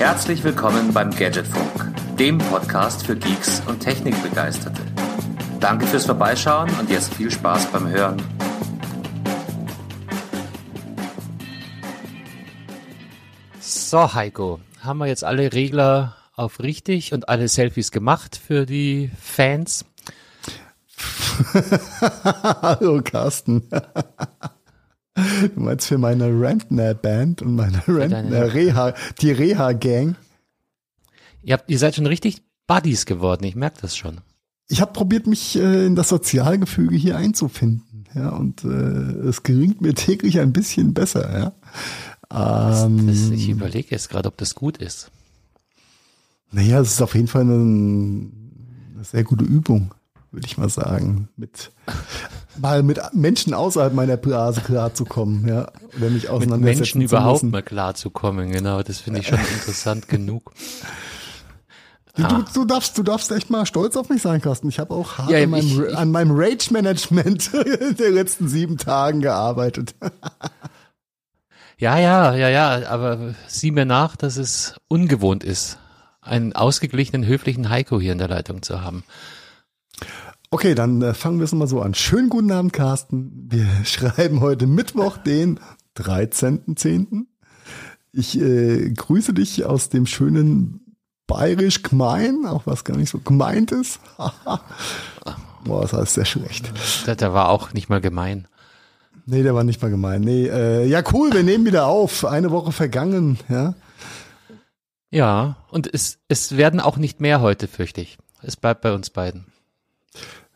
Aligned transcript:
Herzlich 0.00 0.42
willkommen 0.42 0.94
beim 0.94 1.10
Gadgetfunk, 1.10 1.94
dem 2.16 2.38
Podcast 2.38 3.04
für 3.04 3.14
Geeks 3.14 3.60
und 3.66 3.80
Technikbegeisterte. 3.80 4.80
Danke 5.60 5.86
fürs 5.86 6.06
Vorbeischauen 6.06 6.70
und 6.80 6.88
jetzt 6.88 7.12
viel 7.12 7.30
Spaß 7.30 7.66
beim 7.66 7.86
Hören. 7.86 8.16
So, 13.60 14.14
Heiko, 14.14 14.60
haben 14.80 15.00
wir 15.00 15.06
jetzt 15.06 15.22
alle 15.22 15.52
Regler 15.52 16.16
auf 16.34 16.60
richtig 16.60 17.12
und 17.12 17.28
alle 17.28 17.48
Selfies 17.48 17.90
gemacht 17.90 18.40
für 18.42 18.64
die 18.64 19.10
Fans? 19.20 19.84
Hallo 22.62 23.02
Carsten. 23.02 23.68
Du 25.14 25.60
meinst 25.60 25.88
für 25.88 25.98
meine 25.98 26.26
Rentner-Band 26.26 27.42
und 27.42 27.56
meine 27.56 27.82
Rentner 27.88 28.54
Reha, 28.54 28.94
die 29.20 29.32
Reha-Gang? 29.32 30.16
Ihr, 31.42 31.54
habt, 31.54 31.70
ihr 31.70 31.78
seid 31.78 31.96
schon 31.96 32.06
richtig 32.06 32.42
Buddies 32.66 33.06
geworden, 33.06 33.44
ich 33.44 33.56
merke 33.56 33.80
das 33.80 33.96
schon. 33.96 34.20
Ich 34.68 34.80
habe 34.80 34.92
probiert, 34.92 35.26
mich 35.26 35.56
äh, 35.56 35.86
in 35.86 35.96
das 35.96 36.08
Sozialgefüge 36.08 36.96
hier 36.96 37.16
einzufinden. 37.16 38.04
Ja, 38.14 38.30
und 38.30 38.64
äh, 38.64 38.68
es 38.68 39.42
gelingt 39.42 39.80
mir 39.80 39.94
täglich 39.94 40.38
ein 40.38 40.52
bisschen 40.52 40.94
besser, 40.94 41.38
ja. 41.38 41.52
Ähm, 42.32 43.06
das, 43.08 43.22
das, 43.22 43.30
ich 43.30 43.48
überlege 43.48 43.88
jetzt 43.90 44.08
gerade, 44.08 44.28
ob 44.28 44.36
das 44.36 44.54
gut 44.54 44.78
ist. 44.78 45.10
Naja, 46.52 46.80
es 46.80 46.92
ist 46.92 47.02
auf 47.02 47.14
jeden 47.14 47.26
Fall 47.26 47.42
eine, 47.42 47.54
eine 47.54 49.04
sehr 49.04 49.24
gute 49.24 49.44
Übung, 49.44 49.94
würde 50.30 50.46
ich 50.46 50.58
mal 50.58 50.68
sagen. 50.68 51.28
Mit 51.36 51.72
mal 52.58 52.82
mit 52.82 53.00
Menschen 53.12 53.54
außerhalb 53.54 53.94
meiner 53.94 54.16
Blase 54.16 54.60
klarzukommen, 54.60 55.46
ja. 55.46 55.68
Oder 55.96 56.10
mich 56.10 56.28
auseinandersetzen 56.28 56.60
Mit 56.60 56.76
Menschen 56.78 57.00
überhaupt 57.02 57.42
mal 57.44 57.62
klarzukommen, 57.62 58.50
genau. 58.50 58.82
Das 58.82 58.98
finde 58.98 59.20
ich 59.20 59.28
schon 59.28 59.38
interessant 59.54 60.08
genug. 60.08 60.52
Du, 62.16 62.24
ah. 62.24 62.44
du, 62.52 62.64
darfst, 62.64 62.98
du 62.98 63.02
darfst 63.02 63.30
echt 63.30 63.50
mal 63.50 63.66
stolz 63.66 63.96
auf 63.96 64.08
mich 64.08 64.20
sein, 64.20 64.40
Carsten. 64.40 64.68
Ich 64.68 64.78
habe 64.78 64.94
auch 64.94 65.18
hart 65.18 65.30
ja, 65.30 65.42
an 65.42 65.50
meinem, 65.50 65.84
ich, 65.88 65.96
an 65.96 66.10
meinem 66.10 66.32
Rage-Management 66.32 67.50
der 67.98 68.10
letzten 68.10 68.48
sieben 68.48 68.78
Tagen 68.78 69.20
gearbeitet. 69.20 69.94
ja, 71.78 71.98
ja, 71.98 72.34
ja, 72.34 72.48
ja, 72.48 72.88
aber 72.88 73.34
sieh 73.46 73.70
mir 73.70 73.84
nach, 73.84 74.16
dass 74.16 74.36
es 74.36 74.74
ungewohnt 74.88 75.44
ist, 75.44 75.78
einen 76.20 76.52
ausgeglichenen, 76.52 77.26
höflichen 77.26 77.70
Heiko 77.70 78.00
hier 78.00 78.12
in 78.12 78.18
der 78.18 78.28
Leitung 78.28 78.62
zu 78.62 78.82
haben. 78.82 79.04
Okay, 80.52 80.74
dann 80.74 81.00
äh, 81.00 81.14
fangen 81.14 81.38
wir 81.38 81.44
es 81.44 81.52
mal 81.52 81.68
so 81.68 81.80
an. 81.80 81.94
Schönen 81.94 82.28
guten 82.28 82.50
Abend, 82.50 82.72
Carsten. 82.72 83.46
Wir 83.48 83.68
schreiben 83.84 84.40
heute 84.40 84.66
Mittwoch, 84.66 85.16
den 85.16 85.60
13.10. 85.96 87.26
Ich 88.12 88.40
äh, 88.40 88.90
grüße 88.90 89.32
dich 89.32 89.64
aus 89.64 89.90
dem 89.90 90.06
schönen 90.06 90.96
bayerisch 91.28 91.82
gemein, 91.82 92.46
auch 92.46 92.66
was 92.66 92.82
gar 92.82 92.96
nicht 92.96 93.10
so 93.10 93.20
gemeint 93.20 93.70
ist. 93.70 94.00
Boah, 95.64 95.82
das 95.82 95.92
heißt 95.92 96.14
sehr 96.14 96.24
schlecht. 96.24 96.72
Der, 97.06 97.14
der, 97.14 97.32
war 97.32 97.50
auch 97.50 97.72
nicht 97.72 97.88
mal 97.88 98.00
gemein. 98.00 98.48
Nee, 99.26 99.44
der 99.44 99.54
war 99.54 99.62
nicht 99.62 99.80
mal 99.80 99.90
gemein. 99.90 100.22
Nee, 100.22 100.48
äh, 100.48 100.84
ja 100.84 101.04
cool, 101.12 101.32
wir 101.32 101.44
nehmen 101.44 101.64
wieder 101.64 101.86
auf. 101.86 102.24
Eine 102.24 102.50
Woche 102.50 102.72
vergangen, 102.72 103.38
ja. 103.48 103.74
Ja, 105.12 105.58
und 105.70 105.92
es, 105.92 106.18
es 106.26 106.56
werden 106.56 106.80
auch 106.80 106.96
nicht 106.96 107.20
mehr 107.20 107.40
heute, 107.40 107.68
fürchte 107.68 108.00
ich. 108.00 108.18
Es 108.42 108.56
bleibt 108.56 108.80
bei 108.80 108.92
uns 108.92 109.10
beiden. 109.10 109.49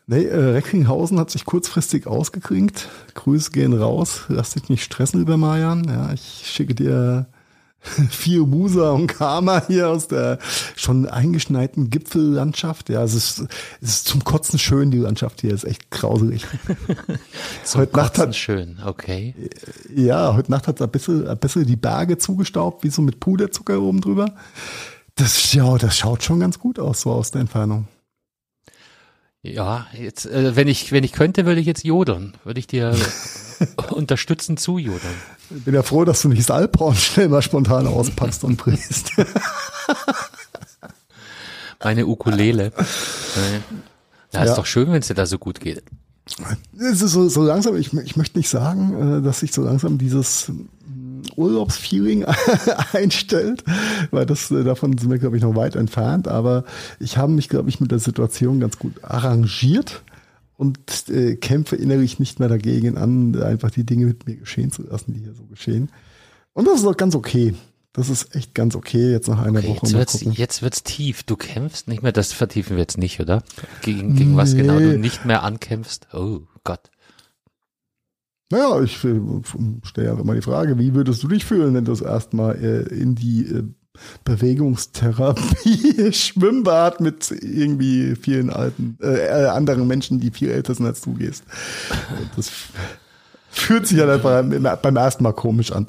Nee, 0.07 0.25
äh, 0.25 0.51
Recklinghausen 0.51 1.19
hat 1.19 1.31
sich 1.31 1.45
kurzfristig 1.45 2.05
ausgeklingt. 2.05 2.89
Grüße 3.15 3.51
gehen 3.51 3.73
raus. 3.73 4.25
Lass 4.27 4.53
dich 4.53 4.69
nicht 4.69 4.83
stressen 4.83 5.19
über 5.19 5.37
Mayan. 5.37 5.83
Ja, 5.85 6.13
ich 6.13 6.43
schicke 6.45 6.75
dir 6.75 7.27
vier 8.09 8.45
Musa 8.45 8.91
und 8.91 9.07
Karma 9.07 9.63
hier 9.65 9.89
aus 9.89 10.07
der 10.07 10.37
schon 10.75 11.07
eingeschneiten 11.07 11.89
Gipfellandschaft. 11.89 12.89
Ja, 12.89 13.03
es 13.03 13.15
ist, 13.15 13.45
es 13.81 13.89
ist 13.89 14.07
zum 14.07 14.23
Kotzen 14.23 14.59
schön, 14.59 14.91
die 14.91 14.99
Landschaft 14.99 15.41
hier 15.41 15.53
ist 15.53 15.63
echt 15.63 15.89
grauselig. 15.89 16.45
zum 17.63 17.81
heute 17.81 17.91
Kotzen 17.91 18.05
Nacht 18.05 18.17
hat, 18.19 18.35
schön, 18.35 18.77
okay. 18.85 19.33
Ja, 19.93 20.35
heute 20.35 20.51
Nacht 20.51 20.67
hat 20.67 20.75
es 20.75 20.81
ein 20.81 20.91
bisschen, 20.91 21.27
ein 21.27 21.37
bisschen 21.37 21.65
die 21.65 21.75
Berge 21.75 22.19
zugestaubt, 22.19 22.83
wie 22.83 22.89
so 22.89 23.01
mit 23.01 23.19
Puderzucker 23.19 23.81
oben 23.81 24.01
drüber. 24.01 24.35
Das, 25.15 25.53
ja, 25.53 25.77
das 25.77 25.97
schaut 25.97 26.23
schon 26.23 26.39
ganz 26.39 26.59
gut 26.59 26.77
aus, 26.77 27.01
so 27.01 27.11
aus 27.11 27.31
der 27.31 27.41
Entfernung. 27.41 27.87
Ja, 29.45 29.85
jetzt, 29.93 30.25
äh, 30.25 30.55
wenn 30.55 30.67
ich, 30.67 30.91
wenn 30.91 31.03
ich 31.03 31.11
könnte, 31.11 31.45
würde 31.45 31.61
ich 31.61 31.67
jetzt 31.67 31.83
jodeln. 31.83 32.33
Würde 32.43 32.59
ich 32.59 32.65
dir 32.67 32.95
unterstützen 33.91 34.57
zu 34.57 34.79
jodeln. 34.79 35.13
Ich 35.55 35.63
bin 35.63 35.75
ja 35.75 35.83
froh, 35.83 36.03
dass 36.03 36.23
du 36.23 36.29
nicht 36.29 36.39
das 36.39 36.49
Alphorn 36.51 36.95
schnell 36.95 37.29
mal 37.29 37.43
spontan 37.43 37.85
auspackst 37.85 38.43
und 38.43 38.57
bringst. 38.57 39.11
Meine 41.83 42.07
Ukulele. 42.07 42.71
Ja, 44.33 44.43
ist 44.43 44.49
ja. 44.49 44.55
doch 44.55 44.65
schön, 44.65 44.91
wenn 44.91 44.99
es 44.99 45.07
dir 45.07 45.13
da 45.13 45.25
so 45.25 45.37
gut 45.37 45.61
geht. 45.61 45.81
Es 46.77 47.01
ist 47.01 47.11
so, 47.13 47.29
so 47.29 47.41
langsam, 47.43 47.77
ich, 47.77 47.93
ich 47.93 48.17
möchte 48.17 48.37
nicht 48.37 48.49
sagen, 48.49 49.19
äh, 49.19 49.21
dass 49.21 49.39
sich 49.39 49.53
so 49.53 49.61
langsam 49.61 49.97
dieses 49.97 50.51
Urlaubsfeeling 51.35 52.25
einstellt, 52.93 53.63
weil 54.11 54.25
das 54.25 54.51
äh, 54.51 54.63
davon 54.63 54.97
sind 54.97 55.09
wir, 55.09 55.17
glaube 55.17 55.37
ich, 55.37 55.43
noch 55.43 55.55
weit 55.55 55.75
entfernt. 55.75 56.27
Aber 56.27 56.63
ich 56.99 57.17
habe 57.17 57.31
mich, 57.31 57.49
glaube 57.49 57.69
ich, 57.69 57.79
mit 57.79 57.91
der 57.91 57.99
Situation 57.99 58.59
ganz 58.59 58.79
gut 58.79 59.03
arrangiert 59.03 60.03
und 60.57 60.79
äh, 61.09 61.35
kämpfe 61.35 61.75
innerlich 61.75 62.19
nicht 62.19 62.39
mehr 62.39 62.49
dagegen 62.49 62.97
an, 62.97 63.41
einfach 63.41 63.71
die 63.71 63.85
Dinge 63.85 64.05
mit 64.05 64.25
mir 64.25 64.35
geschehen 64.35 64.71
zu 64.71 64.83
lassen, 64.83 65.13
die 65.13 65.19
hier 65.19 65.33
so 65.33 65.43
geschehen. 65.45 65.89
Und 66.53 66.67
das 66.67 66.79
ist 66.79 66.85
auch 66.85 66.97
ganz 66.97 67.15
okay. 67.15 67.53
Das 67.91 68.09
ist 68.09 68.35
echt 68.35 68.53
ganz 68.53 68.75
okay 68.75 69.11
jetzt 69.11 69.29
nach 69.29 69.41
einer 69.41 69.59
okay, 69.59 69.69
Woche. 69.69 69.87
Jetzt 69.87 69.93
wird's, 69.93 70.37
jetzt 70.37 70.61
wird's 70.61 70.83
tief. 70.83 71.23
Du 71.23 71.37
kämpfst 71.37 71.87
nicht 71.87 72.03
mehr, 72.03 72.11
das 72.11 72.33
vertiefen 72.33 72.75
wir 72.75 72.81
jetzt 72.81 72.97
nicht, 72.97 73.21
oder? 73.21 73.41
Gegen, 73.81 74.15
gegen 74.15 74.31
nee. 74.31 74.37
was 74.37 74.53
genau 74.53 74.79
du 74.79 74.97
nicht 74.97 75.23
mehr 75.23 75.43
ankämpfst? 75.43 76.07
Oh 76.13 76.41
Gott. 76.65 76.89
Naja, 78.51 78.81
ich 78.81 79.03
äh, 79.03 79.19
stelle 79.83 80.07
ja 80.07 80.19
immer 80.19 80.35
die 80.35 80.41
Frage, 80.41 80.77
wie 80.77 80.93
würdest 80.93 81.23
du 81.23 81.27
dich 81.27 81.45
fühlen, 81.45 81.73
wenn 81.73 81.85
du 81.85 81.91
das 81.91 82.01
erstmal 82.01 82.55
äh, 82.55 82.81
in 82.93 83.15
die 83.15 83.45
äh, 83.45 83.63
Bewegungstherapie, 84.23 86.11
Schwimmbad 86.13 86.99
mit 87.01 87.31
irgendwie 87.31 88.15
vielen 88.15 88.49
alten, 88.49 88.97
äh, 89.01 89.45
anderen 89.45 89.87
Menschen, 89.87 90.19
die 90.19 90.31
viel 90.31 90.51
älter 90.51 90.75
sind 90.75 90.85
als 90.85 91.01
du 91.01 91.13
gehst. 91.13 91.43
Das 92.35 92.51
fühlt 93.49 93.87
sich 93.87 93.97
ja 93.97 94.05
dann 94.05 94.21
beim, 94.21 94.67
beim 94.81 94.95
ersten 94.95 95.23
Mal 95.23 95.33
komisch 95.33 95.71
an. 95.71 95.87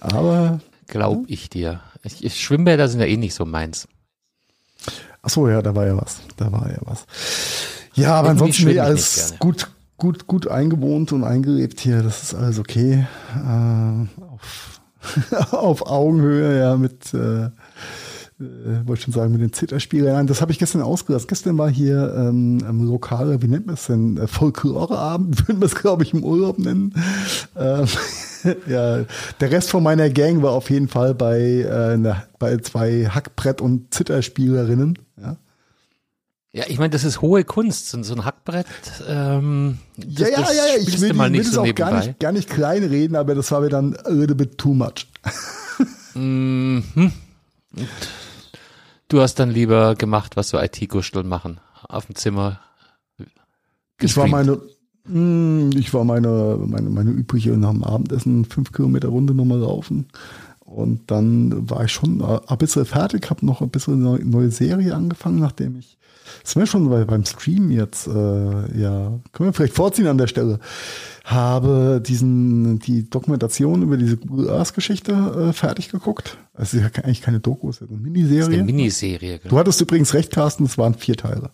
Aber. 0.00 0.60
Glaub 0.86 1.24
ich 1.26 1.50
dir. 1.50 1.82
Ich, 2.02 2.42
Schwimmbäder 2.42 2.88
sind 2.88 3.00
ja 3.00 3.06
eh 3.06 3.16
nicht 3.18 3.34
so 3.34 3.44
meins. 3.44 3.88
Ach 5.20 5.28
so, 5.28 5.48
ja, 5.48 5.60
da 5.60 5.74
war 5.74 5.86
ja 5.86 5.96
was. 5.96 6.20
Da 6.36 6.50
war 6.50 6.70
ja 6.70 6.78
was. 6.82 7.04
Ja, 7.94 8.14
aber 8.14 8.28
Irgendwie 8.28 8.42
ansonsten 8.44 8.68
nee, 8.68 8.78
alles 8.78 9.34
gut, 9.38 9.68
gut, 9.98 10.26
gut 10.26 10.48
eingewohnt 10.48 11.12
und 11.12 11.24
eingelebt 11.24 11.80
hier. 11.80 12.02
Das 12.02 12.22
ist 12.22 12.34
alles 12.34 12.58
okay. 12.58 13.06
Äh, 13.36 14.22
auf, 14.24 14.80
auf 15.52 15.86
Augenhöhe, 15.86 16.58
ja, 16.58 16.76
mit, 16.76 17.12
äh, 17.12 17.46
äh, 18.40 18.86
wollte 18.86 19.02
schon 19.02 19.12
sagen, 19.12 19.32
mit 19.32 19.40
den 19.40 19.52
Zitterspielern. 19.52 20.28
Das 20.28 20.40
habe 20.40 20.52
ich 20.52 20.58
gestern 20.58 20.82
ausgelassen. 20.82 21.26
Gestern 21.26 21.58
war 21.58 21.68
hier 21.68 22.14
ähm, 22.16 22.58
ein 22.66 22.80
lokaler, 22.80 23.42
wie 23.42 23.48
nennt 23.48 23.66
man 23.66 23.74
es 23.74 23.86
denn, 23.86 24.16
äh, 24.16 24.28
Folkloreabend, 24.28 25.48
würden 25.48 25.60
wir 25.60 25.66
es, 25.66 25.74
glaube 25.74 26.04
ich, 26.04 26.14
im 26.14 26.22
Urlaub 26.22 26.58
nennen. 26.58 26.94
Ähm, 27.56 27.86
ja, 28.68 29.04
der 29.40 29.50
Rest 29.50 29.70
von 29.70 29.82
meiner 29.82 30.08
Gang 30.10 30.42
war 30.42 30.52
auf 30.52 30.70
jeden 30.70 30.88
Fall 30.88 31.14
bei, 31.14 31.40
äh, 31.40 31.96
ne, 31.96 32.22
bei 32.38 32.56
zwei 32.58 33.08
Hackbrett- 33.08 33.60
und 33.60 33.92
Zitterspielerinnen. 33.92 34.98
Ja. 35.20 35.36
Ja, 36.52 36.64
ich 36.66 36.78
meine, 36.78 36.90
das 36.90 37.04
ist 37.04 37.20
hohe 37.20 37.44
Kunst, 37.44 37.90
so, 37.90 38.14
ein 38.14 38.24
Hackbrett. 38.24 38.66
Ähm, 39.06 39.78
das, 39.96 40.30
ja, 40.30 40.40
ja, 40.40 40.40
ja, 40.40 40.66
ja, 40.76 40.82
ich 40.82 41.00
will, 41.00 41.12
mal 41.12 41.28
nicht 41.28 41.44
will 41.44 41.52
so 41.52 41.62
auch 41.62 41.74
gar 41.74 41.98
nicht, 41.98 42.18
gar 42.18 42.32
nicht 42.32 42.48
klein 42.48 42.84
reden, 42.84 43.16
aber 43.16 43.34
das 43.34 43.50
war 43.50 43.60
mir 43.60 43.68
dann 43.68 43.96
a 43.96 44.08
little 44.08 44.34
bit 44.34 44.56
too 44.56 44.72
much. 44.72 45.06
mhm. 46.14 47.12
Du 49.08 49.20
hast 49.20 49.34
dann 49.36 49.50
lieber 49.50 49.94
gemacht, 49.94 50.36
was 50.36 50.48
so 50.48 50.58
IT-Gusteln 50.58 51.28
machen. 51.28 51.60
Auf 51.86 52.06
dem 52.06 52.14
Zimmer. 52.14 52.60
Ich 54.00 54.16
war 54.16 54.26
meine, 54.26 54.58
mh, 55.04 55.76
ich 55.76 55.92
war 55.92 56.04
meine, 56.04 56.58
meine, 56.66 56.88
meine 56.88 57.10
übliche 57.10 57.50
nach 57.50 57.72
dem 57.72 57.84
Abendessen 57.84 58.46
fünf 58.46 58.72
Kilometer 58.72 59.08
Runde 59.08 59.34
nochmal 59.34 59.58
laufen. 59.58 60.08
Und 60.60 61.10
dann 61.10 61.68
war 61.68 61.84
ich 61.84 61.92
schon 61.92 62.22
ein 62.22 62.58
bisschen 62.58 62.84
fertig, 62.84 63.28
habe 63.28 63.44
noch 63.44 63.60
ein 63.60 63.70
bisschen 63.70 64.06
eine 64.06 64.24
neue 64.24 64.50
Serie 64.50 64.94
angefangen, 64.94 65.40
nachdem 65.40 65.78
ich 65.78 65.98
das 66.42 66.52
sind 66.52 66.60
wir 66.62 66.66
schon 66.66 66.88
bei, 66.88 67.04
beim 67.04 67.24
Stream 67.24 67.70
jetzt, 67.70 68.06
äh, 68.06 68.10
ja, 68.80 69.18
können 69.32 69.48
wir 69.48 69.52
vielleicht 69.52 69.74
vorziehen 69.74 70.06
an 70.06 70.18
der 70.18 70.26
Stelle. 70.26 70.60
Habe 71.24 72.02
diesen, 72.04 72.78
die 72.78 73.08
Dokumentation 73.10 73.82
über 73.82 73.96
diese 73.96 74.16
Google 74.16 74.50
Earth 74.50 74.74
Geschichte 74.74 75.12
äh, 75.12 75.52
fertig 75.52 75.90
geguckt. 75.90 76.38
Es 76.54 76.74
ist 76.74 76.80
ja 76.80 77.02
eigentlich 77.02 77.22
keine 77.22 77.40
Doku, 77.40 77.68
es 77.68 77.80
ist 77.80 77.90
eine 77.90 77.98
Miniserie. 77.98 78.38
Das 78.40 78.48
ist 78.48 78.54
eine 78.54 78.64
Miniserie, 78.64 79.38
genau. 79.38 79.50
Du 79.50 79.58
hattest 79.58 79.80
übrigens 79.80 80.14
recht, 80.14 80.32
Carsten, 80.32 80.64
es 80.64 80.78
waren 80.78 80.94
vier 80.94 81.16
Teile. 81.16 81.50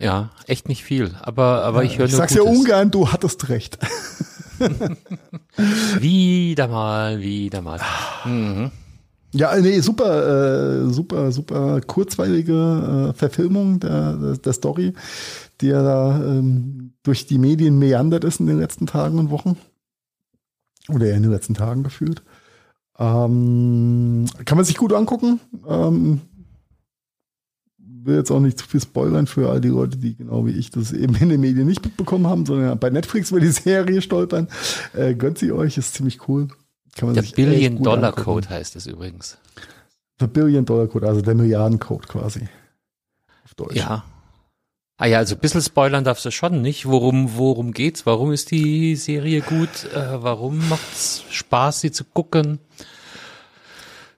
Ja, 0.00 0.30
echt 0.46 0.68
nicht 0.68 0.82
viel, 0.82 1.14
aber, 1.22 1.62
aber 1.64 1.82
ja, 1.84 1.90
ich 1.90 1.98
höre 1.98 2.06
Ich 2.06 2.14
sag's 2.14 2.34
Gutes. 2.34 2.46
ja 2.46 2.50
ungern, 2.50 2.90
du 2.90 3.12
hattest 3.12 3.48
recht. 3.48 3.78
wieder 6.00 6.68
mal, 6.68 7.20
wieder 7.20 7.62
mal. 7.62 7.80
Mhm. 8.24 8.70
Ja, 9.34 9.56
nee, 9.60 9.80
super, 9.80 10.84
äh, 10.84 10.92
super, 10.92 11.32
super 11.32 11.80
kurzweilige 11.80 13.10
äh, 13.10 13.18
Verfilmung 13.18 13.80
der, 13.80 14.36
der 14.36 14.52
Story, 14.52 14.92
die 15.60 15.66
ja 15.66 15.82
da 15.82 16.24
ähm, 16.24 16.92
durch 17.02 17.26
die 17.26 17.38
Medien 17.38 17.78
meandert 17.80 18.22
ist 18.22 18.38
in 18.38 18.46
den 18.46 18.60
letzten 18.60 18.86
Tagen 18.86 19.18
und 19.18 19.30
Wochen. 19.30 19.56
Oder 20.88 21.06
eher 21.06 21.16
in 21.16 21.24
den 21.24 21.32
letzten 21.32 21.54
Tagen 21.54 21.82
gefühlt. 21.82 22.22
Ähm, 22.96 24.26
kann 24.44 24.56
man 24.56 24.64
sich 24.64 24.76
gut 24.76 24.92
angucken. 24.92 25.40
Ähm, 25.66 26.20
will 27.78 28.16
jetzt 28.16 28.30
auch 28.30 28.38
nicht 28.38 28.58
zu 28.58 28.68
viel 28.68 28.80
spoilern 28.80 29.26
für 29.26 29.50
all 29.50 29.60
die 29.60 29.68
Leute, 29.68 29.96
die 29.96 30.14
genau 30.14 30.46
wie 30.46 30.52
ich 30.52 30.70
das 30.70 30.92
eben 30.92 31.16
in 31.16 31.28
den 31.28 31.40
Medien 31.40 31.66
nicht 31.66 31.84
mitbekommen 31.84 32.28
haben, 32.28 32.46
sondern 32.46 32.78
bei 32.78 32.90
Netflix 32.90 33.32
über 33.32 33.40
die 33.40 33.48
Serie 33.48 34.00
stolpern. 34.00 34.46
Äh, 34.92 35.14
gönnt 35.14 35.38
sie 35.38 35.50
euch, 35.50 35.76
ist 35.76 35.94
ziemlich 35.94 36.28
cool. 36.28 36.48
Kann 36.96 37.08
man 37.08 37.14
der 37.14 37.22
Billion 37.22 37.82
Dollar 37.82 38.10
angucken. 38.10 38.24
Code 38.24 38.48
heißt 38.48 38.76
es 38.76 38.86
übrigens. 38.86 39.38
Der 40.20 40.28
Billion 40.28 40.64
Dollar 40.64 40.86
Code, 40.86 41.08
also 41.08 41.20
der 41.20 41.34
Milliardencode 41.34 42.06
quasi. 42.06 42.48
Auf 43.44 43.54
Deutsch. 43.54 43.76
Ja. 43.76 44.04
Ah 44.96 45.06
ja, 45.06 45.18
also 45.18 45.34
ein 45.34 45.40
bisschen 45.40 45.60
spoilern 45.60 46.04
darfst 46.04 46.24
du 46.24 46.30
schon 46.30 46.62
nicht. 46.62 46.86
Worum, 46.86 47.36
worum 47.36 47.72
geht's? 47.72 48.06
Warum 48.06 48.32
ist 48.32 48.52
die 48.52 48.94
Serie 48.94 49.40
gut? 49.40 49.92
Äh, 49.92 50.22
warum 50.22 50.68
macht's 50.68 51.24
Spaß, 51.30 51.80
sie 51.80 51.90
zu 51.90 52.04
gucken? 52.04 52.60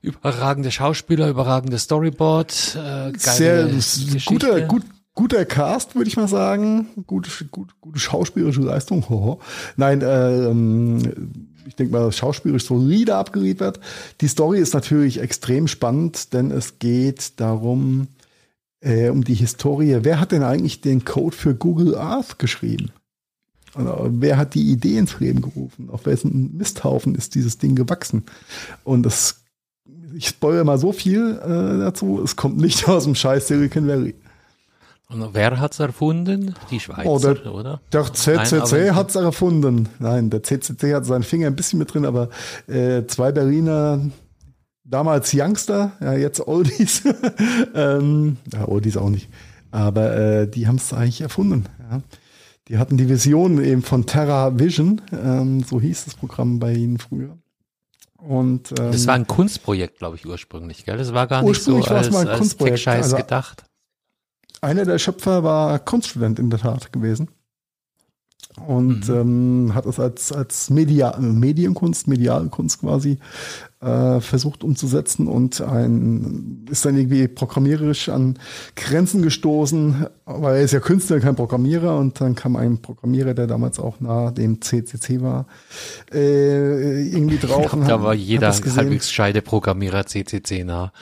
Überragende 0.02 0.70
Schauspieler, 0.70 1.28
überragende 1.28 1.78
Storyboard, 1.78 2.76
äh, 2.76 3.12
geile 3.12 3.80
Sehr 3.80 4.20
guter, 4.26 4.60
gut, 4.60 4.82
guter 5.14 5.46
Cast, 5.46 5.96
würde 5.96 6.08
ich 6.08 6.16
mal 6.18 6.28
sagen. 6.28 6.88
Gute, 7.06 7.30
gut, 7.46 7.70
gute 7.80 7.98
schauspielerische 7.98 8.60
Leistung. 8.60 9.40
Nein, 9.76 10.02
ähm, 10.04 11.55
ich 11.66 11.74
denke 11.74 11.92
mal, 11.92 12.10
schauspielerisch 12.12 12.66
solide 12.66 13.16
abgeliefert. 13.16 13.80
Die 14.20 14.28
Story 14.28 14.60
ist 14.60 14.74
natürlich 14.74 15.20
extrem 15.20 15.68
spannend, 15.68 16.32
denn 16.32 16.50
es 16.50 16.78
geht 16.78 17.40
darum, 17.40 18.08
äh, 18.80 19.08
um 19.08 19.24
die 19.24 19.34
Historie. 19.34 19.98
Wer 20.02 20.20
hat 20.20 20.32
denn 20.32 20.42
eigentlich 20.42 20.80
den 20.80 21.04
Code 21.04 21.36
für 21.36 21.54
Google 21.54 21.96
Earth 21.96 22.38
geschrieben? 22.38 22.90
Oder 23.74 24.08
wer 24.08 24.38
hat 24.38 24.54
die 24.54 24.70
Idee 24.70 24.96
ins 24.96 25.18
Leben 25.20 25.42
gerufen? 25.42 25.90
Auf 25.90 26.06
wessen 26.06 26.56
Misthaufen 26.56 27.14
ist 27.14 27.34
dieses 27.34 27.58
Ding 27.58 27.74
gewachsen? 27.74 28.24
Und 28.84 29.02
das, 29.02 29.42
ich 30.14 30.28
spoilere 30.28 30.64
mal 30.64 30.78
so 30.78 30.92
viel 30.92 31.38
äh, 31.42 31.78
dazu, 31.78 32.22
es 32.22 32.36
kommt 32.36 32.56
nicht 32.56 32.88
aus 32.88 33.04
dem 33.04 33.14
scheiß 33.14 33.48
Silicon 33.48 33.86
Valley. 33.86 34.14
Und 35.08 35.34
wer 35.34 35.60
hat's 35.60 35.78
erfunden? 35.78 36.54
Die 36.70 36.80
Schweizer, 36.80 37.08
oh, 37.08 37.18
der, 37.18 37.54
oder? 37.54 37.80
Der 37.92 38.12
CCC 38.12 38.90
hat 38.90 39.10
es 39.10 39.14
erfunden. 39.14 39.88
Nein, 40.00 40.30
der 40.30 40.42
CCC 40.42 40.94
hat 40.94 41.06
seinen 41.06 41.22
Finger 41.22 41.46
ein 41.46 41.54
bisschen 41.54 41.78
mit 41.78 41.94
drin, 41.94 42.04
aber 42.04 42.28
äh, 42.66 43.06
zwei 43.06 43.30
Berliner, 43.30 44.00
damals 44.82 45.32
Youngster, 45.32 45.92
ja, 46.00 46.14
jetzt 46.14 46.46
Oldies. 46.46 47.02
ähm, 47.74 48.38
ja, 48.52 48.66
Oldies 48.66 48.96
auch 48.96 49.10
nicht. 49.10 49.28
Aber 49.70 50.16
äh, 50.16 50.48
die 50.48 50.66
haben 50.66 50.76
es 50.76 50.92
eigentlich 50.92 51.20
erfunden. 51.20 51.66
Ja. 51.88 52.00
Die 52.66 52.78
hatten 52.78 52.96
die 52.96 53.08
Vision 53.08 53.62
eben 53.62 53.82
von 53.82 54.06
Terra 54.06 54.58
Vision, 54.58 55.00
ähm, 55.12 55.62
so 55.62 55.80
hieß 55.80 56.06
das 56.06 56.14
Programm 56.14 56.58
bei 56.58 56.72
ihnen 56.72 56.98
früher. 56.98 57.38
Und, 58.16 58.72
ähm, 58.72 58.90
das 58.90 59.06
war 59.06 59.14
ein 59.14 59.28
Kunstprojekt, 59.28 59.98
glaube 59.98 60.16
ich, 60.16 60.26
ursprünglich, 60.26 60.84
gell? 60.84 60.96
Das 60.96 61.14
war 61.14 61.28
gar 61.28 61.42
nicht 61.42 61.62
so 61.62 61.76
als, 61.76 62.10
mal 62.10 62.22
ein 62.22 62.28
als 62.28 62.38
Kunstprojekt. 62.38 62.88
Also, 62.88 63.16
gedacht 63.16 63.66
einer 64.66 64.84
der 64.84 64.98
Schöpfer 64.98 65.44
war 65.44 65.78
Kunststudent 65.78 66.38
in 66.38 66.50
der 66.50 66.58
Tat 66.58 66.92
gewesen. 66.92 67.28
Und 68.66 69.08
mhm. 69.08 69.14
ähm, 69.68 69.74
hat 69.74 69.84
es 69.84 70.00
als, 70.00 70.32
als 70.32 70.70
Media, 70.70 71.14
Medienkunst, 71.18 72.08
Medialkunst 72.08 72.80
quasi 72.80 73.18
äh, 73.82 74.18
versucht 74.20 74.64
umzusetzen 74.64 75.28
und 75.28 75.60
ein, 75.60 76.66
ist 76.70 76.86
dann 76.86 76.96
irgendwie 76.96 77.28
programmierisch 77.28 78.08
an 78.08 78.38
Grenzen 78.74 79.20
gestoßen, 79.20 80.06
weil 80.24 80.56
er 80.56 80.62
ist 80.62 80.72
ja 80.72 80.80
Künstler, 80.80 81.20
kein 81.20 81.36
Programmierer 81.36 81.98
und 81.98 82.18
dann 82.18 82.34
kam 82.34 82.56
ein 82.56 82.80
Programmierer, 82.80 83.34
der 83.34 83.46
damals 83.46 83.78
auch 83.78 84.00
nahe 84.00 84.32
dem 84.32 84.62
CCC 84.62 85.20
war, 85.20 85.46
äh, 86.10 87.08
irgendwie 87.08 87.38
drauf. 87.38 87.72
Glaub, 87.72 87.86
da 87.86 88.02
war 88.02 88.14
jeder 88.14 88.52
halbwegs 88.52 89.12
scheide 89.12 89.42
Programmierer 89.42 90.06
CCC 90.06 90.64
nah. 90.64 90.92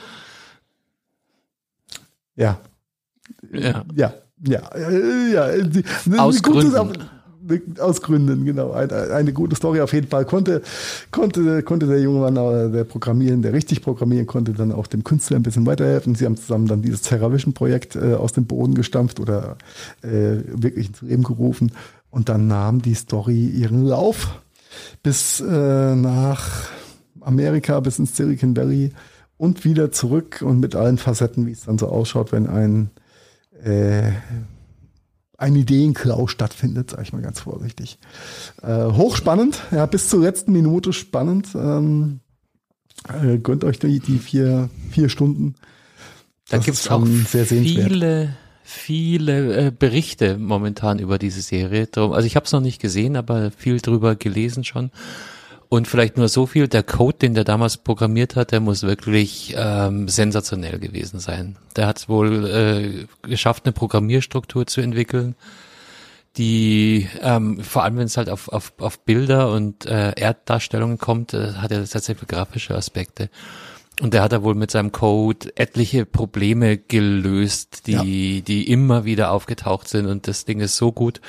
Ja, 2.35 2.59
ja. 3.53 3.85
Ja, 3.95 4.15
ja, 4.47 4.69
äh, 4.75 5.33
ja. 5.33 6.19
Aus 6.19 6.43
Gründen. 6.43 7.09
Aus 7.79 8.01
Gründen, 8.01 8.47
genau. 8.47 8.73
Eine, 8.73 9.13
eine, 9.13 9.33
gute 9.35 9.55
Story 9.55 9.81
auf 9.83 9.93
jeden 9.93 10.09
Fall. 10.09 10.25
Konnte, 10.25 10.63
konnte, 11.11 11.63
konnte 11.63 11.87
der 11.87 12.01
junge 12.01 12.21
Mann, 12.21 12.37
äh, 12.37 12.71
der 12.71 12.85
Programmieren, 12.85 13.43
der 13.43 13.53
richtig 13.53 13.83
programmieren 13.83 14.27
konnte, 14.27 14.55
dann 14.55 14.73
auch 14.73 14.87
dem 14.87 15.05
Künstler 15.05 15.37
ein 15.37 15.43
bisschen 15.43 15.67
weiterhelfen. 15.67 16.15
Sie 16.15 16.25
haben 16.25 16.39
zusammen 16.39 16.67
dann 16.67 16.81
dieses 16.81 17.03
TerraVision-Projekt 17.03 17.97
äh, 17.97 18.15
aus 18.15 18.33
dem 18.33 18.47
Boden 18.47 18.75
gestampft 18.75 19.21
oder 19.21 19.59
äh, 20.03 20.39
wirklich 20.47 20.89
ins 20.89 21.03
Leben 21.03 21.23
gerufen. 21.23 21.73
Und 22.11 22.31
dann 22.31 22.47
nahm 22.47 22.81
die 22.81 22.95
Story 22.95 23.47
ihren 23.47 23.85
Lauf 23.85 24.41
bis 25.03 25.41
äh, 25.41 25.95
nach 25.95 26.71
Amerika, 27.21 27.81
bis 27.81 27.99
ins 27.99 28.17
Silicon 28.17 28.57
Valley 28.57 28.93
und 29.37 29.65
wieder 29.65 29.93
zurück 29.93 30.43
und 30.43 30.61
mit 30.61 30.75
allen 30.75 30.97
Facetten, 30.97 31.47
wie 31.47 31.53
es 31.53 31.65
dann 31.65 31.77
so 31.77 31.89
ausschaut, 31.89 32.33
wenn 32.33 32.47
ein 32.47 32.91
äh, 33.65 34.13
ein 35.37 35.57
Ideenklau 35.57 36.27
stattfindet, 36.27 36.91
sage 36.91 37.03
ich 37.03 37.13
mal 37.13 37.23
ganz 37.23 37.41
vorsichtig. 37.41 37.99
Äh, 38.63 38.85
hochspannend, 38.85 39.61
ja, 39.73 39.87
bis 39.87 40.09
zur 40.09 40.21
letzten 40.21 40.53
Minute 40.53 40.93
spannend. 40.93 41.49
Ähm, 41.55 42.21
äh, 43.09 43.39
gönnt 43.39 43.65
euch 43.65 43.79
die, 43.79 44.01
die 44.01 44.19
vier, 44.19 44.71
vier 44.91 45.09
Stunden. 45.09 45.55
Da 46.49 46.59
gibt 46.59 46.77
es 46.77 46.89
auch 46.89 47.05
sehr 47.07 47.47
viele, 47.47 48.37
viele 48.63 49.67
äh, 49.67 49.71
Berichte 49.71 50.39
momentan 50.39 50.99
über 50.99 51.19
diese 51.19 51.43
Serie. 51.43 51.89
Also 51.95 52.27
ich 52.27 52.37
habe 52.37 52.47
es 52.47 52.53
noch 52.53 52.61
nicht 52.61 52.81
gesehen, 52.81 53.17
aber 53.17 53.51
viel 53.51 53.81
drüber 53.81 54.15
gelesen 54.15 54.65
schon. 54.65 54.91
Und 55.69 55.89
vielleicht 55.89 56.17
nur 56.17 56.29
so 56.29 56.47
viel, 56.47 56.69
der 56.69 56.83
Code, 56.83 57.19
den 57.19 57.35
der 57.35 57.45
damals 57.45 57.79
programmiert 57.79 58.37
hat, 58.37 58.53
der 58.53 58.61
muss 58.61 58.83
wirklich 58.83 59.55
ähm, 59.57 60.09
sensationell 60.09 60.79
gewesen 60.79 61.21
sein. 61.21 61.57
Der 61.77 61.87
hat 61.87 62.09
wohl 62.09 62.47
äh, 62.47 63.29
geschafft, 63.29 63.65
eine 63.65 63.73
Programmierstruktur 63.73 64.67
zu 64.67 64.81
entwickeln, 64.81 65.35
die 66.37 67.09
ähm, 67.23 67.61
vor 67.61 67.85
allem, 67.85 67.97
wenn 67.97 68.07
es 68.07 68.17
halt 68.17 68.29
auf, 68.29 68.49
auf, 68.49 68.73
auf 68.79 69.01
Bilder 69.01 69.51
und 69.53 69.87
äh, 69.87 70.13
Erddarstellungen 70.17 70.99
kommt, 70.99 71.35
äh, 71.35 71.55
hat 71.55 71.71
er 71.71 71.89
tatsächlich 71.89 72.29
grafische 72.29 72.75
Aspekte. 72.75 73.31
Und 74.01 74.13
der 74.13 74.23
hat 74.23 74.33
da 74.33 74.43
wohl 74.43 74.57
mit 74.57 74.73
seinem 74.73 74.91
Code 74.91 75.57
etliche 75.57 76.05
Probleme 76.05 76.79
gelöst, 76.79 77.87
die, 77.87 77.93
ja. 78.37 78.43
die 78.43 78.69
immer 78.69 79.05
wieder 79.05 79.31
aufgetaucht 79.31 79.89
sind. 79.89 80.07
Und 80.07 80.27
das 80.27 80.45
Ding 80.45 80.61
ist 80.61 80.77
so 80.77 80.91
gut, 80.91 81.21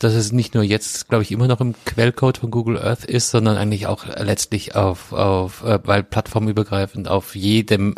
dass 0.00 0.14
es 0.14 0.32
nicht 0.32 0.54
nur 0.54 0.64
jetzt, 0.64 1.08
glaube 1.08 1.22
ich, 1.22 1.30
immer 1.30 1.46
noch 1.46 1.60
im 1.60 1.74
Quellcode 1.84 2.38
von 2.38 2.50
Google 2.50 2.78
Earth 2.78 3.04
ist, 3.04 3.30
sondern 3.30 3.56
eigentlich 3.56 3.86
auch 3.86 4.06
letztlich 4.06 4.74
auf, 4.74 5.12
auf 5.12 5.62
äh, 5.62 5.78
weil 5.84 6.02
plattformübergreifend 6.02 7.06
auf 7.06 7.36
jedem 7.36 7.94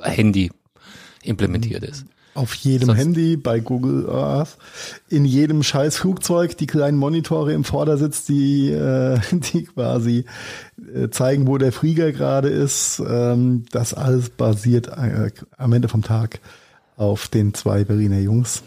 Handy 0.00 0.52
implementiert 1.22 1.82
ist. 1.82 2.04
Auf 2.34 2.52
jedem 2.54 2.88
Sonst 2.88 2.98
Handy, 2.98 3.36
bei 3.36 3.60
Google 3.60 4.10
Earth, 4.10 4.58
in 5.08 5.24
jedem 5.24 5.62
scheiß 5.62 5.96
Flugzeug, 5.96 6.58
die 6.58 6.66
kleinen 6.66 6.98
Monitore 6.98 7.52
im 7.52 7.64
Vordersitz, 7.64 8.24
die, 8.26 8.70
äh, 8.70 9.18
die 9.32 9.64
quasi 9.64 10.26
äh, 10.94 11.08
zeigen, 11.08 11.46
wo 11.46 11.56
der 11.56 11.72
Flieger 11.72 12.12
gerade 12.12 12.48
ist. 12.48 13.00
Ähm, 13.06 13.64
das 13.70 13.94
alles 13.94 14.28
basiert 14.28 14.88
äh, 14.88 15.30
am 15.56 15.72
Ende 15.72 15.88
vom 15.88 16.02
Tag 16.02 16.40
auf 16.96 17.28
den 17.28 17.54
zwei 17.54 17.84
Berliner 17.84 18.18
Jungs. 18.18 18.62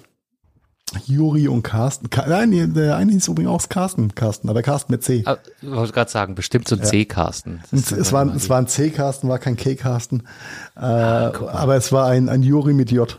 Juri 1.05 1.49
und 1.49 1.63
Carsten. 1.63 2.09
Nein, 2.27 2.73
der 2.73 2.95
eine 2.95 3.11
hieß 3.11 3.27
übrigens 3.27 3.51
auch 3.51 3.69
Carsten, 3.69 4.15
Carsten, 4.15 4.49
aber 4.49 4.61
Carsten 4.61 4.93
mit 4.93 5.03
C. 5.03 5.21
Ah, 5.25 5.37
ich 5.61 5.69
wollte 5.69 5.91
gerade 5.91 6.09
sagen, 6.09 6.33
bestimmt 6.33 6.67
so 6.67 6.75
ein 6.75 6.81
ja. 6.81 6.87
C-Carsten. 6.87 7.61
Es 7.71 8.13
war, 8.13 8.33
es 8.33 8.49
war 8.49 8.57
ein 8.57 8.67
C-Carsten, 8.67 9.27
war 9.27 9.37
kein 9.37 9.57
K-Carsten. 9.57 10.21
Äh, 10.77 10.79
ah, 10.79 11.33
aber 11.51 11.75
es 11.75 11.91
war 11.91 12.07
ein, 12.07 12.29
ein 12.29 12.41
Juri 12.41 12.73
mit 12.73 12.89
J. 12.91 13.17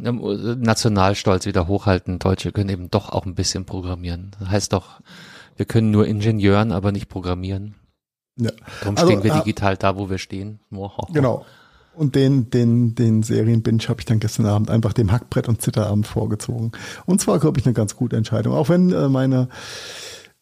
Nationalstolz 0.00 1.44
wieder 1.44 1.68
hochhalten. 1.68 2.18
Deutsche 2.18 2.50
können 2.50 2.70
eben 2.70 2.90
doch 2.90 3.10
auch 3.10 3.26
ein 3.26 3.34
bisschen 3.34 3.66
programmieren. 3.66 4.30
Das 4.40 4.48
heißt 4.48 4.72
doch, 4.72 5.00
wir 5.56 5.66
können 5.66 5.90
nur 5.90 6.06
Ingenieuren, 6.06 6.72
aber 6.72 6.92
nicht 6.92 7.08
programmieren. 7.08 7.74
Ja. 8.36 8.50
Darum 8.80 8.96
also, 8.96 9.10
stehen 9.10 9.22
wir 9.22 9.34
äh, 9.34 9.38
digital 9.38 9.76
da, 9.76 9.96
wo 9.96 10.08
wir 10.08 10.18
stehen. 10.18 10.60
Genau. 11.12 11.44
Und 11.96 12.14
den, 12.14 12.50
den, 12.50 12.94
den 12.94 13.22
Serienbinge 13.22 13.84
habe 13.88 14.00
ich 14.00 14.06
dann 14.06 14.20
gestern 14.20 14.46
Abend 14.46 14.70
einfach 14.70 14.92
dem 14.92 15.12
Hackbrett 15.12 15.48
und 15.48 15.62
Zitterabend 15.62 16.06
vorgezogen. 16.06 16.72
Und 17.06 17.20
zwar, 17.20 17.38
glaube 17.38 17.60
ich, 17.60 17.66
eine 17.66 17.74
ganz 17.74 17.96
gute 17.96 18.16
Entscheidung. 18.16 18.54
Auch 18.54 18.68
wenn 18.68 18.92
äh, 18.92 19.08
meine, 19.08 19.48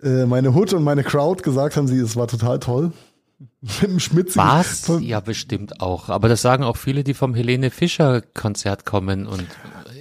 äh, 0.02 0.24
meine 0.26 0.54
Hood 0.54 0.72
und 0.72 0.82
meine 0.82 1.04
Crowd 1.04 1.42
gesagt 1.42 1.76
haben, 1.76 1.88
sie, 1.88 1.98
es 1.98 2.16
war 2.16 2.26
total 2.26 2.58
toll. 2.58 2.92
Mit 3.60 3.82
dem 3.82 4.00
Schmitz. 4.00 4.36
Was? 4.36 4.90
Ja, 5.00 5.20
bestimmt 5.20 5.80
auch. 5.80 6.08
Aber 6.08 6.28
das 6.28 6.42
sagen 6.42 6.64
auch 6.64 6.76
viele, 6.76 7.04
die 7.04 7.14
vom 7.14 7.34
Helene 7.34 7.70
Fischer 7.70 8.20
Konzert 8.20 8.86
kommen 8.86 9.26
und 9.26 9.46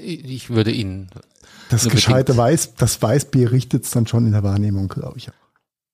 ich 0.03 0.49
würde 0.49 0.71
ihnen. 0.71 1.09
Das 1.69 1.87
gescheite 1.87 2.35
Weiß, 2.35 2.75
das 2.75 3.01
Weißbier 3.01 3.51
richtet 3.51 3.85
es 3.85 3.91
dann 3.91 4.07
schon 4.07 4.25
in 4.25 4.33
der 4.33 4.43
Wahrnehmung, 4.43 4.87
glaube 4.87 5.17
ich. 5.17 5.29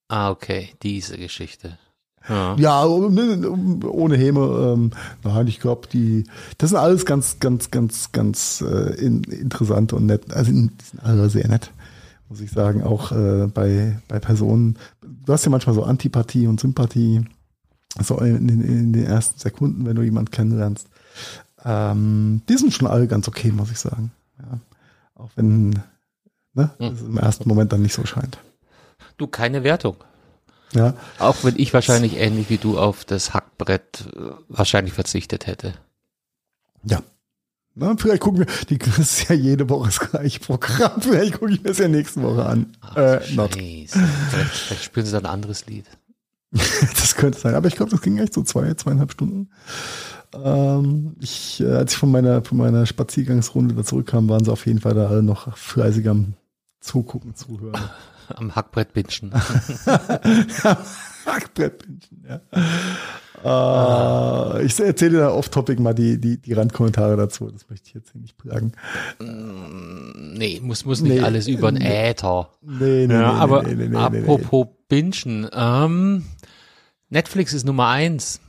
Ah, 0.08 0.32
okay. 0.32 0.70
Diese 0.82 1.18
Geschichte. 1.18 1.78
Ja, 2.29 2.55
ja 2.57 2.86
ohne 2.86 4.17
Häme. 4.17 4.74
Ähm, 4.75 4.91
nein, 5.24 5.48
ich 5.48 5.60
glaube, 5.60 5.88
die, 5.88 6.25
das 6.57 6.72
sind 6.72 6.79
alles 6.79 7.05
ganz, 7.05 7.39
ganz, 7.39 7.72
ganz, 7.72 8.12
ganz 8.12 8.62
äh, 8.62 8.93
in, 8.96 9.24
interessant 9.24 9.93
und 9.93 10.05
nett. 10.05 10.34
Also 10.34 10.51
die 10.51 10.57
sind 10.57 11.03
alle 11.03 11.29
sehr 11.29 11.48
nett, 11.48 11.72
muss 12.29 12.41
ich 12.41 12.51
sagen. 12.51 12.84
Auch 12.84 13.12
äh, 13.12 13.48
bei, 13.48 14.00
bei 14.07 14.19
Personen. 14.19 14.77
Du 15.01 15.34
hast 15.34 15.46
ja 15.46 15.51
manchmal 15.51 15.75
so 15.75 15.84
Antipathie 15.84 16.48
und 16.48 16.60
Sympathie. 16.60 17.25
So 18.01 18.19
in, 18.19 18.50
in, 18.50 18.62
in 18.62 18.93
den 18.93 19.05
ersten 19.05 19.39
Sekunden, 19.39 19.86
wenn 19.86 19.96
du 19.96 20.03
jemanden 20.03 20.31
kennenlernst. 20.31 20.88
Ähm, 21.63 22.41
die 22.48 22.57
sind 22.57 22.74
schon 22.74 22.88
alle 22.88 23.07
ganz 23.07 23.27
okay, 23.27 23.51
muss 23.51 23.72
ich 23.72 23.79
sagen. 23.79 24.12
Ja. 24.39 24.60
Auch 25.15 25.31
wenn 25.36 25.69
ne, 26.53 26.69
hm. 26.77 26.93
es 26.93 27.01
im 27.01 27.17
ersten 27.17 27.50
Moment 27.50 27.72
dann 27.74 27.81
nicht 27.81 27.93
so 27.93 28.05
scheint. 28.05 28.38
Du, 29.17 29.27
keine 29.27 29.63
Wertung. 29.63 29.96
Ja. 30.74 30.93
Auch 31.19 31.43
wenn 31.43 31.57
ich 31.57 31.74
wahrscheinlich 31.74 32.17
ähnlich 32.17 32.50
wie 32.50 32.57
du 32.57 32.77
auf 32.77 33.05
das 33.05 33.33
Hackbrett 33.33 34.05
äh, 34.15 34.31
wahrscheinlich 34.50 34.93
verzichtet 34.93 35.47
hätte. 35.47 35.74
Ja. 36.83 37.01
Na, 37.79 37.95
vielleicht 37.95 38.21
gucken 38.21 38.39
wir, 38.39 38.47
die 38.69 38.79
ist 39.00 39.29
ja 39.29 39.36
jede 39.36 39.69
Woche 39.69 39.86
das 39.86 40.00
gleiche 40.00 40.39
Programm. 40.39 40.93
Vielleicht 41.01 41.33
gucke 41.33 41.51
ich 41.51 41.62
mir 41.62 41.69
das 41.69 41.77
ja 41.77 41.88
nächste 41.88 42.24
Woche 42.24 42.43
an. 42.43 42.75
Ach, 42.81 42.95
äh, 42.97 43.19
Vielleicht, 43.19 43.91
vielleicht 43.91 44.83
spielen 44.83 45.05
sie 45.05 45.12
dann 45.12 45.27
ein 45.27 45.31
anderes 45.31 45.67
Lied. 45.67 45.86
das 46.51 47.15
könnte 47.15 47.38
sein. 47.38 47.53
Aber 47.53 47.67
ich 47.67 47.75
glaube, 47.75 47.91
das 47.91 48.01
ging 48.01 48.17
echt 48.17 48.33
so 48.33 48.41
zwei, 48.41 48.74
zweieinhalb 48.74 49.12
Stunden. 49.12 49.51
Ähm, 50.33 51.15
ich, 51.19 51.62
äh, 51.62 51.71
als 51.71 51.93
ich 51.93 52.00
von 52.00 52.09
meiner, 52.09 52.43
von 52.43 52.57
meiner 52.57 52.88
Spaziergangsrunde 52.88 53.75
da 53.75 53.83
zurückkam, 53.83 54.27
waren 54.27 54.43
sie 54.43 54.51
auf 54.51 54.65
jeden 54.65 54.79
Fall 54.79 54.95
da 54.95 55.07
alle 55.07 55.21
noch 55.21 55.55
fleißig 55.55 56.09
am 56.09 56.33
Zugucken, 56.79 57.36
Zuhören. 57.36 57.79
Am 58.36 58.55
Hackbrett 58.55 58.93
binschen. 58.93 59.34
Hackbrett 61.25 61.86
binschen, 61.86 62.25
ja. 62.27 62.41
Uh, 63.43 64.60
ich 64.62 64.79
erzähle 64.79 65.19
da 65.19 65.29
off-topic 65.29 65.79
mal 65.79 65.93
die, 65.93 66.19
die, 66.19 66.41
die 66.41 66.53
Randkommentare 66.53 67.15
dazu. 67.15 67.51
Das 67.51 67.69
möchte 67.69 67.88
ich 67.88 67.93
jetzt 67.93 68.12
hier 68.12 68.22
nicht 68.22 68.36
sagen. 68.43 68.72
Mm, 69.19 70.34
nee, 70.34 70.60
muss, 70.62 70.86
muss 70.86 71.01
nicht 71.01 71.13
nee, 71.13 71.22
alles 71.22 71.48
über 71.48 71.72
den 71.72 71.84
nee, 71.84 72.10
Äther. 72.10 72.50
Nee, 72.63 73.05
nee, 73.05 73.13
ja, 73.13 73.34
nee, 73.34 73.39
aber 73.39 73.63
nee, 73.63 73.75
nee, 73.75 73.89
nee, 73.89 73.96
apropos 73.96 74.67
Bingen, 74.89 75.48
ähm, 75.53 76.25
Netflix 77.10 77.53
ist 77.53 77.65
Nummer 77.65 77.89
eins. 77.89 78.41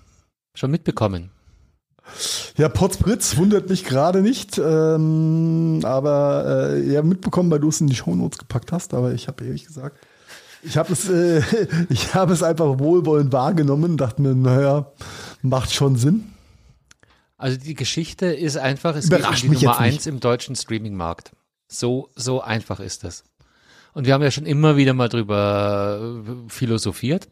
Schon 0.54 0.70
mitbekommen. 0.70 1.30
Ja, 2.56 2.68
Potzbritz 2.68 3.36
wundert 3.36 3.68
mich 3.68 3.84
gerade 3.84 4.22
nicht, 4.22 4.58
ähm, 4.58 5.80
aber 5.84 6.70
äh, 6.74 6.92
ja, 6.92 7.02
mitbekommen, 7.02 7.50
weil 7.50 7.60
du 7.60 7.68
es 7.68 7.80
in 7.80 7.86
die 7.86 7.94
Shownotes 7.94 8.38
gepackt 8.38 8.72
hast, 8.72 8.94
aber 8.94 9.12
ich 9.12 9.28
habe 9.28 9.44
ehrlich 9.44 9.66
gesagt, 9.66 9.98
ich 10.62 10.76
habe 10.76 10.92
es, 10.92 11.08
äh, 11.08 11.42
ich 11.88 12.14
habe 12.14 12.32
es 12.32 12.42
einfach 12.42 12.78
wohlwollend 12.78 13.32
wahrgenommen, 13.32 13.96
dachte 13.96 14.22
mir, 14.22 14.34
naja, 14.34 14.92
macht 15.42 15.72
schon 15.72 15.96
Sinn. 15.96 16.32
Also 17.36 17.56
die 17.56 17.74
Geschichte 17.74 18.26
ist 18.26 18.56
einfach, 18.56 18.96
es 18.96 19.06
Überrascht 19.06 19.42
geht 19.42 19.50
um 19.50 19.56
die 19.56 19.64
Nummer 19.64 19.78
eins 19.78 20.06
im 20.06 20.18
deutschen 20.18 20.56
Streaming-Markt. 20.56 21.32
So, 21.68 22.10
so 22.16 22.40
einfach 22.40 22.80
ist 22.80 23.04
das. 23.04 23.22
Und 23.98 24.06
wir 24.06 24.14
haben 24.14 24.22
ja 24.22 24.30
schon 24.30 24.46
immer 24.46 24.76
wieder 24.76 24.94
mal 24.94 25.08
drüber 25.08 26.22
äh, 26.24 26.32
philosophiert. 26.48 27.26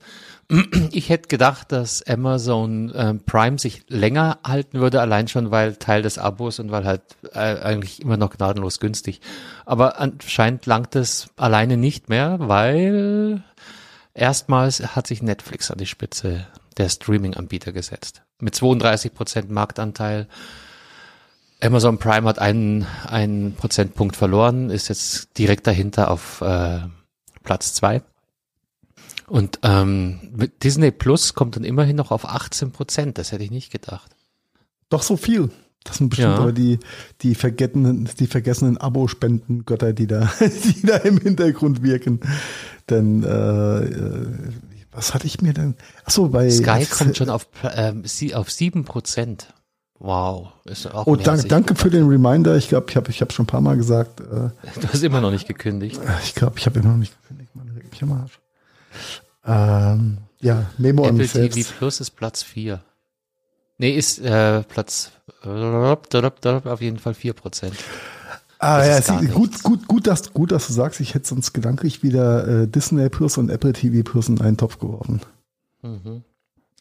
Ich 0.90 1.10
hätte 1.10 1.28
gedacht, 1.28 1.70
dass 1.70 2.02
Amazon 2.02 2.90
äh, 2.90 3.14
Prime 3.14 3.56
sich 3.56 3.84
länger 3.88 4.40
halten 4.44 4.80
würde, 4.80 5.00
allein 5.00 5.28
schon 5.28 5.52
weil 5.52 5.76
Teil 5.76 6.02
des 6.02 6.18
Abos 6.18 6.58
und 6.58 6.72
weil 6.72 6.84
halt 6.84 7.02
äh, 7.34 7.38
eigentlich 7.38 8.02
immer 8.02 8.16
noch 8.16 8.30
gnadenlos 8.30 8.80
günstig. 8.80 9.20
Aber 9.64 10.00
anscheinend 10.00 10.66
langt 10.66 10.96
es 10.96 11.28
alleine 11.36 11.76
nicht 11.76 12.08
mehr, 12.08 12.36
weil 12.40 13.44
erstmals 14.12 14.96
hat 14.96 15.06
sich 15.06 15.22
Netflix 15.22 15.70
an 15.70 15.78
die 15.78 15.86
Spitze 15.86 16.48
der 16.78 16.88
Streaming-Anbieter 16.88 17.70
gesetzt. 17.70 18.22
Mit 18.40 18.56
32 18.56 19.14
Prozent 19.14 19.50
Marktanteil. 19.50 20.26
Amazon 21.60 21.98
Prime 21.98 22.28
hat 22.28 22.38
einen, 22.38 22.86
einen 23.06 23.54
Prozentpunkt 23.54 24.16
verloren, 24.16 24.70
ist 24.70 24.88
jetzt 24.88 25.38
direkt 25.38 25.66
dahinter 25.66 26.10
auf 26.10 26.40
äh, 26.42 26.80
Platz 27.42 27.72
zwei. 27.74 28.02
Und 29.26 29.58
ähm, 29.62 30.20
Disney 30.62 30.90
Plus 30.90 31.34
kommt 31.34 31.56
dann 31.56 31.64
immerhin 31.64 31.96
noch 31.96 32.10
auf 32.10 32.28
18 32.28 32.70
Prozent. 32.70 33.18
Das 33.18 33.32
hätte 33.32 33.42
ich 33.42 33.50
nicht 33.50 33.72
gedacht. 33.72 34.14
Doch 34.88 35.02
so 35.02 35.16
viel. 35.16 35.50
Das 35.82 35.98
sind 35.98 36.10
bestimmt 36.10 36.36
ja. 36.36 36.42
aber 36.42 36.52
die, 36.52 36.78
die 37.22 37.34
vergessenen, 37.34 38.08
die 38.18 38.26
vergessenen 38.26 38.76
Abo-Spenden-Götter, 38.76 39.92
die 39.92 40.06
da, 40.06 40.30
die 40.40 40.82
da 40.82 40.96
im 40.98 41.18
Hintergrund 41.18 41.82
wirken. 41.82 42.20
Denn 42.90 43.22
äh, 43.22 43.84
äh 43.84 44.26
was 44.92 45.12
hatte 45.12 45.26
ich 45.26 45.42
mir 45.42 45.52
denn? 45.52 45.74
Achso, 46.06 46.28
bei 46.28 46.48
Sky 46.48 46.86
kommt 46.86 47.18
schon 47.18 47.28
auf, 47.28 47.46
äh, 47.62 47.92
auf 48.32 48.50
7 48.50 48.86
Prozent. 48.86 49.52
Wow. 49.98 50.52
Ist 50.64 50.92
auch 50.92 51.06
oh, 51.06 51.16
danke, 51.16 51.48
danke 51.48 51.74
für 51.74 51.90
den 51.90 52.06
Reminder. 52.06 52.56
Ich 52.56 52.68
glaube, 52.68 52.86
ich 52.90 52.96
habe 52.96 53.10
ich 53.10 53.20
hab 53.22 53.32
schon 53.32 53.44
ein 53.44 53.46
paar 53.48 53.60
Mal 53.60 53.76
gesagt. 53.76 54.20
Äh, 54.20 54.24
du 54.80 54.88
hast 54.92 55.02
immer 55.02 55.20
noch 55.20 55.30
nicht 55.30 55.48
gekündigt. 55.48 56.00
Ich 56.22 56.34
glaube, 56.34 56.58
ich 56.58 56.66
habe 56.66 56.78
immer 56.80 56.90
noch 56.90 56.98
nicht 56.98 57.14
gekündigt. 57.22 57.54
Man 57.54 57.68
regt 57.70 57.90
mich 57.90 58.02
immer 58.02 58.26
ähm, 59.46 60.18
ja, 60.40 60.70
Memo 60.76 61.04
Apple 61.06 61.22
an 61.24 61.28
TV 61.28 61.32
selbst. 61.32 61.78
Plus 61.78 62.00
ist 62.00 62.10
Platz 62.10 62.42
4. 62.42 62.82
Nee, 63.78 63.90
ist 63.90 64.18
äh, 64.18 64.62
Platz 64.62 65.12
auf 65.42 66.80
jeden 66.80 66.98
Fall 66.98 67.12
4%. 67.12 67.72
Ah 68.58 68.78
das 68.78 69.06
ja, 69.06 69.20
sie, 69.20 69.26
gut, 69.28 69.62
gut, 69.62 69.86
gut, 69.86 70.06
dass, 70.06 70.32
gut, 70.32 70.50
dass 70.50 70.66
du 70.66 70.72
sagst, 70.72 71.00
ich 71.00 71.14
hätte 71.14 71.28
sonst 71.28 71.52
gedanklich 71.52 72.02
wieder 72.02 72.62
äh, 72.62 72.68
Disney 72.68 73.08
Plus 73.10 73.36
und 73.36 73.50
Apple 73.50 73.74
TV 73.74 74.02
Plus 74.02 74.28
in 74.28 74.40
einen 74.40 74.56
Topf 74.56 74.78
geworfen. 74.78 75.20
Mhm. 75.82 76.24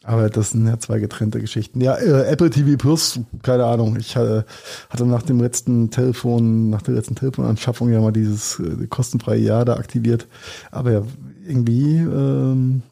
Aber 0.06 0.30
das 0.30 0.50
sind 0.50 0.68
ja 0.68 0.78
zwei 0.78 1.00
getrennte 1.00 1.40
Geschichten. 1.40 1.80
Ja, 1.80 1.96
äh, 1.96 2.30
Apple 2.30 2.48
TV 2.48 2.76
Plus, 2.76 3.18
keine 3.42 3.64
Ahnung. 3.64 3.96
Ich 3.96 4.14
äh, 4.14 4.44
hatte 4.88 5.04
nach 5.04 5.22
dem 5.22 5.40
letzten 5.40 5.90
Telefon, 5.90 6.70
nach 6.70 6.82
der 6.82 6.94
letzten 6.94 7.16
Telefonanschaffung 7.16 7.90
ja 7.90 8.00
mal 8.00 8.12
dieses 8.12 8.60
äh, 8.60 8.86
kostenfreie 8.86 9.40
Jahr 9.40 9.64
da 9.64 9.74
aktiviert. 9.74 10.28
Aber 10.70 10.92
ja, 10.92 11.02
irgendwie 11.44 11.96
ähm, 11.96 12.82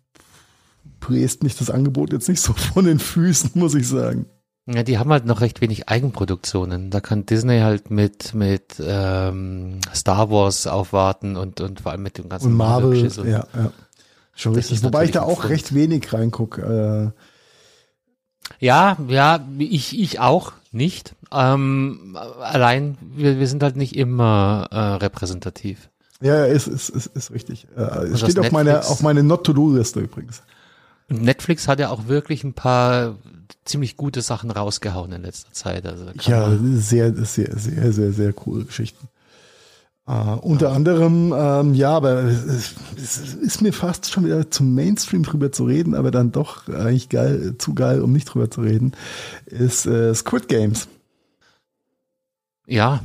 bläst 0.99 1.45
mich 1.45 1.57
das 1.57 1.71
Angebot 1.71 2.13
jetzt 2.13 2.29
nicht 2.29 2.41
so 2.41 2.53
von 2.75 2.85
den 2.85 2.99
Füßen, 2.99 3.53
muss 3.55 3.77
ich 3.77 3.87
sagen. 3.87 4.27
Ja, 4.67 4.83
die 4.83 4.99
haben 4.99 5.11
halt 5.11 5.27
noch 5.27 5.41
recht 5.41 5.61
wenig 5.61 5.89
Eigenproduktionen. 5.89 6.91
Da 6.91 7.01
kann 7.01 7.27
Disney 7.27 7.61
halt 7.61 7.91
mit 7.91 8.35
mit 8.35 8.83
ähm, 8.85 9.79
Star 9.95 10.31
Wars 10.31 10.67
aufwarten 10.67 11.37
und 11.37 11.61
und 11.61 11.83
vor 11.83 11.93
allem 11.93 12.03
mit 12.03 12.19
dem 12.19 12.29
ganzen 12.29 12.53
und 12.53 12.57
Marvel. 12.57 13.05
Und, 13.05 13.29
ja, 13.29 13.47
ja, 13.55 13.73
schon 14.35 14.55
richtig. 14.55 14.83
Wobei 14.83 15.05
ich 15.05 15.11
da 15.11 15.23
auch 15.23 15.49
recht 15.49 15.75
wenig 15.75 16.13
reingucke. 16.13 17.13
Äh. 17.13 18.65
Ja, 18.65 18.97
ja, 19.09 19.47
ich 19.59 19.99
ich 19.99 20.21
auch 20.21 20.53
nicht. 20.71 21.15
Ähm, 21.33 22.19
allein 22.41 22.99
wir 23.01 23.39
wir 23.39 23.47
sind 23.47 23.63
halt 23.63 23.77
nicht 23.77 23.97
immer 23.97 24.69
äh, 24.71 24.77
repräsentativ. 24.77 25.89
Ja, 26.21 26.45
ist, 26.45 26.69
ist, 26.69 26.89
ist, 26.89 27.07
ist 27.07 27.31
richtig. 27.33 27.67
Äh, 27.77 27.81
es 27.81 28.21
steht 28.21 28.39
auf 28.39 28.53
meiner 28.53 28.87
auf 28.87 29.03
meine 29.03 29.23
Not-to-Do-Liste 29.23 30.01
übrigens. 30.01 30.43
Und 31.09 31.23
Netflix 31.23 31.69
hat 31.69 31.81
ja 31.81 31.91
auch 31.91 32.09
wirklich 32.09 32.45
ein 32.45 32.55
paar 32.55 33.17
ziemlich 33.65 33.97
gute 33.97 34.23
Sachen 34.23 34.51
rausgehauen 34.51 35.13
in 35.13 35.23
letzter 35.23 35.53
Zeit. 35.53 35.87
Also 35.87 36.07
ja, 36.23 36.57
sehr, 36.75 37.15
sehr, 37.15 37.57
sehr, 37.57 37.93
sehr, 37.93 38.13
sehr 38.13 38.33
coole 38.33 38.65
Geschichten. 38.65 39.09
Uh, 40.07 40.39
unter 40.43 40.69
ja. 40.69 40.73
anderem, 40.75 41.33
ähm, 41.35 41.73
ja, 41.73 41.97
aber 41.97 42.25
es, 42.25 42.75
es, 42.95 43.35
ist 43.37 43.63
mir 43.63 43.73
fast 43.73 44.13
schon 44.13 44.27
wieder 44.27 44.51
zum 44.51 44.75
Mainstream 44.75 45.23
drüber 45.23 45.51
zu 45.51 45.65
reden, 45.65 45.95
aber 45.95 46.11
dann 46.11 46.31
doch 46.31 46.69
eigentlich 46.69 47.09
geil, 47.09 47.55
zu 47.57 47.73
geil, 47.73 48.03
um 48.03 48.13
nicht 48.13 48.27
drüber 48.27 48.51
zu 48.51 48.61
reden, 48.61 48.93
ist 49.47 49.87
äh, 49.87 50.15
Squid 50.15 50.49
Games. 50.49 50.89
Ja, 52.67 53.01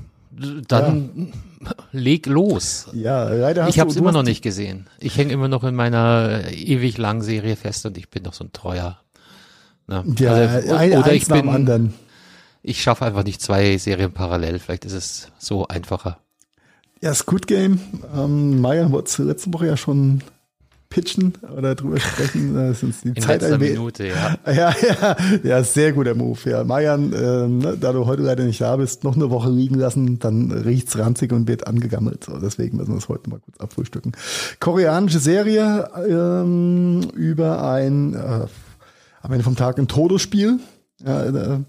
dann 0.67 1.31
ja. 1.61 1.71
leg 1.93 2.25
los. 2.25 2.87
Ja, 2.91 3.29
leider 3.29 3.63
hast 3.63 3.69
Ich 3.69 3.79
habe 3.79 3.89
es 3.89 3.95
immer 3.95 4.11
noch 4.11 4.23
nicht 4.23 4.41
gesehen. 4.41 4.89
Ich 4.99 5.17
hänge 5.17 5.31
immer 5.31 5.47
noch 5.47 5.63
in 5.63 5.75
meiner 5.75 6.51
ewig 6.51 6.97
langen 6.97 7.21
Serie 7.21 7.55
fest 7.55 7.85
und 7.85 7.97
ich 7.97 8.09
bin 8.09 8.23
noch 8.23 8.33
so 8.33 8.43
ein 8.43 8.51
treuer. 8.51 8.99
Ne? 9.87 10.03
Ja, 10.17 10.33
also, 10.33 10.75
ein, 10.75 10.97
oder 10.97 11.13
ich 11.13 11.27
bin 11.27 11.47
anderen. 11.47 11.93
Ich 12.61 12.81
schaffe 12.81 13.05
einfach 13.05 13.23
nicht 13.23 13.41
zwei 13.41 13.77
Serien 13.77 14.11
parallel. 14.11 14.59
Vielleicht 14.59 14.83
ist 14.83 14.93
es 14.93 15.31
so 15.39 15.65
einfacher. 15.67 16.19
Ja, 17.01 17.13
Squid 17.13 17.47
Game. 17.47 17.79
Ähm, 18.15 18.59
Maya 18.59 18.91
wurde 18.91 19.09
letzte 19.23 19.53
Woche 19.53 19.67
ja 19.67 19.77
schon 19.77 20.21
pitchen 20.89 21.33
oder 21.55 21.75
drüber 21.75 21.99
sprechen. 21.99 22.55
Das 22.55 22.83
ist 22.83 23.03
die 23.03 23.09
In 23.09 23.21
Zeit 23.21 23.41
letzter 23.41 23.57
Minute, 23.57 24.07
ja. 24.07 24.37
Ja, 24.51 24.75
ja, 24.81 25.17
ja, 25.43 25.63
sehr 25.63 25.93
guter 25.93 26.15
Move. 26.15 26.49
Ja, 26.49 26.63
Mayan, 26.63 27.13
ähm, 27.13 27.59
ne, 27.59 27.77
da 27.79 27.93
du 27.93 28.05
heute 28.05 28.23
leider 28.23 28.43
nicht 28.43 28.59
da 28.59 28.75
bist, 28.75 29.03
noch 29.03 29.15
eine 29.15 29.29
Woche 29.29 29.49
liegen 29.49 29.75
lassen, 29.75 30.19
dann 30.19 30.51
riecht's 30.51 30.97
ranzig 30.97 31.31
und 31.31 31.47
wird 31.47 31.67
angegammelt. 31.67 32.25
So, 32.25 32.37
deswegen 32.37 32.77
müssen 32.77 32.93
wir 32.93 32.97
es 32.97 33.07
heute 33.07 33.29
mal 33.29 33.39
kurz 33.39 33.59
abfrühstücken. 33.59 34.13
Koreanische 34.59 35.19
Serie 35.19 35.89
ähm, 36.07 37.01
über 37.15 37.63
ein 37.71 38.15
äh, 38.15 38.47
am 39.21 39.31
Ende 39.31 39.43
vom 39.43 39.55
Tag 39.55 39.77
ein 39.77 39.87
Todesspiel. 39.87 40.59
Ja, 41.05 41.25
äh, 41.25 41.59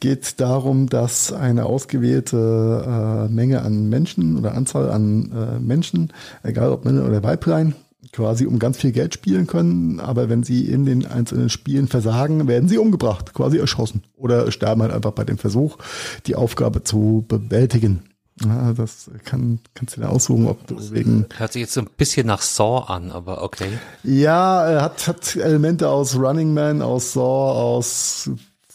geht 0.00 0.40
darum, 0.40 0.88
dass 0.88 1.32
eine 1.32 1.66
ausgewählte 1.66 3.28
äh, 3.28 3.32
Menge 3.32 3.62
an 3.62 3.88
Menschen 3.88 4.36
oder 4.36 4.54
Anzahl 4.54 4.90
an 4.90 5.30
äh, 5.32 5.60
Menschen, 5.60 6.12
egal 6.42 6.72
ob 6.72 6.84
Männer 6.84 7.04
oder 7.06 7.22
Weiblein, 7.22 7.74
quasi 8.12 8.46
um 8.46 8.58
ganz 8.58 8.78
viel 8.78 8.92
Geld 8.92 9.14
spielen 9.14 9.46
können, 9.46 10.00
aber 10.00 10.28
wenn 10.28 10.42
sie 10.42 10.66
in 10.66 10.84
den 10.84 11.06
einzelnen 11.06 11.48
Spielen 11.48 11.86
versagen, 11.86 12.48
werden 12.48 12.68
sie 12.68 12.78
umgebracht, 12.78 13.34
quasi 13.34 13.58
erschossen 13.58 14.02
oder 14.16 14.50
sterben 14.50 14.82
halt 14.82 14.92
einfach 14.92 15.12
bei 15.12 15.24
dem 15.24 15.38
Versuch, 15.38 15.78
die 16.26 16.34
Aufgabe 16.34 16.82
zu 16.82 17.24
bewältigen. 17.28 18.02
Ja, 18.44 18.72
das 18.72 19.10
kann, 19.24 19.60
kannst 19.74 19.96
du 19.96 20.00
dir 20.00 20.08
aussuchen, 20.08 20.46
ob 20.46 20.66
du 20.66 20.76
wegen. 20.90 21.26
Hört 21.36 21.52
sich 21.52 21.60
jetzt 21.60 21.74
so 21.74 21.82
ein 21.82 21.88
bisschen 21.96 22.26
nach 22.26 22.40
Saw 22.40 22.90
an, 22.90 23.12
aber 23.12 23.42
okay. 23.42 23.78
Ja, 24.02 24.66
er 24.66 24.82
hat, 24.82 25.06
hat 25.06 25.36
Elemente 25.36 25.88
aus 25.88 26.16
Running 26.16 26.54
Man, 26.54 26.82
aus 26.82 27.12
Saw, 27.12 27.20
aus 27.20 28.30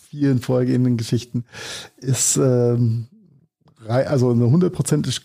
vielen 0.09 0.39
vorhergehenden 0.39 0.97
Geschichten. 0.97 1.45
Ist 1.97 2.37
ähm, 2.37 3.07
also 3.87 4.31
eine 4.31 4.49
hundertprozentig 4.49 5.21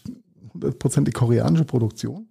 hundertprozentig 0.53 1.15
koreanische 1.15 1.65
Produktion. 1.65 2.29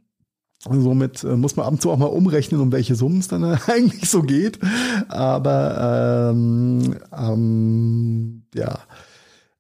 Und 0.66 0.82
somit 0.82 1.24
äh, 1.24 1.36
muss 1.36 1.56
man 1.56 1.66
ab 1.66 1.74
und 1.74 1.82
zu 1.82 1.90
auch 1.90 1.98
mal 1.98 2.06
umrechnen, 2.06 2.62
um 2.62 2.72
welche 2.72 2.96
Summen 2.96 3.20
es 3.20 3.28
dann 3.28 3.44
eigentlich 3.68 4.10
so 4.10 4.22
geht. 4.22 4.60
Aber 5.08 6.32
ähm, 6.32 6.96
ähm, 7.18 8.44
ja, 8.54 8.80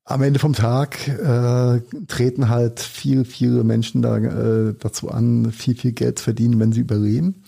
am 0.03 0.21
Ende 0.21 0.39
vom 0.39 0.53
Tag 0.53 1.07
äh, 1.07 1.81
treten 2.07 2.49
halt 2.49 2.79
viel, 2.79 3.25
viele 3.25 3.63
Menschen 3.63 4.01
da, 4.01 4.17
äh, 4.17 4.75
dazu 4.77 5.09
an, 5.09 5.51
viel, 5.51 5.75
viel 5.75 5.93
Geld 5.93 6.19
zu 6.19 6.25
verdienen, 6.25 6.59
wenn 6.59 6.71
sie 6.71 6.81
überleben. 6.81 7.43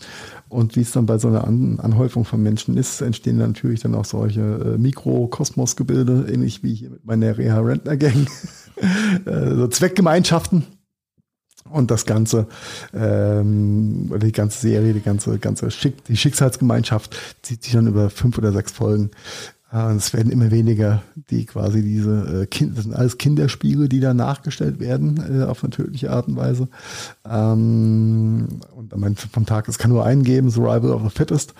Und 0.54 0.76
wie 0.76 0.82
es 0.82 0.92
dann 0.92 1.08
bei 1.08 1.18
so 1.18 1.30
einer 1.30 1.48
an 1.48 1.80
Anhäufung 1.80 2.26
von 2.26 2.42
Menschen 2.42 2.78
ist, 2.78 3.02
entstehen 3.02 3.38
natürlich 3.38 3.80
dann 3.80 3.96
auch 3.96 4.06
solche 4.06 4.42
äh, 4.42 4.78
Mikrokosmosgebilde, 4.78 6.28
ähnlich 6.32 6.62
wie 6.62 6.76
hier 6.76 6.92
mit 6.92 7.06
meiner 7.06 7.36
Reha-Rentner-Gang, 7.36 8.28
äh, 9.26 9.56
so 9.56 9.68
Zweckgemeinschaften 9.68 10.68
und 11.72 11.90
das 11.90 12.06
ganze, 12.06 12.46
ähm, 12.94 14.12
die 14.22 14.32
ganze 14.32 14.60
Serie, 14.60 14.94
die 14.94 15.02
ganze, 15.02 15.40
ganze 15.40 15.72
Schick, 15.72 16.06
die 16.06 16.18
Schicksalsgemeinschaft 16.18 17.18
zieht 17.42 17.64
sich 17.64 17.74
dann 17.74 17.88
über 17.88 18.12
fünf 18.12 18.38
oder 18.38 18.52
sechs 18.52 18.72
Folgen. 18.74 19.10
Äh, 19.74 19.86
und 19.86 19.98
es 19.98 20.14
werden 20.14 20.32
immer 20.32 20.52
weniger, 20.52 21.02
die 21.16 21.46
quasi 21.46 21.82
diese 21.82 22.44
äh, 22.44 22.46
Kind, 22.46 22.78
das 22.78 22.86
sind 22.86 22.94
alles 22.94 23.18
Kinderspiele, 23.18 23.90
die 23.90 24.00
da 24.00 24.14
nachgestellt 24.14 24.80
werden 24.80 25.42
äh, 25.42 25.44
auf 25.44 25.64
eine 25.64 25.72
tödliche 25.72 26.12
Art 26.12 26.28
und 26.28 26.36
Weise. 26.36 26.70
Ähm, 27.26 28.60
und 28.76 28.94
am 28.94 29.04
Ende 29.04 29.22
vom 29.22 29.46
Tag, 29.46 29.68
es 29.68 29.78
kann 29.78 29.92
nur 29.92 30.06
einen 30.06 30.24
geben, 30.24 30.50
Survival 30.50 30.92
of 30.92 31.04
the 31.04 31.10
Fittest. 31.10 31.54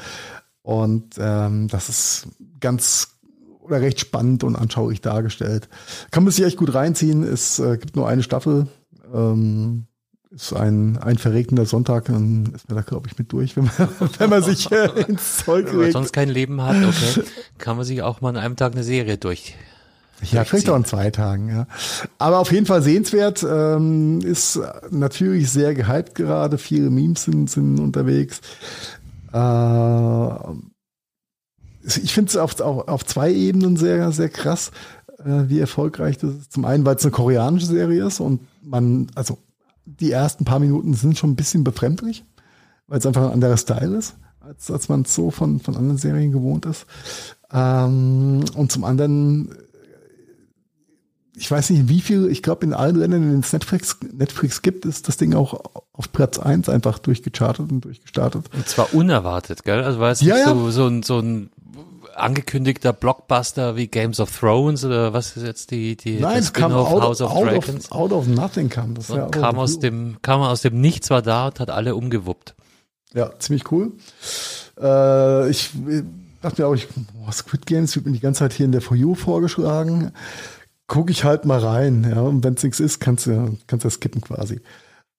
Und 0.62 1.16
ähm, 1.18 1.68
das 1.68 1.90
ist 1.90 2.28
ganz 2.60 3.10
oder 3.60 3.82
recht 3.82 4.00
spannend 4.00 4.44
und 4.44 4.56
anschaulich 4.56 5.02
dargestellt. 5.02 5.70
Kann 6.12 6.24
man 6.24 6.32
sich 6.32 6.46
echt 6.46 6.58
gut 6.58 6.74
reinziehen. 6.74 7.24
Es 7.24 7.60
äh, 7.60 7.78
gibt 7.78 7.96
nur 7.96 8.08
eine 8.08 8.24
Staffel. 8.24 8.68
Ähm, 9.14 9.86
ist 10.34 10.54
ein, 10.54 10.98
ein 10.98 11.18
verregneter 11.18 11.66
Sonntag, 11.66 12.06
dann 12.06 12.52
ist 12.56 12.68
man 12.68 12.78
da, 12.78 12.82
glaube 12.82 13.08
ich, 13.08 13.18
mit 13.18 13.32
durch, 13.32 13.56
wenn 13.56 13.66
man, 13.66 13.90
wenn 14.18 14.30
man 14.30 14.44
sich 14.44 14.72
äh, 14.72 14.90
ins 15.08 15.38
Zeug 15.38 15.66
regt. 15.66 15.74
Wenn 15.74 15.82
man 15.82 15.92
sonst 15.92 16.14
kein 16.14 16.30
Leben 16.30 16.62
hat, 16.62 16.76
okay, 16.76 17.24
kann 17.58 17.78
man 17.78 17.86
sich 17.86 18.02
auch 18.02 18.22
mal 18.22 18.30
an 18.30 18.38
einem 18.38 18.56
Tag 18.56 18.74
eine 18.74 18.84
Serie 18.84 19.18
durch. 19.18 19.56
Ja, 20.32 20.44
vielleicht 20.46 20.70
auch 20.70 20.78
in 20.78 20.86
zwei 20.86 21.12
Tagen, 21.12 21.50
ja. 21.50 21.68
Aber 22.18 22.40
auf 22.40 22.52
jeden 22.52 22.66
Fall 22.66 22.82
sehenswert, 22.82 23.46
ähm, 23.48 24.22
ist 24.22 24.60
natürlich 24.90 25.52
sehr 25.52 25.74
gehypt 25.74 26.16
gerade, 26.16 26.58
viele 26.58 26.90
Memes 26.90 27.24
sind, 27.24 27.50
sind 27.50 27.80
unterwegs. 27.80 28.40
Äh, 29.34 30.30
ich 31.86 32.14
finde 32.14 32.30
es 32.30 32.38
auf, 32.38 32.60
auf, 32.62 32.88
auf 32.88 33.06
zwei 33.06 33.32
Ebenen 33.34 33.76
sehr, 33.76 34.12
sehr 34.14 34.30
krass, 34.30 34.72
äh, 35.20 35.44
wie 35.48 35.60
erfolgreich 35.60 36.18
das 36.18 36.32
ist. 36.36 36.54
Zum 36.54 36.64
einen, 36.66 36.86
weil 36.86 36.96
es 36.96 37.04
eine 37.04 37.12
koreanische 37.12 37.66
Serie 37.66 38.06
ist 38.06 38.22
und 38.22 38.40
man, 38.62 39.08
also 39.16 39.38
die 40.00 40.12
ersten 40.12 40.46
paar 40.46 40.60
Minuten 40.60 40.94
sind 40.94 41.18
schon 41.18 41.32
ein 41.32 41.36
bisschen 41.36 41.64
befremdlich, 41.64 42.24
weil 42.88 43.00
es 43.00 43.06
einfach 43.06 43.24
ein 43.24 43.34
anderer 43.34 43.58
Style 43.58 43.96
ist, 43.98 44.16
als, 44.40 44.70
als 44.72 44.90
man 44.90 45.04
es 45.04 45.16
so 45.16 45.32
von, 45.32 45.60
von 45.60 45.76
anderen 45.76 45.98
Serien 45.98 46.32
gewohnt 46.32 46.66
ist. 46.66 46.86
Ähm, 47.52 48.44
und 48.56 48.72
zum 48.72 48.84
anderen, 48.84 49.56
ich 51.36 51.50
weiß 51.50 51.70
nicht, 51.70 51.88
wie 51.88 52.02
viel, 52.02 52.28
ich 52.28 52.44
glaube, 52.44 52.66
in 52.66 52.74
allen 52.74 52.96
Ländern, 52.96 53.24
in 53.24 53.30
denen 53.30 53.40
es 53.42 53.54
Netflix, 53.54 53.98
Netflix 54.12 54.62
gibt, 54.62 54.86
ist 54.86 55.08
das 55.08 55.18
Ding 55.18 55.34
auch 55.34 55.62
auf 55.94 56.12
Platz 56.12 56.40
eins 56.40 56.70
einfach 56.70 57.00
durchgechartet 57.00 57.72
und 57.72 57.82
durchgestartet. 57.82 58.50
Und 58.54 58.68
zwar 58.68 58.94
unerwartet, 58.94 59.64
gell? 59.64 59.84
Also 59.84 60.00
war 60.00 60.12
es 60.12 60.22
ja, 60.22 60.36
nicht 60.36 60.46
ja. 60.46 60.54
so, 60.54 60.72
so, 60.72 60.88
ein, 60.88 61.04
so 61.04 61.20
ein 61.20 61.50
angekündigter 62.16 62.94
Blockbuster 62.94 63.76
wie 63.76 63.88
Games 63.88 64.20
of 64.20 64.38
Thrones 64.38 64.84
oder 64.86 65.14
was 65.14 65.36
ist 65.38 65.44
jetzt 65.44 65.72
die 65.72 65.96
die 65.96 66.20
Nein, 66.20 66.40
es 66.40 66.54
kam 66.54 66.72
out, 66.72 67.02
House 67.02 67.22
of 67.22 67.32
out 67.32 67.48
Dragons? 67.48 67.92
Of, 67.92 67.98
out 67.98 68.12
of 68.12 68.28
nothing 68.28 68.70
kam 68.70 68.94
das. 68.94 69.10
Ja, 69.10 69.28
kam 69.28 69.58
aus 69.58 69.80
dem 69.80 70.18
kam 70.22 70.42
aus 70.42 70.62
dem 70.62 70.80
Nichts 70.80 71.10
war 71.10 71.22
da 71.22 71.48
und 71.48 71.60
hat 71.60 71.70
alle 71.70 71.96
umgewuppt. 71.96 72.56
Ja, 73.14 73.32
ziemlich 73.40 73.72
cool. 73.72 73.92
Äh, 74.80 75.50
ich 75.50 75.72
dachte 76.42 76.62
mir 76.62 76.68
auch, 76.68 76.74
ich, 76.74 76.88
boah, 76.88 77.32
Squid 77.32 77.66
Games 77.66 77.96
wird 77.96 78.06
mir 78.06 78.12
die 78.12 78.20
ganze 78.20 78.40
Zeit 78.40 78.54
hier 78.54 78.66
in 78.66 78.72
der 78.72 78.82
For 78.82 78.98
You 78.98 79.16
vorgeschlagen. 79.16 80.12
Gucke 80.88 81.12
ich 81.12 81.24
halt 81.24 81.46
mal 81.46 81.60
rein, 81.60 82.06
ja. 82.10 82.22
Und 82.22 82.44
wenn 82.44 82.56
es 82.56 82.64
nichts 82.64 82.80
ist, 82.80 83.00
kannst 83.00 83.28
du 83.28 83.58
kannst 83.68 83.86
du 83.86 83.90
skippen 83.90 84.22
quasi. 84.22 84.62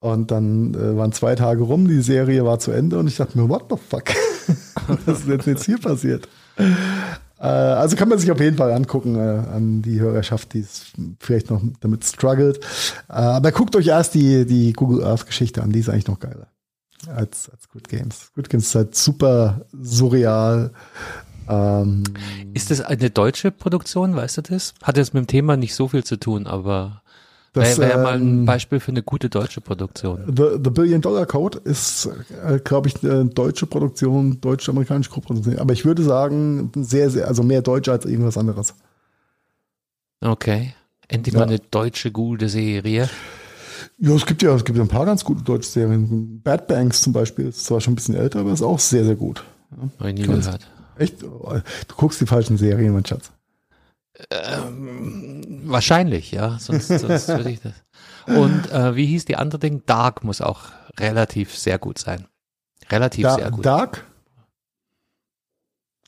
Und 0.00 0.30
dann 0.30 0.74
äh, 0.74 0.96
waren 0.96 1.12
zwei 1.12 1.34
Tage 1.34 1.62
rum, 1.62 1.88
die 1.88 2.02
Serie 2.02 2.44
war 2.44 2.58
zu 2.58 2.72
Ende 2.72 2.98
und 2.98 3.06
ich 3.06 3.16
dachte 3.16 3.38
mir, 3.38 3.48
what 3.48 3.64
the 3.70 3.76
fuck? 3.76 4.04
Was 5.06 5.20
ist 5.20 5.28
denn 5.28 5.40
jetzt 5.46 5.64
hier 5.64 5.78
passiert? 5.78 6.28
Äh, 6.56 7.46
also 7.46 7.96
kann 7.96 8.08
man 8.08 8.18
sich 8.18 8.30
auf 8.30 8.40
jeden 8.40 8.56
Fall 8.56 8.72
angucken 8.72 9.16
äh, 9.16 9.18
an 9.18 9.82
die 9.82 10.00
Hörerschaft, 10.00 10.54
die 10.54 10.60
es 10.60 10.92
vielleicht 11.20 11.50
noch 11.50 11.60
damit 11.80 12.04
struggelt. 12.04 12.58
Äh, 13.08 13.12
aber 13.12 13.52
guckt 13.52 13.76
euch 13.76 13.88
erst 13.88 14.14
die, 14.14 14.46
die 14.46 14.72
Google 14.72 15.04
Earth 15.04 15.26
Geschichte 15.26 15.62
an, 15.62 15.70
die 15.70 15.80
ist 15.80 15.88
eigentlich 15.88 16.06
noch 16.06 16.20
geiler 16.20 16.46
als, 17.08 17.50
als 17.50 17.68
Good 17.68 17.88
Games. 17.88 18.30
Good 18.34 18.48
Games 18.48 18.66
ist 18.66 18.74
halt 18.74 18.94
super 18.94 19.66
surreal. 19.72 20.72
Ähm, 21.48 22.04
ist 22.54 22.70
das 22.70 22.80
eine 22.80 23.10
deutsche 23.10 23.50
Produktion, 23.50 24.16
weißt 24.16 24.38
du 24.38 24.42
das? 24.42 24.74
Hat 24.82 24.96
jetzt 24.96 25.12
mit 25.12 25.24
dem 25.24 25.26
Thema 25.26 25.56
nicht 25.56 25.74
so 25.74 25.88
viel 25.88 26.04
zu 26.04 26.16
tun, 26.16 26.46
aber 26.46 27.02
das 27.54 27.78
wäre 27.78 27.90
wär 27.90 28.02
mal 28.02 28.14
ein 28.14 28.40
ähm, 28.40 28.44
Beispiel 28.44 28.80
für 28.80 28.90
eine 28.90 29.02
gute 29.02 29.28
deutsche 29.28 29.60
Produktion. 29.60 30.24
The, 30.26 30.58
The 30.62 30.70
Billion 30.70 31.00
Dollar 31.00 31.24
Code 31.24 31.58
ist, 31.64 32.08
äh, 32.46 32.58
glaube 32.58 32.88
ich, 32.88 33.02
eine 33.02 33.26
deutsche 33.26 33.66
Produktion, 33.66 34.40
deutsch-amerikanische 34.40 35.10
Koproduktion. 35.10 35.58
Aber 35.58 35.72
ich 35.72 35.84
würde 35.84 36.02
sagen, 36.02 36.72
sehr, 36.76 37.10
sehr, 37.10 37.28
also 37.28 37.42
mehr 37.42 37.62
deutsch 37.62 37.88
als 37.88 38.06
irgendwas 38.06 38.36
anderes. 38.36 38.74
Okay. 40.20 40.74
Endlich 41.08 41.34
ja. 41.34 41.40
mal 41.40 41.46
eine 41.46 41.60
deutsche 41.60 42.10
gute 42.10 42.48
Serie. 42.48 43.08
Ja, 43.98 44.14
es 44.14 44.26
gibt 44.26 44.42
ja, 44.42 44.54
es 44.54 44.64
gibt 44.64 44.76
ja 44.76 44.84
ein 44.84 44.88
paar 44.88 45.06
ganz 45.06 45.24
gute 45.24 45.44
deutsche 45.44 45.68
Serien. 45.68 46.40
Bad 46.42 46.66
Banks 46.66 47.02
zum 47.02 47.12
Beispiel 47.12 47.48
ist 47.48 47.64
zwar 47.64 47.80
schon 47.80 47.92
ein 47.92 47.96
bisschen 47.96 48.16
älter, 48.16 48.40
aber 48.40 48.52
ist 48.52 48.62
auch 48.62 48.80
sehr, 48.80 49.04
sehr 49.04 49.16
gut. 49.16 49.44
Ja. 49.70 49.88
Habe 50.00 50.10
ich 50.10 50.16
nie 50.16 50.22
gehört. 50.22 50.70
Echt? 50.96 51.22
Du 51.22 51.62
guckst 51.96 52.20
die 52.20 52.26
falschen 52.26 52.56
Serien, 52.56 52.92
mein 52.92 53.04
Schatz. 53.04 53.30
Ähm, 54.30 55.62
wahrscheinlich, 55.64 56.30
ja. 56.30 56.58
Sonst, 56.58 56.88
sonst 56.88 57.28
würde 57.28 57.50
ich 57.50 57.60
das. 57.60 57.72
Und 58.26 58.70
äh, 58.70 58.96
wie 58.96 59.06
hieß 59.06 59.24
die 59.24 59.36
andere 59.36 59.58
Ding? 59.58 59.82
Dark 59.86 60.24
muss 60.24 60.40
auch 60.40 60.62
relativ 60.98 61.56
sehr 61.56 61.78
gut 61.78 61.98
sein. 61.98 62.26
Relativ 62.90 63.24
da, 63.24 63.34
sehr 63.34 63.50
gut. 63.50 63.66
Dark? 63.66 64.06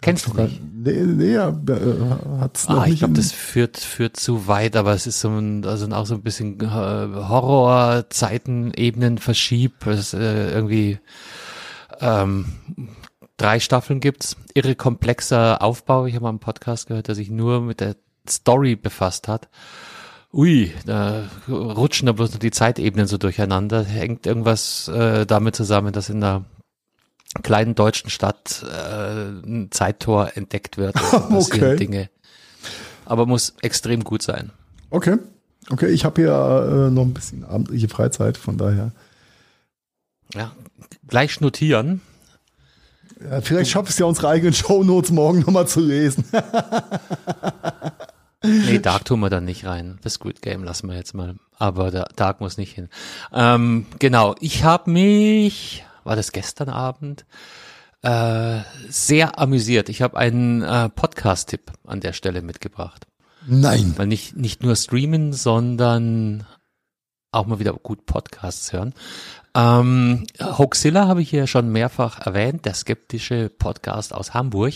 Kennst 0.03 0.27
du 0.27 0.35
nicht? 0.35 0.61
Nee, 0.63 1.03
nee 1.05 1.33
ja, 1.33 1.49
äh, 1.49 2.41
hat's 2.41 2.69
noch 2.69 2.83
ah, 2.83 2.87
Ich 2.87 2.99
glaube, 2.99 3.15
das 3.15 3.33
führt, 3.33 3.79
führt 3.79 4.17
zu 4.17 4.47
weit, 4.47 4.77
aber 4.77 4.93
es 4.93 5.07
ist 5.07 5.21
so 5.21 5.31
ein, 5.31 5.65
also 5.65 5.91
auch 5.91 6.07
so 6.07 6.15
ein 6.15 6.23
bisschen 6.23 6.61
äh, 6.61 6.67
Horror, 6.67 8.05
Zeitenebenen 8.11 9.19
verschiebt, 9.19 9.87
es 9.87 10.13
äh, 10.13 10.51
irgendwie 10.53 10.99
ähm, 12.01 12.45
drei 13.37 13.61
Staffeln 13.61 14.01
gibt's. 14.01 14.37
Irre 14.55 14.75
komplexer 14.75 15.63
Aufbau. 15.63 16.07
Ich 16.07 16.15
habe 16.15 16.25
mal 16.25 16.31
einen 16.31 16.39
Podcast 16.39 16.87
gehört, 16.89 17.09
der 17.09 17.15
sich 17.15 17.31
nur 17.31 17.61
mit 17.61 17.81
der 17.81 17.97
Story 18.29 18.77
befasst 18.77 19.29
hat. 19.29 19.49
Ui, 20.33 20.73
da 20.85 21.29
rutschen 21.49 22.07
da 22.07 22.13
bloß 22.13 22.33
noch 22.33 22.39
die 22.39 22.51
Zeitebenen 22.51 23.07
so 23.07 23.17
durcheinander. 23.17 23.85
Hängt 23.85 24.27
irgendwas 24.27 24.89
äh, 24.89 25.25
damit 25.25 25.57
zusammen, 25.57 25.93
dass 25.93 26.11
in 26.11 26.23
einer 26.23 26.45
kleinen 27.43 27.75
deutschen 27.75 28.11
Stadt 28.11 28.65
äh, 28.65 29.29
ein 29.47 29.69
Zeittor 29.71 30.33
entdeckt 30.35 30.79
wird. 30.79 30.97
okay. 31.31 31.77
Dinge. 31.77 32.11
Aber 33.05 33.27
muss 33.27 33.55
extrem 33.63 34.05
gut 34.05 34.23
sein. 34.23 34.51
Okay. 34.91 35.19
Okay, 35.71 35.89
ich 35.89 36.05
habe 36.05 36.23
hier 36.23 36.31
äh, 36.89 36.91
noch 36.91 37.03
ein 37.03 37.15
bisschen 37.15 37.45
abendliche 37.45 37.89
Freizeit, 37.89 38.37
von 38.37 38.57
daher. 38.57 38.93
Ja, 40.35 40.53
gleich 41.09 41.41
notieren. 41.41 42.01
Ja, 43.21 43.41
vielleicht 43.41 43.71
schaffe 43.71 43.87
ich 43.87 43.95
es 43.95 43.99
ja, 43.99 44.07
unsere 44.07 44.29
eigenen 44.29 44.53
Shownotes 44.53 45.11
morgen 45.11 45.41
nochmal 45.41 45.67
zu 45.67 45.81
lesen. 45.81 46.25
nee, 48.45 48.79
Dark 48.79 49.07
tun 49.07 49.21
wir 49.21 49.31
dann 49.31 49.45
nicht 49.45 49.65
rein. 49.65 49.99
Das 50.03 50.19
Good 50.19 50.43
Game 50.43 50.65
lassen 50.65 50.89
wir 50.89 50.97
jetzt 50.97 51.15
mal. 51.15 51.37
Aber 51.59 51.91
der 51.91 52.09
Dark 52.17 52.41
muss 52.41 52.59
nicht 52.59 52.75
hin. 52.75 52.89
Ähm, 53.33 53.87
genau, 53.99 54.35
ich 54.41 54.65
habe 54.65 54.91
mich, 54.91 55.85
war 56.05 56.17
das 56.17 56.33
gestern 56.33 56.69
Abend, 56.69 57.25
äh, 58.03 58.59
sehr 58.89 59.39
amüsiert. 59.39 59.89
Ich 59.89 60.03
habe 60.03 60.19
einen 60.19 60.63
äh, 60.63 60.91
Podcast-Tipp 60.91 61.73
an 61.87 62.01
der 62.01 62.13
Stelle 62.13 62.43
mitgebracht. 62.43 63.07
Nein. 63.47 63.95
Weil 63.97 64.09
nicht, 64.09 64.37
nicht 64.37 64.63
nur 64.63 64.77
streamen, 64.77 65.33
sondern 65.33 66.45
auch 67.37 67.47
mal 67.47 67.59
wieder 67.59 67.73
gut 67.73 68.07
Podcasts 68.07 68.73
hören. 68.73 68.95
Ähm, 69.55 70.27
Hoaxilla 70.41 71.07
habe 71.09 71.23
ich 71.23 71.31
hier 71.31 71.47
schon 71.47 71.71
mehrfach 71.71 72.27
erwähnt, 72.27 72.67
der 72.67 72.75
skeptische 72.75 73.49
Podcast 73.49 74.13
aus 74.13 74.35
Hamburg. 74.35 74.75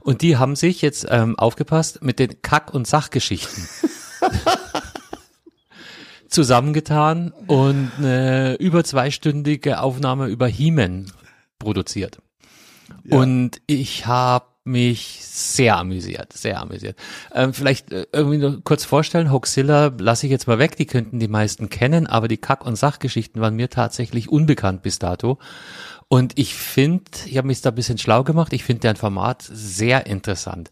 Und 0.00 0.22
die 0.22 0.36
haben 0.36 0.56
sich 0.56 0.82
jetzt 0.82 1.06
ähm, 1.08 1.38
aufgepasst 1.38 2.02
mit 2.02 2.18
den 2.18 2.42
Kack- 2.42 2.74
und 2.74 2.86
Sachgeschichten. 2.86 3.68
zusammengetan 6.28 7.32
und 7.46 7.90
eine 7.98 8.56
über 8.56 8.84
zweistündige 8.84 9.80
Aufnahme 9.80 10.26
über 10.26 10.46
He-Man 10.46 11.10
produziert. 11.58 12.18
Ja. 13.04 13.18
Und 13.18 13.60
ich 13.66 14.06
habe 14.06 14.46
mich 14.68 15.20
sehr 15.24 15.76
amüsiert, 15.76 16.32
sehr 16.32 16.60
amüsiert. 16.60 16.96
Ähm, 17.34 17.52
vielleicht 17.52 17.92
äh, 17.92 18.06
irgendwie 18.12 18.38
noch 18.38 18.62
kurz 18.64 18.84
vorstellen, 18.84 19.32
Hoxilla 19.32 19.92
lasse 19.98 20.26
ich 20.26 20.30
jetzt 20.30 20.46
mal 20.46 20.58
weg, 20.58 20.76
die 20.76 20.86
könnten 20.86 21.18
die 21.18 21.28
meisten 21.28 21.70
kennen, 21.70 22.06
aber 22.06 22.28
die 22.28 22.36
Kack- 22.36 22.64
und 22.64 22.76
Sachgeschichten 22.76 23.40
waren 23.40 23.56
mir 23.56 23.70
tatsächlich 23.70 24.28
unbekannt 24.28 24.82
bis 24.82 24.98
dato. 24.98 25.38
Und 26.08 26.38
ich 26.38 26.54
finde, 26.54 27.04
ich 27.26 27.36
habe 27.36 27.48
mich 27.48 27.60
da 27.60 27.70
ein 27.70 27.74
bisschen 27.74 27.98
schlau 27.98 28.24
gemacht, 28.24 28.52
ich 28.52 28.64
finde 28.64 28.80
deren 28.80 28.96
Format 28.96 29.42
sehr 29.42 30.06
interessant 30.06 30.70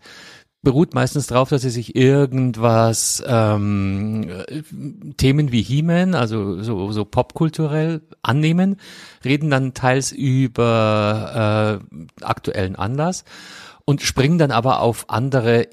beruht 0.67 0.95
meistens 0.95 1.29
darauf, 1.29 1.49
dass 1.49 1.63
sie 1.63 1.71
sich 1.71 1.95
irgendwas 1.95 3.23
ähm, 3.25 4.27
Themen 5.17 5.53
wie 5.53 5.63
He-Man, 5.63 6.17
also 6.17 6.61
so, 6.61 6.91
so 6.91 7.05
popkulturell 7.05 8.03
annehmen, 8.21 8.77
reden 9.25 9.49
dann 9.49 9.75
teils 9.75 10.11
über 10.11 11.81
äh, 11.81 12.25
aktuellen 12.25 12.75
Anlass 12.75 13.25
und 13.87 14.03
springen 14.03 14.37
dann 14.37 14.51
aber 14.51 14.81
auf 14.81 15.09
andere 15.09 15.69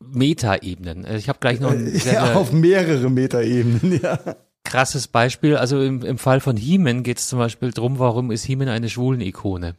Metaebenen. 0.00 1.04
Also 1.04 1.18
ich 1.18 1.28
habe 1.28 1.40
gleich 1.40 1.60
noch 1.60 1.72
ein 1.72 1.86
sehr, 1.86 2.12
ja, 2.14 2.34
auf 2.34 2.52
mehrere 2.52 3.10
Metaebenen, 3.10 4.00
ja. 4.02 4.18
Krasses 4.64 5.08
Beispiel. 5.08 5.56
Also 5.56 5.82
im, 5.82 6.02
im 6.02 6.16
Fall 6.16 6.40
von 6.40 6.56
He-Man 6.56 7.02
geht 7.02 7.18
es 7.18 7.28
zum 7.28 7.38
Beispiel 7.38 7.70
drum, 7.72 7.98
warum 7.98 8.30
ist 8.30 8.44
He-Man 8.44 8.68
eine 8.68 8.88
Schwulen-Ikone? 8.88 9.76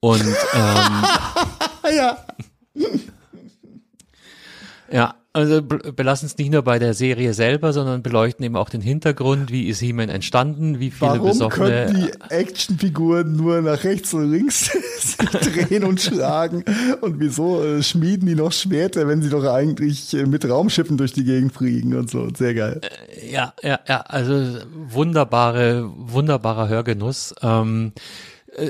Und 0.00 0.20
ähm, 0.20 1.04
ja. 1.96 2.18
Ja, 4.90 5.14
also 5.34 5.62
belassen 5.62 6.26
es 6.26 6.36
nicht 6.36 6.52
nur 6.52 6.62
bei 6.62 6.78
der 6.78 6.92
Serie 6.92 7.32
selber, 7.32 7.72
sondern 7.72 8.02
beleuchten 8.02 8.44
eben 8.44 8.56
auch 8.56 8.68
den 8.68 8.82
Hintergrund, 8.82 9.50
wie 9.50 9.68
ist 9.68 9.80
He-Man 9.80 10.10
entstanden, 10.10 10.78
wie 10.78 10.90
viele 10.90 11.12
Warum 11.12 11.28
besoffene... 11.28 11.86
können 11.86 11.94
die 11.94 12.34
Actionfiguren 12.34 13.34
nur 13.34 13.62
nach 13.62 13.82
rechts 13.84 14.12
und 14.12 14.30
links 14.30 14.70
drehen 15.30 15.84
und 15.84 16.02
schlagen 16.02 16.64
und 17.00 17.18
wieso 17.18 17.64
äh, 17.64 17.82
schmieden 17.82 18.26
die 18.26 18.34
noch 18.34 18.52
Schwerter, 18.52 19.08
wenn 19.08 19.22
sie 19.22 19.30
doch 19.30 19.44
eigentlich 19.44 20.12
äh, 20.12 20.26
mit 20.26 20.46
Raumschiffen 20.46 20.98
durch 20.98 21.14
die 21.14 21.24
Gegend 21.24 21.54
fliegen 21.54 21.96
und 21.96 22.10
so, 22.10 22.28
sehr 22.36 22.52
geil. 22.52 22.82
Äh, 22.82 23.32
ja, 23.32 23.54
ja, 23.62 23.80
ja, 23.88 24.00
also 24.02 24.58
wunderbare, 24.70 25.90
wunderbarer 25.96 26.68
Hörgenuss. 26.68 27.34
Ähm, 27.42 27.92
äh, 27.96 28.00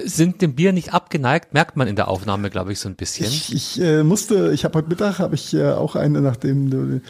sind 0.04 0.42
dem 0.42 0.54
Bier 0.54 0.72
nicht 0.72 0.94
abgeneigt, 0.94 1.54
merkt 1.54 1.76
man 1.76 1.88
in 1.88 1.96
der 1.96 2.08
Aufnahme, 2.08 2.50
glaube 2.50 2.72
ich, 2.72 2.78
so 2.78 2.88
ein 2.88 2.94
bisschen. 2.94 3.26
Ich, 3.26 3.52
ich 3.52 3.80
äh, 3.80 4.04
musste, 4.04 4.52
ich 4.52 4.64
habe 4.64 4.78
heute 4.78 4.88
Mittag 4.88 5.18
habe 5.18 5.34
ich 5.34 5.54
äh, 5.54 5.72
auch 5.72 5.96
eine, 5.96 6.20
nachdem 6.20 6.70
du 6.70 7.00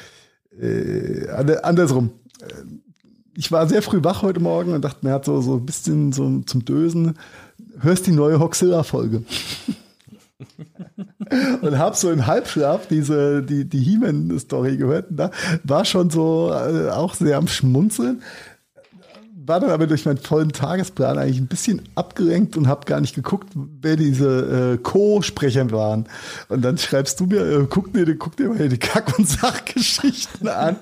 äh, 0.61 1.28
andersrum. 1.62 2.12
Äh, 2.40 2.46
ich 3.37 3.50
war 3.50 3.66
sehr 3.66 3.82
früh 3.82 4.04
wach 4.04 4.22
heute 4.22 4.40
Morgen 4.40 4.72
und 4.72 4.82
dachte 4.82 5.06
mir, 5.06 5.12
hat 5.12 5.24
so 5.24 5.40
so 5.40 5.56
ein 5.56 5.66
bisschen 5.66 6.12
so 6.12 6.40
zum 6.40 6.64
Dösen. 6.64 7.18
Hörst 7.80 8.06
die 8.06 8.12
neue 8.12 8.38
Hoxilla-Folge. 8.38 9.24
und 11.62 11.78
hab 11.78 11.96
so 11.96 12.11
im 12.11 12.26
Halbschlaf 12.26 12.87
diese 12.88 13.42
die 13.42 13.66
die 13.66 13.80
He-Man-Story 13.80 14.76
gehört. 14.76 15.06
Da 15.11 15.30
war 15.64 15.85
schon 15.85 16.11
so 16.11 16.52
äh, 16.52 16.90
auch 16.90 17.14
sehr 17.14 17.38
am 17.38 17.48
Schmunzeln 17.48 18.22
war 19.46 19.61
dann 19.61 19.70
aber 19.70 19.87
durch 19.87 20.05
meinen 20.05 20.18
vollen 20.18 20.52
Tagesplan 20.52 21.18
eigentlich 21.18 21.40
ein 21.40 21.46
bisschen 21.46 21.83
abgelenkt 21.94 22.57
und 22.57 22.68
habe 22.68 22.87
gar 22.87 23.00
nicht 23.00 23.14
geguckt, 23.14 23.48
wer 23.55 23.96
diese 23.96 24.74
äh, 24.74 24.78
Co-Sprecher 24.78 25.70
waren. 25.70 26.07
Und 26.48 26.62
dann 26.62 26.78
schreibst 26.78 27.20
du 27.20 27.26
mir, 27.26 27.40
äh, 27.40 27.66
guck 27.68 27.92
dir, 27.92 28.16
guck 28.16 28.37
dir 28.37 28.48
mal 28.48 28.68
die 28.68 28.78
Kack- 28.78 29.18
und 29.18 29.28
Sachgeschichten 29.28 30.48
an. 30.48 30.76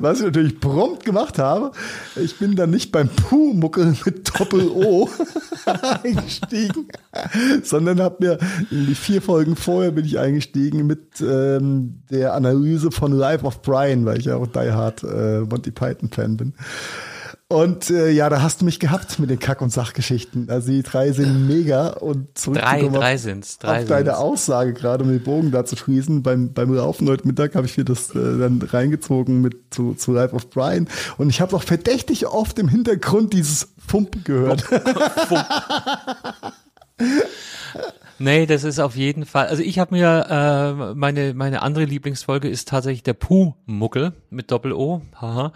Was 0.00 0.18
ich 0.18 0.24
natürlich 0.24 0.58
prompt 0.58 1.04
gemacht 1.04 1.38
habe, 1.38 1.70
ich 2.16 2.36
bin 2.40 2.56
dann 2.56 2.70
nicht 2.70 2.90
beim 2.90 3.08
Puh-Muckel 3.08 3.94
mit 4.04 4.28
Doppel-O 4.28 5.08
eingestiegen, 6.02 6.88
sondern 7.62 8.00
habe 8.00 8.16
mir 8.18 8.38
die 8.72 8.96
vier 8.96 9.22
Folgen 9.22 9.54
vorher 9.54 9.92
bin 9.92 10.04
ich 10.04 10.18
eingestiegen 10.18 10.84
mit 10.88 11.20
ähm, 11.20 12.02
der 12.10 12.34
Analyse 12.34 12.90
von 12.90 13.12
Life 13.12 13.46
of 13.46 13.62
Brian, 13.62 14.04
weil 14.04 14.18
ich 14.18 14.24
ja 14.24 14.36
auch 14.36 14.48
Die 14.48 14.72
Hard 14.72 15.04
äh, 15.04 15.42
Monty 15.42 15.70
Python-Fan 15.70 16.36
bin. 16.36 16.54
Und 17.52 17.90
äh, 17.90 18.08
ja, 18.08 18.30
da 18.30 18.40
hast 18.40 18.62
du 18.62 18.64
mich 18.64 18.80
gehabt 18.80 19.18
mit 19.18 19.28
den 19.28 19.38
Kack- 19.38 19.60
und 19.60 19.68
Sachgeschichten. 19.68 20.48
Also 20.48 20.72
die 20.72 20.82
drei 20.82 21.12
sind 21.12 21.46
mega 21.46 21.88
und 21.88 22.28
drei, 22.46 22.88
drei 22.88 23.18
sind's, 23.18 23.58
drei 23.58 23.80
auf 23.80 23.88
deine 23.88 24.16
Aussage 24.16 24.72
gerade, 24.72 25.04
um 25.04 25.10
den 25.10 25.22
Bogen 25.22 25.50
da 25.50 25.66
zu 25.66 25.76
schließen. 25.76 26.22
Beim, 26.22 26.54
beim 26.54 26.72
Laufen 26.72 27.06
heute 27.10 27.26
Mittag 27.26 27.54
habe 27.54 27.66
ich 27.66 27.76
mir 27.76 27.84
das 27.84 28.08
äh, 28.14 28.38
dann 28.38 28.62
reingezogen 28.62 29.42
mit 29.42 29.54
zu, 29.68 29.92
zu 29.92 30.14
Life 30.14 30.34
of 30.34 30.48
Brian. 30.48 30.88
Und 31.18 31.28
ich 31.28 31.42
habe 31.42 31.54
auch 31.54 31.62
verdächtig 31.62 32.26
oft 32.26 32.58
im 32.58 32.68
Hintergrund 32.68 33.34
dieses 33.34 33.68
Fump 33.86 34.24
gehört. 34.24 34.62
Fump. 34.62 35.44
Nee, 38.22 38.46
das 38.46 38.62
ist 38.62 38.78
auf 38.78 38.94
jeden 38.94 39.26
Fall. 39.26 39.48
Also 39.48 39.64
ich 39.64 39.80
habe 39.80 39.96
mir 39.96 40.26
äh, 40.30 40.94
meine 40.94 41.34
meine 41.34 41.60
andere 41.60 41.86
Lieblingsfolge 41.86 42.48
ist 42.48 42.68
tatsächlich 42.68 43.02
der 43.02 43.14
Puh-Muckel 43.14 44.12
mit 44.30 44.52
Doppel 44.52 44.72
O. 44.72 45.02
Haha 45.20 45.52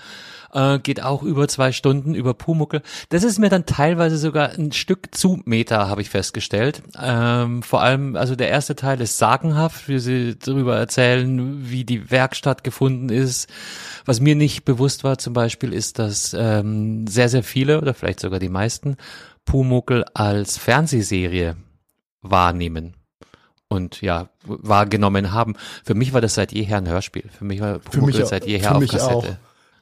äh, 0.53 0.81
geht 0.81 1.01
auch 1.01 1.23
über 1.23 1.47
zwei 1.47 1.71
Stunden 1.71 2.17
über 2.17 2.35
Pumuckel. 2.35 2.83
Das 3.09 3.23
ist 3.23 3.39
mir 3.39 3.51
dann 3.51 3.67
teilweise 3.67 4.19
sogar 4.19 4.51
ein 4.51 4.73
Stück 4.73 5.15
zu 5.15 5.41
Meta, 5.45 5.87
habe 5.87 6.01
ich 6.01 6.11
festgestellt. 6.11 6.83
Ähm, 7.01 7.63
vor 7.63 7.83
allem, 7.83 8.17
also 8.17 8.35
der 8.35 8.49
erste 8.49 8.75
Teil 8.75 9.01
ist 9.01 9.17
sagenhaft, 9.17 9.89
wie 9.89 10.01
sie 10.01 10.37
darüber 10.37 10.77
erzählen, 10.77 11.71
wie 11.71 11.85
die 11.85 12.11
Werkstatt 12.11 12.65
gefunden 12.65 13.11
ist. 13.11 13.49
Was 14.07 14.19
mir 14.19 14.35
nicht 14.35 14.65
bewusst 14.65 15.05
war 15.05 15.19
zum 15.19 15.35
Beispiel, 15.35 15.73
ist, 15.73 16.01
dass 16.01 16.35
ähm, 16.37 17.07
sehr, 17.07 17.29
sehr 17.29 17.45
viele 17.45 17.81
oder 17.81 17.95
vielleicht 17.95 18.19
sogar 18.19 18.41
die 18.41 18.49
meisten 18.49 18.97
Pumuckel 19.45 20.05
als 20.15 20.59
Fernsehserie 20.59 21.55
wahrnehmen 22.31 22.95
und 23.69 24.01
ja, 24.01 24.29
wahrgenommen 24.45 25.33
haben. 25.33 25.55
Für 25.85 25.95
mich 25.95 26.13
war 26.13 26.21
das 26.21 26.35
seit 26.35 26.53
jeher 26.53 26.79
ein 26.79 26.89
Hörspiel. 26.89 27.25
Für 27.37 27.45
mich 27.45 27.61
war 27.61 27.79
Pumuckel 27.79 28.27
seit 28.27 28.47
jeher 28.47 28.77
auf 28.77 28.87
Kassette. 28.87 29.15
Auch. 29.15 29.27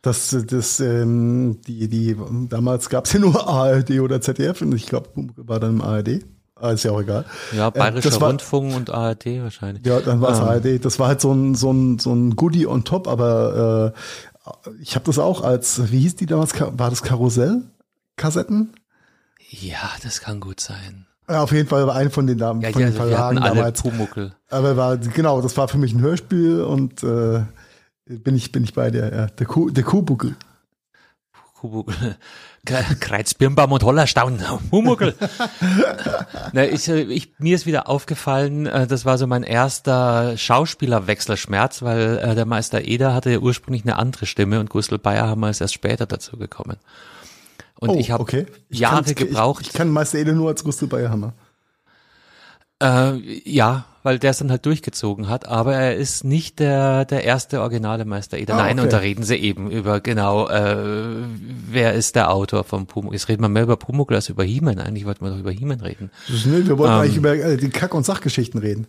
Das, 0.03 0.37
das, 0.47 0.81
ähm, 0.81 1.61
die, 1.67 1.89
die, 1.89 2.17
damals 2.51 2.91
gab 2.91 3.07
es 3.07 3.15
ja 3.15 3.21
nur 3.21 3.49
ARD 3.49 4.01
oder 4.01 4.21
ZDF 4.21 4.61
und 4.61 4.75
ich 4.75 4.87
glaube, 4.87 5.09
war 5.37 5.61
dann 5.61 5.77
im 5.77 5.81
ARD. 5.81 6.25
Ah, 6.57 6.71
ist 6.71 6.85
ja 6.85 6.93
auch 6.93 7.01
egal. 7.01 7.25
Ja, 7.53 7.69
ähm, 7.69 7.73
Bayerischer 7.73 8.21
äh, 8.21 8.25
Rundfunk 8.25 8.77
und 8.77 8.91
ARD 8.91 9.43
wahrscheinlich. 9.43 9.85
Ja, 9.85 10.01
dann 10.01 10.21
war 10.21 10.31
es 10.31 10.39
ähm. 10.39 10.45
ARD. 10.45 10.85
Das 10.85 10.99
war 10.99 11.09
halt 11.09 11.21
so 11.21 11.33
ein, 11.33 11.55
so 11.55 11.73
ein, 11.73 11.99
so 11.99 12.13
ein 12.13 12.37
Goodie 12.37 12.67
on 12.67 12.85
top, 12.85 13.09
aber 13.09 13.95
äh, 13.95 14.73
ich 14.81 14.95
habe 14.95 15.07
das 15.07 15.19
auch 15.19 15.43
als, 15.43 15.91
wie 15.91 16.01
hieß 16.01 16.17
die 16.17 16.27
damals, 16.27 16.53
war 16.61 16.91
das 16.91 17.03
Karussell-Kassetten? 17.03 18.75
Ja, 19.51 19.91
das 20.03 20.21
kann 20.21 20.41
gut 20.41 20.61
sein. 20.61 21.04
Ja, 21.29 21.43
auf 21.43 21.53
jeden 21.53 21.69
Fall 21.69 21.87
war 21.87 21.95
ein 21.95 22.11
von 22.11 22.27
den 22.27 22.39
Damen, 22.39 22.61
ja, 22.61 22.71
von 22.71 22.83
ja, 22.83 22.89
den 22.89 22.97
Verlagen 22.97 23.41
damals. 23.41 23.83
Pumuckel. 23.83 24.35
Aber 24.51 24.77
war, 24.77 24.97
genau, 24.99 25.41
das 25.41 25.57
war 25.57 25.69
für 25.69 25.79
mich 25.79 25.95
ein 25.95 26.01
Hörspiel 26.01 26.63
und 26.63 27.03
äh, 27.03 27.43
bin 28.07 28.37
ich, 28.37 28.53
bin 28.53 28.65
ich 28.65 28.75
bei 28.75 28.91
der, 28.91 29.15
ja. 29.15 29.27
Der, 29.27 29.47
Kuh, 29.47 29.71
der 29.71 29.85
Kuhbuckel. 29.85 30.37
Kuhbuckel. 31.55 32.17
Kreuzbirnbaum 33.01 33.73
und 33.73 33.83
Hollerstaun. 33.83 34.41
Humuckel. 34.71 35.15
Na, 36.53 36.65
ich, 36.65 36.89
ich, 36.89 37.33
mir 37.39 37.55
ist 37.55 37.67
wieder 37.67 37.89
aufgefallen, 37.89 38.67
äh, 38.67 38.87
das 38.87 39.05
war 39.05 39.19
so 39.19 39.27
mein 39.27 39.43
erster 39.43 40.37
Schauspielerwechselschmerz, 40.37 41.83
weil 41.83 42.19
äh, 42.19 42.35
der 42.35 42.47
Meister 42.47 42.83
Eder 42.83 43.15
hatte 43.15 43.31
ja 43.31 43.39
ursprünglich 43.39 43.85
eine 43.85 43.97
andere 43.97 44.27
Stimme 44.27 44.61
und 44.61 44.71
Gustl 44.71 44.99
Bayer 44.99 45.29
haben 45.29 45.41
wir 45.41 45.49
es 45.49 45.61
erst 45.61 45.75
später 45.75 46.07
dazu 46.07 46.37
gekommen. 46.39 46.77
Und 47.85 47.91
oh, 47.91 47.99
ich 47.99 48.11
habe 48.11 48.23
okay. 48.23 48.47
Jahre 48.71 49.13
gebraucht. 49.13 49.61
Ich, 49.61 49.69
ich, 49.69 49.75
kann 49.75 49.91
Meister 49.91 50.19
Eder 50.19 50.33
nur 50.33 50.49
als 50.49 50.65
Gustl 50.65 50.87
Bayer 50.87 51.11
Hammer. 51.11 51.35
Äh, 52.83 53.19
ja, 53.45 53.85
weil 54.03 54.19
der 54.19 54.31
es 54.31 54.39
dann 54.39 54.51
halt 54.51 54.65
durchgezogen 54.65 55.29
hat, 55.29 55.47
aber 55.47 55.75
er 55.75 55.97
ist 55.97 56.25
nicht 56.25 56.61
der, 56.61 57.05
der 57.05 57.25
erste 57.25 57.61
originale 57.61 58.07
Meister 58.07 58.39
Eder. 58.39 58.55
Ah, 58.55 58.57
Nein, 58.57 58.79
okay. 58.79 58.83
und 58.83 58.93
da 58.95 58.99
reden 58.99 59.23
sie 59.23 59.37
eben 59.37 59.71
über 59.71 60.01
genau, 60.01 60.49
äh, 60.49 60.77
wer 61.69 61.93
ist 61.93 62.17
der 62.17 62.31
Autor 62.31 62.65
vom 62.65 62.87
Pumuckl. 62.87 63.15
Jetzt 63.15 63.29
reden 63.29 63.43
wir 63.43 63.51
mehr 63.51 63.65
über 63.65 63.77
Pumuckl 63.77 64.15
als 64.15 64.31
über 64.31 64.45
He-Man. 64.45 64.79
Eigentlich 64.79 65.05
wollten 65.05 65.27
wir 65.27 65.31
doch 65.31 65.39
über 65.39 65.51
He-Man 65.53 65.81
reden. 65.81 66.11
Nee, 66.29 66.67
wir 66.67 66.79
wollten 66.79 66.95
ähm, 66.95 67.01
eigentlich 67.01 67.17
über 67.17 67.35
äh, 67.35 67.59
die 67.59 67.69
Kack- 67.69 67.95
und 67.95 68.07
Sachgeschichten 68.07 68.61
reden. 68.61 68.87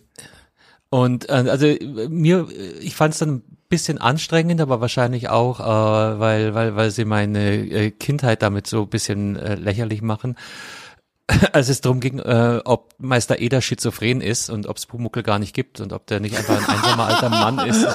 Und 0.88 1.28
äh, 1.28 1.32
also 1.32 1.66
mir, 2.08 2.48
ich 2.80 2.96
fand 2.96 3.12
es 3.12 3.20
dann 3.20 3.42
bisschen 3.68 3.98
anstrengend, 3.98 4.60
aber 4.60 4.80
wahrscheinlich 4.80 5.28
auch, 5.28 5.60
äh, 5.60 6.20
weil, 6.20 6.54
weil, 6.54 6.76
weil 6.76 6.90
sie 6.90 7.04
meine 7.04 7.54
äh, 7.54 7.90
Kindheit 7.90 8.42
damit 8.42 8.66
so 8.66 8.82
ein 8.82 8.88
bisschen 8.88 9.36
äh, 9.36 9.54
lächerlich 9.54 10.02
machen 10.02 10.36
als 11.52 11.68
es 11.68 11.80
darum 11.80 12.00
ging, 12.00 12.18
äh, 12.18 12.60
ob 12.64 12.94
Meister 12.98 13.38
Eder 13.40 13.60
schizophren 13.60 14.20
ist 14.20 14.48
und 14.48 14.66
ob 14.66 14.76
es 14.76 14.86
Pumuckel 14.86 15.22
gar 15.22 15.38
nicht 15.38 15.54
gibt 15.54 15.80
und 15.80 15.92
ob 15.92 16.06
der 16.06 16.20
nicht 16.20 16.36
einfach 16.36 16.56
ein 16.56 16.76
einsamer 16.76 17.06
alter 17.06 17.28
Mann 17.30 17.58
ist. 17.66 17.86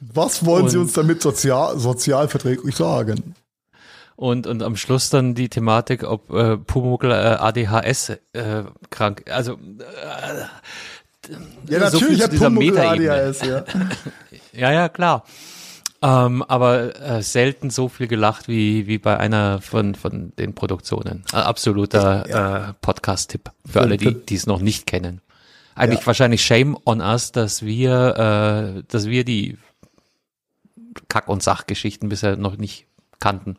Was 0.00 0.44
wollen 0.44 0.64
und, 0.64 0.70
Sie 0.70 0.78
uns 0.78 0.92
damit 0.92 1.22
sozial, 1.22 1.78
sozialverträglich 1.78 2.74
sagen? 2.74 3.34
Und, 4.16 4.46
und 4.46 4.62
am 4.62 4.76
Schluss 4.76 5.08
dann 5.08 5.34
die 5.34 5.48
Thematik, 5.48 6.04
ob 6.04 6.30
äh, 6.32 6.58
Pumuckel 6.58 7.10
äh, 7.10 7.14
ADHS 7.14 8.10
äh, 8.32 8.64
krank, 8.90 9.24
also 9.30 9.52
äh, 9.52 10.44
ja, 11.68 11.78
natürlich 11.78 12.18
so 12.18 12.24
hat 12.24 12.36
Pumuckel 12.36 12.78
ADHS, 12.78 13.42
ja. 13.42 13.64
ja, 14.52 14.72
ja, 14.72 14.88
klar. 14.88 15.24
Ähm, 16.02 16.42
aber 16.44 16.98
äh, 16.98 17.22
selten 17.22 17.68
so 17.68 17.88
viel 17.88 18.06
gelacht 18.06 18.48
wie, 18.48 18.86
wie 18.86 18.96
bei 18.96 19.18
einer 19.18 19.60
von, 19.60 19.94
von 19.94 20.32
den 20.36 20.54
Produktionen. 20.54 21.24
Äh, 21.32 21.36
absoluter 21.36 22.26
ja. 22.28 22.70
äh, 22.70 22.72
Podcast-Tipp 22.80 23.50
für 23.66 23.80
alle, 23.82 23.98
die 23.98 24.34
es 24.34 24.46
noch 24.46 24.60
nicht 24.60 24.86
kennen. 24.86 25.20
Eigentlich 25.74 26.00
ja. 26.00 26.06
wahrscheinlich 26.06 26.44
Shame 26.44 26.76
on 26.86 27.00
us, 27.00 27.32
dass 27.32 27.62
wir, 27.62 28.76
äh, 28.78 28.82
dass 28.88 29.06
wir 29.06 29.24
die 29.24 29.58
Kack- 31.08 31.28
und 31.28 31.42
Sachgeschichten 31.42 32.08
bisher 32.08 32.36
noch 32.36 32.56
nicht 32.56 32.86
kannten. 33.18 33.56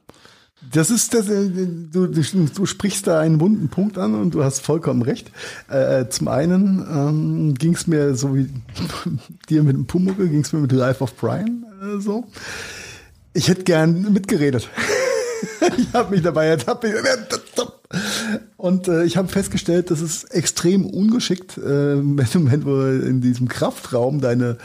Das 0.73 0.91
ist 0.91 1.13
das, 1.13 1.27
äh, 1.27 1.49
du, 1.49 2.07
du, 2.07 2.65
sprichst 2.65 3.07
da 3.07 3.19
einen 3.19 3.39
wunden 3.39 3.69
Punkt 3.69 3.97
an 3.97 4.13
und 4.13 4.33
du 4.33 4.43
hast 4.43 4.61
vollkommen 4.61 5.01
recht. 5.01 5.31
Äh, 5.69 6.07
zum 6.09 6.27
einen 6.27 6.79
ähm, 6.79 7.53
ging 7.55 7.73
es 7.73 7.87
mir 7.87 8.15
so 8.15 8.35
wie 8.35 8.49
dir 9.49 9.63
mit 9.63 9.75
dem 9.75 9.87
Pumuckel, 9.87 10.29
ging 10.29 10.41
es 10.41 10.53
mir 10.53 10.59
mit 10.59 10.71
Life 10.71 11.03
of 11.03 11.15
Brian 11.15 11.65
äh, 11.81 11.99
so. 11.99 12.25
Ich 13.33 13.47
hätte 13.47 13.63
gern 13.63 14.13
mitgeredet. 14.13 14.69
ich 15.77 15.93
habe 15.93 16.11
mich 16.11 16.21
dabei 16.21 16.47
ertappt. 16.47 16.85
Und 18.57 18.87
äh, 18.87 19.03
ich 19.03 19.17
habe 19.17 19.27
festgestellt, 19.27 19.91
das 19.91 20.01
ist 20.01 20.25
extrem 20.25 20.85
ungeschickt, 20.85 21.57
äh, 21.57 21.61
wenn, 21.61 22.27
du, 22.31 22.51
wenn 22.51 22.61
du 22.61 23.05
in 23.05 23.21
diesem 23.21 23.47
Kraftraum 23.47 24.21
deine 24.21 24.57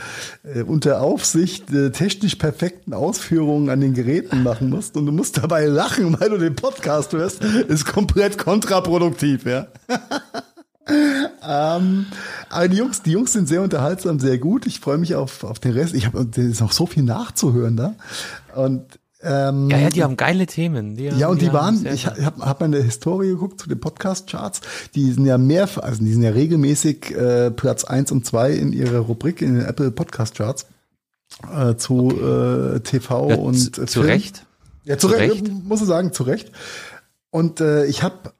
äh, 0.43 0.61
unter 0.61 1.01
Aufsicht 1.01 1.71
äh, 1.73 1.91
technisch 1.91 2.35
perfekten 2.35 2.93
Ausführungen 2.93 3.69
an 3.69 3.81
den 3.81 3.93
Geräten 3.93 4.43
machen 4.43 4.69
musst 4.69 4.95
und 4.97 5.05
du 5.05 5.11
musst 5.11 5.37
dabei 5.37 5.65
lachen, 5.65 6.19
weil 6.19 6.29
du 6.29 6.37
den 6.37 6.55
Podcast 6.55 7.13
hörst, 7.13 7.43
ist 7.43 7.85
komplett 7.85 8.37
kontraproduktiv, 8.37 9.45
ja. 9.45 9.67
ähm, 11.43 12.05
aber 12.49 12.67
die 12.67 12.77
Jungs, 12.77 13.01
die 13.01 13.11
Jungs 13.11 13.33
sind 13.33 13.47
sehr 13.47 13.61
unterhaltsam, 13.61 14.19
sehr 14.19 14.37
gut. 14.37 14.65
Ich 14.67 14.79
freue 14.79 14.97
mich 14.97 15.15
auf, 15.15 15.43
auf 15.43 15.59
den 15.59 15.73
Rest. 15.73 15.93
Ich 15.95 16.05
habe, 16.05 16.27
noch 16.59 16.71
so 16.71 16.85
viel 16.85 17.03
nachzuhören 17.03 17.75
da. 17.75 17.95
Und 18.55 18.99
ähm, 19.27 19.69
ja, 19.69 19.77
ja, 19.77 19.89
die 19.89 20.03
haben 20.03 20.15
geile 20.15 20.45
Themen. 20.45 20.95
Die 20.95 21.11
haben, 21.11 21.19
ja, 21.19 21.27
und 21.27 21.41
die, 21.41 21.47
die 21.47 21.53
waren, 21.53 21.85
ich 21.85 22.07
habe 22.07 22.45
hab 22.45 22.59
mal 22.59 22.67
in 22.67 22.71
der 22.71 22.83
Historie 22.83 23.27
geguckt 23.27 23.59
zu 23.59 23.67
den 23.67 23.79
Podcast-Charts, 23.79 24.61
die 24.95 25.11
sind 25.11 25.25
ja 25.25 25.37
mehr, 25.37 25.67
also 25.83 26.03
die 26.03 26.13
sind 26.13 26.23
ja 26.23 26.29
regelmäßig 26.29 27.11
äh, 27.15 27.51
Platz 27.51 27.83
eins 27.83 28.11
und 28.11 28.25
zwei 28.25 28.53
in 28.53 28.71
ihrer 28.71 28.99
Rubrik 28.99 29.41
in 29.41 29.55
den 29.55 29.65
Apple 29.65 29.91
Podcast-Charts 29.91 30.67
äh, 31.53 31.75
zu 31.75 32.07
okay. 32.07 32.75
äh, 32.75 32.79
TV 32.79 33.29
ja, 33.29 33.35
und 33.35 33.75
zu, 33.75 33.85
zu 33.85 34.01
Recht. 34.01 34.45
Ja, 34.85 34.97
zu, 34.97 35.09
zu 35.09 35.15
Recht, 35.15 35.33
Recht, 35.33 35.63
muss 35.65 35.81
ich 35.81 35.87
sagen, 35.87 36.13
zu 36.13 36.23
Recht. 36.23 36.51
Und 37.29 37.59
äh, 37.59 37.85
ich 37.85 38.03
habe 38.03 38.31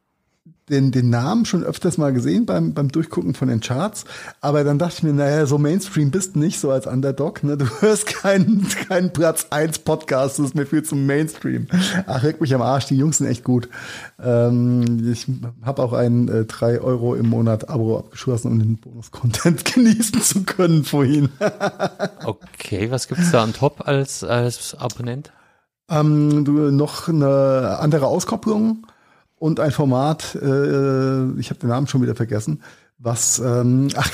den, 0.69 0.91
den 0.91 1.09
Namen 1.09 1.45
schon 1.45 1.63
öfters 1.63 1.97
mal 1.97 2.11
gesehen 2.11 2.45
beim, 2.45 2.73
beim 2.73 2.89
Durchgucken 2.89 3.33
von 3.33 3.47
den 3.47 3.61
Charts, 3.61 4.03
aber 4.41 4.63
dann 4.63 4.77
dachte 4.77 4.95
ich 4.97 5.03
mir, 5.03 5.13
naja, 5.13 5.45
so 5.45 5.57
Mainstream 5.57 6.11
bist 6.11 6.35
du 6.35 6.39
nicht 6.39 6.59
so 6.59 6.71
als 6.71 6.87
Underdog, 6.87 7.43
ne? 7.43 7.57
Du 7.57 7.65
hörst 7.79 8.07
keinen, 8.07 8.67
keinen 8.67 9.13
Platz 9.13 9.47
1 9.49 9.79
Podcast, 9.79 10.39
das 10.39 10.47
ist 10.47 10.55
mir 10.55 10.65
viel 10.65 10.83
zu 10.83 10.95
Mainstream. 10.95 11.67
Ach, 12.05 12.23
reg 12.23 12.41
mich 12.41 12.53
am 12.53 12.61
Arsch, 12.61 12.85
die 12.85 12.97
Jungs 12.97 13.19
sind 13.19 13.27
echt 13.27 13.43
gut. 13.43 13.69
Ähm, 14.21 15.09
ich 15.09 15.27
habe 15.63 15.83
auch 15.83 15.93
ein 15.93 16.27
äh, 16.27 16.45
3 16.45 16.81
Euro 16.81 17.15
im 17.15 17.29
Monat 17.29 17.69
Abo 17.69 17.97
abgeschlossen, 17.97 18.51
um 18.51 18.59
den 18.59 18.77
Bonus-Content 18.77 19.65
genießen 19.73 20.21
zu 20.21 20.43
können 20.43 20.83
vorhin. 20.83 21.29
okay, 22.25 22.91
was 22.91 23.07
gibt's 23.07 23.31
da 23.31 23.43
an 23.43 23.53
top 23.53 23.87
als, 23.87 24.23
als 24.23 24.75
Abonnent? 24.75 25.31
Ähm, 25.89 26.43
du, 26.43 26.51
noch 26.71 27.07
eine 27.07 27.77
andere 27.79 28.07
Auskopplung 28.07 28.85
und 29.39 29.59
ein 29.59 29.71
Format, 29.71 30.35
äh, 30.35 31.31
ich 31.39 31.49
habe 31.49 31.59
den 31.59 31.69
Namen 31.69 31.87
schon 31.87 32.01
wieder 32.01 32.15
vergessen, 32.15 32.61
was, 32.97 33.39
ähm, 33.39 33.89
ach 33.95 34.11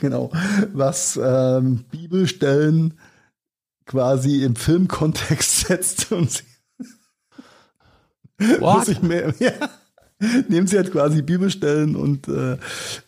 genau, 0.00 0.30
was 0.72 1.18
ähm, 1.22 1.84
Bibelstellen 1.90 2.94
quasi 3.86 4.42
im 4.42 4.56
Filmkontext 4.56 5.60
setzt 5.66 6.12
und 6.12 6.30
sie 6.30 6.44
muss 8.60 8.88
ich 8.88 9.02
mehr, 9.02 9.34
ja, 9.40 9.52
nehmen 10.48 10.66
sie 10.66 10.76
halt 10.76 10.92
quasi 10.92 11.22
Bibelstellen 11.22 11.96
und 11.96 12.28
äh, 12.28 12.56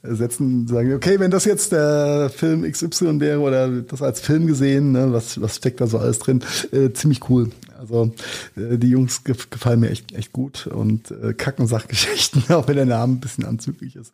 setzen, 0.03 0.67
sagen, 0.67 0.95
okay, 0.95 1.19
wenn 1.21 1.31
das 1.31 1.45
jetzt 1.45 1.73
der 1.73 2.31
Film 2.35 2.71
XY 2.71 3.21
wäre 3.21 3.41
oder 3.41 3.69
das 3.83 4.03
als 4.03 4.21
Film 4.21 4.47
gesehen, 4.47 4.93
ne, 4.93 5.13
was, 5.13 5.41
was 5.41 5.57
steckt 5.57 5.81
da 5.81 5.87
so 5.87 5.99
alles 5.99 6.19
drin, 6.19 6.43
äh, 6.73 6.91
ziemlich 6.93 7.29
cool. 7.29 7.51
Also 7.81 8.13
äh, 8.57 8.77
die 8.77 8.91
Jungs 8.91 9.25
gefallen 9.25 9.81
mir 9.81 9.91
echt, 9.91 10.13
echt 10.13 10.33
gut 10.33 10.67
und 10.67 11.11
äh, 11.11 11.33
kacken 11.33 11.67
Sachgeschichten, 11.67 12.45
auch 12.55 12.69
wenn 12.69 12.77
der 12.77 12.87
Name 12.87 13.15
ein 13.15 13.21
bisschen 13.21 13.47
anzüglich 13.47 13.97
ist. 13.97 14.13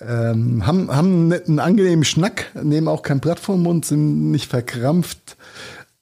Ähm, 0.00 0.66
haben, 0.66 0.94
haben 0.94 1.32
einen 1.32 1.58
angenehmen 1.58 2.04
Schnack, 2.04 2.52
nehmen 2.62 2.88
auch 2.88 3.02
kein 3.02 3.20
Blatt 3.20 3.40
vom 3.40 3.62
Mund, 3.62 3.84
sind 3.84 4.30
nicht 4.30 4.48
verkrampft. 4.48 5.36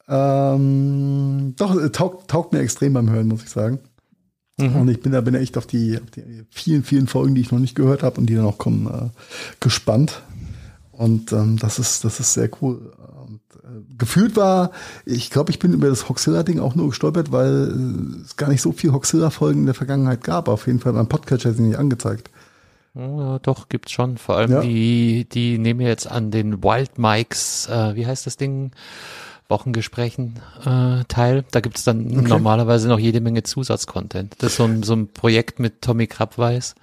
Ähm, 0.07 1.55
doch, 1.57 1.81
äh, 1.81 1.91
taugt, 1.91 2.29
taugt 2.29 2.53
mir 2.53 2.61
extrem 2.61 2.93
beim 2.93 3.11
Hören, 3.11 3.29
muss 3.29 3.43
ich 3.43 3.51
sagen. 3.51 3.79
Mhm. 4.59 4.77
Und 4.77 4.89
ich 4.89 5.01
bin 5.01 5.13
da 5.13 5.21
bin 5.23 5.35
echt 5.35 5.57
auf 5.57 5.67
die, 5.67 5.99
auf 5.99 6.11
die 6.11 6.45
vielen, 6.51 6.85
vielen 6.85 7.07
Folgen, 7.07 7.35
die 7.35 7.41
ich 7.41 7.53
noch 7.53 7.59
nicht 7.59 7.75
gehört 7.75 8.03
habe 8.03 8.21
und 8.21 8.27
die 8.27 8.35
dann 8.35 8.45
auch 8.45 8.59
kommen, 8.59 8.87
äh, 8.87 9.09
gespannt. 9.61 10.23
Und 10.93 11.33
ähm, 11.33 11.59
das 11.59 11.79
ist, 11.79 12.05
das 12.05 12.21
ist 12.21 12.35
sehr 12.35 12.51
cool 12.61 12.93
gefühlt 13.99 14.37
war, 14.37 14.71
ich 15.05 15.31
glaube, 15.31 15.51
ich 15.51 15.59
bin 15.59 15.73
über 15.73 15.89
das 15.89 16.09
Hoxilla-Ding 16.09 16.61
auch 16.61 16.75
nur 16.75 16.89
gestolpert, 16.89 17.33
weil 17.33 17.75
es 18.25 18.37
gar 18.37 18.49
nicht 18.49 18.63
so 18.63 18.73
viel 18.73 18.93
Hoxilla-Folgen 18.93 19.61
in 19.61 19.67
der 19.67 19.75
Vergangenheit 19.75 20.23
gab. 20.23 20.49
Auf 20.49 20.67
jeden 20.67 20.81
Fall 20.81 20.93
beim 20.93 21.09
Podcatcher 21.09 21.53
sind 21.53 21.69
nicht 21.69 21.79
angezeigt. 21.79 22.31
Ja, 22.95 23.39
doch, 23.41 23.69
gibt's 23.69 23.93
schon. 23.93 24.19
Vor 24.19 24.37
allem 24.37 24.51
ja. 24.51 24.61
die, 24.61 25.27
die 25.31 25.59
nehmen 25.59 25.81
jetzt 25.81 26.11
an 26.11 26.31
den 26.31 26.63
Wild 26.63 26.99
Mikes, 26.99 27.69
äh, 27.69 27.95
wie 27.95 28.07
heißt 28.07 28.27
das 28.27 28.37
Ding? 28.37 28.73
Wochengesprächen 29.49 30.41
äh, 30.65 31.05
teil. 31.09 31.45
Da 31.51 31.61
gibt's 31.61 31.85
dann 31.85 32.07
okay. 32.07 32.29
normalerweise 32.29 32.89
noch 32.89 32.99
jede 32.99 33.21
Menge 33.21 33.45
Zusatzcontent. 33.45 34.35
Das 34.39 34.53
ist 34.53 34.57
so 34.57 34.65
ein, 34.65 34.83
so 34.83 34.95
ein 34.95 35.09
Projekt 35.09 35.59
mit 35.59 35.81
Tommy 35.81 36.07
Krabweis 36.07 36.75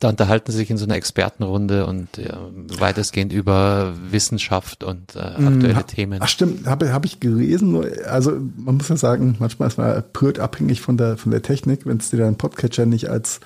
da 0.00 0.10
unterhalten 0.10 0.52
sie 0.52 0.58
sich 0.58 0.70
in 0.70 0.76
so 0.76 0.84
einer 0.84 0.94
Expertenrunde 0.94 1.84
und 1.84 2.18
ja, 2.18 2.38
weitestgehend 2.78 3.32
über 3.32 3.94
Wissenschaft 4.10 4.84
und 4.84 5.16
äh, 5.16 5.36
hm, 5.36 5.48
aktuelle 5.48 5.76
hm, 5.76 5.86
Themen. 5.88 6.18
Ach 6.22 6.28
stimmt, 6.28 6.66
habe 6.66 6.92
hab 6.92 7.04
ich 7.04 7.18
gelesen. 7.18 7.84
Also 8.04 8.38
man 8.56 8.76
muss 8.76 8.88
ja 8.88 8.96
sagen, 8.96 9.34
manchmal 9.40 9.68
ist 9.68 9.76
man 9.76 10.04
pürt 10.12 10.38
abhängig 10.38 10.82
von 10.82 10.96
der 10.96 11.16
von 11.16 11.32
der 11.32 11.42
Technik. 11.42 11.84
Wenn 11.84 11.96
es 11.96 12.10
dir 12.10 12.18
dein 12.18 12.36
Podcatcher 12.36 12.86
nicht 12.86 13.10
als 13.10 13.40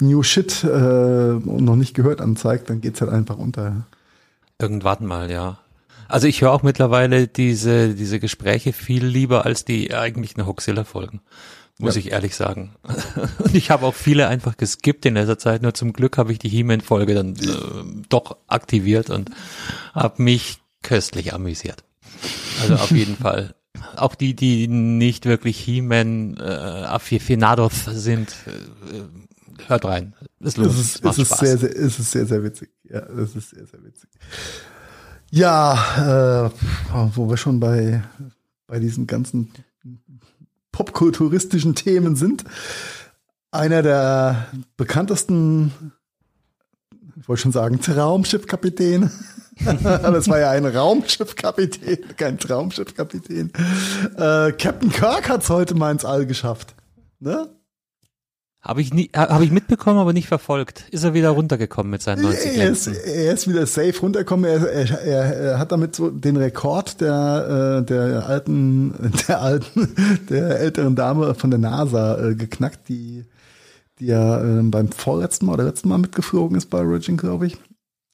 New 0.00 0.22
Shit 0.22 0.64
äh, 0.64 0.68
noch 0.68 1.76
nicht 1.76 1.92
gehört 1.92 2.22
anzeigt, 2.22 2.70
dann 2.70 2.80
geht's 2.80 3.02
halt 3.02 3.10
einfach 3.10 3.36
unter. 3.36 3.84
Irgendwann 4.58 5.04
mal, 5.04 5.30
ja. 5.30 5.58
Also 6.08 6.26
ich 6.26 6.40
höre 6.40 6.52
auch 6.52 6.62
mittlerweile 6.62 7.28
diese 7.28 7.94
diese 7.94 8.20
Gespräche 8.20 8.72
viel 8.72 9.04
lieber 9.04 9.44
als 9.44 9.66
die 9.66 9.94
eigentlichen 9.94 10.46
Hoxilla-Folgen 10.46 11.20
muss 11.80 11.94
ja. 11.94 12.00
ich 12.00 12.12
ehrlich 12.12 12.36
sagen. 12.36 12.74
Und 13.38 13.54
ich 13.54 13.70
habe 13.70 13.86
auch 13.86 13.94
viele 13.94 14.28
einfach 14.28 14.56
geskippt 14.56 15.06
in 15.06 15.14
letzter 15.14 15.38
Zeit. 15.38 15.62
Nur 15.62 15.74
zum 15.74 15.92
Glück 15.92 16.18
habe 16.18 16.32
ich 16.32 16.38
die 16.38 16.48
He-Man-Folge 16.48 17.14
dann 17.14 17.36
äh, 17.36 18.04
doch 18.08 18.36
aktiviert 18.46 19.10
und 19.10 19.30
habe 19.94 20.22
mich 20.22 20.58
köstlich 20.82 21.34
amüsiert. 21.34 21.84
Also 22.62 22.74
auf 22.74 22.90
jeden 22.90 23.16
Fall. 23.20 23.54
Auch 23.96 24.14
die, 24.14 24.34
die 24.34 24.68
nicht 24.68 25.26
wirklich 25.26 25.58
He-Man 25.58 26.36
äh, 26.36 26.42
Aficionados 26.42 27.84
sind, 27.86 28.34
äh, 28.46 29.68
hört 29.68 29.84
rein. 29.84 30.14
Es 30.40 30.56
lohnt. 30.56 30.70
Es 30.70 30.78
ist, 30.78 31.04
es 31.04 31.18
ist 31.18 31.38
sehr, 31.38 31.58
sehr, 31.58 31.70
es 31.76 31.98
ist 31.98 32.10
sehr, 32.10 32.26
sehr 32.26 32.42
witzig. 32.42 32.70
Ja, 32.84 33.00
es 33.00 33.36
ist 33.36 33.50
sehr, 33.50 33.66
sehr 33.66 33.82
witzig. 33.84 34.10
Ja, 35.30 36.46
äh, 36.46 36.50
wo 37.14 37.28
wir 37.28 37.36
schon 37.36 37.60
bei, 37.60 38.02
bei 38.66 38.80
diesen 38.80 39.06
ganzen 39.06 39.52
popkulturistischen 40.72 41.74
Themen 41.74 42.16
sind. 42.16 42.44
Einer 43.50 43.82
der 43.82 44.46
bekanntesten, 44.76 45.92
ich 47.16 47.28
wollte 47.28 47.42
schon 47.42 47.52
sagen, 47.52 47.80
Traumschiffkapitän. 47.80 49.10
Es 49.62 50.26
war 50.26 50.38
ja 50.38 50.50
ein 50.52 50.64
Raumschiffkapitän, 50.64 52.16
kein 52.16 52.38
Traumschiffkapitän. 52.38 53.52
Äh, 54.16 54.52
Captain 54.52 54.90
Kirk 54.90 55.28
hat 55.28 55.42
es 55.42 55.50
heute 55.50 55.74
mal 55.74 55.92
ins 55.92 56.06
All 56.06 56.24
geschafft. 56.24 56.74
Ne? 57.18 57.46
Habe 58.62 58.82
ich, 58.82 58.92
nie, 58.92 59.10
habe 59.14 59.42
ich 59.42 59.50
mitbekommen, 59.50 59.98
aber 59.98 60.12
nicht 60.12 60.28
verfolgt. 60.28 60.84
Ist 60.90 61.02
er 61.02 61.14
wieder 61.14 61.30
runtergekommen 61.30 61.90
mit 61.90 62.02
seinen 62.02 62.22
90 62.22 62.58
er 62.58 62.70
ist, 62.70 62.86
er 62.88 63.32
ist 63.32 63.48
wieder 63.48 63.66
safe 63.66 63.98
runtergekommen. 63.98 64.44
Er, 64.44 64.70
er, 64.70 65.36
er, 65.36 65.58
hat 65.58 65.72
damit 65.72 65.96
so 65.96 66.10
den 66.10 66.36
Rekord 66.36 67.00
der, 67.00 67.80
äh, 67.80 67.86
der 67.86 68.26
alten, 68.26 69.12
der 69.28 69.40
alten, 69.40 69.94
der 70.28 70.60
älteren 70.60 70.94
Dame 70.94 71.34
von 71.34 71.50
der 71.50 71.58
NASA 71.58 72.18
äh, 72.22 72.34
geknackt, 72.34 72.88
die 72.90 73.24
die 74.00 74.06
ja 74.06 74.42
äh, 74.42 74.62
beim 74.62 74.90
vorletzten 74.90 75.46
Mal 75.46 75.54
oder 75.54 75.64
letzten 75.64 75.88
Mal 75.88 75.98
mitgeflogen 75.98 76.56
ist 76.56 76.70
bei 76.70 76.80
Origin, 76.80 77.16
glaube 77.16 77.46
ich. 77.46 77.56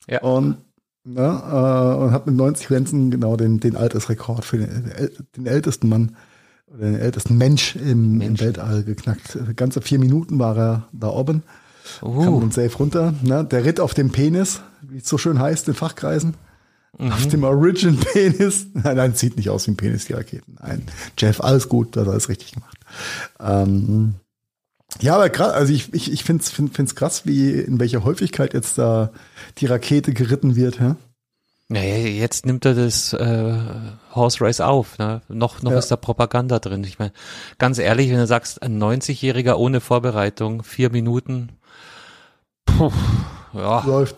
Ja. 0.09 0.21
Und, 0.21 0.59
ja, 1.05 1.95
äh, 1.95 1.97
und 1.97 2.11
hat 2.11 2.27
mit 2.27 2.37
90 2.37 2.69
Lenzen 2.69 3.11
genau 3.11 3.37
den, 3.37 3.61
den 3.61 3.77
Altersrekord 3.77 4.45
für 4.45 4.59
den, 4.59 4.93
den 5.37 5.47
ältesten 5.47 5.89
Mann 5.89 6.17
oder 6.73 6.87
den 6.87 6.97
ältesten 6.97 7.37
Mensch 7.37 7.77
im, 7.77 8.19
Mensch. 8.19 8.41
im 8.41 8.47
Weltall 8.47 8.83
geknackt. 8.83 9.39
Ganze 9.57 9.81
vier 9.81 9.99
Minuten 9.99 10.39
war 10.39 10.57
er 10.57 10.89
da 10.93 11.09
oben. 11.09 11.43
Uh. 12.03 12.25
Kam 12.25 12.35
und 12.35 12.55
safe 12.55 12.77
runter. 12.77 13.15
Ne? 13.23 13.45
Der 13.45 13.65
ritt 13.65 13.81
auf 13.81 13.95
dem 13.95 14.11
Penis, 14.11 14.61
wie 14.83 14.99
es 14.99 15.09
so 15.09 15.19
schön 15.19 15.39
heißt 15.39 15.69
in 15.69 15.75
Fachkreisen. 15.75 16.35
Mhm. 16.99 17.13
Auf 17.13 17.29
dem 17.29 17.45
Origin 17.45 17.99
Penis. 17.99 18.67
Nein, 18.75 18.97
nein, 18.97 19.15
sieht 19.15 19.37
nicht 19.37 19.51
aus 19.51 19.67
wie 19.67 19.73
ein 19.73 19.77
Penis, 19.77 20.07
die 20.07 20.15
Raketen. 20.15 20.57
Nein, 20.61 20.83
Jeff, 21.19 21.41
alles 21.41 21.69
gut, 21.69 21.95
das 21.95 22.09
alles 22.09 22.29
richtig 22.29 22.53
gemacht. 22.53 22.79
Ähm, 23.39 24.15
ja, 25.01 25.17
aber 25.17 25.29
krass, 25.29 25.53
also 25.53 25.73
ich, 25.73 25.93
ich, 25.93 26.11
ich 26.11 26.25
finde 26.25 26.43
es 26.43 26.51
find, 26.51 26.75
find's 26.75 26.95
krass, 26.95 27.27
wie 27.27 27.51
in 27.53 27.79
welcher 27.79 28.05
Häufigkeit 28.05 28.55
jetzt 28.55 28.79
da 28.79 29.11
die 29.59 29.67
Rakete 29.67 30.15
geritten 30.15 30.57
wird. 30.57 30.81
Ja? 30.81 30.97
Naja, 31.69 31.97
jetzt 31.97 32.47
nimmt 32.47 32.65
er 32.65 32.75
das 32.75 33.13
äh, 33.13 33.59
Horse 34.15 34.41
Race 34.41 34.61
auf. 34.61 34.99
Ne? 34.99 35.23
Noch, 35.29 35.63
noch 35.63 35.73
ja. 35.73 35.79
ist 35.79 35.91
da 35.91 35.97
Propaganda 35.97 36.61
drin. 36.61 36.85
Ich 36.85 37.01
meine, 37.01 37.13
ganz 37.59 37.79
ehrlich, 37.79 38.09
wenn 38.11 38.19
du 38.19 38.27
sagst, 38.27 38.63
ein 38.63 38.81
90-Jähriger 38.81 39.55
ohne 39.55 39.81
Vorbereitung, 39.81 40.63
vier 40.63 40.91
Minuten, 40.91 41.59
puh, 42.67 42.93
ja. 43.53 43.85
Läuft. 43.85 44.17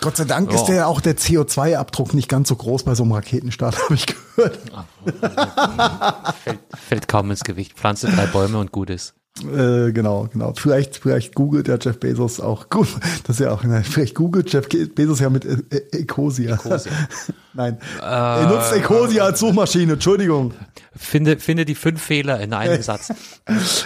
Gott 0.00 0.16
sei 0.16 0.24
Dank 0.24 0.50
ja. 0.50 0.56
ist 0.56 0.66
der 0.66 0.86
auch 0.86 1.00
der 1.00 1.16
CO2-Abdruck 1.16 2.14
nicht 2.14 2.28
ganz 2.28 2.48
so 2.48 2.56
groß 2.56 2.84
bei 2.84 2.94
so 2.94 3.02
einem 3.02 3.12
Raketenstart, 3.12 3.76
habe 3.84 3.94
ich 3.94 4.06
gehört. 4.06 4.58
fällt, 6.44 6.60
fällt 6.76 7.08
kaum 7.08 7.30
ins 7.32 7.42
Gewicht. 7.42 7.74
Pflanze 7.74 8.06
drei 8.06 8.26
Bäume 8.26 8.58
und 8.58 8.70
gut 8.70 8.90
ist. 8.90 9.14
Äh, 9.40 9.92
genau, 9.92 10.28
genau. 10.30 10.52
Vielleicht, 10.54 10.98
vielleicht 10.98 11.34
googelt 11.34 11.66
ja 11.66 11.78
Jeff 11.80 11.98
Bezos 11.98 12.38
auch. 12.38 12.68
Gut, 12.68 12.88
das 13.24 13.36
ist 13.36 13.44
ja 13.44 13.50
auch, 13.50 13.64
nein, 13.64 13.82
vielleicht 13.82 14.14
googelt 14.14 14.52
Jeff 14.52 14.68
Bezos 14.68 15.20
ja 15.20 15.30
mit 15.30 15.44
e 15.44 15.56
Ecosia. 15.92 16.54
Ecosia. 16.54 16.92
nein, 17.54 17.78
äh, 18.00 18.04
er 18.04 18.46
nutzt 18.46 18.72
Ecosia 18.74 19.24
als 19.24 19.40
Suchmaschine, 19.40 19.94
Entschuldigung. 19.94 20.52
Finde, 20.94 21.38
finde 21.38 21.64
die 21.64 21.74
fünf 21.74 22.02
Fehler 22.02 22.40
in 22.40 22.52
einem 22.52 22.82
Satz. 22.82 23.12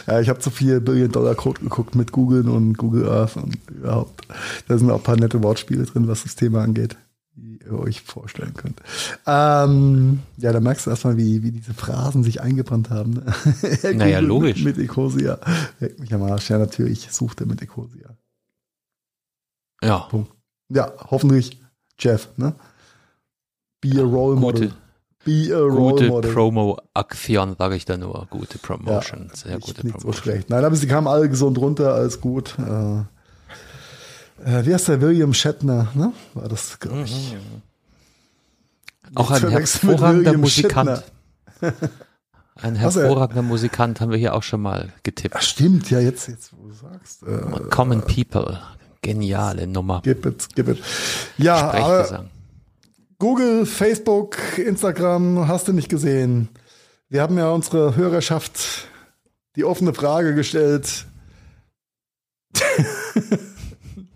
ja, 0.09 0.21
ich 0.21 0.29
habe 0.29 0.41
zu 0.41 0.51
viel 0.51 0.81
Billion-Dollar-Code 0.81 1.61
geguckt 1.61 1.95
mit 1.95 2.11
Google 2.11 2.49
und 2.49 2.77
Google 2.77 3.09
Earth 3.09 3.37
und 3.37 3.57
überhaupt. 3.71 4.27
Da 4.67 4.77
sind 4.77 4.91
auch 4.91 4.97
ein 4.97 5.03
paar 5.03 5.17
nette 5.17 5.43
Wortspiele 5.45 5.85
drin, 5.85 6.09
was 6.09 6.25
das 6.25 6.35
Thema 6.35 6.63
angeht 6.63 6.97
euch 7.71 8.03
vorstellen 8.03 8.55
könnt. 8.55 8.81
Ähm, 9.27 10.21
ja, 10.37 10.53
da 10.53 10.61
merkst 10.61 10.87
du 10.87 10.91
erstmal, 10.91 11.17
wie, 11.17 11.43
wie 11.43 11.53
diese 11.53 11.75
Phrasen 11.75 12.23
sich 12.23 12.41
eingebrannt 12.41 12.91
haben. 12.91 13.23
naja, 13.95 14.21
logisch. 14.21 14.63
Mit, 14.63 14.77
mit 14.77 14.85
Ecosia. 14.85 15.39
Weg 15.79 15.99
mich 15.99 16.13
am 16.13 16.23
Arsch. 16.23 16.51
Ja, 16.51 16.59
natürlich 16.59 17.11
sucht 17.11 17.41
er 17.41 17.47
mit 17.47 17.63
Ecosia. 17.63 18.17
Ja. 19.83 20.01
Punkt. 20.11 20.33
Ja, 20.69 20.93
hoffentlich 21.11 21.61
Jeff, 21.99 22.29
ne? 22.37 22.55
Be 23.81 24.01
a 24.01 24.05
role 24.05 24.37
model. 24.37 24.73
Be 25.25 25.51
a 25.53 25.59
role 25.59 25.93
gute 25.93 26.09
model. 26.09 26.33
Promo-Aktion, 26.33 27.57
sage 27.59 27.77
ich 27.77 27.85
da 27.85 27.97
nur. 27.97 28.27
Gute 28.31 28.59
Promotion. 28.59 29.29
Ja, 29.29 29.37
Sehr 29.37 29.59
gute 29.59 29.83
Promotion. 29.83 30.01
So 30.01 30.13
schlecht. 30.13 30.51
Nein, 30.51 30.65
aber 30.65 30.77
sie 30.77 30.87
kamen 30.87 31.07
alle 31.07 31.29
gesund 31.29 31.59
runter, 31.59 31.95
alles 31.95 32.21
gut. 32.21 32.57
Äh, 32.59 33.05
äh, 34.45 34.65
wie 34.65 34.75
heißt 34.75 34.89
der 34.89 35.01
William 35.01 35.33
Shatner, 35.33 35.89
ne? 35.95 36.13
War 36.35 36.49
das, 36.49 36.79
glaube 36.79 37.03
ich. 37.03 37.35
Mhm. 37.35 37.63
Auch 39.15 39.31
ein 39.31 39.49
hervorragender 39.49 40.37
Musikant. 40.37 41.03
Ein 42.57 42.75
hervorragender 42.75 43.43
Musikant 43.43 44.01
haben 44.01 44.11
wir 44.11 44.19
hier 44.19 44.35
auch 44.35 44.43
schon 44.43 44.63
mal 44.63 44.93
getippt. 45.03 45.37
Ach, 45.37 45.43
stimmt, 45.43 45.91
ja, 45.91 46.01
jetzt, 46.01 46.29
jetzt, 46.29 46.53
wo 46.57 46.69
du 46.69 46.75
sagst. 46.75 47.23
Äh, 47.23 47.69
Common 47.71 48.01
People. 48.03 48.59
Geniale 49.03 49.67
Nummer. 49.67 50.01
Gib 50.03 50.27
it, 50.27 50.49
gib 50.55 50.69
it. 50.69 50.83
Ja, 51.39 51.71
aber 51.71 52.25
Google, 53.19 53.67
Facebook, 53.67 54.37
Instagram, 54.59 55.47
hast 55.47 55.69
du 55.69 55.73
nicht 55.73 55.89
gesehen. 55.89 56.49
Wir 57.09 57.23
haben 57.23 57.39
ja 57.39 57.51
unsere 57.51 57.95
Hörerschaft 57.95 58.89
die 59.55 59.65
offene 59.65 59.95
Frage 59.95 60.35
gestellt. 60.35 61.07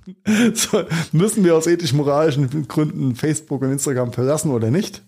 so, 0.54 0.84
müssen 1.12 1.44
wir 1.44 1.56
aus 1.56 1.66
ethisch-moralischen 1.66 2.68
Gründen 2.68 3.16
Facebook 3.16 3.62
und 3.62 3.72
Instagram 3.72 4.12
verlassen 4.12 4.50
oder 4.50 4.70
nicht? 4.70 5.02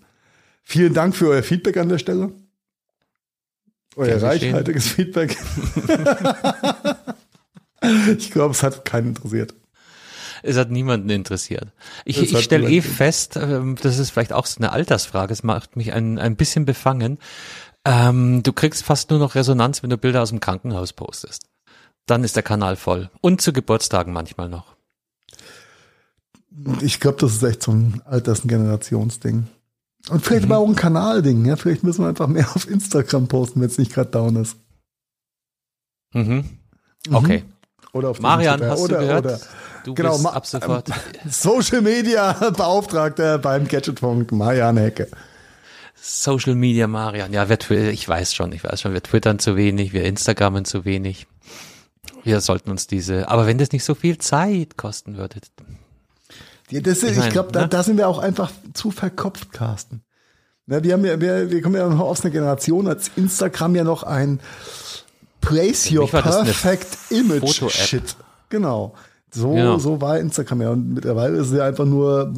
Vielen 0.63 0.95
Dank 0.95 1.17
für 1.17 1.29
euer 1.29 1.43
Feedback 1.43 1.77
an 1.77 1.89
der 1.89 1.99
Stelle. 1.99 2.33
Euer 3.97 4.23
reichhaltiges 4.23 4.89
Feedback. 4.89 5.37
ich 8.19 8.31
glaube, 8.31 8.53
es 8.53 8.63
hat 8.63 8.85
keinen 8.85 9.09
interessiert. 9.09 9.55
Es 10.43 10.57
hat 10.57 10.71
niemanden 10.71 11.11
interessiert. 11.11 11.69
Ich, 12.05 12.21
ich 12.21 12.43
stelle 12.43 12.69
eh 12.69 12.81
fest, 12.81 13.37
ähm, 13.37 13.77
das 13.81 13.99
ist 13.99 14.11
vielleicht 14.11 14.33
auch 14.33 14.47
so 14.47 14.59
eine 14.59 14.73
Altersfrage, 14.73 15.33
es 15.33 15.43
macht 15.43 15.77
mich 15.77 15.93
ein, 15.93 16.19
ein 16.19 16.37
bisschen 16.37 16.65
befangen. 16.65 17.19
Ähm, 17.85 18.43
du 18.43 18.53
kriegst 18.53 18.85
fast 18.85 19.11
nur 19.11 19.19
noch 19.19 19.35
Resonanz, 19.35 19.83
wenn 19.83 19.91
du 19.91 19.99
Bilder 19.99 20.23
aus 20.23 20.31
dem 20.31 20.41
Krankenhaus 20.41 20.93
postest. 20.93 21.47
Dann 22.07 22.25
ist 22.25 22.35
der 22.35 22.43
Kanal 22.43 22.77
voll. 22.77 23.11
Und 23.21 23.41
zu 23.41 23.53
Geburtstagen 23.53 24.13
manchmal 24.13 24.49
noch. 24.49 24.72
Ich 26.81 27.01
glaube, 27.01 27.19
das 27.19 27.35
ist 27.35 27.43
echt 27.43 27.63
so 27.63 27.73
ein 27.73 28.03
Alters- 28.05 28.41
und 28.41 28.49
Generationsding. 28.49 29.47
Und 30.09 30.25
vielleicht 30.25 30.47
mhm. 30.47 30.53
auch 30.53 30.69
ein 30.69 30.77
Kanalding, 30.77 31.45
ja. 31.45 31.57
Vielleicht 31.57 31.85
müssen 31.85 32.03
wir 32.03 32.09
einfach 32.09 32.27
mehr 32.27 32.49
auf 32.55 32.69
Instagram 32.69 33.29
posten, 33.29 33.61
wenn 33.61 33.69
es 33.69 33.79
nicht 33.79 33.93
gerade 33.93 34.11
down 34.11 34.37
ist. 34.37 34.57
Mhm. 36.13 36.45
Okay. 37.11 37.39
Mhm. 37.39 37.53
Oder 37.93 38.09
auf 38.11 38.21
Marian, 38.21 38.63
hast 38.65 38.81
oder, 38.81 38.99
du 38.99 39.07
gehört? 39.07 39.25
Oder, 39.25 39.41
du 39.85 39.95
genau, 39.95 40.17
bist 40.17 40.27
ab 40.27 40.47
sofort 40.47 40.89
Social 41.29 41.83
Media 41.83 42.33
Beauftragter 42.33 43.39
beim 43.39 43.69
Gadgetfunk, 43.69 44.33
Marian 44.33 44.77
Hecke. 44.79 45.09
Social 45.95 46.55
Media 46.57 46.89
Marian, 46.89 47.33
ja, 47.33 47.49
wir, 47.49 47.59
ich 47.71 48.09
weiß 48.09 48.35
schon, 48.35 48.53
ich 48.53 48.65
weiß 48.65 48.81
schon, 48.81 48.93
wir 48.93 49.03
twittern 49.03 49.39
zu 49.39 49.57
wenig, 49.57 49.93
wir 49.93 50.05
Instagrammen 50.05 50.65
zu 50.65 50.85
wenig. 50.85 51.27
Wir 52.25 52.41
sollten 52.41 52.71
uns 52.71 52.87
diese, 52.89 53.29
aber 53.29 53.47
wenn 53.47 53.59
das 53.59 53.71
nicht 53.71 53.85
so 53.85 53.95
viel 53.95 54.19
Zeit 54.19 54.77
kosten 54.77 55.17
würde, 55.17 55.41
ja, 56.73 56.81
das, 56.81 57.03
ich, 57.03 57.19
ich 57.19 57.29
glaube, 57.31 57.53
da, 57.53 57.63
ne? 57.63 57.69
da 57.69 57.83
sind 57.83 57.99
wir 57.99 58.09
auch 58.09 58.19
einfach 58.19 58.51
zu 58.73 58.91
verkopft, 58.91 59.53
Carsten. 59.53 60.03
Na, 60.67 60.83
wir, 60.83 60.95
haben 60.95 61.05
ja, 61.05 61.21
wir, 61.21 61.51
wir 61.51 61.61
kommen 61.61 61.75
ja 61.75 61.89
noch 61.89 62.01
aus 62.01 62.25
einer 62.25 62.31
Generation, 62.31 62.87
als 62.87 63.11
Instagram 63.17 63.75
ja 63.75 63.85
noch 63.85 64.05
ein 64.05 64.41
Place 65.41 65.91
Your 65.91 66.09
Perfect 66.09 67.11
Image 67.11 67.71
Shit. 67.71 68.17
Genau. 68.49 68.95
So, 69.31 69.57
ja. 69.57 69.79
so 69.79 70.01
war 70.01 70.19
Instagram 70.19 70.63
ja. 70.63 70.71
Und 70.71 70.95
mittlerweile 70.95 71.39
ist 71.39 71.49
es 71.49 71.57
ja 71.59 71.67
einfach 71.67 71.85
nur, 71.85 72.33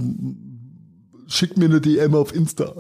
schick 1.27 1.57
mir 1.57 1.67
eine 1.67 1.81
DM 1.81 2.15
auf 2.15 2.35
Insta. 2.35 2.75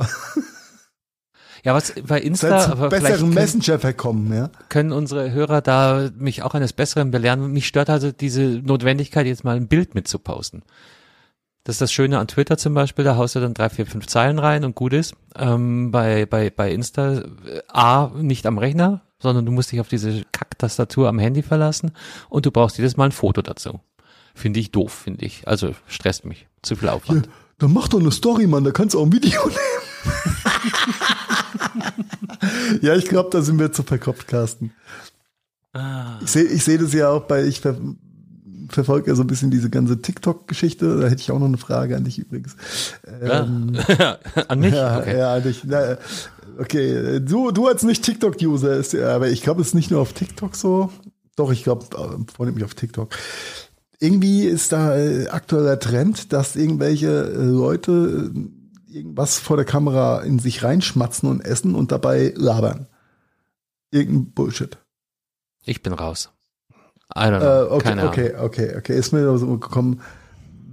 Ja, 1.64 1.72
was 1.72 1.94
bei 2.06 2.20
Insta, 2.20 2.66
aber 2.72 2.90
besseren 2.90 3.30
Messenger 3.30 3.78
verkommen, 3.78 4.30
ja. 4.34 4.50
Können 4.68 4.92
unsere 4.92 5.32
Hörer 5.32 5.62
da 5.62 6.10
mich 6.14 6.42
auch 6.42 6.52
eines 6.52 6.74
Besseren 6.74 7.10
belehren? 7.10 7.52
Mich 7.52 7.66
stört 7.66 7.88
also 7.88 8.12
diese 8.12 8.42
Notwendigkeit, 8.42 9.24
jetzt 9.24 9.44
mal 9.44 9.56
ein 9.56 9.66
Bild 9.66 9.94
mitzuposten. 9.94 10.62
Das 11.64 11.76
ist 11.76 11.80
das 11.80 11.92
Schöne 11.92 12.18
an 12.18 12.28
Twitter 12.28 12.58
zum 12.58 12.74
Beispiel, 12.74 13.06
da 13.06 13.16
haust 13.16 13.36
du 13.36 13.40
dann 13.40 13.54
drei, 13.54 13.70
vier, 13.70 13.86
fünf 13.86 14.06
Zeilen 14.06 14.38
rein 14.38 14.64
und 14.64 14.74
gut 14.74 14.92
ist. 14.92 15.14
Ähm, 15.34 15.90
bei, 15.90 16.26
bei, 16.26 16.50
bei 16.50 16.70
Insta, 16.70 17.20
äh, 17.20 17.62
A, 17.68 18.10
nicht 18.14 18.44
am 18.44 18.58
Rechner, 18.58 19.00
sondern 19.18 19.46
du 19.46 19.52
musst 19.52 19.72
dich 19.72 19.80
auf 19.80 19.88
diese 19.88 20.24
Kack-Tastatur 20.32 21.08
am 21.08 21.18
Handy 21.18 21.42
verlassen 21.42 21.92
und 22.28 22.44
du 22.44 22.50
brauchst 22.50 22.76
jedes 22.76 22.98
Mal 22.98 23.06
ein 23.06 23.12
Foto 23.12 23.40
dazu. 23.40 23.80
Finde 24.34 24.60
ich 24.60 24.72
doof, 24.72 24.92
finde 24.92 25.24
ich. 25.24 25.48
Also 25.48 25.74
stresst 25.86 26.26
mich. 26.26 26.46
Zu 26.60 26.76
viel 26.76 26.90
Aufwand. 26.90 27.26
Ja, 27.26 27.32
dann 27.58 27.72
mach 27.72 27.88
doch 27.88 28.00
eine 28.00 28.12
Story, 28.12 28.46
Mann, 28.46 28.64
da 28.64 28.70
kannst 28.70 28.94
du 28.94 29.00
auch 29.00 29.06
ein 29.06 29.12
Video 29.12 29.40
nehmen. 29.46 29.58
ja, 32.82 32.94
ich 32.94 33.06
glaube, 33.06 33.30
da 33.30 33.40
sind 33.40 33.58
wir 33.58 33.72
zu 33.72 33.84
verkopft, 33.84 34.28
Carsten. 34.28 34.74
Ah. 35.72 36.18
Ich 36.22 36.30
sehe 36.30 36.44
ich 36.44 36.62
seh 36.62 36.76
das 36.76 36.92
ja 36.92 37.08
auch 37.08 37.22
bei, 37.22 37.44
ich 37.44 37.60
ver 37.60 37.76
verfolge 38.74 39.10
ja 39.10 39.14
so 39.14 39.22
ein 39.22 39.26
bisschen 39.26 39.50
diese 39.50 39.70
ganze 39.70 40.00
TikTok-Geschichte. 40.00 41.00
Da 41.00 41.08
hätte 41.08 41.22
ich 41.22 41.30
auch 41.30 41.38
noch 41.38 41.46
eine 41.46 41.58
Frage 41.58 41.96
an 41.96 42.04
dich 42.04 42.18
übrigens. 42.18 42.56
Ähm, 43.20 43.76
ja. 43.98 44.18
an 44.48 44.60
mich? 44.60 44.74
Ja, 44.74 44.98
okay. 44.98 45.18
ja 45.18 45.34
an 45.34 45.42
dich. 45.42 45.62
Na, 45.64 45.96
okay, 46.58 47.20
du, 47.20 47.50
du 47.50 47.66
als 47.66 47.82
nicht 47.82 48.04
TikTok-User, 48.04 48.76
ist 48.76 48.92
ja, 48.92 49.14
aber 49.14 49.28
ich 49.28 49.42
glaube, 49.42 49.60
es 49.60 49.68
ist 49.68 49.74
nicht 49.74 49.90
nur 49.90 50.00
auf 50.00 50.12
TikTok 50.12 50.56
so. 50.56 50.90
Doch, 51.36 51.50
ich 51.50 51.64
glaube, 51.64 51.86
äh, 51.96 52.32
vornehmlich 52.32 52.64
auf 52.64 52.74
TikTok. 52.74 53.14
Irgendwie 53.98 54.44
ist 54.44 54.72
da 54.72 54.96
äh, 54.96 55.28
aktueller 55.28 55.78
Trend, 55.78 56.32
dass 56.32 56.56
irgendwelche 56.56 57.08
äh, 57.08 57.44
Leute 57.44 58.32
irgendwas 58.88 59.38
vor 59.38 59.56
der 59.56 59.64
Kamera 59.64 60.20
in 60.20 60.38
sich 60.38 60.62
reinschmatzen 60.62 61.28
und 61.28 61.40
essen 61.40 61.74
und 61.74 61.90
dabei 61.90 62.32
labern. 62.36 62.86
Irgendein 63.90 64.32
Bullshit. 64.32 64.78
Ich 65.64 65.82
bin 65.82 65.92
raus. 65.92 66.33
I 67.14 67.28
don't 67.28 67.40
know. 67.40 67.46
Äh, 67.46 67.70
okay, 67.70 67.82
Keine 67.82 68.08
okay, 68.08 68.34
okay, 68.38 68.74
okay. 68.76 68.98
Ist 68.98 69.12
mir 69.12 69.36
so 69.38 69.58
gekommen, 69.58 70.00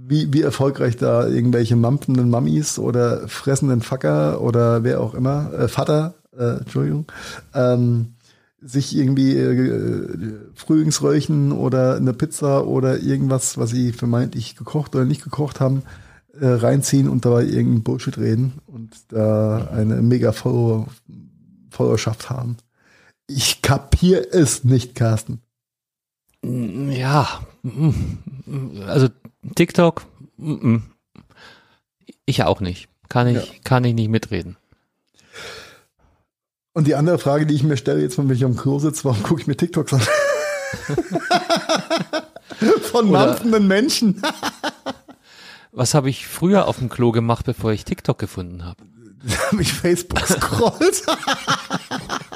wie, 0.06 0.32
wie 0.32 0.42
erfolgreich 0.42 0.96
da 0.96 1.26
irgendwelche 1.26 1.76
mampfenden 1.76 2.28
Mammis 2.28 2.78
oder 2.78 3.28
fressenden 3.28 3.82
Facker 3.82 4.40
oder 4.40 4.84
wer 4.84 5.00
auch 5.00 5.14
immer, 5.14 5.52
äh, 5.52 5.68
Vater, 5.68 6.14
äh, 6.36 6.58
Entschuldigung, 6.58 7.06
ähm, 7.54 8.14
sich 8.60 8.96
irgendwie 8.96 9.36
äh, 9.36 10.34
Frühlingsröllchen 10.54 11.52
oder 11.52 11.96
eine 11.96 12.12
Pizza 12.12 12.66
oder 12.66 13.00
irgendwas, 13.00 13.58
was 13.58 13.70
sie 13.70 13.92
vermeintlich 13.92 14.56
gekocht 14.56 14.94
oder 14.94 15.04
nicht 15.04 15.24
gekocht 15.24 15.60
haben, 15.60 15.82
äh, 16.38 16.46
reinziehen 16.46 17.08
und 17.08 17.24
dabei 17.24 17.44
irgendeinen 17.44 17.82
Bullshit 17.82 18.18
reden 18.18 18.54
und 18.66 18.94
da 19.08 19.68
eine 19.72 19.96
mega 20.02 20.32
Follower, 20.32 20.86
Followerschaft 21.70 22.30
haben. 22.30 22.56
Ich 23.26 23.62
kapier 23.62 24.26
es 24.32 24.64
nicht, 24.64 24.94
Carsten. 24.94 25.40
Ja, 26.44 27.40
also 28.86 29.08
TikTok, 29.54 30.04
ich 32.26 32.42
auch 32.42 32.60
nicht. 32.60 32.88
Kann 33.08 33.28
ich, 33.28 33.36
ja. 33.36 33.42
kann 33.64 33.84
ich 33.84 33.94
nicht 33.94 34.08
mitreden. 34.08 34.56
Und 36.72 36.86
die 36.86 36.94
andere 36.94 37.18
Frage, 37.18 37.46
die 37.46 37.54
ich 37.54 37.62
mir 37.62 37.76
stelle, 37.76 38.00
jetzt, 38.00 38.16
wenn 38.16 38.30
ich 38.30 38.44
am 38.44 38.56
Klo 38.56 38.78
sitze, 38.78 39.04
warum 39.04 39.22
gucke 39.22 39.42
ich 39.42 39.46
mir 39.46 39.56
TikToks 39.56 39.92
an? 39.92 40.00
Von 42.82 43.10
mampfenden 43.10 43.68
Menschen. 43.68 44.22
Was 45.70 45.94
habe 45.94 46.10
ich 46.10 46.26
früher 46.26 46.66
auf 46.66 46.78
dem 46.78 46.88
Klo 46.88 47.12
gemacht, 47.12 47.44
bevor 47.44 47.72
ich 47.72 47.84
TikTok 47.84 48.18
gefunden 48.18 48.64
habe? 48.64 48.82
Da 49.24 49.36
habe 49.52 49.62
ich 49.62 49.72
Facebook 49.72 50.26
scrollt. 50.26 51.04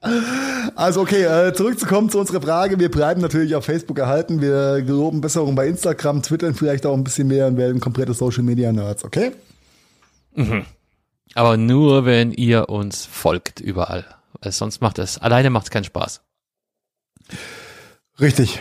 Also 0.00 1.02
okay, 1.02 1.24
äh, 1.24 1.52
zurückzukommen 1.52 2.08
zu 2.08 2.18
unserer 2.18 2.40
Frage. 2.40 2.78
Wir 2.78 2.90
bleiben 2.90 3.20
natürlich 3.20 3.54
auf 3.54 3.66
Facebook 3.66 3.98
erhalten. 3.98 4.40
Wir 4.40 4.82
geloben 4.82 5.20
Besserung 5.20 5.54
bei 5.54 5.68
Instagram, 5.68 6.22
Twittern 6.22 6.54
vielleicht 6.54 6.86
auch 6.86 6.94
ein 6.94 7.04
bisschen 7.04 7.28
mehr 7.28 7.46
und 7.46 7.58
werden 7.58 7.80
komplette 7.80 8.14
Social 8.14 8.42
Media 8.42 8.72
Nerds, 8.72 9.04
okay? 9.04 9.32
Mhm. 10.34 10.64
Aber 11.34 11.56
nur, 11.56 12.06
wenn 12.06 12.32
ihr 12.32 12.70
uns 12.70 13.04
folgt 13.04 13.60
überall. 13.60 14.06
Weil 14.40 14.52
sonst 14.52 14.80
macht 14.80 14.98
es, 14.98 15.18
alleine 15.18 15.50
macht 15.50 15.64
es 15.66 15.70
keinen 15.70 15.84
Spaß. 15.84 16.22
Richtig, 18.20 18.60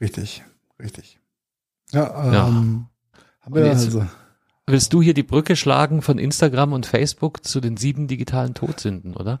richtig, 0.00 0.42
richtig. 0.80 1.18
Ja, 1.92 2.24
ähm, 2.24 2.32
ja. 2.32 2.44
haben 3.40 3.54
wir 3.54 3.70
also. 3.70 4.06
Willst 4.66 4.92
du 4.92 5.02
hier 5.02 5.14
die 5.14 5.22
Brücke 5.22 5.56
schlagen 5.56 6.02
von 6.02 6.18
Instagram 6.18 6.72
und 6.72 6.86
Facebook 6.86 7.44
zu 7.44 7.60
den 7.60 7.76
sieben 7.76 8.06
digitalen 8.06 8.54
Todsünden, 8.54 9.16
oder? 9.16 9.40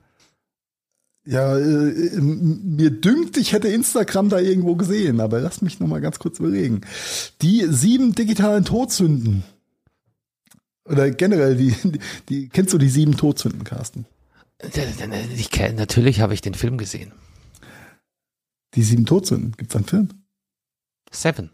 Ja, 1.26 1.56
äh, 1.56 2.20
mir 2.20 2.90
dünkt, 2.90 3.36
ich 3.36 3.52
hätte 3.52 3.68
Instagram 3.68 4.30
da 4.30 4.38
irgendwo 4.38 4.74
gesehen, 4.74 5.20
aber 5.20 5.40
lass 5.40 5.60
mich 5.60 5.78
noch 5.78 5.86
mal 5.86 6.00
ganz 6.00 6.18
kurz 6.18 6.38
überlegen. 6.38 6.80
Die 7.42 7.66
sieben 7.68 8.14
digitalen 8.14 8.64
Todsünden. 8.64 9.44
Oder 10.84 11.10
generell, 11.10 11.56
die, 11.56 11.74
die, 11.84 12.00
die 12.28 12.48
kennst 12.48 12.72
du 12.72 12.78
die 12.78 12.88
sieben 12.88 13.16
Todsünden, 13.16 13.64
Carsten? 13.64 14.06
Ich 15.36 15.50
kenn, 15.50 15.76
natürlich 15.76 16.20
habe 16.20 16.34
ich 16.34 16.40
den 16.40 16.54
Film 16.54 16.78
gesehen. 16.78 17.12
Die 18.74 18.82
sieben 18.82 19.06
Todsünden, 19.06 19.52
gibt's 19.56 19.76
einen 19.76 19.86
Film? 19.86 20.08
Seven. 21.10 21.50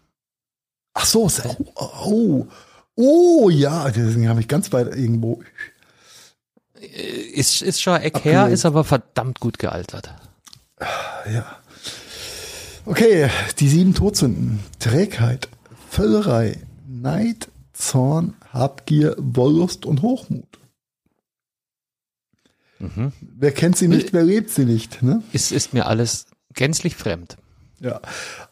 Ach 0.95 1.07
so, 1.07 1.31
oh, 1.45 1.67
oh, 2.05 2.47
oh 2.95 3.51
ja, 3.51 3.91
deswegen 3.91 4.29
habe 4.29 4.41
ich 4.41 4.49
ganz 4.49 4.73
weit 4.73 4.95
irgendwo. 4.95 5.43
Äh, 6.81 6.87
ist, 6.87 7.63
ist 7.63 7.81
schon 7.81 8.01
Eck 8.01 8.25
her, 8.25 8.49
ist 8.49 8.65
aber 8.65 8.85
verdammt 8.85 9.41
gut 9.41 9.59
gealtert. 9.59 10.13
Ja. 11.31 11.57
Okay, 12.85 13.29
die 13.59 13.69
sieben 13.69 13.95
Todsünden. 13.95 14.61
Trägheit, 14.79 15.49
Völlerei, 15.91 16.59
Neid, 16.87 17.49
Zorn, 17.73 18.35
Habgier, 18.53 19.17
Wollust 19.19 19.85
und 19.87 20.03
Hochmut. 20.03 20.59
Mhm. 22.79 23.13
Wer 23.21 23.53
kennt 23.53 23.77
sie 23.77 23.89
nicht, 23.89 24.13
wer 24.13 24.23
lebt 24.23 24.51
sie 24.51 24.65
nicht? 24.65 25.03
Ne? 25.03 25.23
Ist, 25.33 25.51
ist 25.51 25.73
mir 25.73 25.87
alles 25.87 26.27
gänzlich 26.53 26.95
fremd. 26.95 27.37
Ja. 27.81 28.01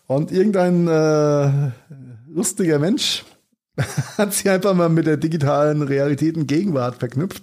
Und 0.07 0.33
irgendein 0.33 0.89
äh, 0.89 1.70
lustiger 2.29 2.79
Mensch 2.79 3.25
hat 4.18 4.33
sie 4.33 4.49
einfach 4.51 4.75
mal 4.75 4.89
mit 4.89 5.07
der 5.07 5.16
digitalen 5.16 5.83
Realität 5.83 6.37
in 6.37 6.47
Gegenwart 6.47 6.97
verknüpft, 6.97 7.43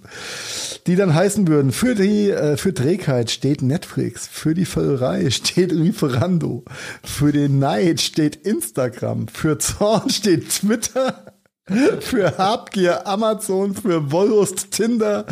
die 0.88 0.96
dann 0.96 1.14
heißen 1.14 1.48
würden, 1.48 1.72
für 1.72 1.96
die, 1.96 2.30
äh, 2.30 2.58
für 2.58 2.74
Trägheit 2.74 3.30
steht 3.32 3.62
Netflix, 3.62 4.28
für 4.28 4.54
die 4.54 4.66
Völlerei 4.66 5.30
steht 5.30 5.72
Lieferando, 5.72 6.64
für 7.04 7.32
den 7.32 7.60
Neid 7.60 8.00
steht 8.00 8.38
Instagram, 8.38 9.28
für 9.28 9.58
Zorn 9.58 10.10
steht 10.10 10.50
Twitter, 10.50 11.34
für 12.00 12.38
Habgier 12.38 13.08
Amazon, 13.08 13.76
für 13.76 14.12
Wollust 14.12 14.72
Tinder 14.72 15.26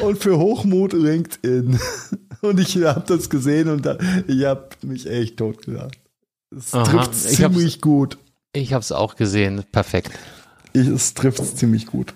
und 0.00 0.18
für 0.18 0.38
Hochmut 0.38 0.92
LinkedIn. 0.92 1.78
Und 2.40 2.60
ich 2.60 2.76
habe 2.76 3.04
das 3.06 3.30
gesehen 3.30 3.70
und 3.70 3.86
da, 3.86 3.96
ich 4.26 4.44
habe 4.44 4.68
mich 4.82 5.06
echt 5.06 5.38
totgelacht. 5.38 5.98
Es 6.54 6.72
trifft 6.72 7.14
ziemlich 7.14 7.80
gut. 7.80 8.18
Ich 8.54 8.72
habe 8.72 8.82
es 8.82 8.92
auch 8.92 9.16
gesehen. 9.16 9.64
Perfekt. 9.72 10.12
Ich, 10.72 10.86
es 10.86 11.14
trifft 11.14 11.40
es 11.40 11.56
ziemlich 11.56 11.86
gut. 11.86 12.14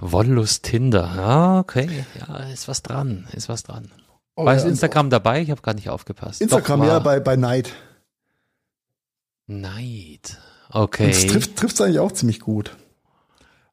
Wollust 0.00 0.62
Tinder. 0.62 1.12
Ja, 1.16 1.58
okay. 1.58 2.06
Ja, 2.18 2.36
ist 2.44 2.68
was 2.68 2.82
dran. 2.82 3.28
Ist 3.32 3.48
was 3.48 3.64
dran. 3.64 3.90
Oh, 4.36 4.44
war 4.44 4.56
ja, 4.56 4.64
Instagram 4.64 5.10
dabei? 5.10 5.42
Ich 5.42 5.50
habe 5.50 5.60
gar 5.60 5.74
nicht 5.74 5.90
aufgepasst. 5.90 6.40
Instagram, 6.40 6.80
Doch, 6.80 6.86
ja, 6.86 6.98
bei, 7.00 7.20
bei 7.20 7.36
Neid. 7.36 7.72
Neid. 9.46 10.38
Okay. 10.70 11.04
Und 11.04 11.10
es 11.10 11.26
trifft 11.26 11.56
trifft's 11.56 11.80
eigentlich 11.80 11.98
auch 11.98 12.12
ziemlich 12.12 12.40
gut. 12.40 12.76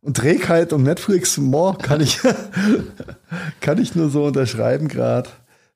Und 0.01 0.17
Trägheit 0.17 0.73
und 0.73 0.83
Netflix, 0.83 1.37
more, 1.37 1.77
kann 1.77 2.01
ich, 2.01 2.19
kann 3.61 3.79
ich 3.79 3.95
nur 3.95 4.09
so 4.09 4.25
unterschreiben 4.25 4.87
gerade. 4.87 5.29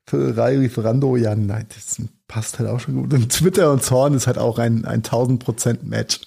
Für 0.08 0.36
Rai 0.36 0.56
Lieferando, 0.56 1.16
ja, 1.16 1.36
nein, 1.36 1.68
das 1.74 2.02
passt 2.28 2.60
halt 2.60 2.70
auch 2.70 2.80
schon 2.80 2.96
gut. 2.96 3.14
Und 3.14 3.32
Twitter 3.32 3.72
und 3.72 3.84
Zorn 3.84 4.14
ist 4.14 4.28
halt 4.28 4.38
auch 4.38 4.60
ein, 4.60 4.86
ein 4.86 5.04
1000% 5.04 5.80
Match. 5.84 6.22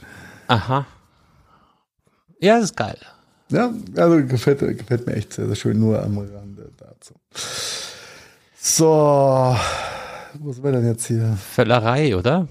Aha. 0.46 0.86
Ja, 2.40 2.56
das 2.56 2.66
ist 2.66 2.76
geil. 2.76 2.98
Ja, 3.50 3.72
also 3.96 4.26
gefällt, 4.26 4.60
gefällt 4.60 5.06
mir 5.06 5.14
echt 5.14 5.32
sehr, 5.32 5.46
sehr 5.46 5.56
schön, 5.56 5.80
nur 5.80 6.02
am 6.02 6.18
Rande 6.18 6.70
dazu. 6.76 7.14
So, 8.60 9.56
wo 10.34 10.52
sind 10.52 10.62
wir 10.62 10.72
denn 10.72 10.86
jetzt 10.86 11.06
hier? 11.06 11.36
Völlerei, 11.36 12.16
oder? 12.16 12.48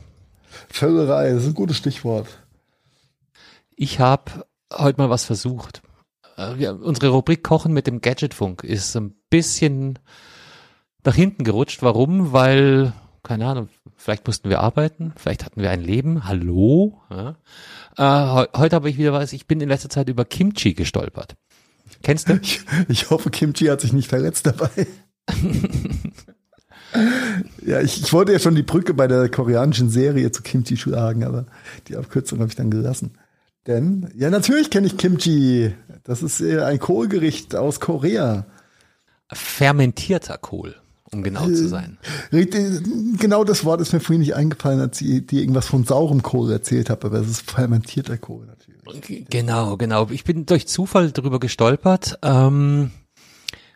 Völlerei, 0.70 1.32
das 1.32 1.44
ist 1.44 1.50
ein 1.50 1.54
gutes 1.54 1.78
Stichwort. 1.78 2.28
Ich 3.76 4.00
habe 4.00 4.46
heute 4.74 5.00
mal 5.00 5.10
was 5.10 5.26
versucht. 5.26 5.84
Äh, 6.36 6.70
unsere 6.70 7.10
Rubrik 7.10 7.44
Kochen 7.44 7.74
mit 7.74 7.88
dem 7.88 8.02
Gadgetfunk 8.02 8.64
ist 8.64 8.96
ein 8.96 9.16
bisschen 9.30 10.00
nach 11.04 11.16
hinten 11.16 11.44
gerutscht. 11.44 11.84
Warum? 11.84 12.34
Weil, 12.34 12.94
keine 13.28 13.46
Ahnung, 13.46 13.68
vielleicht 13.98 14.26
mussten 14.26 14.50
wir 14.50 14.62
arbeiten, 14.62 15.12
vielleicht 15.18 15.44
hatten 15.44 15.62
wir 15.62 15.70
ein 15.70 15.82
Leben. 15.82 16.24
Hallo? 16.24 17.02
Ja. 17.10 17.36
Äh, 17.98 18.48
heute 18.56 18.78
habe 18.78 18.90
ich 18.90 18.98
wieder 18.98 19.12
was, 19.12 19.34
ich 19.34 19.48
bin 19.48 19.60
in 19.60 19.68
letzter 19.68 19.90
Zeit 19.90 20.08
über 20.08 20.24
Kimchi 20.24 20.74
gestolpert. 20.74 21.36
Kennst 22.04 22.30
du? 22.30 22.36
Ich, 22.42 22.62
ich 22.88 23.10
hoffe, 23.10 23.30
Kimchi 23.30 23.66
hat 23.66 23.82
sich 23.82 23.92
nicht 23.92 24.08
verletzt 24.08 24.46
dabei. 24.46 24.70
ja, 27.66 27.82
ich, 27.82 28.02
ich 28.02 28.14
wollte 28.14 28.32
ja 28.32 28.40
schon 28.40 28.56
die 28.56 28.64
Brücke 28.64 28.94
bei 28.94 29.08
der 29.08 29.28
koreanischen 29.28 29.90
Serie 29.90 30.32
zu 30.32 30.42
Kimchi 30.42 30.78
schlagen, 30.78 31.26
aber 31.26 31.48
die 31.90 31.98
Abkürzung 31.98 32.40
habe 32.40 32.48
ich 32.48 32.56
dann 32.56 32.72
gelassen. 32.72 33.18
Denn, 33.68 34.10
ja, 34.16 34.30
natürlich 34.30 34.70
kenne 34.70 34.88
ich 34.88 34.96
Kimchi. 34.96 35.74
Das 36.06 36.24
ist 36.24 36.42
ein 36.42 36.80
Kohlgericht 36.80 37.58
aus 37.58 37.82
Korea. 37.82 38.46
Fermentierter 39.34 40.38
Kohl 40.38 40.78
um 41.12 41.24
genau 41.24 41.46
zu 41.46 41.66
äh, 41.66 41.68
sein. 41.68 41.98
Genau 42.32 43.44
das 43.44 43.66
Wort 43.66 43.82
ist 43.82 43.94
mir 43.94 44.00
vorhin 44.00 44.22
nicht 44.22 44.36
eingefallen, 44.36 44.80
als 44.80 45.02
ich 45.02 45.26
dir 45.26 45.42
irgendwas 45.42 45.68
von 45.68 45.84
saurem 45.84 46.22
Kohl 46.22 46.52
erzählt 46.52 46.90
habe, 46.90 47.08
aber 47.08 47.20
es 47.20 47.30
ist 47.30 47.52
fermentierter 47.52 48.18
Kohl 48.18 48.46
natürlich. 48.46 49.28
Genau, 49.30 49.78
genau. 49.78 50.08
Ich 50.12 50.24
bin 50.24 50.46
durch 50.46 50.68
Zufall 50.68 51.12
drüber 51.12 51.40
gestolpert. 51.40 52.20
Ähm, 52.24 52.92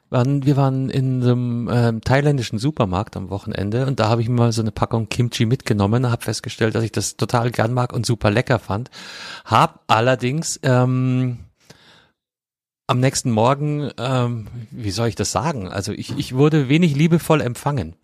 waren, 0.09 0.45
wir 0.45 0.57
waren 0.57 0.89
in 0.89 1.23
einem 1.23 1.69
ähm, 1.71 2.01
thailändischen 2.01 2.59
Supermarkt 2.59 3.15
am 3.15 3.29
Wochenende 3.29 3.85
und 3.85 3.99
da 3.99 4.09
habe 4.09 4.21
ich 4.21 4.29
mir 4.29 4.35
mal 4.35 4.51
so 4.51 4.61
eine 4.61 4.71
Packung 4.71 5.07
Kimchi 5.07 5.45
mitgenommen, 5.45 6.11
habe 6.11 6.21
festgestellt, 6.21 6.75
dass 6.75 6.83
ich 6.83 6.91
das 6.91 7.15
total 7.15 7.49
gern 7.49 7.73
mag 7.73 7.93
und 7.93 8.05
super 8.05 8.29
lecker 8.29 8.59
fand. 8.59 8.89
Hab 9.45 9.83
allerdings 9.87 10.59
ähm, 10.63 11.39
am 12.91 12.99
nächsten 12.99 13.31
Morgen, 13.31 13.89
ähm, 13.97 14.47
wie 14.69 14.91
soll 14.91 15.07
ich 15.07 15.15
das 15.15 15.31
sagen? 15.31 15.69
Also 15.69 15.93
ich, 15.93 16.17
ich 16.17 16.35
wurde 16.35 16.67
wenig 16.67 16.93
liebevoll 16.93 17.39
empfangen. 17.39 17.95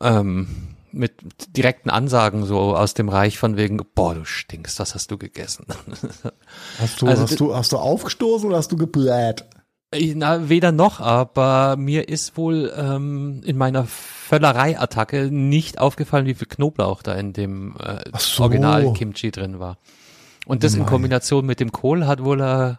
Ähm, 0.00 0.76
mit 0.92 1.14
direkten 1.56 1.90
Ansagen 1.90 2.46
so 2.46 2.76
aus 2.76 2.94
dem 2.94 3.08
Reich 3.08 3.36
von 3.36 3.56
wegen, 3.56 3.80
boah, 3.94 4.14
du 4.14 4.24
stinkst, 4.24 4.78
was 4.78 4.94
hast 4.94 5.10
du 5.10 5.18
gegessen? 5.18 5.66
Hast 6.80 7.02
du, 7.02 7.06
also, 7.06 7.22
hast 7.22 7.40
du, 7.40 7.54
hast 7.54 7.72
du 7.72 7.76
aufgestoßen 7.78 8.48
oder 8.48 8.56
hast 8.58 8.72
du 8.72 8.76
gebläht? 8.76 9.44
Na, 10.14 10.48
weder 10.48 10.72
noch, 10.72 11.00
aber 11.00 11.76
mir 11.76 12.08
ist 12.08 12.36
wohl 12.36 12.72
ähm, 12.76 13.42
in 13.44 13.56
meiner 13.56 13.84
Völlerei-Attacke 13.84 15.30
nicht 15.30 15.78
aufgefallen, 15.78 16.26
wie 16.26 16.34
viel 16.34 16.46
Knoblauch 16.46 17.02
da 17.02 17.14
in 17.14 17.32
dem 17.32 17.76
äh, 17.78 17.98
so. 18.18 18.44
Original-Kimchi 18.44 19.30
drin 19.32 19.58
war. 19.58 19.78
Und 20.46 20.64
das 20.64 20.72
Nein. 20.72 20.82
in 20.82 20.86
Kombination 20.86 21.44
mit 21.44 21.60
dem 21.60 21.72
Kohl 21.72 22.06
hat 22.06 22.24
wohl 22.24 22.40
äh, 22.40 22.74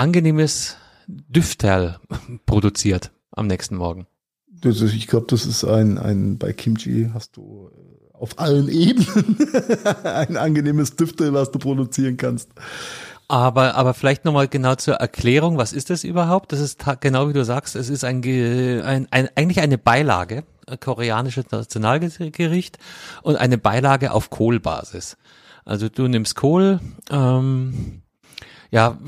angenehmes 0.00 0.76
Düfterl 1.06 1.98
produziert 2.46 3.12
am 3.32 3.46
nächsten 3.46 3.76
Morgen. 3.76 4.06
Das 4.46 4.80
ist, 4.80 4.94
ich 4.94 5.06
glaube, 5.06 5.26
das 5.28 5.44
ist 5.44 5.62
ein, 5.64 5.98
ein, 5.98 6.38
bei 6.38 6.54
Kimchi 6.54 7.10
hast 7.12 7.36
du 7.36 7.70
äh, 7.70 8.14
auf 8.16 8.38
allen 8.38 8.68
Ebenen 8.68 9.36
ein 10.04 10.38
angenehmes 10.38 10.96
Düfte, 10.96 11.34
was 11.34 11.50
du 11.50 11.58
produzieren 11.58 12.16
kannst. 12.16 12.48
Aber, 13.28 13.74
aber 13.74 13.92
vielleicht 13.92 14.24
nochmal 14.24 14.48
genau 14.48 14.74
zur 14.74 14.94
Erklärung, 14.94 15.58
was 15.58 15.74
ist 15.74 15.90
das 15.90 16.02
überhaupt? 16.02 16.52
Das 16.52 16.60
ist 16.60 16.82
genau 17.00 17.28
wie 17.28 17.34
du 17.34 17.44
sagst, 17.44 17.76
es 17.76 17.90
ist 17.90 18.02
ein, 18.02 18.24
ein, 18.24 19.06
ein 19.10 19.28
eigentlich 19.36 19.60
eine 19.60 19.78
Beilage, 19.78 20.44
ein 20.66 20.80
koreanisches 20.80 21.50
Nationalgericht 21.50 22.78
und 23.22 23.36
eine 23.36 23.58
Beilage 23.58 24.12
auf 24.12 24.30
Kohlbasis. 24.30 25.18
Also 25.64 25.90
du 25.90 26.08
nimmst 26.08 26.36
Kohl, 26.36 26.80
ähm, 27.10 28.02
ja, 28.70 28.98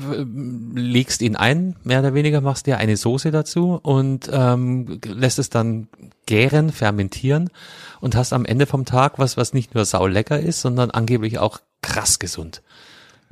legst 0.73 1.21
ihn 1.21 1.35
ein, 1.35 1.75
mehr 1.83 1.99
oder 1.99 2.13
weniger, 2.13 2.41
machst 2.41 2.65
dir 2.65 2.77
eine 2.77 2.97
Soße 2.97 3.31
dazu 3.31 3.79
und 3.81 4.29
ähm, 4.31 4.99
lässt 5.05 5.39
es 5.39 5.49
dann 5.49 5.87
gären, 6.25 6.71
fermentieren 6.71 7.49
und 8.01 8.15
hast 8.15 8.33
am 8.33 8.45
Ende 8.45 8.65
vom 8.65 8.85
Tag 8.85 9.19
was, 9.19 9.37
was 9.37 9.53
nicht 9.53 9.75
nur 9.75 9.85
saulecker 9.85 10.39
ist, 10.39 10.61
sondern 10.61 10.91
angeblich 10.91 11.39
auch 11.39 11.59
krass 11.81 12.17
gesund 12.17 12.62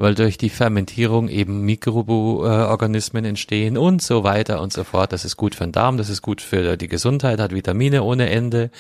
weil 0.02 0.16
durch 0.16 0.40
die 0.40 0.50
Fermentierung 0.50 1.30
eben 1.30 1.62
Mikroorganismen 1.62 3.24
entstehen 3.24 3.78
und 3.78 4.02
so 4.02 4.24
weiter 4.24 4.60
und 4.60 4.74
so 4.74 4.84
fort. 4.84 5.14
Das 5.14 5.26
ist 5.26 5.38
gut 5.38 5.54
für 5.54 5.64
den 5.64 5.72
Darm, 5.72 5.98
das 5.98 6.10
ist 6.10 6.24
gut 6.24 6.42
für 6.42 6.76
die 6.76 6.88
Gesundheit, 6.88 7.40
hat 7.40 7.54
Vitamine 7.54 8.02
ohne 8.02 8.30
Ende 8.30 8.72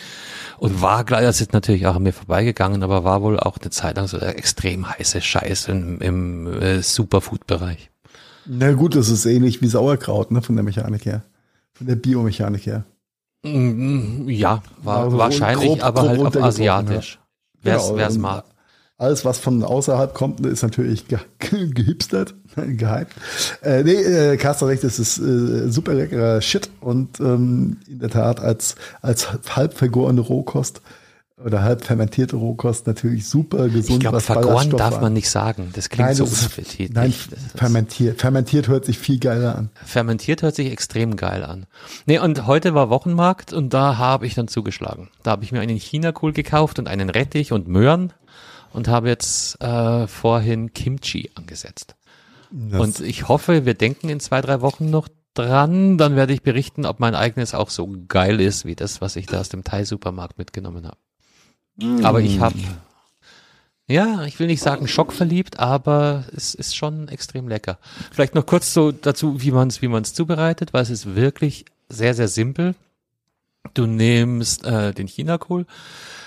und 0.57 0.82
war, 0.82 1.05
das 1.05 1.39
ist 1.39 1.53
natürlich 1.53 1.86
auch 1.86 1.95
an 1.95 2.03
mir 2.03 2.11
vorbeigegangen, 2.11 2.82
aber 2.82 3.03
war 3.03 3.22
wohl 3.22 3.39
auch 3.39 3.57
eine 3.59 3.69
Zeit 3.69 3.97
lang 3.97 4.07
so 4.07 4.17
der 4.17 4.36
extrem 4.38 4.89
heiße 4.89 5.22
Scheiß 5.22 5.67
im, 5.67 6.01
im 6.01 6.47
äh, 6.59 6.82
Superfood-Bereich. 6.82 7.91
Na 8.47 8.72
gut, 8.72 8.95
das 8.95 9.09
ist 9.09 9.28
ähnlich 9.28 9.61
wie 9.61 9.67
Sauerkraut, 9.67 10.32
ne, 10.32 10.41
von 10.41 10.55
der 10.55 10.63
Mechanik 10.63 11.05
her, 11.05 11.22
von 11.74 11.86
der 11.86 11.97
Biomechanik 11.97 12.65
her. 12.65 12.84
Mm, 13.43 14.28
ja, 14.28 14.63
war, 14.82 15.03
also 15.03 15.17
wahrscheinlich, 15.19 15.69
grob, 15.69 15.84
aber 15.84 16.15
grob 16.15 16.26
halt 16.26 16.38
auf 16.38 16.43
asiatisch. 16.43 17.13
Ja. 17.13 17.22
Wer 17.63 18.07
es 18.07 18.15
genau, 18.15 18.28
mag. 18.28 18.45
Alles, 19.02 19.26
was 19.26 19.39
von 19.39 19.64
außerhalb 19.64 20.14
kommt, 20.14 20.45
ist 20.45 20.62
natürlich 20.62 21.08
ge 21.08 21.18
gehipstert, 21.39 22.36
gehypt. 22.56 23.14
Äh, 23.64 23.84
nee, 23.84 23.93
äh, 23.93 24.38
Carsten 24.38 24.66
recht, 24.66 24.84
das 24.84 24.99
ist 24.99 25.18
äh, 25.18 25.72
super 25.72 25.95
leckerer 25.95 26.39
Shit 26.39 26.70
und 26.82 27.20
ähm, 27.20 27.78
in 27.88 27.97
der 27.97 28.12
Tat 28.12 28.39
als, 28.39 28.76
als 29.02 29.28
halb 29.56 29.74
vergorene 29.74 30.22
Rohkost 30.22 30.84
oder 31.43 31.64
halb 31.64 31.84
fermentierte 31.84 32.36
Rohkost 32.36 32.86
natürlich 32.86 33.28
super 33.28 33.70
gesund. 33.70 33.89
Ich 33.89 33.99
glaube, 34.02 34.20
vergoren 34.20 34.70
darf 34.70 35.02
man 35.02 35.14
nicht 35.14 35.32
sagen. 35.32 35.72
Das 35.74 35.89
klingt 35.89 36.10
nein, 36.10 36.16
so 36.16 36.26
unappetitlich. 36.26 36.91
Nein, 36.93 37.14
fermentiert. 37.56 38.22
Fermentiert 38.22 38.68
hört 38.68 38.86
sich 38.86 38.99
viel 38.99 39.18
geiler 39.18 39.56
an. 39.56 39.70
Fermentiert 39.84 40.43
hört 40.43 40.56
sich 40.56 40.72
extrem 40.72 41.16
geil 41.16 41.43
an. 41.43 41.66
Nee, 42.06 42.20
und 42.20 42.45
heute 42.45 42.76
war 42.76 42.89
Wochenmarkt 42.89 43.54
und 43.54 43.74
da 43.74 43.97
habe 43.97 44.28
ich 44.28 44.36
dann 44.36 44.47
zugeschlagen. 44.47 45.10
Da 45.24 45.32
habe 45.32 45.43
ich 45.43 45.52
mir 45.52 45.62
einen 45.62 45.78
China-Kohl 45.78 46.34
gekauft 46.34 46.78
und 46.78 46.88
einen 46.88 47.10
Rettich 47.10 47.52
und 47.52 47.68
Möhren 47.68 48.14
und 48.74 48.88
habe 48.88 49.09
jetzt 49.09 49.61
äh, 49.61 50.07
vorhin 50.07 50.74
Kimchi 50.74 51.32
angesetzt. 51.36 51.95
Das 52.51 52.80
und 52.80 52.99
ich 52.99 53.28
hoffe, 53.28 53.65
wir 53.65 53.74
denken 53.74 54.09
in 54.09 54.19
zwei, 54.19 54.41
drei 54.41 54.61
Wochen 54.61 54.89
noch 54.89 55.07
dran. 55.34 55.97
Dann 55.97 56.15
werde 56.15 56.34
ich 56.34 56.41
berichten, 56.41 56.86
ob 56.86 56.99
mein 56.99 57.15
eigenes 57.15 57.53
auch 57.53 57.69
so 57.69 57.89
geil 58.07 58.41
ist, 58.41 58.65
wie 58.65 58.76
das, 58.76 59.01
was 59.01 59.15
ich 59.15 59.26
da 59.26 59.39
aus 59.39 59.49
dem 59.49 59.63
Thai-Supermarkt 59.63 60.38
mitgenommen 60.38 60.86
habe. 60.86 60.97
Mm. 61.78 62.05
Aber 62.05 62.19
ich 62.19 62.39
habe, 62.39 62.57
ja, 63.88 64.24
ich 64.26 64.39
will 64.39 64.47
nicht 64.47 64.61
sagen 64.61 64.88
schockverliebt, 64.88 65.59
aber 65.59 66.26
es 66.36 66.53
ist 66.53 66.76
schon 66.76 67.07
extrem 67.07 67.47
lecker. 67.47 67.78
Vielleicht 68.11 68.36
noch 68.36 68.45
kurz 68.45 68.74
so 68.74 68.91
dazu, 68.91 69.41
wie 69.41 69.51
man 69.51 69.69
es 69.69 69.82
wie 69.82 69.88
man's 69.88 70.13
zubereitet, 70.13 70.74
weil 70.74 70.84
es 70.84 70.89
ist 70.89 71.15
wirklich 71.15 71.65
sehr, 71.89 72.13
sehr 72.13 72.28
simpel. 72.28 72.76
Du 73.74 73.86
nimmst 73.86 74.65
äh, 74.65 74.93
den 74.93 75.07
Chinakohl, 75.07 75.65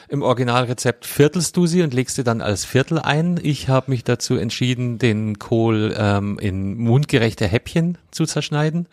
im 0.08 0.22
Originalrezept 0.22 1.06
viertelst 1.06 1.56
du 1.56 1.66
sie 1.66 1.82
und 1.82 1.94
legst 1.94 2.16
sie 2.16 2.24
dann 2.24 2.40
als 2.40 2.64
Viertel 2.64 2.98
ein. 2.98 3.38
Ich 3.42 3.68
habe 3.68 3.90
mich 3.90 4.04
dazu 4.04 4.36
entschieden, 4.36 4.98
den 4.98 5.38
Kohl 5.38 5.94
ähm, 5.96 6.38
in 6.38 6.76
mundgerechte 6.76 7.46
Häppchen 7.46 7.98
zu 8.10 8.26
zerschneiden. 8.26 8.86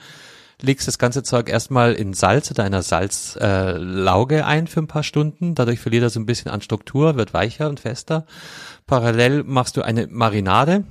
Legst 0.62 0.88
das 0.88 1.00
ganze 1.00 1.24
Zeug 1.24 1.50
erstmal 1.50 1.94
in 1.94 2.14
Salz 2.14 2.52
oder 2.52 2.64
einer 2.64 2.84
Salzlauge 2.84 4.38
äh, 4.38 4.42
ein 4.44 4.68
für 4.68 4.80
ein 4.80 4.88
paar 4.88 5.04
Stunden. 5.04 5.56
Dadurch 5.56 5.80
verliert 5.80 6.04
er 6.04 6.10
so 6.12 6.20
ein 6.20 6.28
bisschen 6.28 6.52
an 6.52 6.62
Struktur, 6.62 7.16
wird 7.16 7.34
weicher 7.34 7.68
und 7.68 7.80
fester. 7.80 8.26
Parallel 8.86 9.44
machst 9.44 9.78
du 9.78 9.82
eine 9.82 10.08
Marinade, 10.08 10.84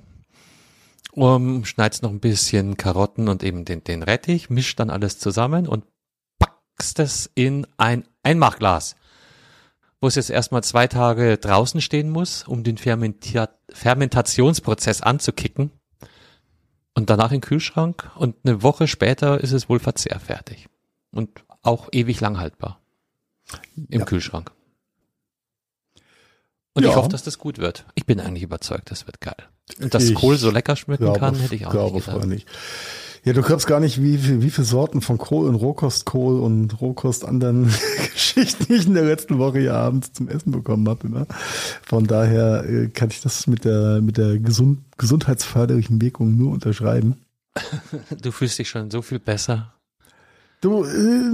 um, 1.12 1.64
schneidest 1.64 2.02
noch 2.02 2.10
ein 2.10 2.20
bisschen 2.20 2.76
Karotten 2.76 3.28
und 3.28 3.42
eben 3.42 3.64
den, 3.64 3.84
den 3.84 4.02
Rettich, 4.02 4.50
mischt 4.50 4.80
dann 4.80 4.90
alles 4.90 5.18
zusammen 5.18 5.66
und 5.68 5.84
packst 6.38 6.98
es 6.98 7.30
in 7.34 7.66
ein 7.76 8.04
Einmachglas 8.22 8.96
wo 10.00 10.08
es 10.08 10.14
jetzt 10.14 10.30
erstmal 10.30 10.64
zwei 10.64 10.86
Tage 10.86 11.36
draußen 11.36 11.80
stehen 11.80 12.10
muss, 12.10 12.44
um 12.46 12.64
den 12.64 12.78
Fermentier 12.78 13.50
Fermentationsprozess 13.70 15.02
anzukicken. 15.02 15.70
Und 16.94 17.08
danach 17.08 17.30
in 17.30 17.36
den 17.36 17.42
Kühlschrank 17.42 18.10
und 18.16 18.36
eine 18.44 18.62
Woche 18.62 18.88
später 18.88 19.40
ist 19.40 19.52
es 19.52 19.68
wohl 19.68 19.78
verzehrfertig. 19.78 20.68
Und 21.12 21.44
auch 21.62 21.88
ewig 21.92 22.20
lang 22.20 22.38
haltbar. 22.38 22.80
Im 23.88 24.00
ja. 24.00 24.04
Kühlschrank. 24.04 24.50
Und 26.72 26.84
ja. 26.84 26.90
ich 26.90 26.96
hoffe, 26.96 27.08
dass 27.08 27.22
das 27.22 27.38
gut 27.38 27.58
wird. 27.58 27.84
Ich 27.94 28.06
bin 28.06 28.20
eigentlich 28.20 28.42
überzeugt, 28.42 28.90
das 28.90 29.06
wird 29.06 29.20
geil. 29.20 29.36
Und 29.80 29.94
dass 29.94 30.04
ich 30.04 30.14
Kohl 30.14 30.36
so 30.36 30.50
lecker 30.50 30.76
schmecken 30.76 31.12
kann, 31.14 31.34
hätte 31.34 31.54
ich 31.54 31.66
auch 31.66 31.72
glaube 31.72 31.96
nicht 31.96 32.06
gedacht. 32.06 32.26
Nicht. 32.26 32.48
Ja, 33.22 33.34
du 33.34 33.42
glaubst 33.42 33.66
gar 33.66 33.80
nicht, 33.80 34.02
wie, 34.02 34.24
wie, 34.24 34.42
wie 34.42 34.50
viele 34.50 34.66
Sorten 34.66 35.02
von 35.02 35.18
Kohl 35.18 35.46
und 35.46 35.54
Rohkostkohl 35.54 36.40
und 36.40 36.80
Rohkost 36.80 37.24
anderen 37.24 37.64
Geschichten 38.12 38.72
ich 38.72 38.86
in 38.86 38.94
der 38.94 39.04
letzten 39.04 39.38
Woche 39.38 39.58
hier 39.58 39.74
abends 39.74 40.12
zum 40.12 40.28
Essen 40.28 40.52
bekommen 40.52 40.88
habe. 40.88 41.08
Ne? 41.10 41.26
Von 41.82 42.06
daher 42.06 42.64
äh, 42.64 42.88
kann 42.88 43.10
ich 43.10 43.20
das 43.20 43.46
mit 43.46 43.64
der, 43.64 44.00
mit 44.00 44.16
der 44.16 44.38
gesund, 44.38 44.80
gesundheitsförderlichen 44.96 46.00
Wirkung 46.00 46.36
nur 46.36 46.52
unterschreiben. 46.52 47.20
Du 48.22 48.32
fühlst 48.32 48.58
dich 48.58 48.68
schon 48.68 48.90
so 48.90 49.02
viel 49.02 49.18
besser. 49.18 49.74
Du, 50.60 50.84
äh, 50.84 51.30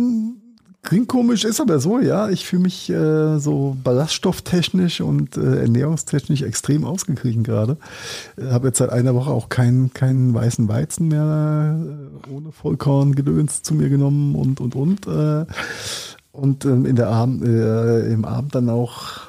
Klingt 0.86 1.08
komisch, 1.08 1.44
ist 1.44 1.60
aber 1.60 1.80
so, 1.80 1.98
ja. 1.98 2.28
Ich 2.28 2.46
fühle 2.46 2.62
mich 2.62 2.88
äh, 2.90 3.38
so 3.40 3.76
ballaststofftechnisch 3.82 5.00
und 5.00 5.36
äh, 5.36 5.62
ernährungstechnisch 5.62 6.42
extrem 6.42 6.84
ausgeglichen 6.84 7.42
gerade. 7.42 7.76
Äh, 8.36 8.52
Habe 8.52 8.68
jetzt 8.68 8.78
seit 8.78 8.90
einer 8.90 9.12
Woche 9.16 9.32
auch 9.32 9.48
keinen 9.48 9.92
keinen 9.92 10.32
weißen 10.32 10.68
Weizen 10.68 11.08
mehr 11.08 11.76
äh, 11.76 12.30
ohne 12.30 12.52
Vollkorngedöns 12.52 13.62
zu 13.62 13.74
mir 13.74 13.88
genommen 13.88 14.36
und 14.36 14.60
und 14.60 14.76
und. 14.76 15.08
Äh, 15.08 15.46
und 16.30 16.64
ähm, 16.64 16.86
in 16.86 16.94
der 16.94 17.08
Abend, 17.08 17.42
äh, 17.44 18.06
im 18.12 18.24
Abend 18.24 18.54
dann 18.54 18.70
auch 18.70 19.22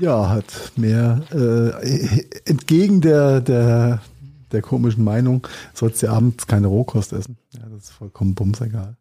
ja 0.00 0.28
hat 0.28 0.72
mehr 0.74 1.22
äh, 1.32 2.24
entgegen 2.46 3.00
der 3.00 3.40
der 3.40 4.02
der 4.50 4.60
komischen 4.60 5.04
Meinung 5.04 5.46
sollst 5.72 6.02
du 6.02 6.10
abends 6.10 6.48
keine 6.48 6.66
Rohkost 6.66 7.12
essen. 7.12 7.38
Ja, 7.52 7.60
das 7.70 7.84
ist 7.84 7.92
vollkommen 7.92 8.34
bumsegal. 8.34 8.96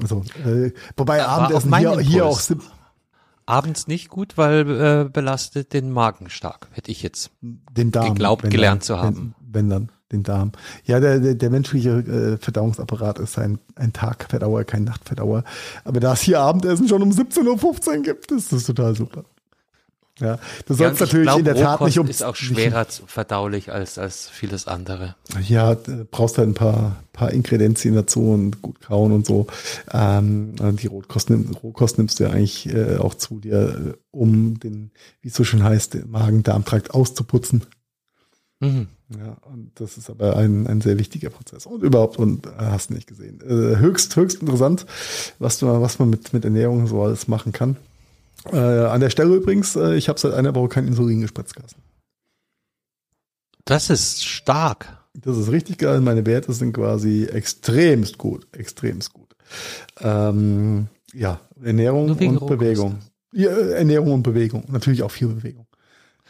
Also, 0.00 0.22
äh, 0.44 0.72
wobei 0.96 1.24
Abendessen 1.24 1.76
hier, 1.76 1.98
hier 2.00 2.26
auch 2.26 2.40
abends 3.46 3.86
nicht 3.86 4.08
gut, 4.10 4.36
weil 4.36 4.70
äh, 4.70 5.08
belastet 5.10 5.72
den 5.72 5.90
Magen 5.90 6.28
stark, 6.28 6.68
hätte 6.72 6.90
ich 6.90 7.02
jetzt 7.02 7.30
den 7.40 7.90
Darm, 7.90 8.14
geglaubt, 8.14 8.48
gelernt 8.50 8.82
dann, 8.82 8.86
zu 8.86 8.98
haben. 8.98 9.34
Wenn, 9.40 9.54
wenn, 9.54 9.70
dann, 9.70 9.88
den 10.12 10.22
Darm. 10.22 10.52
Ja, 10.84 11.00
der, 11.00 11.18
der, 11.18 11.34
der 11.34 11.50
menschliche 11.50 11.90
äh, 11.90 12.38
Verdauungsapparat 12.38 13.18
ist 13.18 13.38
ein, 13.38 13.58
ein 13.74 13.92
Tagverdauer, 13.92 14.64
kein 14.64 14.84
Nachtverdauer. 14.84 15.44
Aber 15.84 16.00
da 16.00 16.12
es 16.12 16.20
hier 16.20 16.40
Abendessen 16.40 16.88
schon 16.88 17.02
um 17.02 17.10
17.15 17.10 17.88
Uhr 17.88 18.02
gibt, 18.02 18.30
ist 18.30 18.52
das 18.52 18.64
total 18.64 18.94
super. 18.94 19.24
Ja, 20.20 20.38
du 20.66 20.74
sollst 20.74 21.00
ja, 21.00 21.06
natürlich 21.06 21.26
glaub, 21.26 21.38
in 21.38 21.44
der 21.44 21.54
Tat 21.54 21.80
nicht 21.80 21.98
um. 21.98 22.08
ist 22.08 22.24
auch 22.24 22.34
schwerer 22.36 22.86
verdaulich 23.06 23.72
als, 23.72 23.98
als 23.98 24.28
vieles 24.28 24.66
andere. 24.66 25.14
Ja, 25.46 25.76
brauchst 26.10 26.38
halt 26.38 26.48
ein 26.48 26.54
paar, 26.54 26.96
paar 27.12 27.32
Ingredienzien 27.32 27.94
dazu 27.94 28.30
und 28.30 28.60
gut 28.62 28.80
kauen 28.80 29.12
und 29.12 29.26
so. 29.26 29.46
Ähm, 29.92 30.54
die 30.76 30.88
Rohkost, 30.88 31.30
Rohkost 31.62 31.98
nimmst 31.98 32.18
du 32.18 32.24
ja 32.24 32.30
eigentlich 32.30 32.68
äh, 32.72 32.96
auch 32.96 33.14
zu 33.14 33.38
dir, 33.40 33.94
äh, 33.94 33.98
um 34.10 34.58
den, 34.58 34.90
wie 35.20 35.28
es 35.28 35.34
so 35.34 35.44
schön 35.44 35.62
heißt, 35.62 35.94
den 35.94 36.10
Magen-Darm-Trakt 36.10 36.92
auszuputzen. 36.92 37.64
Mhm. 38.60 38.88
Ja, 39.16 39.38
und 39.50 39.70
das 39.76 39.96
ist 39.96 40.10
aber 40.10 40.36
ein, 40.36 40.66
ein 40.66 40.82
sehr 40.82 40.98
wichtiger 40.98 41.30
Prozess. 41.30 41.64
Und 41.64 41.82
überhaupt, 41.82 42.18
und 42.18 42.46
äh, 42.46 42.50
hast 42.58 42.90
du 42.90 42.94
nicht 42.94 43.06
gesehen. 43.06 43.40
Äh, 43.40 43.78
höchst, 43.78 44.14
höchst 44.16 44.42
interessant, 44.42 44.84
was, 45.38 45.58
du, 45.58 45.66
was 45.66 45.98
man 45.98 46.10
mit, 46.10 46.32
mit 46.34 46.44
Ernährung 46.44 46.86
so 46.86 47.02
alles 47.02 47.26
machen 47.26 47.52
kann. 47.52 47.76
Äh, 48.52 48.86
an 48.86 49.00
der 49.00 49.10
Stelle 49.10 49.34
übrigens, 49.34 49.76
äh, 49.76 49.94
ich 49.94 50.08
habe 50.08 50.18
seit 50.18 50.34
einer 50.34 50.54
Woche 50.54 50.68
kein 50.68 50.86
Insulin 50.86 51.20
gespritzt, 51.20 51.54
Carsten. 51.54 51.82
Das 53.64 53.90
ist 53.90 54.24
stark. 54.24 54.98
Das 55.14 55.36
ist 55.36 55.50
richtig 55.50 55.78
geil. 55.78 56.00
Meine 56.00 56.24
Werte 56.24 56.52
sind 56.52 56.72
quasi 56.72 57.24
extremst 57.24 58.18
gut. 58.18 58.46
Extremst 58.52 59.12
gut. 59.12 59.36
Ähm, 60.00 60.88
ja, 61.12 61.40
Ernährung 61.62 62.10
und 62.10 62.46
Bewegung. 62.46 62.98
Ja, 63.32 63.50
Ernährung 63.50 64.12
und 64.12 64.22
Bewegung. 64.22 64.64
Natürlich 64.68 65.02
auch 65.02 65.10
viel 65.10 65.28
Bewegung. 65.28 65.66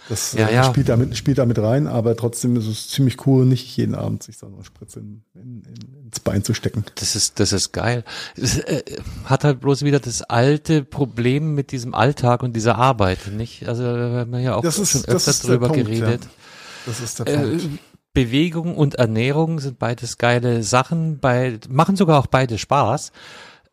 Das 0.08 0.32
ja, 0.32 0.48
ja. 0.48 0.64
Spielt, 0.64 0.88
damit, 0.88 1.16
spielt 1.16 1.38
damit 1.38 1.58
rein, 1.58 1.86
aber 1.86 2.16
trotzdem 2.16 2.56
ist 2.56 2.66
es 2.66 2.88
ziemlich 2.88 3.26
cool, 3.26 3.44
nicht 3.44 3.76
jeden 3.76 3.94
Abend 3.94 4.22
sich 4.22 4.38
so 4.38 4.46
eine 4.46 4.64
Spritze 4.64 5.00
in, 5.00 5.22
in, 5.34 5.62
in, 5.64 6.04
ins 6.06 6.20
Bein 6.20 6.42
zu 6.42 6.54
stecken. 6.54 6.84
Das 6.94 7.14
ist, 7.14 7.38
das 7.40 7.52
ist 7.52 7.72
geil. 7.72 8.04
Es 8.34 8.58
äh, 8.58 8.82
hat 9.24 9.44
halt 9.44 9.60
bloß 9.60 9.82
wieder 9.82 10.00
das 10.00 10.22
alte 10.22 10.82
Problem 10.82 11.54
mit 11.54 11.72
diesem 11.72 11.94
Alltag 11.94 12.42
und 12.42 12.54
dieser 12.54 12.76
Arbeit, 12.76 13.18
nicht? 13.32 13.68
Also 13.68 13.82
wir 13.82 14.20
haben 14.20 14.34
ja 14.38 14.54
auch 14.54 14.62
das 14.62 14.78
ist, 14.78 14.92
schon 14.92 15.04
öfters 15.04 15.40
drüber 15.40 15.68
Punkt, 15.68 15.84
geredet. 15.84 16.24
Ja. 16.24 16.30
Das 16.86 17.00
ist 17.00 17.18
der 17.18 17.26
äh, 17.26 17.36
Punkt. 17.36 17.64
Äh, 17.64 17.68
Bewegung 18.14 18.76
und 18.76 18.94
Ernährung 18.94 19.60
sind 19.60 19.78
beides 19.78 20.16
geile 20.16 20.62
Sachen, 20.62 21.20
bei, 21.20 21.58
machen 21.68 21.96
sogar 21.96 22.18
auch 22.18 22.26
beide 22.26 22.56
Spaß. 22.56 23.12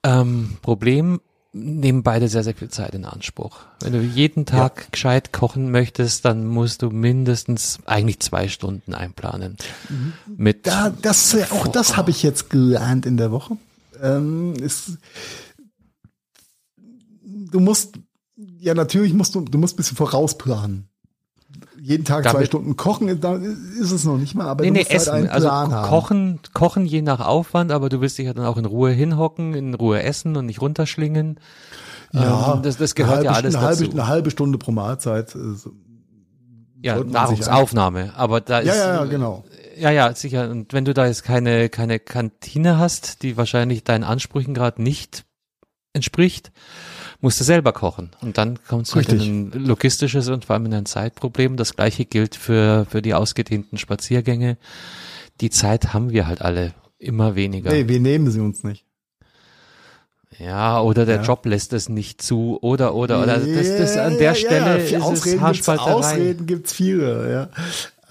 Ähm, 0.03 0.57
Problem 0.61 1.21
nehmen 1.55 2.03
beide 2.03 2.27
sehr, 2.27 2.43
sehr 2.43 2.53
viel 2.53 2.69
Zeit 2.69 2.93
in 2.93 3.05
Anspruch. 3.05 3.61
Wenn 3.79 3.93
du 3.93 4.01
jeden 4.01 4.45
Tag 4.45 4.81
ja. 4.81 4.87
gescheit 4.91 5.31
kochen 5.31 5.71
möchtest, 5.71 6.25
dann 6.25 6.45
musst 6.45 6.81
du 6.81 6.89
mindestens 6.89 7.79
eigentlich 7.85 8.19
zwei 8.19 8.49
Stunden 8.49 8.93
einplanen. 8.93 9.55
Mhm. 9.89 10.13
Mit 10.35 10.67
da, 10.67 10.89
das, 10.89 11.35
auch 11.51 11.67
das 11.67 11.95
habe 11.95 12.11
ich 12.11 12.23
jetzt 12.23 12.49
gelernt 12.49 13.05
in 13.05 13.15
der 13.15 13.31
Woche. 13.31 13.57
Ähm, 14.01 14.53
ist, 14.55 14.97
du 17.23 17.59
musst, 17.61 17.99
ja 18.35 18.73
natürlich 18.73 19.13
musst 19.13 19.33
du, 19.33 19.41
du 19.41 19.57
musst 19.57 19.75
ein 19.75 19.77
bisschen 19.77 19.97
vorausplanen 19.97 20.89
jeden 21.85 22.03
Tag 22.03 22.23
Damit, 22.23 22.37
zwei 22.37 22.45
Stunden 22.45 22.75
kochen, 22.75 23.21
dann 23.21 23.43
ist 23.79 23.91
es 23.91 24.05
noch 24.05 24.17
nicht 24.17 24.33
mal, 24.33 24.47
aber 24.47 24.63
nee, 24.63 24.71
nee, 24.71 24.79
halt 24.79 24.91
essen. 24.91 25.13
halt 25.13 25.29
also 25.29 25.47
Plan 25.47 25.69
kochen, 25.69 26.39
kochen 26.51 26.85
je 26.87 27.03
nach 27.03 27.19
Aufwand, 27.19 27.71
aber 27.71 27.89
du 27.89 28.01
willst 28.01 28.17
dich 28.17 28.25
ja 28.25 28.33
dann 28.33 28.45
auch 28.45 28.57
in 28.57 28.65
Ruhe 28.65 28.89
hinhocken, 28.89 29.53
in 29.53 29.75
Ruhe 29.75 30.01
essen 30.01 30.35
und 30.35 30.47
nicht 30.47 30.61
runterschlingen. 30.61 31.39
Ja, 32.11 32.55
ähm, 32.55 32.63
das, 32.63 32.77
das 32.77 32.95
gehört 32.95 33.17
halbe, 33.17 33.25
ja 33.25 33.31
alles 33.33 33.55
eine 33.55 33.65
halbe, 33.65 33.85
Eine 33.85 34.07
halbe 34.07 34.31
Stunde 34.31 34.57
pro 34.57 34.71
Mahlzeit. 34.71 35.35
Äh, 35.35 35.39
ja, 36.81 37.03
Nahrungsaufnahme, 37.03 38.13
aber 38.15 38.41
da 38.41 38.59
ist. 38.59 38.67
Ja, 38.69 38.75
ja, 38.75 38.95
ja, 38.95 39.05
genau. 39.05 39.43
Ja, 39.77 39.91
ja, 39.91 40.15
sicher. 40.15 40.49
Und 40.49 40.73
wenn 40.73 40.85
du 40.85 40.93
da 40.95 41.05
jetzt 41.05 41.23
keine, 41.23 41.69
keine 41.69 41.99
Kantine 41.99 42.79
hast, 42.79 43.21
die 43.21 43.37
wahrscheinlich 43.37 43.83
deinen 43.83 44.03
Ansprüchen 44.03 44.55
gerade 44.55 44.81
nicht 44.81 45.23
entspricht, 45.93 46.51
musst 47.25 47.39
du 47.39 47.43
selber 47.43 47.73
kochen. 47.73 48.11
Und 48.21 48.37
dann 48.37 48.59
kommst 48.67 48.91
du 48.91 48.97
halt 48.97 49.11
in 49.11 49.49
ein 49.49 49.65
logistisches 49.65 50.29
und 50.29 50.45
vor 50.45 50.53
allem 50.53 50.67
in 50.67 50.75
ein 50.75 50.85
Zeitproblem. 50.85 51.57
Das 51.57 51.75
gleiche 51.75 52.05
gilt 52.05 52.35
für, 52.35 52.85
für 52.87 53.01
die 53.01 53.15
ausgedehnten 53.15 53.79
Spaziergänge. 53.79 54.57
Die 55.41 55.49
Zeit 55.49 55.91
haben 55.91 56.11
wir 56.11 56.27
halt 56.27 56.43
alle 56.43 56.75
immer 56.99 57.33
weniger. 57.33 57.71
Nee, 57.71 57.87
wir 57.87 57.99
nehmen 57.99 58.29
sie 58.29 58.39
uns 58.41 58.63
nicht. 58.63 58.85
Ja, 60.37 60.79
oder 60.79 61.07
der 61.07 61.15
ja. 61.15 61.21
Job 61.23 61.47
lässt 61.47 61.73
es 61.73 61.89
nicht 61.89 62.21
zu, 62.21 62.59
oder, 62.61 62.93
oder, 62.93 63.23
oder. 63.23 63.33
Also 63.33 63.51
das, 63.51 63.75
das 63.75 63.97
an 63.97 64.19
der 64.19 64.21
ja, 64.21 64.35
Stelle 64.35 64.77
ja, 64.77 64.97
ist 64.97 65.01
Ausreden 65.01 65.37
es 65.37 65.41
Haarspalterei. 65.41 65.93
Gibt's, 65.93 66.07
Ausreden 66.07 66.45
gibt's 66.45 66.73
viele, 66.73 67.49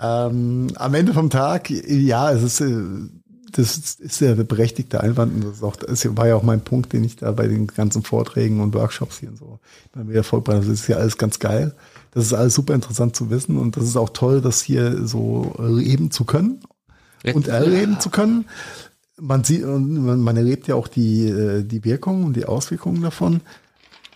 ja. 0.01 0.27
Ähm, 0.27 0.73
am 0.75 0.95
Ende 0.95 1.15
vom 1.15 1.31
Tag, 1.31 1.71
ja, 1.71 2.33
es 2.33 2.43
ist, 2.43 2.61
äh, 2.63 2.83
das 3.57 3.77
ist 3.77 4.21
ja 4.21 4.35
der 4.35 4.45
berechtigte 4.45 5.01
Einwand 5.01 5.33
und 5.35 5.45
das, 5.45 5.59
ist 5.59 5.63
auch, 5.63 5.77
das 5.77 6.17
war 6.17 6.27
ja 6.27 6.35
auch 6.35 6.43
mein 6.43 6.63
Punkt, 6.63 6.93
den 6.93 7.05
ich 7.05 7.17
da 7.17 7.31
bei 7.31 7.47
den 7.47 7.69
ganzen 7.69 8.03
Vorträgen 8.03 8.61
und 8.61 8.75
Workshops 8.75 9.19
hier 9.19 9.29
und 9.29 9.39
so 9.39 9.61
immer 9.95 10.09
wieder 10.09 10.25
vollbringe. 10.25 10.61
Das 10.61 10.69
ist 10.69 10.89
ja 10.89 10.97
alles 10.97 11.19
ganz 11.19 11.39
geil. 11.39 11.75
Das 12.11 12.27
ist 12.27 12.33
alles 12.33 12.55
super 12.55 12.75
interessant 12.75 13.15
zu 13.15 13.31
wissen 13.31 13.57
und 13.57 13.77
das 13.77 13.85
ist 13.85 13.97
auch 13.97 14.11
toll, 14.11 14.41
das 14.41 14.61
hier 14.61 15.07
so 15.07 15.55
erleben 15.57 16.11
zu 16.11 16.25
können 16.25 16.61
und 17.33 17.47
erleben 17.49 18.01
zu 18.01 18.11
können. 18.11 18.47
Man 19.21 19.45
sieht, 19.45 19.65
man, 19.65 20.21
man 20.21 20.37
erlebt 20.37 20.67
ja 20.67 20.75
auch 20.75 20.89
die, 20.89 21.29
äh, 21.29 21.63
die 21.63 21.85
Wirkungen 21.85 22.25
und 22.25 22.35
die 22.37 22.47
Auswirkungen 22.47 23.03
davon. 23.03 23.41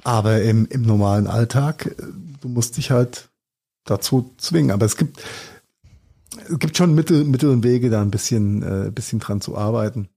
Aber 0.02 0.42
im, 0.42 0.66
im 0.66 0.82
normalen 0.82 1.28
Alltag, 1.28 1.86
äh, 1.86 2.02
du 2.40 2.48
musst 2.48 2.76
dich 2.76 2.90
halt 2.90 3.28
dazu 3.84 4.34
zwingen. 4.38 4.72
Aber 4.72 4.86
es 4.86 4.96
gibt, 4.96 5.22
es 6.50 6.58
gibt 6.58 6.76
schon 6.76 6.94
Mittel, 6.94 7.24
Mittel 7.24 7.50
und 7.50 7.64
Wege, 7.64 7.90
da 7.90 8.00
ein 8.00 8.10
bisschen, 8.10 8.62
äh, 8.62 8.90
bisschen 8.90 9.18
dran 9.18 9.40
zu 9.40 9.56
arbeiten. 9.56 10.08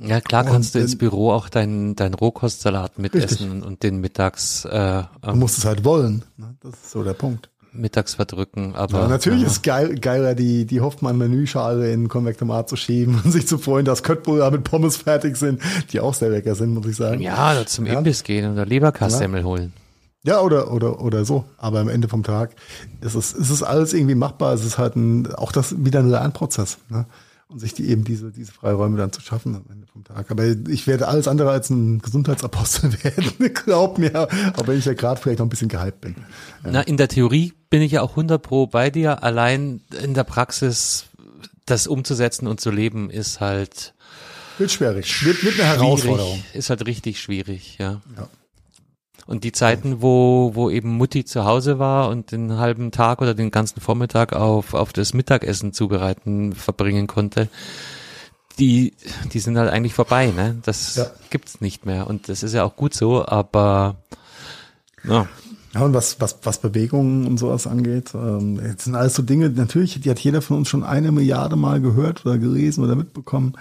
Ja, 0.00 0.20
klar 0.20 0.44
kannst 0.44 0.74
und, 0.74 0.80
du 0.80 0.84
ins 0.84 0.96
Büro 0.96 1.30
auch 1.30 1.48
deinen 1.48 1.94
dein 1.96 2.14
Rohkostsalat 2.14 2.98
mitessen 2.98 3.50
richtig. 3.52 3.66
und 3.66 3.82
den 3.82 3.98
mittags. 4.00 4.64
Äh, 4.64 5.02
du 5.22 5.34
musst 5.34 5.58
es 5.58 5.64
halt 5.64 5.84
wollen. 5.84 6.24
Ne? 6.36 6.56
Das 6.60 6.72
ist 6.72 6.90
so 6.90 7.04
der 7.04 7.12
Punkt. 7.12 7.50
Mittags 7.74 8.14
verdrücken, 8.14 8.74
aber. 8.74 9.00
Ja, 9.00 9.08
natürlich 9.08 9.42
ja. 9.42 9.46
ist 9.46 9.62
geil, 9.62 9.94
geiler, 9.98 10.34
die, 10.34 10.66
die 10.66 10.80
Hoffmann-Menüschale 10.80 11.90
in 11.92 12.08
Konvektomat 12.08 12.68
zu 12.68 12.76
schieben 12.76 13.20
und 13.24 13.32
sich 13.32 13.46
zu 13.46 13.58
freuen, 13.58 13.84
dass 13.84 14.02
Köttbullar 14.02 14.50
mit 14.50 14.64
Pommes 14.64 14.96
fertig 14.96 15.36
sind, 15.36 15.60
die 15.92 16.00
auch 16.00 16.14
sehr 16.14 16.30
lecker 16.30 16.54
sind, 16.54 16.74
muss 16.74 16.86
ich 16.86 16.96
sagen. 16.96 17.20
Ja, 17.20 17.64
zum 17.66 17.86
ja. 17.86 17.98
Imbiss 17.98 18.24
gehen 18.24 18.52
oder 18.52 18.66
Leberkassemmel 18.66 19.44
holen. 19.44 19.72
Ja, 20.24 20.40
oder, 20.40 20.70
oder, 20.70 21.00
oder 21.00 21.24
so. 21.24 21.44
Aber 21.58 21.80
am 21.80 21.88
Ende 21.88 22.08
vom 22.08 22.22
Tag 22.22 22.54
ist 23.00 23.14
es, 23.14 23.32
ist 23.32 23.50
es 23.50 23.62
alles 23.62 23.92
irgendwie 23.92 24.14
machbar. 24.14 24.54
Es 24.54 24.64
ist 24.64 24.78
halt 24.78 24.94
ein, 24.94 25.32
auch 25.34 25.50
das 25.50 25.84
wieder 25.84 25.98
ein 26.00 26.08
Lernprozess. 26.08 26.78
Ne? 26.88 27.06
Und 27.48 27.58
sich 27.58 27.74
die 27.74 27.88
eben 27.88 28.04
diese, 28.04 28.30
diese 28.30 28.52
Freiräume 28.52 28.96
dann 28.96 29.12
zu 29.12 29.20
schaffen 29.20 29.56
am 29.56 29.64
Ende 29.70 29.86
vom 29.92 30.04
Tag. 30.04 30.30
Aber 30.30 30.44
ich 30.68 30.86
werde 30.86 31.08
alles 31.08 31.26
andere 31.26 31.50
als 31.50 31.70
ein 31.70 32.00
Gesundheitsapostel 32.00 32.92
werden. 33.04 33.52
Glaub 33.52 33.98
mir. 33.98 34.28
Auch 34.56 34.66
wenn 34.66 34.78
ich 34.78 34.84
ja 34.84 34.94
gerade 34.94 35.20
vielleicht 35.20 35.40
noch 35.40 35.46
ein 35.46 35.50
bisschen 35.50 35.68
gehypt 35.68 36.00
bin. 36.00 36.14
Ja. 36.64 36.70
Na, 36.70 36.80
in 36.82 36.96
der 36.96 37.08
Theorie 37.08 37.52
bin 37.68 37.82
ich 37.82 37.92
ja 37.92 38.02
auch 38.02 38.10
100 38.10 38.40
pro 38.40 38.68
bei 38.68 38.90
dir. 38.90 39.24
Allein 39.24 39.80
in 40.02 40.14
der 40.14 40.24
Praxis 40.24 41.06
das 41.66 41.86
umzusetzen 41.86 42.46
und 42.46 42.60
zu 42.60 42.70
leben 42.70 43.10
ist 43.10 43.40
halt, 43.40 43.92
wird 44.58 44.70
schwierig. 44.70 45.24
Wird, 45.24 45.42
wird 45.42 45.54
eine 45.58 45.68
Herausforderung. 45.68 46.42
Ist 46.52 46.70
halt 46.70 46.86
richtig 46.86 47.20
schwierig, 47.20 47.78
ja. 47.78 48.00
ja. 48.16 48.28
Und 49.26 49.44
die 49.44 49.52
Zeiten, 49.52 50.02
wo, 50.02 50.52
wo 50.54 50.68
eben 50.68 50.90
Mutti 50.90 51.24
zu 51.24 51.44
Hause 51.44 51.78
war 51.78 52.08
und 52.08 52.32
den 52.32 52.58
halben 52.58 52.90
Tag 52.90 53.22
oder 53.22 53.34
den 53.34 53.50
ganzen 53.50 53.80
Vormittag 53.80 54.32
auf, 54.32 54.74
auf 54.74 54.92
das 54.92 55.14
Mittagessen 55.14 55.72
zubereiten 55.72 56.52
verbringen 56.52 57.06
konnte, 57.06 57.48
die, 58.58 58.94
die 59.32 59.38
sind 59.38 59.56
halt 59.56 59.70
eigentlich 59.70 59.94
vorbei, 59.94 60.26
ne? 60.26 60.56
Das 60.64 60.96
ja. 60.96 61.06
gibt's 61.30 61.60
nicht 61.60 61.86
mehr. 61.86 62.06
Und 62.06 62.28
das 62.28 62.42
ist 62.42 62.52
ja 62.52 62.64
auch 62.64 62.76
gut 62.76 62.94
so, 62.94 63.26
aber 63.26 63.96
ja. 65.04 65.26
Ja, 65.74 65.80
und 65.80 65.94
was, 65.94 66.20
was, 66.20 66.38
was 66.42 66.60
Bewegungen 66.60 67.26
und 67.26 67.38
sowas 67.38 67.66
angeht, 67.66 68.12
ähm, 68.14 68.60
jetzt 68.62 68.84
sind 68.84 68.94
alles 68.94 69.14
so 69.14 69.22
Dinge, 69.22 69.48
natürlich, 69.48 69.98
die 69.98 70.10
hat 70.10 70.18
jeder 70.18 70.42
von 70.42 70.58
uns 70.58 70.68
schon 70.68 70.84
eine 70.84 71.12
Milliarde 71.12 71.56
Mal 71.56 71.80
gehört 71.80 72.26
oder 72.26 72.36
gelesen 72.36 72.84
oder 72.84 72.94
mitbekommen. 72.94 73.54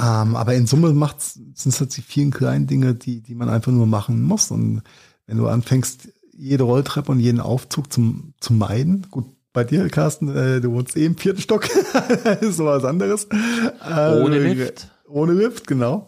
Ähm, 0.00 0.36
aber 0.36 0.54
in 0.54 0.66
Summe 0.66 0.88
sind 0.88 1.54
es 1.66 1.80
halt 1.80 1.96
die 1.96 2.02
vielen 2.02 2.30
kleinen 2.30 2.66
Dinge, 2.66 2.94
die, 2.94 3.20
die 3.20 3.34
man 3.34 3.48
einfach 3.48 3.72
nur 3.72 3.86
machen 3.86 4.22
muss. 4.22 4.50
Und 4.50 4.82
wenn 5.26 5.36
du 5.36 5.46
anfängst, 5.46 6.08
jede 6.32 6.64
Rolltreppe 6.64 7.12
und 7.12 7.20
jeden 7.20 7.40
Aufzug 7.40 7.92
zum, 7.92 8.32
zu 8.40 8.54
meiden, 8.54 9.06
gut, 9.10 9.26
bei 9.52 9.64
dir, 9.64 9.88
Carsten, 9.88 10.34
äh, 10.34 10.60
du 10.60 10.70
wohnst 10.72 10.96
eh 10.96 11.04
im 11.04 11.16
vierten 11.16 11.40
Stock, 11.40 11.68
ist 12.40 12.56
so 12.56 12.66
was 12.66 12.84
anderes. 12.84 13.26
Äh, 13.84 14.22
ohne 14.22 14.38
Lift. 14.38 14.88
Ohne 15.08 15.32
Lift, 15.32 15.66
genau. 15.66 16.06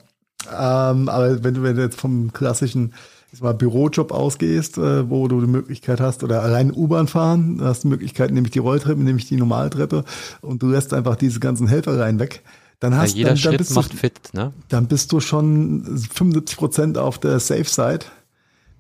Ähm, 0.49 1.09
aber 1.09 1.43
wenn 1.43 1.55
du, 1.55 1.63
wenn 1.63 1.77
du 1.77 1.83
jetzt 1.83 2.01
vom 2.01 2.33
klassischen 2.33 2.95
ich 3.33 3.41
mal, 3.41 3.55
Bürojob 3.55 4.13
ausgehst, 4.13 4.79
äh, 4.79 5.11
wo 5.11 5.27
du 5.27 5.41
die 5.41 5.47
Möglichkeit 5.47 6.01
hast, 6.01 6.23
oder 6.23 6.43
allein 6.43 6.71
U-Bahn 6.73 7.09
fahren, 7.09 7.61
hast 7.63 7.83
die 7.83 7.89
Möglichkeit, 7.89 8.31
nämlich 8.31 8.53
die 8.53 8.59
Rolltreppe, 8.59 9.01
nämlich 9.01 9.27
die 9.27 9.37
Normaltreppe, 9.37 10.05
und 10.41 10.63
du 10.63 10.69
lässt 10.69 10.95
einfach 10.95 11.17
diese 11.17 11.41
ganzen 11.41 11.67
Helferreihen 11.67 12.21
weg 12.21 12.43
dann 12.83 12.97
hast 12.97 13.13
ja, 13.13 13.19
jeder 13.19 13.29
dann, 13.29 13.37
Schritt 13.37 13.59
bist 13.59 13.75
macht 13.77 13.93
du, 13.93 13.97
fit, 13.97 14.35
ne? 14.35 14.53
Dann 14.69 14.89
bist 14.89 15.13
du 15.13 15.21
schon 15.21 15.85
75 16.13 16.57
Prozent 16.57 16.99
auf 16.99 17.21
der 17.21 17.39
Safe 17.39 17.63
Side, 17.63 18.07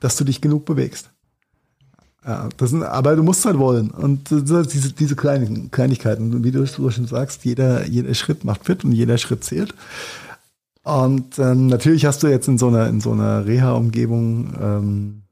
dass 0.00 0.16
du 0.16 0.24
dich 0.24 0.40
genug 0.40 0.64
bewegst. 0.64 1.10
Ja, 2.26 2.48
das 2.56 2.70
sind, 2.70 2.82
aber 2.82 3.14
du 3.14 3.22
musst 3.22 3.44
halt 3.44 3.58
wollen. 3.58 3.92
Und 3.92 4.28
diese, 4.32 4.64
diese 4.66 5.14
kleinen 5.14 5.70
Kleinigkeiten, 5.70 6.42
wie 6.42 6.50
du 6.50 6.66
schon 6.66 7.06
sagst, 7.06 7.44
jeder, 7.44 7.86
jeder 7.86 8.12
Schritt 8.14 8.44
macht 8.44 8.64
fit 8.64 8.82
und 8.82 8.90
jeder 8.90 9.18
Schritt 9.18 9.44
zählt. 9.44 9.72
Und 10.82 11.38
ähm, 11.38 11.68
natürlich 11.68 12.04
hast 12.04 12.24
du 12.24 12.26
jetzt 12.26 12.48
in 12.48 12.58
so 12.58 12.66
einer, 12.66 12.88
in 12.88 13.00
so 13.00 13.12
einer 13.12 13.46
Reha-Umgebung 13.46 14.54
ähm, 14.60 15.22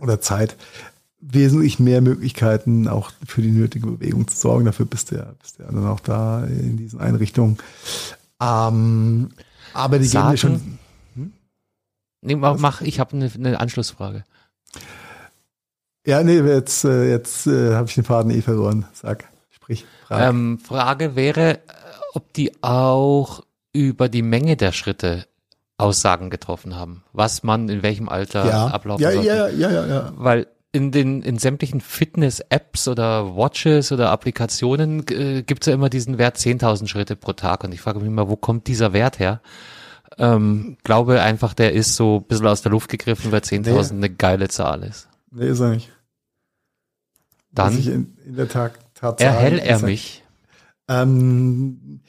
oder 0.00 0.20
Zeit 0.20 0.56
wesentlich 1.20 1.78
mehr 1.78 2.00
Möglichkeiten, 2.00 2.88
auch 2.88 3.10
für 3.26 3.42
die 3.42 3.50
nötige 3.50 3.86
Bewegung 3.86 4.28
zu 4.28 4.36
sorgen. 4.36 4.64
Dafür 4.64 4.86
bist 4.86 5.10
du 5.10 5.16
ja, 5.16 5.32
bist 5.40 5.58
du 5.58 5.64
ja 5.64 5.70
dann 5.70 5.86
auch 5.86 6.00
da 6.00 6.44
in 6.44 6.76
diesen 6.76 7.00
Einrichtungen. 7.00 7.58
Ähm, 8.40 9.30
aber 9.74 9.98
die 9.98 10.06
Sagen, 10.06 10.26
geben 10.26 10.32
dir 10.32 10.38
schon. 10.38 10.78
Hm? 11.14 11.32
Nee, 12.22 12.36
mach, 12.36 12.58
mach 12.58 12.80
ich 12.82 13.00
habe 13.00 13.16
eine, 13.16 13.30
eine 13.34 13.60
Anschlussfrage. 13.60 14.24
Ja, 16.06 16.22
nee, 16.22 16.38
jetzt, 16.38 16.84
äh, 16.84 17.10
jetzt 17.10 17.46
äh, 17.46 17.74
habe 17.74 17.88
ich 17.88 17.94
den 17.94 18.04
Faden 18.04 18.30
eh 18.30 18.40
verloren. 18.40 18.86
Sag, 18.92 19.24
sprich. 19.50 19.84
Frage. 20.06 20.24
Ähm, 20.24 20.58
Frage 20.58 21.16
wäre, 21.16 21.58
ob 22.14 22.32
die 22.32 22.62
auch 22.62 23.42
über 23.72 24.08
die 24.08 24.22
Menge 24.22 24.56
der 24.56 24.72
Schritte 24.72 25.26
Aussagen 25.76 26.30
getroffen 26.30 26.76
haben, 26.76 27.04
was 27.12 27.42
man 27.42 27.68
in 27.68 27.82
welchem 27.82 28.08
Alter 28.08 28.46
ja. 28.46 28.66
ablaufen 28.68 29.02
ja, 29.02 29.12
sollte. 29.12 29.28
Ja, 29.28 29.48
ja, 29.48 29.70
ja, 29.70 29.86
ja. 29.86 30.12
Weil 30.16 30.46
in 30.72 30.92
den 30.92 31.22
in 31.22 31.38
sämtlichen 31.38 31.80
Fitness-Apps 31.80 32.88
oder 32.88 33.36
Watches 33.36 33.90
oder 33.90 34.10
Applikationen 34.10 35.04
äh, 35.08 35.42
gibt 35.42 35.62
es 35.62 35.66
ja 35.66 35.74
immer 35.74 35.88
diesen 35.88 36.18
Wert 36.18 36.36
10.000 36.36 36.88
Schritte 36.88 37.16
pro 37.16 37.32
Tag 37.32 37.64
und 37.64 37.72
ich 37.72 37.80
frage 37.80 37.98
mich 38.00 38.08
immer, 38.08 38.28
wo 38.28 38.36
kommt 38.36 38.66
dieser 38.66 38.92
Wert 38.92 39.18
her? 39.18 39.40
Ähm, 40.18 40.76
glaube 40.84 41.22
einfach, 41.22 41.54
der 41.54 41.72
ist 41.72 41.96
so 41.96 42.18
ein 42.18 42.24
bisschen 42.24 42.46
aus 42.46 42.62
der 42.62 42.72
Luft 42.72 42.90
gegriffen, 42.90 43.32
weil 43.32 43.40
10.000 43.40 43.64
nee. 43.64 43.96
eine 43.96 44.10
geile 44.10 44.48
Zahl 44.48 44.82
ist. 44.82 45.08
Nee, 45.30 45.48
ist 45.48 45.60
er 45.60 45.70
nicht. 45.70 45.92
Dann 47.52 47.78
in, 47.78 48.16
in, 48.26 48.36
der 48.36 48.48
Tat, 48.48 48.72
Tat 48.94 49.20
erhell 49.20 49.58
er 49.58 49.80
mich. 49.80 50.22
Ähm, 50.86 52.00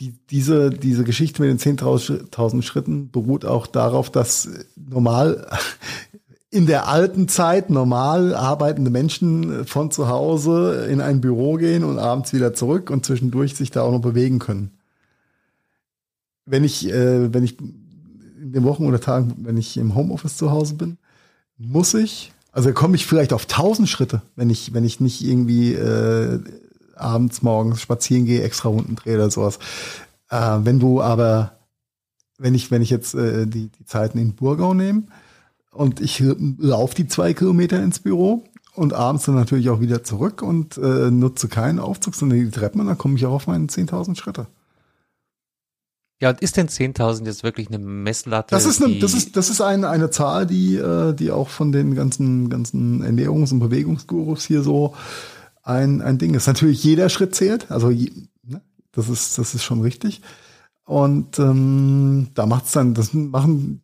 die, 0.00 0.14
diese, 0.30 0.70
diese 0.70 1.04
Geschichte 1.04 1.42
mit 1.42 1.50
den 1.50 1.78
10.000 1.78 2.62
Schritten 2.62 3.10
beruht 3.10 3.44
auch 3.44 3.66
darauf, 3.66 4.10
dass 4.10 4.48
normal 4.74 5.46
in 6.54 6.66
der 6.66 6.86
alten 6.86 7.26
Zeit 7.26 7.68
normal 7.68 8.32
arbeitende 8.32 8.88
Menschen 8.88 9.66
von 9.66 9.90
zu 9.90 10.06
Hause 10.06 10.86
in 10.88 11.00
ein 11.00 11.20
Büro 11.20 11.54
gehen 11.54 11.82
und 11.82 11.98
abends 11.98 12.32
wieder 12.32 12.54
zurück 12.54 12.90
und 12.90 13.04
zwischendurch 13.04 13.56
sich 13.56 13.72
da 13.72 13.82
auch 13.82 13.90
noch 13.90 14.00
bewegen 14.00 14.38
können. 14.38 14.70
Wenn 16.46 16.62
ich, 16.62 16.88
äh, 16.88 17.34
wenn 17.34 17.42
ich 17.42 17.58
in 17.58 18.52
den 18.52 18.62
Wochen 18.62 18.86
oder 18.86 19.00
Tagen, 19.00 19.34
wenn 19.38 19.56
ich 19.56 19.76
im 19.76 19.96
Homeoffice 19.96 20.36
zu 20.36 20.52
Hause 20.52 20.74
bin, 20.74 20.96
muss 21.58 21.92
ich, 21.92 22.32
also 22.52 22.72
komme 22.72 22.94
ich 22.94 23.04
vielleicht 23.04 23.32
auf 23.32 23.48
1000 23.48 23.88
Schritte, 23.88 24.22
wenn 24.36 24.48
ich, 24.48 24.72
wenn 24.72 24.84
ich 24.84 25.00
nicht 25.00 25.24
irgendwie 25.24 25.74
äh, 25.74 26.38
abends, 26.94 27.42
morgens 27.42 27.80
spazieren 27.80 28.26
gehe, 28.26 28.44
extra 28.44 28.68
Runden 28.68 28.94
drehe 28.94 29.16
oder 29.16 29.30
sowas. 29.32 29.58
Äh, 30.30 30.58
wenn 30.62 30.78
du 30.78 31.02
aber, 31.02 31.58
wenn 32.38 32.54
ich, 32.54 32.70
wenn 32.70 32.80
ich 32.80 32.90
jetzt 32.90 33.16
äh, 33.16 33.44
die, 33.44 33.70
die 33.76 33.84
Zeiten 33.86 34.18
in 34.18 34.36
Burgau 34.36 34.72
nehme 34.72 35.02
und 35.74 36.00
ich 36.00 36.22
laufe 36.58 36.94
die 36.94 37.06
zwei 37.06 37.34
Kilometer 37.34 37.82
ins 37.82 37.98
Büro 37.98 38.44
und 38.74 38.92
abends 38.92 39.24
dann 39.24 39.34
natürlich 39.34 39.70
auch 39.70 39.80
wieder 39.80 40.02
zurück 40.02 40.42
und 40.42 40.76
äh, 40.78 41.10
nutze 41.10 41.48
keinen 41.48 41.78
Aufzug, 41.78 42.14
sondern 42.14 42.40
die 42.40 42.50
Treppen, 42.50 42.86
dann 42.86 42.98
komme 42.98 43.16
ich 43.16 43.26
auch 43.26 43.32
auf 43.32 43.46
meine 43.46 43.66
10.000 43.66 44.16
Schritte. 44.16 44.46
Ja, 46.20 46.30
und 46.30 46.40
ist 46.40 46.56
denn 46.56 46.68
10.000 46.68 47.26
jetzt 47.26 47.42
wirklich 47.42 47.68
eine 47.68 47.78
Messlatte? 47.78 48.54
Das 48.54 48.66
ist 48.66 48.82
eine, 48.82 48.98
das 48.98 49.14
ist, 49.14 49.36
das 49.36 49.50
ist 49.50 49.60
eine, 49.60 49.88
eine 49.88 50.10
Zahl, 50.10 50.46
die, 50.46 50.76
äh, 50.76 51.12
die 51.12 51.30
auch 51.30 51.48
von 51.48 51.72
den 51.72 51.94
ganzen, 51.94 52.48
ganzen 52.48 53.02
Ernährungs- 53.04 53.52
und 53.52 53.58
Bewegungsgurus 53.58 54.44
hier 54.44 54.62
so 54.62 54.94
ein, 55.62 56.00
ein 56.00 56.18
Ding 56.18 56.34
ist. 56.34 56.46
Natürlich 56.46 56.82
jeder 56.82 57.08
Schritt 57.08 57.34
zählt, 57.34 57.70
also 57.70 57.88
ne, 57.90 58.62
das 58.92 59.08
ist, 59.08 59.38
das 59.38 59.54
ist 59.54 59.64
schon 59.64 59.82
richtig. 59.82 60.22
Und 60.84 61.38
ähm, 61.38 62.28
da 62.34 62.46
macht's 62.46 62.72
dann, 62.72 62.94
das 62.94 63.12
machen 63.12 63.82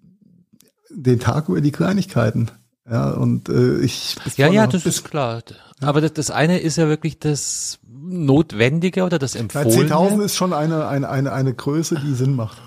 den 0.90 1.20
Tag 1.20 1.48
über 1.48 1.60
die 1.60 1.72
Kleinigkeiten. 1.72 2.50
Ja, 2.90 3.10
und 3.10 3.48
äh, 3.48 3.78
ich. 3.78 4.16
Ja, 4.36 4.48
ja, 4.48 4.66
das 4.66 4.86
ist 4.86 5.04
klar. 5.04 5.42
Aber 5.80 6.00
das, 6.00 6.12
das 6.12 6.30
eine 6.30 6.58
ist 6.58 6.76
ja 6.76 6.88
wirklich 6.88 7.18
das 7.18 7.78
Notwendige 7.86 9.04
oder 9.04 9.18
das 9.18 9.34
Empfohlene. 9.34 9.92
10.000 9.92 10.24
ist 10.24 10.36
schon 10.36 10.52
eine, 10.52 10.88
eine, 10.88 11.08
eine, 11.08 11.32
eine 11.32 11.54
Größe, 11.54 12.00
die 12.04 12.14
Sinn 12.14 12.34
macht. 12.34 12.58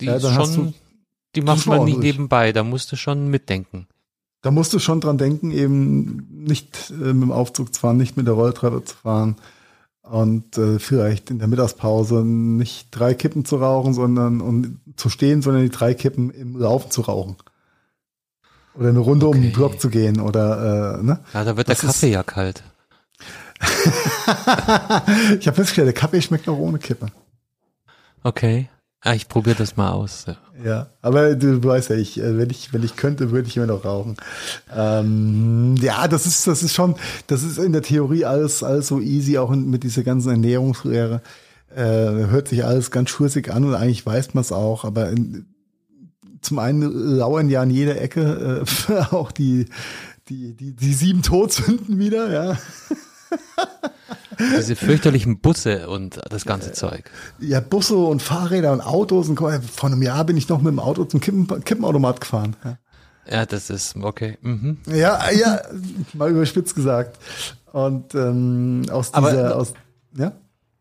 Die 0.00 0.06
ja, 0.06 0.16
ist 0.16 0.28
schon, 0.28 0.74
die 1.34 1.42
macht 1.42 1.66
man 1.66 1.84
nicht 1.84 1.98
nebenbei, 1.98 2.52
da 2.52 2.62
musst 2.62 2.92
du 2.92 2.96
schon 2.96 3.28
mitdenken. 3.28 3.86
Da 4.42 4.50
musst 4.50 4.72
du 4.72 4.78
schon 4.78 5.00
dran 5.00 5.18
denken, 5.18 5.50
eben 5.50 6.26
nicht 6.44 6.90
äh, 6.90 7.12
mit 7.12 7.22
dem 7.22 7.32
Aufzug 7.32 7.74
zu 7.74 7.80
fahren, 7.80 7.98
nicht 7.98 8.16
mit 8.16 8.26
der 8.26 8.34
Rolltreppe 8.34 8.84
zu 8.84 8.96
fahren 8.96 9.36
und 10.10 10.58
äh, 10.58 10.80
vielleicht 10.80 11.30
in 11.30 11.38
der 11.38 11.46
Mittagspause 11.46 12.24
nicht 12.24 12.88
drei 12.90 13.14
Kippen 13.14 13.44
zu 13.44 13.56
rauchen, 13.56 13.94
sondern 13.94 14.40
und 14.40 14.80
zu 14.96 15.08
stehen, 15.08 15.40
sondern 15.40 15.62
die 15.62 15.70
drei 15.70 15.94
Kippen 15.94 16.30
im 16.30 16.56
Laufen 16.56 16.90
zu 16.90 17.02
rauchen. 17.02 17.36
Oder 18.74 18.88
eine 18.88 18.98
Runde 18.98 19.28
okay. 19.28 19.36
um 19.36 19.42
den 19.42 19.52
Block 19.52 19.80
zu 19.80 19.88
gehen 19.88 20.20
oder 20.20 20.98
äh, 20.98 21.02
ne? 21.02 21.20
Ja, 21.32 21.44
da 21.44 21.56
wird 21.56 21.68
das 21.68 21.80
der 21.80 21.88
Kaffee 21.88 22.10
ja 22.10 22.22
kalt. 22.24 22.64
ich 25.38 25.46
habe 25.46 25.54
festgestellt, 25.54 25.86
der 25.86 25.92
Kaffee 25.92 26.22
schmeckt 26.22 26.48
auch 26.48 26.58
ohne 26.58 26.78
Kippe. 26.78 27.06
Okay. 28.22 28.68
Ah, 29.02 29.14
ich 29.14 29.28
probiere 29.28 29.56
das 29.56 29.78
mal 29.78 29.90
aus. 29.92 30.26
Ja. 30.26 30.36
ja, 30.62 30.90
aber 31.00 31.34
du 31.34 31.64
weißt 31.64 31.88
ja, 31.90 31.96
ich, 31.96 32.20
äh, 32.20 32.36
wenn 32.36 32.50
ich, 32.50 32.74
wenn 32.74 32.82
ich 32.82 32.96
könnte, 32.96 33.30
würde 33.30 33.48
ich 33.48 33.56
immer 33.56 33.66
noch 33.66 33.84
rauchen. 33.84 34.16
Ähm, 34.74 35.76
ja, 35.80 36.06
das 36.06 36.26
ist, 36.26 36.46
das 36.46 36.62
ist 36.62 36.74
schon, 36.74 36.96
das 37.26 37.42
ist 37.42 37.58
in 37.58 37.72
der 37.72 37.80
Theorie 37.80 38.26
alles, 38.26 38.62
alles 38.62 38.88
so 38.88 39.00
easy, 39.00 39.38
auch 39.38 39.50
mit 39.50 39.84
dieser 39.84 40.02
ganzen 40.02 40.30
Ernährungslehre. 40.30 41.22
Äh, 41.74 41.80
hört 41.80 42.48
sich 42.48 42.64
alles 42.64 42.90
ganz 42.90 43.08
schursig 43.08 43.50
an 43.50 43.64
und 43.64 43.74
eigentlich 43.74 44.04
weiß 44.04 44.34
man 44.34 44.42
es 44.42 44.52
auch, 44.52 44.84
aber 44.84 45.08
in, 45.08 45.46
zum 46.42 46.58
einen 46.58 46.82
lauern 47.16 47.48
ja 47.48 47.62
an 47.62 47.70
jeder 47.70 48.00
Ecke 48.00 48.64
äh, 48.88 48.92
auch 49.12 49.32
die, 49.32 49.66
die, 50.28 50.54
die, 50.54 50.74
die 50.74 50.92
sieben 50.92 51.22
Todsünden 51.22 51.98
wieder, 51.98 52.30
ja. 52.30 52.58
Diese 54.56 54.76
fürchterlichen 54.76 55.40
Busse 55.40 55.88
und 55.88 56.20
das 56.30 56.44
ganze 56.44 56.72
Zeug. 56.72 57.10
Ja, 57.38 57.60
Busse 57.60 57.96
und 57.96 58.22
Fahrräder 58.22 58.72
und 58.72 58.80
Autos. 58.80 59.28
Und 59.28 59.38
vor 59.38 59.88
einem 59.90 60.02
Jahr 60.02 60.24
bin 60.24 60.36
ich 60.36 60.48
noch 60.48 60.60
mit 60.60 60.72
dem 60.72 60.80
Auto 60.80 61.04
zum 61.04 61.20
Kippen, 61.20 61.46
Kippenautomat 61.64 62.20
gefahren. 62.20 62.56
Ja. 62.64 62.78
ja, 63.30 63.46
das 63.46 63.70
ist 63.70 63.96
okay. 63.96 64.38
Mhm. 64.42 64.78
Ja, 64.86 65.30
ja, 65.30 65.60
mal 66.14 66.30
überspitzt 66.30 66.74
gesagt. 66.74 67.18
Und 67.72 68.14
ähm, 68.14 68.86
aus 68.90 69.12
dieser, 69.12 69.46
aber, 69.46 69.56
aus, 69.56 69.74
ja? 70.16 70.32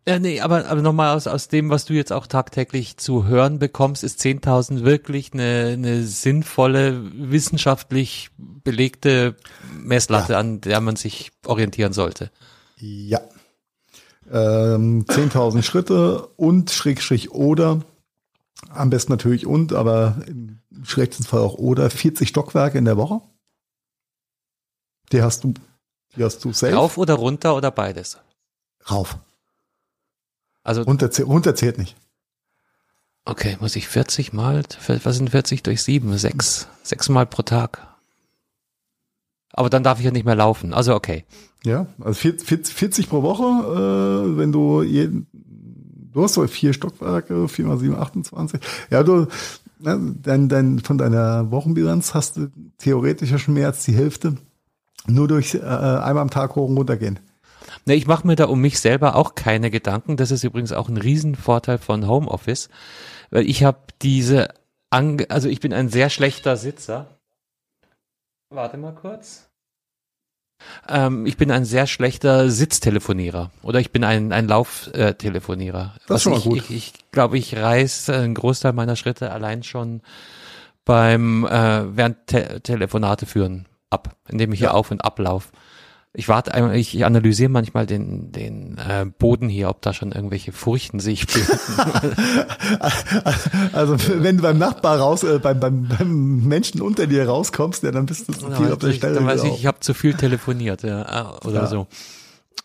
Ja, 0.09 0.17
nee, 0.17 0.41
aber, 0.41 0.65
aber 0.65 0.81
nochmal 0.81 1.15
aus, 1.15 1.27
aus 1.27 1.49
dem, 1.49 1.69
was 1.69 1.85
du 1.85 1.93
jetzt 1.93 2.11
auch 2.11 2.25
tagtäglich 2.25 2.97
zu 2.97 3.27
hören 3.27 3.59
bekommst, 3.59 4.03
ist 4.03 4.19
10.000 4.19 4.83
wirklich 4.83 5.33
eine, 5.33 5.73
eine 5.73 6.03
sinnvolle, 6.03 6.99
wissenschaftlich 7.13 8.31
belegte 8.37 9.35
Messlatte, 9.77 10.33
ja. 10.33 10.39
an 10.39 10.61
der 10.61 10.81
man 10.81 10.95
sich 10.95 11.29
orientieren 11.45 11.93
sollte. 11.93 12.31
Ja. 12.77 13.19
Ähm, 14.31 15.05
10.000 15.05 15.63
Schritte 15.63 16.27
und 16.35 16.71
Schrägstrich 16.71 17.31
oder, 17.31 17.81
am 18.69 18.89
besten 18.89 19.11
natürlich 19.11 19.45
und, 19.45 19.73
aber 19.73 20.21
im 20.27 20.59
schlechtesten 20.83 21.25
Fall 21.25 21.41
auch 21.41 21.55
oder, 21.55 21.89
40 21.89 22.29
Stockwerke 22.29 22.77
in 22.77 22.85
der 22.85 22.97
Woche. 22.97 23.21
Die 25.11 25.23
hast 25.23 25.43
du, 25.43 25.53
die 26.15 26.23
hast 26.23 26.43
du 26.45 26.53
safe. 26.53 26.73
Rauf 26.73 26.97
oder 26.97 27.15
runter 27.15 27.55
oder 27.55 27.71
beides? 27.71 28.17
Rauf. 28.89 29.17
Also 30.63 30.83
runter, 30.83 31.09
runter 31.23 31.55
zählt 31.55 31.77
nicht. 31.77 31.95
Okay, 33.25 33.57
muss 33.59 33.75
ich 33.75 33.87
40 33.87 34.33
mal, 34.33 34.63
was 34.87 35.15
sind 35.15 35.29
40 35.29 35.63
durch 35.63 35.83
7? 35.83 36.17
Sechs, 36.17 36.67
sechs 36.83 37.09
Mal 37.09 37.25
pro 37.25 37.43
Tag. 37.43 37.85
Aber 39.51 39.69
dann 39.69 39.83
darf 39.83 39.99
ich 39.99 40.05
ja 40.05 40.11
nicht 40.11 40.25
mehr 40.25 40.35
laufen. 40.35 40.73
Also 40.73 40.95
okay. 40.95 41.25
Ja, 41.65 41.87
also 41.99 42.13
40, 42.13 42.73
40 42.73 43.09
pro 43.09 43.21
Woche, 43.21 43.43
äh, 43.43 44.37
wenn 44.37 44.51
du 44.51 44.81
jeden, 44.81 45.27
du 46.13 46.23
hast 46.23 46.35
so 46.35 46.47
vier 46.47 46.73
Stockwerke, 46.73 47.47
4 47.47 47.65
mal 47.65 47.77
7, 47.77 47.95
28. 47.95 48.59
Ja, 48.89 49.03
du, 49.03 49.27
ne, 49.79 50.15
dein, 50.21 50.47
dein, 50.47 50.79
von 50.79 50.97
deiner 50.97 51.51
Wochenbilanz 51.51 52.13
hast 52.13 52.37
du 52.37 52.47
theoretisch 52.77 53.31
ja 53.31 53.37
schon 53.37 53.55
mehr 53.55 53.67
als 53.67 53.83
die 53.83 53.93
Hälfte 53.93 54.37
nur 55.07 55.27
durch 55.27 55.55
äh, 55.55 55.59
einmal 55.59 56.19
am 56.19 56.29
Tag 56.29 56.55
hoch 56.55 56.69
und 56.69 56.77
runter 56.77 56.97
gehen. 56.97 57.19
Ne, 57.85 57.95
ich 57.95 58.07
mache 58.07 58.25
mir 58.25 58.35
da 58.35 58.45
um 58.45 58.61
mich 58.61 58.79
selber 58.79 59.15
auch 59.15 59.35
keine 59.35 59.69
Gedanken. 59.69 60.17
Das 60.17 60.31
ist 60.31 60.43
übrigens 60.43 60.71
auch 60.71 60.89
ein 60.89 60.97
Riesenvorteil 60.97 61.77
von 61.77 62.07
Homeoffice, 62.07 62.69
weil 63.31 63.49
ich 63.49 63.63
habe 63.63 63.79
diese, 64.01 64.49
Ange 64.89 65.29
also 65.29 65.49
ich 65.49 65.59
bin 65.59 65.73
ein 65.73 65.89
sehr 65.89 66.09
schlechter 66.09 66.57
Sitzer. 66.57 67.19
Warte 68.49 68.77
mal 68.77 68.95
kurz. 68.95 69.48
Ähm, 70.87 71.25
ich 71.25 71.37
bin 71.37 71.51
ein 71.51 71.65
sehr 71.65 71.87
schlechter 71.87 72.49
Sitztelefonierer 72.49 73.51
oder 73.61 73.79
ich 73.79 73.91
bin 73.91 74.03
ein, 74.03 74.31
ein 74.31 74.47
Lauftelefonierer. 74.47 75.95
Das 76.07 76.17
ist 76.17 76.23
schon 76.23 76.33
mal 76.33 76.39
ich, 76.39 76.43
gut. 76.43 76.57
Ich, 76.57 76.71
ich 76.71 76.93
glaube, 77.11 77.37
ich 77.37 77.55
reiß 77.55 78.09
einen 78.09 78.35
Großteil 78.35 78.73
meiner 78.73 78.95
Schritte 78.95 79.31
allein 79.31 79.63
schon 79.63 80.01
beim 80.85 81.45
äh, 81.45 81.95
während 81.95 82.27
Te 82.27 82.61
Telefonate 82.61 83.25
führen 83.25 83.67
ab, 83.89 84.15
indem 84.27 84.53
ich 84.53 84.59
ja. 84.59 84.69
hier 84.69 84.75
auf 84.75 84.91
und 84.91 85.03
ablaufe. 85.03 85.49
Ich 86.13 86.27
warte 86.27 86.55
einmal, 86.55 86.75
ich 86.75 87.05
analysiere 87.05 87.49
manchmal 87.49 87.85
den, 87.85 88.31
den 88.31 88.79
äh, 88.79 89.05
Boden 89.05 89.47
hier, 89.47 89.69
ob 89.69 89.83
da 89.83 89.93
schon 89.93 90.11
irgendwelche 90.11 90.51
Furchen 90.51 90.99
sich 90.99 91.27
bilden. 91.27 91.59
also 93.73 93.95
wenn 94.17 94.37
du 94.37 94.41
beim 94.43 94.57
Nachbar 94.57 94.97
raus, 94.97 95.23
äh, 95.23 95.37
beim, 95.37 95.59
beim, 95.59 95.87
beim 95.87 96.47
Menschen 96.47 96.81
unter 96.81 97.05
dir 97.05 97.27
rauskommst, 97.27 97.83
ja, 97.83 97.91
dann 97.91 98.07
bist 98.07 98.27
du 98.27 98.33
zu 98.33 98.49
viel 98.49 98.71
auf 98.71 98.79
der 98.79 98.93
Stelle. 98.93 99.13
Dann 99.13 99.27
weiß 99.27 99.43
ich, 99.43 99.53
ich 99.53 99.65
habe 99.67 99.81
zu 99.81 99.93
viel 99.93 100.15
telefoniert, 100.15 100.81
ja, 100.81 101.03
ah, 101.03 101.37
oder 101.45 101.61
ja. 101.61 101.67
so. 101.67 101.87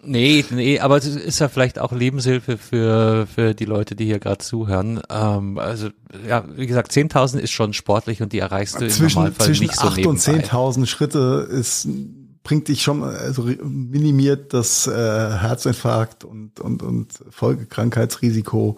Nee, 0.03 0.45
nee, 0.51 0.81
aber 0.81 0.97
es 0.97 1.07
ist 1.07 1.39
ja 1.39 1.49
vielleicht 1.49 1.79
auch 1.79 1.93
Lebenshilfe 1.93 2.57
für, 2.57 3.27
für 3.27 3.55
die 3.55 3.65
Leute, 3.65 3.95
die 3.95 4.07
hier 4.07 4.21
gerade 4.21 4.39
zuhören. 4.39 5.01
Ähm, 5.11 5.59
also, 5.59 5.89
ja, 6.27 6.45
wie 6.57 6.67
gesagt, 6.67 6.93
10.000 6.93 7.39
ist 7.39 7.53
schon 7.53 7.75
sportlich 7.75 8.23
und 8.23 8.33
die 8.33 8.39
erreichst 8.39 8.81
du 8.81 8.89
zwischen, 8.89 9.19
im 9.19 9.25
Normalfall 9.25 9.47
zwischen 9.47 9.63
nicht 9.65 9.77
so 9.77 9.89
8 9.89 10.07
und 10.07 10.19
10.000 10.19 10.87
Schritte 10.87 11.47
ist 11.51 11.89
bringt 12.45 12.69
dich 12.69 12.83
schon, 12.83 13.03
also 13.03 13.43
minimiert 13.43 14.53
das 14.53 14.87
äh, 14.87 14.93
Herzinfarkt 14.93 16.25
und, 16.25 16.61
und, 16.61 16.83
und 16.83 17.13
Folgekrankheitsrisiko 17.31 18.77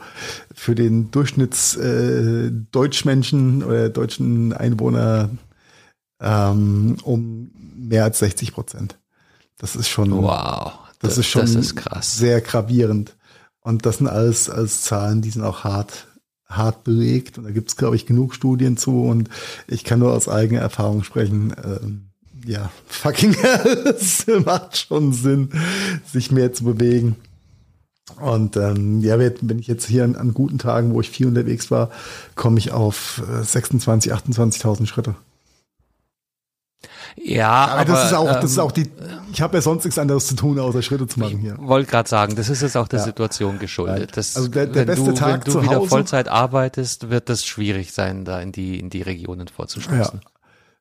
für 0.54 0.74
den 0.74 1.10
Durchschnitts 1.10 1.76
äh, 1.76 2.50
oder 2.72 3.88
deutschen 3.90 4.52
Einwohner 4.52 5.30
ähm, 6.20 6.96
um 7.02 7.50
mehr 7.76 8.04
als 8.04 8.20
60 8.20 8.54
Prozent. 8.54 8.98
Das 9.58 9.74
ist 9.74 9.88
schon, 9.88 10.12
wow, 10.12 10.72
das, 11.00 11.16
das 11.16 11.18
ist 11.18 11.26
schon 11.26 11.46
das 11.46 11.56
ist 11.56 12.16
sehr 12.16 12.40
gravierend. 12.40 13.16
Und 13.60 13.84
das 13.84 13.98
sind 13.98 14.06
alles 14.06 14.48
als 14.48 14.82
Zahlen, 14.82 15.22
die 15.22 15.30
sind 15.30 15.42
auch 15.42 15.64
hart, 15.64 16.06
hart 16.48 16.84
belegt. 16.84 17.36
Und 17.36 17.44
da 17.44 17.50
gibt 17.50 17.68
es, 17.68 17.76
glaube 17.76 17.96
ich, 17.96 18.06
genug 18.06 18.32
Studien 18.32 18.76
zu. 18.76 19.02
Und 19.02 19.28
ich 19.66 19.82
kann 19.82 19.98
nur 19.98 20.12
aus 20.12 20.28
eigener 20.28 20.60
Erfahrung 20.60 21.02
sprechen. 21.02 21.52
Ähm, 21.64 22.05
ja, 22.46 22.70
fucking 22.86 23.34
es 23.84 24.26
macht 24.44 24.76
schon 24.76 25.12
Sinn, 25.12 25.50
sich 26.10 26.30
mehr 26.30 26.52
zu 26.52 26.64
bewegen. 26.64 27.16
Und 28.20 28.56
ähm, 28.56 29.00
ja, 29.00 29.18
wenn 29.18 29.58
ich 29.58 29.66
jetzt 29.66 29.86
hier 29.86 30.04
an, 30.04 30.14
an, 30.14 30.32
guten 30.32 30.58
Tagen, 30.58 30.94
wo 30.94 31.00
ich 31.00 31.10
viel 31.10 31.26
unterwegs 31.26 31.70
war, 31.72 31.90
komme 32.36 32.58
ich 32.58 32.70
auf 32.70 33.20
26, 33.42 34.12
äh, 34.12 34.14
28.000 34.14 34.86
Schritte. 34.86 35.16
Ja, 37.16 37.48
aber, 37.48 37.72
aber 37.72 37.84
das 37.84 38.06
ist 38.06 38.12
auch, 38.12 38.26
das 38.26 38.50
ist 38.52 38.58
auch 38.58 38.72
die. 38.72 38.82
Ähm, 38.82 38.90
ich 39.32 39.40
habe 39.40 39.56
ja 39.56 39.60
sonst 39.62 39.84
nichts 39.84 39.98
anderes 39.98 40.26
zu 40.26 40.36
tun, 40.36 40.58
außer 40.58 40.82
Schritte 40.82 41.06
zu 41.06 41.18
machen 41.18 41.38
hier. 41.38 41.56
Wollte 41.58 41.90
gerade 41.90 42.08
sagen, 42.08 42.36
das 42.36 42.48
ist 42.48 42.62
jetzt 42.62 42.76
auch 42.76 42.88
der 42.88 43.00
ja. 43.00 43.04
Situation 43.06 43.58
geschuldet. 43.58 44.16
Das, 44.16 44.36
also 44.36 44.48
der, 44.48 44.66
der 44.66 44.84
beste 44.84 45.06
du, 45.06 45.12
Tag 45.12 45.46
wenn 45.46 45.52
du 45.52 45.62
wieder 45.62 45.76
Hause, 45.76 45.88
Vollzeit 45.88 46.28
arbeitest, 46.28 47.10
wird 47.10 47.28
das 47.28 47.44
schwierig 47.44 47.92
sein, 47.92 48.24
da 48.24 48.40
in 48.40 48.52
die 48.52 48.78
in 48.78 48.90
die 48.90 49.02
Regionen 49.02 49.48
vorzustoßen. 49.48 50.20
Ja. 50.22 50.30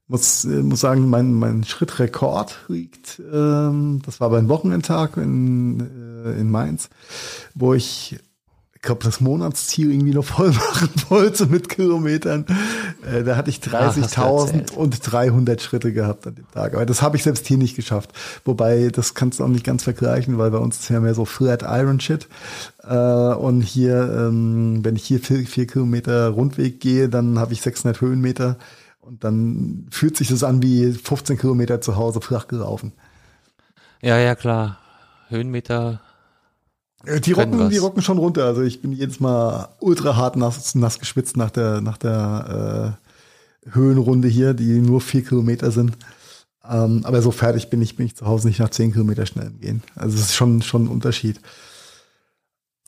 Muss 0.08 0.44
muss 0.44 0.82
sagen, 0.82 1.10
mein 1.10 1.34
mein 1.34 1.64
Schrittrekord 1.64 2.60
liegt. 2.68 3.20
Ähm, 3.32 4.02
das 4.06 4.20
war 4.20 4.30
beim 4.30 4.50
Wochenendtag 4.50 5.18
in 5.18 5.80
äh, 6.26 6.40
in 6.40 6.52
Mainz, 6.52 6.90
wo 7.56 7.74
ich 7.74 8.20
glaube, 8.86 9.04
das 9.04 9.20
Monatsziel 9.20 9.92
irgendwie 9.92 10.14
noch 10.14 10.26
voll 10.26 10.52
machen 10.52 10.90
wollte 11.10 11.48
mit 11.48 11.68
Kilometern. 11.68 12.46
Äh, 13.12 13.24
da 13.24 13.36
hatte 13.36 13.50
ich 13.50 13.58
30.000 13.58 14.72
und 14.72 15.00
300 15.02 15.62
Schritte 15.62 15.92
gehabt 15.92 16.26
an 16.28 16.36
dem 16.36 16.50
Tag. 16.52 16.74
Aber 16.74 16.86
das 16.86 17.02
habe 17.02 17.18
ich 17.18 17.24
selbst 17.24 17.46
hier 17.48 17.58
nicht 17.58 17.76
geschafft. 17.76 18.12
Wobei, 18.46 18.90
das 18.90 19.14
kannst 19.14 19.40
du 19.40 19.44
auch 19.44 19.50
nicht 19.50 19.66
ganz 19.66 19.84
vergleichen, 19.84 20.38
weil 20.38 20.52
bei 20.52 20.60
uns 20.60 20.80
ist 20.80 20.90
ja 20.90 21.00
mehr 21.00 21.16
so 21.16 21.26
Flat 21.26 21.64
Iron 21.64 22.00
Shit. 22.00 22.28
Äh, 22.84 22.96
und 22.96 23.62
hier, 23.62 24.28
ähm, 24.28 24.86
wenn 24.86 24.96
ich 24.96 25.04
hier 25.04 25.20
vier, 25.20 25.46
vier 25.46 25.68
Kilometer 25.68 26.30
Rundweg 26.30 26.80
gehe, 26.80 27.10
dann 27.10 27.40
habe 27.40 27.54
ich 27.54 27.62
600 27.62 28.00
Höhenmeter. 28.00 28.58
Und 29.06 29.24
dann 29.24 29.86
fühlt 29.92 30.18
sich 30.18 30.30
das 30.30 30.44
an 30.44 30.64
wie 30.64 30.92
15 30.92 31.38
Kilometer 31.38 31.80
zu 31.80 31.96
Hause 31.96 32.22
flach 32.22 32.48
gelaufen. 32.48 32.92
Ja, 34.02 34.18
ja, 34.18 34.34
klar. 34.34 34.80
Höhenmeter 35.30 36.02
äh, 37.06 37.22
die 37.22 37.34
rocken, 37.34 37.70
die 37.70 37.78
rocken 37.78 38.02
schon 38.02 38.18
runter. 38.18 38.46
Also 38.46 38.64
ich 38.64 38.82
bin 38.82 38.92
jedes 38.92 39.20
Mal 39.20 39.70
ultra 39.80 40.16
hart 40.16 40.36
nass, 40.38 40.74
nass 40.76 41.00
geschwitzt 41.00 41.38
nach 41.38 41.52
der, 41.52 41.82
nach 41.82 41.98
der 41.98 42.98
äh, 43.66 43.72
Höhenrunde 43.72 44.28
hier, 44.28 44.54
die 44.54 44.80
nur 44.80 45.02
vier 45.02 45.24
Kilometer 45.24 45.72
sind. 45.72 45.98
Ähm, 46.68 47.02
aber 47.04 47.22
so 47.22 47.30
fertig 47.30 47.70
bin 47.70 47.82
ich, 47.82 47.96
bin 47.96 48.08
ich 48.08 48.16
zu 48.16 48.26
Hause 48.26 48.48
nicht 48.48 48.60
nach 48.60 48.72
zehn 48.72 48.92
Kilometer 48.92 49.28
schnell 49.28 49.52
gehen. 49.52 49.84
Also 49.96 50.16
es 50.16 50.24
ist 50.24 50.36
schon, 50.36 50.64
schon 50.64 50.86
ein 50.86 50.90
Unterschied. 50.90 51.40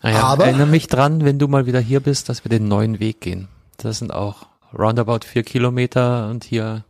Naja, 0.01 0.24
aber 0.24 0.45
erinnere 0.45 0.68
mich 0.68 0.88
dran, 0.88 1.24
wenn 1.24 1.38
du 1.38 1.47
mal 1.47 1.68
wieder 1.68 1.80
hier 1.80 1.99
bist, 1.99 2.28
dass 2.30 2.43
wir 2.43 2.49
den 2.49 2.68
neuen 2.68 2.99
Weg 2.99 3.22
gehen. 3.22 3.47
Das 3.78 3.99
sind 3.99 4.11
auch 4.11 4.47
roundabout 4.78 5.26
vier 5.26 5.43
Kilometer 5.43 6.30
und 6.30 6.43
hier 6.43 6.84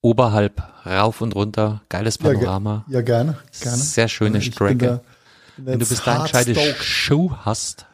oberhalb 0.00 0.62
rauf 0.84 1.20
und 1.20 1.34
runter. 1.34 1.82
Geiles 1.88 2.18
Panorama. 2.18 2.84
Ja, 2.88 2.96
ja 2.96 3.00
gerne, 3.02 3.36
gerne. 3.60 3.76
Sehr 3.76 4.08
schöne 4.08 4.40
Strecke. 4.42 5.00
Wenn 5.56 5.78
du 5.78 5.86
bis 5.86 6.02
dahin 6.02 6.22
gescheite 6.22 6.54
Schuh 6.80 7.32
hast. 7.44 7.86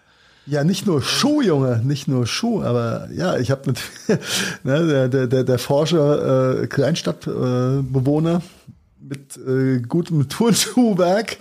Ja, 0.46 0.64
nicht 0.64 0.86
nur 0.86 1.02
Schuh, 1.02 1.42
Junge, 1.42 1.82
nicht 1.84 2.08
nur 2.08 2.26
Schuh, 2.26 2.62
aber 2.62 3.08
ja, 3.12 3.36
ich 3.36 3.50
habe 3.50 3.74
ne, 4.62 5.08
der, 5.08 5.26
der, 5.26 5.44
der 5.44 5.58
Forscher, 5.58 6.62
äh, 6.62 6.66
Kleinstadtbewohner 6.66 8.36
äh, 8.36 8.68
mit 8.98 9.36
äh, 9.36 9.80
gutem 9.86 10.28
Turnschuhwerk 10.28 11.36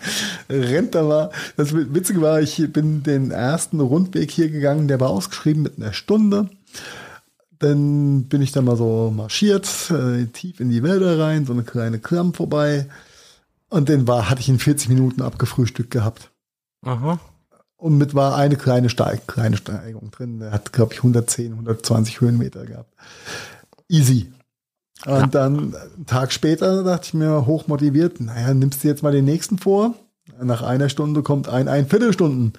rennt 0.50 0.96
da 0.96 1.04
mal. 1.04 1.30
Das 1.56 1.74
Witzige 1.74 2.22
war, 2.22 2.42
ich 2.42 2.62
bin 2.74 3.04
den 3.04 3.32
ersten 3.32 3.80
Rundweg 3.80 4.30
hier 4.30 4.50
gegangen, 4.50 4.90
der 4.90 5.00
war 5.00 5.10
ausgeschrieben 5.10 5.64
mit 5.64 5.78
einer 5.78 5.94
Stunde. 5.94 6.50
Dann 7.60 8.24
bin 8.26 8.42
ich 8.42 8.52
da 8.52 8.62
mal 8.62 8.78
so 8.78 9.12
marschiert, 9.16 9.92
äh, 9.92 10.26
tief 10.28 10.60
in 10.60 10.70
die 10.70 10.84
Wälder 10.84 11.20
rein, 11.20 11.46
so 11.46 11.54
eine 11.54 11.64
kleine 11.64 12.00
Klamm 12.00 12.34
vorbei. 12.34 12.88
Und 13.70 13.90
den 13.90 14.08
war, 14.08 14.30
hatte 14.30 14.42
ich 14.42 14.50
in 14.50 14.60
40 14.60 14.90
Minuten 14.90 15.22
abgefrühstückt 15.22 15.92
gehabt. 15.92 16.32
Aha. 16.84 17.20
Und 17.78 17.98
mit 17.98 18.16
war 18.16 18.36
eine 18.36 18.56
kleine, 18.56 18.90
Steig, 18.90 19.28
kleine 19.28 19.58
Steigung 19.58 20.10
drin. 20.12 20.40
Der 20.40 20.52
hat, 20.52 20.74
glaube 20.74 20.94
ich, 20.94 21.00
110, 21.00 21.52
120 21.52 22.22
Höhenmeter 22.22 22.66
gehabt. 22.66 22.94
Easy. 23.88 24.32
Und 25.06 25.14
ja. 25.14 25.28
dann 25.28 25.76
einen 25.76 26.06
Tag 26.08 26.32
später 26.32 26.84
dachte 26.84 27.08
ich 27.08 27.14
mir, 27.14 27.46
hochmotiviert, 27.46 28.20
naja, 28.20 28.54
nimmst 28.54 28.84
du 28.84 28.88
jetzt 28.88 29.04
mal 29.04 29.12
den 29.12 29.26
nächsten 29.26 29.60
vor. 29.60 29.94
Nach 30.42 30.64
einer 30.64 30.90
Stunde 30.90 31.22
kommt 31.22 31.48
ein, 31.48 31.68
ein 31.68 31.88
Viertelstunden. 31.88 32.54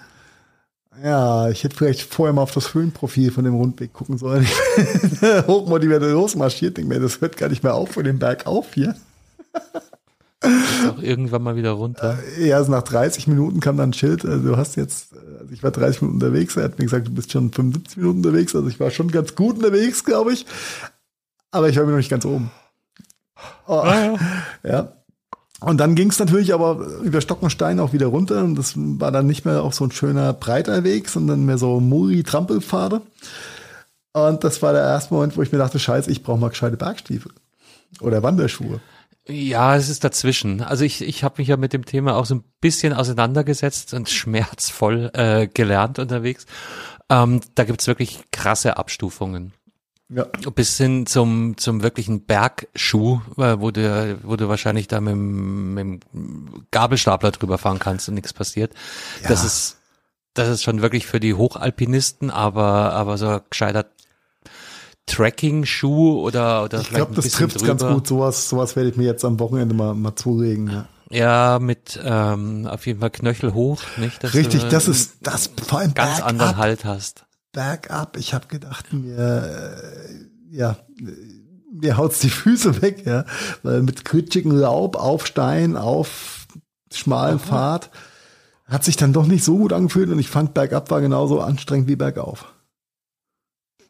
Ja, 1.03 1.49
ich 1.49 1.63
hätte 1.65 1.77
vielleicht 1.77 2.03
vorher 2.03 2.33
mal 2.33 2.43
auf 2.43 2.53
das 2.53 2.75
Höhenprofil 2.75 3.31
von 3.31 3.45
dem 3.45 3.55
Rundweg 3.55 3.93
gucken 3.93 4.19
sollen. 4.19 4.47
hochmotiviert 5.47 6.03
losmarschiert, 6.03 6.77
denke 6.77 6.95
mir, 6.95 7.01
das 7.01 7.21
hört 7.21 7.37
gar 7.37 7.49
nicht 7.49 7.63
mehr 7.63 7.75
auf 7.75 7.91
von 7.91 8.05
dem 8.05 8.19
Berg 8.19 8.47
auf 8.47 8.75
hier. 8.75 8.95
Auch 10.41 11.03
irgendwann 11.03 11.43
mal 11.43 11.57
wieder 11.57 11.73
runter. 11.73 12.19
Äh, 12.39 12.49
ja, 12.49 12.57
also 12.57 12.71
nach 12.71 12.83
30 12.83 13.27
Minuten 13.27 13.61
kam 13.61 13.77
dann 13.77 13.91
ein 13.91 13.93
Schild, 13.93 14.25
also 14.25 14.51
du 14.51 14.57
hast 14.57 14.77
jetzt, 14.77 15.13
also 15.41 15.53
ich 15.53 15.63
war 15.63 15.71
30 15.71 16.03
Minuten 16.03 16.23
unterwegs, 16.23 16.57
er 16.57 16.65
hat 16.65 16.79
mir 16.79 16.85
gesagt, 16.85 17.09
du 17.09 17.15
bist 17.15 17.33
schon 17.33 17.53
75 17.53 17.97
Minuten 17.97 18.19
unterwegs, 18.19 18.55
also 18.55 18.69
ich 18.69 18.79
war 18.79 18.91
schon 18.91 19.11
ganz 19.11 19.35
gut 19.35 19.57
unterwegs, 19.57 20.05
glaube 20.05 20.33
ich. 20.33 20.47
Aber 21.51 21.69
ich 21.69 21.77
war 21.77 21.85
mir 21.85 21.91
noch 21.91 21.99
nicht 21.99 22.11
ganz 22.11 22.25
oben. 22.25 22.51
Oh, 23.67 23.75
ah, 23.75 24.17
ja. 24.63 24.71
ja. 24.71 24.93
Und 25.61 25.79
dann 25.79 25.97
ging 25.97 26.11
es 26.11 26.19
natürlich 26.19 26.55
aber 26.55 26.79
über 27.03 27.21
Stock 27.21 27.43
und 27.43 27.51
Stein 27.51 27.81
auch 27.81 27.93
wieder 27.93 28.07
runter 28.07 28.45
und 28.45 28.55
das 28.55 28.75
war 28.77 29.11
dann 29.11 29.27
nicht 29.27 29.45
mehr 29.45 29.63
auch 29.63 29.73
so 29.73 29.85
ein 29.85 29.91
schöner 29.91 30.33
breiter 30.33 30.85
Weg, 30.85 31.09
sondern 31.09 31.45
mehr 31.45 31.59
so 31.59 31.81
Muri-Trampelpfade. 31.81 33.03
Und 34.13 34.45
das 34.45 34.63
war 34.63 34.73
der 34.73 34.83
erste 34.83 35.15
Moment, 35.15 35.37
wo 35.37 35.43
ich 35.43 35.51
mir 35.51 35.59
dachte, 35.59 35.79
scheiße, 35.79 36.11
ich 36.11 36.23
brauche 36.23 36.39
mal 36.39 36.51
gescheite 36.51 36.77
Bergstiefel 36.77 37.33
oder 38.01 38.23
Wanderschuhe. 38.23 38.81
Ja, 39.27 39.77
es 39.77 39.89
ist 39.89 40.05
dazwischen. 40.05 40.63
Also 40.63 40.85
ich, 40.85 41.03
ich 41.03 41.23
habe 41.23 41.35
mich 41.39 41.49
ja 41.49 41.57
mit 41.57 41.73
dem 41.73 41.85
Thema 41.85 42.17
auch 42.17 42.25
so 42.25 42.37
ein 42.37 42.45
bisschen 42.61 42.95
auseinandergesetzt 42.95 43.93
und 43.95 44.09
schmerzvoll 44.09 45.11
äh, 45.13 45.49
gelernt 45.49 45.99
unterwegs. 45.99 46.47
Ähm, 47.11 47.41
da 47.55 47.65
gibt's 47.65 47.87
wirklich 47.87 48.21
krasse 48.33 48.77
Abstufungen. 48.77 49.53
Ja. 50.11 50.25
Bis 50.55 50.79
hin 50.79 51.05
zum, 51.05 51.59
zum 51.59 51.83
wirklichen 51.83 52.25
Bergschuh, 52.25 53.21
äh, 53.37 53.57
wo 53.59 53.71
du, 53.71 54.19
wo 54.23 54.37
du 54.37 54.49
wahrscheinlich 54.49 54.89
da 54.89 55.03
mit, 55.03 55.17
mit 55.17 56.03
dem 56.15 56.67
Gabelstapler 56.71 57.31
drüber 57.31 57.59
fahren 57.59 57.79
kannst 57.79 58.09
und 58.09 58.15
nichts 58.15 58.33
passiert. 58.33 58.73
Ja. 59.23 59.29
Das 59.29 59.45
ist, 59.45 59.77
das 60.33 60.49
ist 60.49 60.63
schon 60.63 60.81
wirklich 60.81 61.07
für 61.07 61.21
die 61.21 61.35
Hochalpinisten, 61.35 62.31
aber, 62.31 62.95
aber 62.95 63.19
so 63.19 63.41
gescheiter 63.51 63.87
Tracking-Schuh 65.05 66.21
oder, 66.21 66.65
oder 66.65 66.81
ich 66.81 66.91
glaube, 66.91 67.15
das 67.15 67.29
trifft 67.31 67.63
ganz 67.65 67.83
gut. 67.83 68.07
Sowas, 68.07 68.49
sowas 68.49 68.77
werde 68.77 68.91
ich 68.91 68.97
mir 68.97 69.05
jetzt 69.05 69.25
am 69.25 69.39
Wochenende 69.41 69.75
mal, 69.75 69.95
mal 69.95 70.15
zulegen. 70.17 70.69
Ja. 70.71 70.89
Ja, 71.11 71.59
mit 71.59 71.99
ähm, 72.05 72.67
auf 72.67 72.87
jeden 72.87 73.01
Fall 73.01 73.09
Knöchel 73.09 73.55
hoch, 73.55 73.81
nicht? 73.97 74.23
Dass 74.23 74.35
Richtig, 74.35 74.65
du, 74.65 74.69
das 74.69 74.89
ist 74.89 75.17
das 75.23 75.51
vor 75.67 75.79
allem 75.79 75.95
ganz 75.95 76.21
anderen 76.21 76.59
Halt 76.59 76.85
hast. 76.85 77.25
Bergab. 77.53 78.17
Ich 78.17 78.35
habe 78.35 78.47
gedacht, 78.47 78.93
mir 78.93 79.19
äh, 79.19 80.57
ja, 80.57 80.77
mir 81.73 81.97
haut's 81.97 82.21
die 82.21 82.31
Füße 82.31 82.83
weg, 82.83 83.05
ja, 83.07 83.25
weil 83.63 83.83
mit 83.83 84.05
kritschigem 84.05 84.53
Laub 84.53 84.97
auf 84.97 85.27
Stein, 85.27 85.77
auf 85.77 86.47
schmalen 86.93 87.39
Pfad 87.39 87.91
hat 88.67 88.85
sich 88.85 88.97
dann 88.97 89.13
doch 89.13 89.27
nicht 89.27 89.45
so 89.45 89.57
gut 89.57 89.73
angefühlt 89.73 90.11
und 90.11 90.19
ich 90.19 90.29
fand 90.29 90.55
Bergab 90.55 90.91
war 90.91 91.01
genauso 91.01 91.41
anstrengend 91.41 91.89
wie 91.89 91.97
Bergauf. 91.97 92.55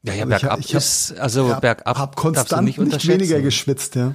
Ja, 0.03 0.15
ja, 0.15 0.25
also 0.25 0.29
bergab 0.31 0.59
ich, 0.61 0.67
ich 0.67 0.75
hab, 0.75 0.83
ist, 0.83 1.19
also 1.19 1.55
hab, 1.55 1.61
bergab 1.61 1.99
hab 1.99 2.17
konstant 2.17 2.65
nicht, 2.65 2.79
nicht 2.79 3.09
weniger 3.09 3.41
geschwitzt, 3.41 3.97
ja. 3.97 4.15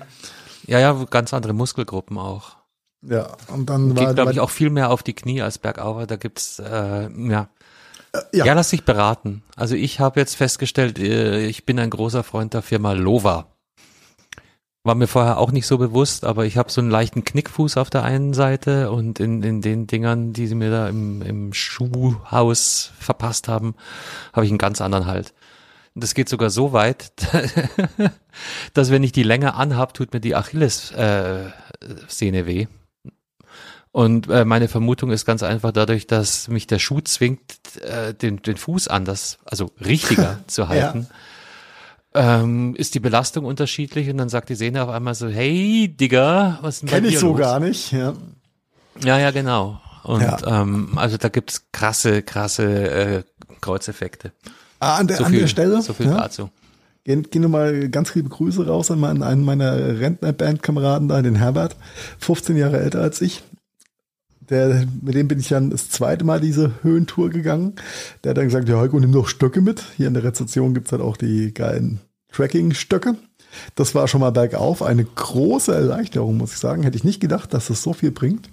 Ja, 0.66 0.80
ja, 0.80 1.06
ganz 1.10 1.34
andere 1.34 1.52
Muskelgruppen 1.54 2.18
auch. 2.18 2.56
Ja, 3.02 3.36
und 3.50 3.70
dann 3.70 3.94
Geht, 3.96 4.16
glaube 4.16 4.32
ich, 4.32 4.40
auch 4.40 4.50
viel 4.50 4.70
mehr 4.70 4.90
auf 4.90 5.04
die 5.04 5.14
Knie 5.14 5.42
als 5.42 5.58
bergauf. 5.58 6.08
Da 6.08 6.16
gibt's, 6.16 6.60
äh, 6.60 7.10
ja. 7.30 7.50
Äh, 8.14 8.38
ja. 8.38 8.46
ja, 8.46 8.54
lass 8.54 8.70
dich 8.70 8.84
beraten. 8.84 9.44
Also 9.56 9.76
ich 9.76 10.00
habe 10.00 10.20
jetzt 10.20 10.36
festgestellt, 10.36 11.00
äh, 11.00 11.46
ich 11.46 11.66
bin 11.66 11.80
ein 11.80 11.90
großer 11.90 12.24
Freund 12.24 12.54
der 12.54 12.62
Firma 12.62 12.94
Lova. 12.94 13.48
War 14.86 14.96
mir 14.96 15.08
vorher 15.08 15.38
auch 15.38 15.52
nicht 15.52 15.66
so 15.66 15.78
bewusst, 15.78 16.26
aber 16.26 16.46
ich 16.46 16.58
habe 16.58 16.70
so 16.70 16.82
einen 16.82 16.90
leichten 16.90 17.24
Knickfuß 17.24 17.78
auf 17.78 17.90
der 17.90 18.04
einen 18.04 18.34
Seite 18.34 18.92
und 18.92 19.22
in, 19.22 19.42
in 19.42 19.62
den 19.62 19.88
Dingern, 19.88 20.34
die 20.34 20.46
sie 20.46 20.56
mir 20.56 20.72
da 20.72 20.90
im, 20.90 21.22
im 21.22 21.54
Schuhhaus 21.54 22.92
verpasst 23.00 23.48
haben, 23.48 23.76
habe 24.34 24.46
ich 24.46 24.52
einen 24.52 24.58
ganz 24.58 24.82
anderen 24.82 25.06
Halt. 25.06 25.34
Das 25.96 26.14
geht 26.16 26.28
sogar 26.28 26.50
so 26.50 26.74
weit, 26.74 27.14
dass 28.74 28.92
wenn 28.92 29.04
ich 29.04 29.14
die 29.14 29.24
länger 29.24 29.56
anhab, 29.56 29.94
tut 29.94 30.12
mir 30.12 30.20
die 30.20 30.36
Achillessehne 30.36 31.54
äh, 32.40 32.46
weh. 32.46 32.68
Und 33.94 34.28
äh, 34.28 34.44
meine 34.44 34.68
Vermutung 34.70 35.12
ist 35.12 35.24
ganz 35.24 35.44
einfach 35.44 35.72
dadurch, 35.72 36.08
dass 36.08 36.48
mich 36.48 36.66
der 36.66 36.80
Schuh 36.80 37.00
zwingt, 37.02 37.60
äh, 37.84 38.16
den, 38.16 38.42
den 38.42 38.58
Fuß 38.58 38.88
anders, 38.88 39.38
also 39.46 39.70
richtiger 39.86 40.40
zu 40.48 40.68
halten. 40.68 41.08
Ja. 42.16 42.42
Ähm, 42.42 42.76
ist 42.76 42.96
die 42.96 43.00
Belastung 43.00 43.46
unterschiedlich 43.46 44.10
und 44.10 44.18
dann 44.18 44.30
sagt 44.30 44.50
die 44.50 44.56
Sehne 44.56 44.84
auf 44.84 44.90
einmal 44.90 45.14
so, 45.14 45.28
hey 45.28 45.88
Digga, 45.96 46.58
was 46.62 46.80
denn 46.80 46.90
Kenn 46.90 47.06
ich 47.06 47.20
so 47.20 47.30
los? 47.30 47.40
gar 47.40 47.60
nicht, 47.60 47.92
ja. 47.92 48.14
Ja, 49.04 49.20
ja, 49.20 49.30
genau. 49.30 49.80
Und 50.02 50.22
ja. 50.22 50.62
Ähm, 50.62 50.98
also 50.98 51.18
da 51.18 51.30
gibt's 51.30 51.68
krasse, 51.72 52.24
krasse 52.24 52.64
äh, 52.66 53.24
Kreuzeffekte. 53.62 54.32
Ah, 54.80 54.98
an 54.98 55.06
der, 55.06 55.18
so 55.18 55.26
an 55.26 55.32
viel, 55.32 55.42
der 55.42 55.48
Stelle. 55.48 55.82
So 55.84 55.94
viel 55.94 56.08
ja. 56.08 56.18
dazu. 56.18 56.50
Gehen, 57.04 57.30
gehen 57.30 57.50
mal 57.52 57.90
ganz 57.90 58.16
liebe 58.16 58.30
Grüße 58.30 58.66
raus 58.66 58.90
an 58.90 59.00
meinen, 59.00 59.22
einen 59.22 59.46
meiner 59.46 60.00
Rentner-Bandkameraden 60.00 61.10
da, 61.10 61.22
den 61.22 61.36
Herbert, 61.36 61.76
15 62.18 62.58
Jahre 62.58 62.80
älter 62.80 63.00
als 63.02 63.22
ich. 63.22 63.44
Der, 64.50 64.86
mit 65.02 65.16
dem 65.16 65.28
bin 65.28 65.40
ich 65.40 65.50
dann 65.50 65.70
das 65.70 65.90
zweite 65.90 66.26
Mal 66.26 66.40
diese 66.40 66.84
Höhentour 66.84 67.30
gegangen. 67.30 67.74
Der 68.24 68.32
hat 68.32 68.38
dann 68.38 68.46
gesagt, 68.46 68.68
ja, 68.68 68.80
Heiko, 68.80 69.00
nimm 69.00 69.12
doch 69.12 69.28
Stöcke 69.28 69.62
mit. 69.62 69.84
Hier 69.98 70.08
in 70.08 70.14
der 70.14 70.24
Rezeption 70.24 70.74
gibt's 70.74 70.92
halt 70.92 71.02
auch 71.02 71.18
die 71.18 71.54
geilen 71.54 72.00
Tracking-Stöcke. 72.32 73.16
Das 73.76 73.96
war 73.96 74.08
schon 74.08 74.22
mal 74.22 74.32
bergauf 74.32 74.82
eine 74.82 75.06
große 75.06 75.74
Erleichterung, 75.74 76.38
muss 76.38 76.54
ich 76.54 76.60
sagen. 76.60 76.84
Hätte 76.84 76.98
ich 76.98 77.04
nicht 77.04 77.20
gedacht, 77.20 77.54
dass 77.54 77.70
es 77.70 77.84
so 77.84 77.94
viel 77.94 78.12
bringt. 78.12 78.50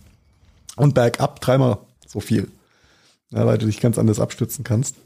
Und 0.76 0.94
bergab 0.94 1.40
dreimal 1.40 1.78
so 2.06 2.20
viel. 2.20 2.48
Ja, 3.30 3.46
weil 3.46 3.58
du 3.58 3.66
dich 3.66 3.80
ganz 3.80 3.98
anders 3.98 4.20
abstützen 4.20 4.64
kannst. 4.64 4.96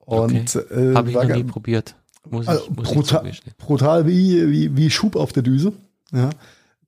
Und 0.00 0.56
okay. 0.56 0.74
äh, 0.74 0.94
habe 0.94 1.10
ich 1.10 1.14
noch 1.14 1.24
nie 1.24 1.44
probiert. 1.44 1.94
Muss 2.28 2.48
also 2.48 2.64
ich, 2.64 2.76
muss 2.76 2.92
brutal, 2.92 3.32
brutal 3.58 4.06
wie, 4.06 4.50
wie, 4.50 4.76
wie 4.76 4.90
Schub 4.90 5.16
auf 5.16 5.32
der 5.32 5.42
Düse. 5.42 5.72
Ja. 6.12 6.30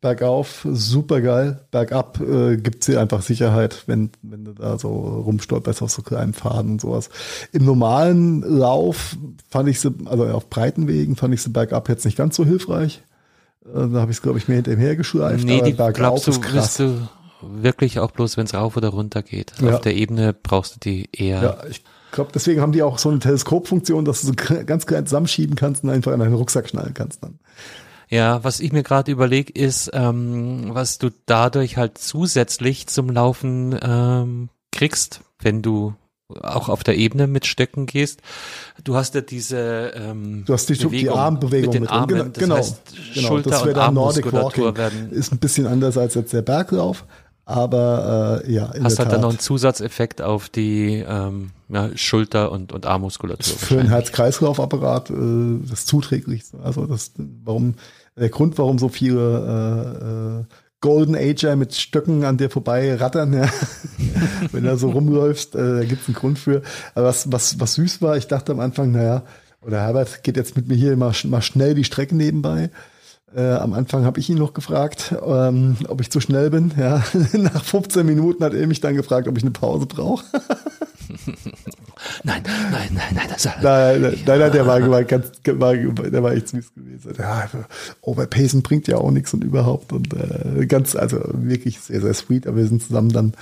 Bergauf 0.04 0.66
super 0.70 1.22
geil. 1.22 1.62
Bergab 1.70 2.20
äh, 2.20 2.58
gibt 2.58 2.84
sie 2.84 2.98
einfach 2.98 3.22
Sicherheit, 3.22 3.84
wenn, 3.86 4.10
wenn 4.20 4.44
du 4.44 4.52
da 4.52 4.78
so 4.78 4.90
rumstolperst 4.90 5.80
auf 5.80 5.90
so 5.90 6.02
kleinen 6.02 6.34
Faden 6.34 6.72
und 6.72 6.82
sowas. 6.82 7.08
Im 7.52 7.64
normalen 7.64 8.42
Lauf 8.42 9.16
fand 9.48 9.70
ich 9.70 9.80
sie, 9.80 9.94
also 10.04 10.26
auf 10.26 10.50
breiten 10.50 10.88
Wegen 10.88 11.16
fand 11.16 11.32
ich 11.32 11.40
sie 11.40 11.48
bergab 11.48 11.88
jetzt 11.88 12.04
nicht 12.04 12.18
ganz 12.18 12.36
so 12.36 12.44
hilfreich. 12.44 13.02
Äh, 13.64 13.88
da 13.88 14.00
habe 14.00 14.10
ich 14.10 14.18
es, 14.18 14.22
glaube 14.22 14.36
ich, 14.36 14.46
mehr 14.46 14.56
hinterher 14.56 14.94
geschleift. 14.94 15.42
Nee, 15.46 15.62
die 15.62 15.72
glaubst 15.72 16.26
du, 16.26 16.52
wirst 16.52 16.80
du 16.80 17.08
wirklich 17.40 17.98
auch 17.98 18.10
bloß, 18.10 18.36
wenn 18.36 18.44
es 18.44 18.52
rauf 18.52 18.76
oder 18.76 18.90
runter 18.90 19.22
geht. 19.22 19.54
Ja. 19.62 19.76
Auf 19.76 19.80
der 19.80 19.94
Ebene 19.94 20.34
brauchst 20.34 20.74
du 20.74 20.80
die 20.80 21.08
eher. 21.12 21.42
Ja, 21.42 21.56
ich 21.70 21.82
glaube, 22.12 22.30
deswegen 22.34 22.60
haben 22.60 22.72
die 22.72 22.82
auch 22.82 22.98
so 22.98 23.08
eine 23.08 23.20
Teleskopfunktion, 23.20 24.04
dass 24.04 24.20
du 24.20 24.26
so 24.26 24.34
ganz 24.66 24.84
klein 24.84 25.06
zusammenschieben 25.06 25.56
kannst 25.56 25.82
und 25.82 25.88
einfach 25.88 26.12
in 26.12 26.20
deinen 26.20 26.34
Rucksack 26.34 26.68
schnallen 26.68 26.92
kannst 26.92 27.22
dann. 27.22 27.38
Ja, 28.08 28.44
was 28.44 28.60
ich 28.60 28.72
mir 28.72 28.82
gerade 28.82 29.10
überlege, 29.10 29.52
ist, 29.52 29.90
ähm, 29.92 30.74
was 30.74 30.98
du 30.98 31.10
dadurch 31.26 31.76
halt 31.76 31.98
zusätzlich 31.98 32.86
zum 32.86 33.10
Laufen 33.10 33.78
ähm, 33.82 34.48
kriegst, 34.72 35.20
wenn 35.40 35.62
du 35.62 35.94
auch 36.42 36.68
auf 36.68 36.82
der 36.82 36.96
Ebene 36.96 37.26
mit 37.26 37.46
Stöcken 37.46 37.86
gehst. 37.86 38.20
Du 38.82 38.96
hast 38.96 39.14
ja 39.14 39.20
diese 39.20 39.92
ähm, 39.94 40.44
Du 40.46 40.52
hast 40.52 40.68
die, 40.68 40.74
Bewegung 40.74 40.98
die 40.98 41.08
Armbewegung 41.10 41.74
mit, 41.74 41.82
den 41.82 41.88
Armen. 41.88 42.08
Genau, 42.08 42.24
das 42.24 42.38
genau, 42.38 42.56
heißt, 42.56 42.80
genau. 43.14 43.28
Schulter 43.28 43.50
das 43.50 43.62
und 43.62 43.76
Armmuskulatur 43.76 44.76
werden. 44.76 45.12
Ist 45.12 45.32
ein 45.32 45.38
bisschen 45.38 45.66
anders 45.66 45.98
als 45.98 46.14
jetzt 46.14 46.32
der 46.32 46.42
Berglauf, 46.42 47.04
aber 47.44 48.42
äh, 48.44 48.52
ja. 48.52 48.66
In 48.72 48.84
hast 48.84 48.98
halt 48.98 49.12
dann 49.12 49.20
noch 49.20 49.30
einen 49.30 49.38
Zusatzeffekt 49.38 50.22
auf 50.22 50.48
die 50.48 51.04
ähm, 51.06 51.50
ja, 51.68 51.90
Schulter- 51.94 52.50
und, 52.50 52.72
und 52.72 52.86
Armmuskulatur. 52.86 53.56
Für 53.56 53.76
den 53.76 53.88
Herz-Kreislauf-Apparat 53.88 55.10
äh, 55.10 55.14
das 55.68 55.86
zuträglich. 55.86 56.44
Also 56.62 56.86
das, 56.86 57.12
warum 57.16 57.74
der 58.16 58.28
Grund, 58.28 58.56
warum 58.58 58.78
so 58.78 58.88
viele 58.88 60.40
äh, 60.40 60.40
äh, 60.40 60.44
Golden 60.80 61.16
Ager 61.16 61.56
mit 61.56 61.74
Stöcken 61.74 62.24
an 62.24 62.36
dir 62.36 62.50
vorbei 62.50 62.94
rattern, 62.94 63.32
ja. 63.32 63.48
wenn 64.52 64.64
er 64.64 64.76
so 64.76 64.90
rumläufst, 64.90 65.54
äh, 65.54 65.78
da 65.78 65.84
gibt's 65.84 66.08
einen 66.08 66.14
Grund 66.14 66.38
für. 66.38 66.62
Aber 66.94 67.06
was, 67.06 67.30
was, 67.32 67.58
was 67.60 67.74
süß 67.74 68.02
war, 68.02 68.16
ich 68.16 68.26
dachte 68.26 68.52
am 68.52 68.60
Anfang, 68.60 68.92
naja, 68.92 69.22
oder 69.62 69.80
Herbert 69.80 70.22
geht 70.22 70.36
jetzt 70.36 70.56
mit 70.56 70.68
mir 70.68 70.74
hier 70.74 70.96
mal, 70.96 71.14
mal 71.24 71.42
schnell 71.42 71.74
die 71.74 71.84
Strecke 71.84 72.14
nebenbei. 72.14 72.70
Äh, 73.34 73.54
am 73.54 73.72
Anfang 73.72 74.04
habe 74.04 74.20
ich 74.20 74.30
ihn 74.30 74.38
noch 74.38 74.54
gefragt, 74.54 75.12
ähm, 75.26 75.76
ob 75.88 76.00
ich 76.00 76.10
zu 76.10 76.20
schnell 76.20 76.50
bin. 76.50 76.72
Ja. 76.78 77.02
Nach 77.32 77.64
15 77.64 78.06
Minuten 78.06 78.44
hat 78.44 78.54
er 78.54 78.66
mich 78.66 78.80
dann 78.80 78.94
gefragt, 78.94 79.26
ob 79.26 79.36
ich 79.36 79.42
eine 79.42 79.50
Pause 79.50 79.86
brauche. 79.86 80.24
nein, 82.22 82.42
nein, 82.44 82.90
nein, 82.92 83.14
nein, 83.14 83.26
das 83.28 83.44
nein, 83.44 83.54
nein, 83.62 84.00
nein, 84.24 84.38
nein, 84.38 84.52
der 84.52 84.66
war, 84.66 84.88
war 84.88 85.02
ganz, 85.04 85.32
war, 85.46 85.74
der 85.74 86.22
war 86.22 86.32
echt 86.32 86.48
süß 86.48 86.74
gewesen. 86.74 87.14
Ja, 87.18 87.48
Overpacen 88.02 88.62
bringt 88.62 88.86
ja 88.86 88.98
auch 88.98 89.10
nichts 89.10 89.34
und 89.34 89.42
überhaupt 89.42 89.92
und 89.92 90.14
äh, 90.14 90.66
ganz, 90.66 90.94
also 90.94 91.18
wirklich 91.32 91.80
sehr, 91.80 92.00
sehr 92.00 92.14
sweet. 92.14 92.46
Aber 92.46 92.58
wir 92.58 92.66
sind 92.68 92.82
zusammen 92.82 93.10
dann 93.10 93.32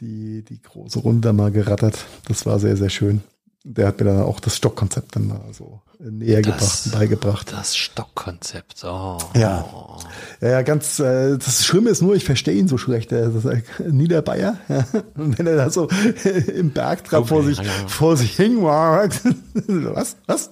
die 0.00 0.44
die 0.44 0.62
große 0.62 1.00
Runde 1.00 1.32
mal 1.32 1.50
gerattert. 1.50 2.06
Das 2.28 2.46
war 2.46 2.60
sehr, 2.60 2.76
sehr 2.76 2.90
schön 2.90 3.22
der 3.64 3.86
hat 3.86 4.00
mir 4.00 4.06
dann 4.06 4.22
auch 4.22 4.40
das 4.40 4.56
Stockkonzept 4.56 5.16
dann 5.16 5.28
mal 5.28 5.40
so 5.52 5.80
näher 5.98 6.42
das, 6.42 6.52
gebracht 6.52 6.80
und 6.86 6.92
beigebracht. 6.92 7.52
Das 7.52 7.76
Stockkonzept, 7.76 8.82
oh. 8.84 9.18
Ja. 9.34 9.68
Ja, 10.40 10.48
ja 10.48 10.62
ganz, 10.62 10.98
äh, 10.98 11.38
das 11.38 11.64
Schlimme 11.64 11.90
ist 11.90 12.02
nur, 12.02 12.14
ich 12.14 12.24
verstehe 12.24 12.54
ihn 12.54 12.68
so 12.68 12.78
schlecht. 12.78 13.12
Der 13.12 13.28
ist 13.28 13.46
ein 13.46 13.62
Niederbayer. 13.88 14.58
Ja. 14.68 14.84
Und 15.16 15.38
wenn 15.38 15.46
er 15.46 15.56
da 15.56 15.70
so 15.70 15.88
im 16.54 16.72
Bergtrab 16.72 17.28
vor 17.28 17.44
sich, 17.44 17.60
vor 17.86 18.16
sich 18.16 18.34
hing, 18.36 18.62
was, 18.62 20.16
was? 20.26 20.50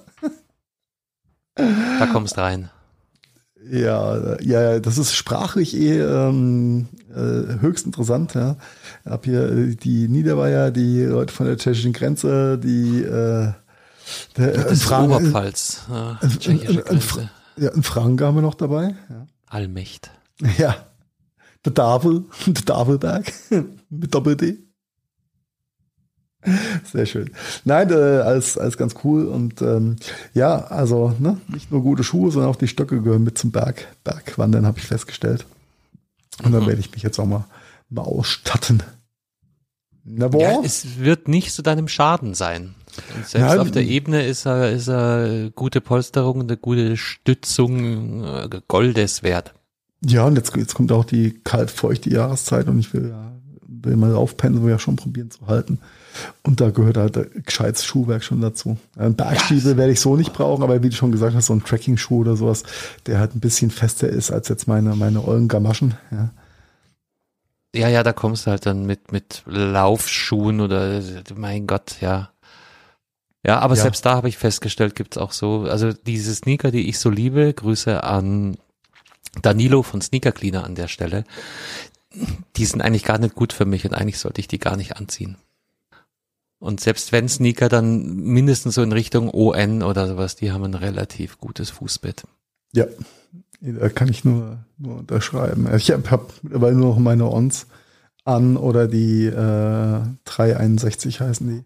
Da 1.55 2.07
kommst 2.11 2.37
rein. 2.37 2.69
Ja, 3.69 4.39
ja, 4.41 4.79
das 4.79 4.97
ist 4.97 5.13
sprachlich 5.13 5.75
eh 5.75 5.99
ähm, 5.99 6.87
äh, 7.11 7.59
höchst 7.61 7.85
interessant. 7.85 8.33
Ja. 8.33 8.57
Ich 9.05 9.11
habe 9.11 9.29
hier 9.29 9.49
äh, 9.51 9.75
die 9.75 10.07
Niederbayer, 10.07 10.71
die 10.71 11.03
Leute 11.03 11.33
von 11.33 11.45
der 11.45 11.57
tschechischen 11.57 11.93
Grenze, 11.93 12.57
die 12.57 13.01
äh, 13.01 13.51
der, 14.37 14.51
das 14.51 14.71
ist 14.71 14.83
Frank, 14.83 15.11
Oberpfalz, 15.13 15.81
ja, 15.89 16.19
tschechische 16.39 16.81
Grenze. 16.81 17.29
Ja, 17.57 17.69
in 17.69 17.83
Frank 17.83 18.21
haben 18.21 18.35
wir 18.35 18.41
noch 18.41 18.55
dabei. 18.55 18.95
Ja. 19.09 19.27
Allmächt. 19.47 20.11
Ja, 20.57 20.75
der 21.63 21.73
Davel, 21.73 22.25
der 22.47 22.63
Davelberg 22.63 23.31
mit 23.89 24.13
Doppel-D. 24.13 24.57
Sehr 26.91 27.05
schön. 27.05 27.29
Nein, 27.65 27.89
äh, 27.91 27.93
alles, 27.93 28.57
alles 28.57 28.77
ganz 28.77 28.95
cool. 29.03 29.25
Und 29.25 29.61
ähm, 29.61 29.97
ja, 30.33 30.65
also 30.65 31.13
ne, 31.19 31.37
nicht 31.47 31.71
nur 31.71 31.81
gute 31.81 32.03
Schuhe, 32.03 32.31
sondern 32.31 32.49
auch 32.49 32.55
die 32.55 32.67
Stöcke 32.67 33.01
gehören 33.01 33.23
mit 33.23 33.37
zum 33.37 33.51
Berg, 33.51 33.87
Bergwandern, 34.03 34.65
habe 34.65 34.79
ich 34.79 34.87
festgestellt. 34.87 35.45
Und 36.43 36.51
dann 36.51 36.63
mhm. 36.63 36.67
werde 36.67 36.81
ich 36.81 36.91
mich 36.91 37.03
jetzt 37.03 37.19
auch 37.19 37.25
mal, 37.25 37.45
mal 37.89 38.03
ausstatten. 38.03 38.81
Na, 40.03 40.29
boah. 40.29 40.41
Ja, 40.41 40.61
es 40.63 40.99
wird 40.99 41.27
nicht 41.27 41.53
zu 41.53 41.61
deinem 41.61 41.87
Schaden 41.87 42.33
sein. 42.33 42.73
Und 43.15 43.27
selbst 43.27 43.53
ja, 43.53 43.61
auf 43.61 43.71
der 43.71 43.83
Ebene 43.83 44.25
ist 44.25 44.45
er, 44.45 44.71
ist 44.71 44.89
er 44.89 45.51
gute 45.51 45.79
Polsterung, 45.79 46.41
eine 46.41 46.57
gute 46.57 46.97
Stützung, 46.97 48.23
äh, 48.23 48.49
Goldes 48.67 49.21
wert. 49.21 49.53
Ja, 50.03 50.25
und 50.25 50.35
jetzt, 50.35 50.55
jetzt 50.55 50.73
kommt 50.73 50.91
auch 50.91 51.05
die 51.05 51.39
kalt-feuchte 51.43 52.09
Jahreszeit 52.09 52.67
und 52.67 52.79
ich 52.79 52.91
will 52.93 53.13
will 53.83 53.95
mal 53.95 54.15
aufpennen, 54.15 54.63
wir 54.63 54.71
ja 54.71 54.79
schon 54.79 54.95
probieren 54.95 55.31
zu 55.31 55.47
halten. 55.47 55.79
Und 56.43 56.61
da 56.61 56.69
gehört 56.69 56.97
halt 56.97 57.17
ein 57.17 57.43
gescheites 57.45 57.85
Schuhwerk 57.85 58.23
schon 58.23 58.41
dazu. 58.41 58.77
Ein 58.97 59.15
Bergstiefel 59.15 59.77
werde 59.77 59.93
ich 59.93 59.99
so 59.99 60.15
nicht 60.15 60.33
brauchen, 60.33 60.63
aber 60.63 60.81
wie 60.83 60.89
du 60.89 60.95
schon 60.95 61.11
gesagt 61.11 61.35
hast, 61.35 61.47
so 61.47 61.53
ein 61.53 61.63
Tracking-Schuh 61.63 62.21
oder 62.21 62.35
sowas, 62.35 62.63
der 63.05 63.19
halt 63.19 63.35
ein 63.35 63.39
bisschen 63.39 63.71
fester 63.71 64.07
ist 64.07 64.31
als 64.31 64.49
jetzt 64.49 64.67
meine, 64.67 64.95
meine 64.95 65.25
ollen 65.25 65.47
Gamaschen. 65.47 65.95
Ja. 66.11 66.31
Ja, 67.73 67.87
ja, 67.87 68.03
da 68.03 68.11
kommst 68.11 68.45
du 68.45 68.51
halt 68.51 68.65
dann 68.65 68.85
mit, 68.85 69.13
mit 69.13 69.43
Laufschuhen 69.45 70.59
oder, 70.59 71.01
mein 71.35 71.67
Gott, 71.67 71.97
ja. 72.01 72.31
Ja, 73.45 73.59
aber 73.59 73.75
ja. 73.75 73.81
selbst 73.81 74.05
da 74.05 74.15
habe 74.15 74.29
ich 74.29 74.37
festgestellt, 74.37 74.95
gibt's 74.95 75.17
auch 75.17 75.31
so, 75.31 75.61
also 75.61 75.93
diese 75.93 76.35
Sneaker, 76.35 76.71
die 76.71 76.89
ich 76.89 76.99
so 76.99 77.09
liebe, 77.09 77.53
Grüße 77.53 78.03
an 78.03 78.57
Danilo 79.41 79.83
von 79.83 80.01
Sneaker 80.01 80.31
Cleaner 80.31 80.65
an 80.65 80.75
der 80.75 80.89
Stelle, 80.89 81.23
die 82.57 82.65
sind 82.65 82.81
eigentlich 82.81 83.03
gar 83.03 83.17
nicht 83.17 83.35
gut 83.35 83.53
für 83.53 83.65
mich 83.65 83.85
und 83.85 83.93
eigentlich 83.93 84.19
sollte 84.19 84.41
ich 84.41 84.47
die 84.47 84.59
gar 84.59 84.75
nicht 84.75 84.97
anziehen. 84.97 85.37
Und 86.61 86.79
selbst 86.79 87.11
wenn 87.11 87.27
Sneaker 87.27 87.69
dann 87.69 88.17
mindestens 88.17 88.75
so 88.75 88.83
in 88.83 88.91
Richtung 88.91 89.31
ON 89.33 89.81
oder 89.81 90.07
sowas, 90.07 90.35
die 90.35 90.51
haben 90.51 90.63
ein 90.63 90.75
relativ 90.75 91.39
gutes 91.39 91.71
Fußbett. 91.71 92.23
Ja, 92.73 92.85
da 93.61 93.89
kann 93.89 94.07
ich 94.09 94.23
nur, 94.23 94.59
nur 94.77 94.99
unterschreiben. 94.99 95.67
Ich 95.75 95.89
habe 95.89 96.11
hab 96.11 96.31
mittlerweile 96.43 96.75
nur 96.75 96.89
noch 96.89 96.99
meine 96.99 97.25
Ons 97.25 97.65
an 98.25 98.57
oder 98.57 98.87
die 98.87 99.25
äh, 99.25 100.01
361 100.25 101.19
heißen 101.19 101.47
die. 101.49 101.63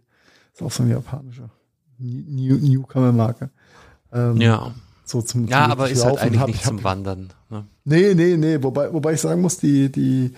Ist 0.53 0.63
auch 0.63 0.71
so 0.71 0.83
eine 0.83 0.93
japanische 0.93 1.49
New 1.97 2.55
Newcomer-Marke. 2.55 3.49
Ähm, 4.13 4.37
ja. 4.37 4.73
So 5.03 5.21
zum, 5.21 5.45
ja, 5.47 5.67
aber 5.67 5.89
ist 5.89 6.05
halt 6.05 6.19
eigentlich 6.19 6.39
hab, 6.39 6.47
nicht 6.47 6.63
zum 6.63 6.85
Wandern. 6.85 7.33
Ne? 7.49 7.65
Nee, 7.83 8.13
nee, 8.15 8.37
nee. 8.37 8.63
Wobei, 8.63 8.93
wobei 8.93 9.11
ich 9.11 9.19
sagen 9.19 9.41
muss, 9.41 9.57
die, 9.57 9.91
die, 9.91 10.33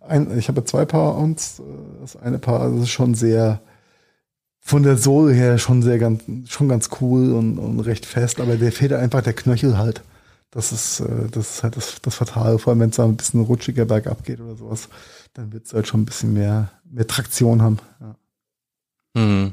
ein, 0.00 0.38
ich 0.38 0.48
habe 0.48 0.64
zwei 0.64 0.86
Paar 0.86 1.18
Ons. 1.18 1.60
Äh, 1.60 1.62
das 2.00 2.16
eine 2.16 2.38
Paar, 2.38 2.70
das 2.70 2.84
ist 2.84 2.88
schon 2.88 3.12
sehr, 3.12 3.60
von 4.68 4.82
der 4.82 4.98
Sohle 4.98 5.32
her 5.32 5.56
schon 5.56 5.80
sehr 5.80 5.98
ganz, 5.98 6.22
schon 6.46 6.68
ganz 6.68 6.90
cool 7.00 7.32
und, 7.32 7.58
und 7.58 7.80
recht 7.80 8.04
fest, 8.04 8.38
aber 8.38 8.56
der 8.56 8.70
fehlt 8.70 8.92
einfach 8.92 9.22
der 9.22 9.32
Knöchel 9.32 9.78
halt. 9.78 10.02
Das 10.50 10.72
ist, 10.72 11.00
äh, 11.00 11.28
das 11.30 11.54
ist 11.54 11.62
halt 11.62 11.78
das, 11.78 12.02
das 12.02 12.14
Fatale, 12.14 12.58
vor 12.58 12.72
allem 12.72 12.80
wenn 12.80 12.90
es 12.90 12.96
da 12.96 13.04
ein 13.04 13.16
bisschen 13.16 13.40
rutschiger 13.40 13.86
bergab 13.86 14.24
geht 14.24 14.40
oder 14.40 14.56
sowas, 14.56 14.90
dann 15.32 15.54
wird 15.54 15.64
es 15.64 15.72
halt 15.72 15.88
schon 15.88 16.02
ein 16.02 16.04
bisschen 16.04 16.34
mehr, 16.34 16.70
mehr 16.84 17.06
Traktion 17.06 17.62
haben. 17.62 17.78
Ja. 19.14 19.22
Mhm. 19.22 19.52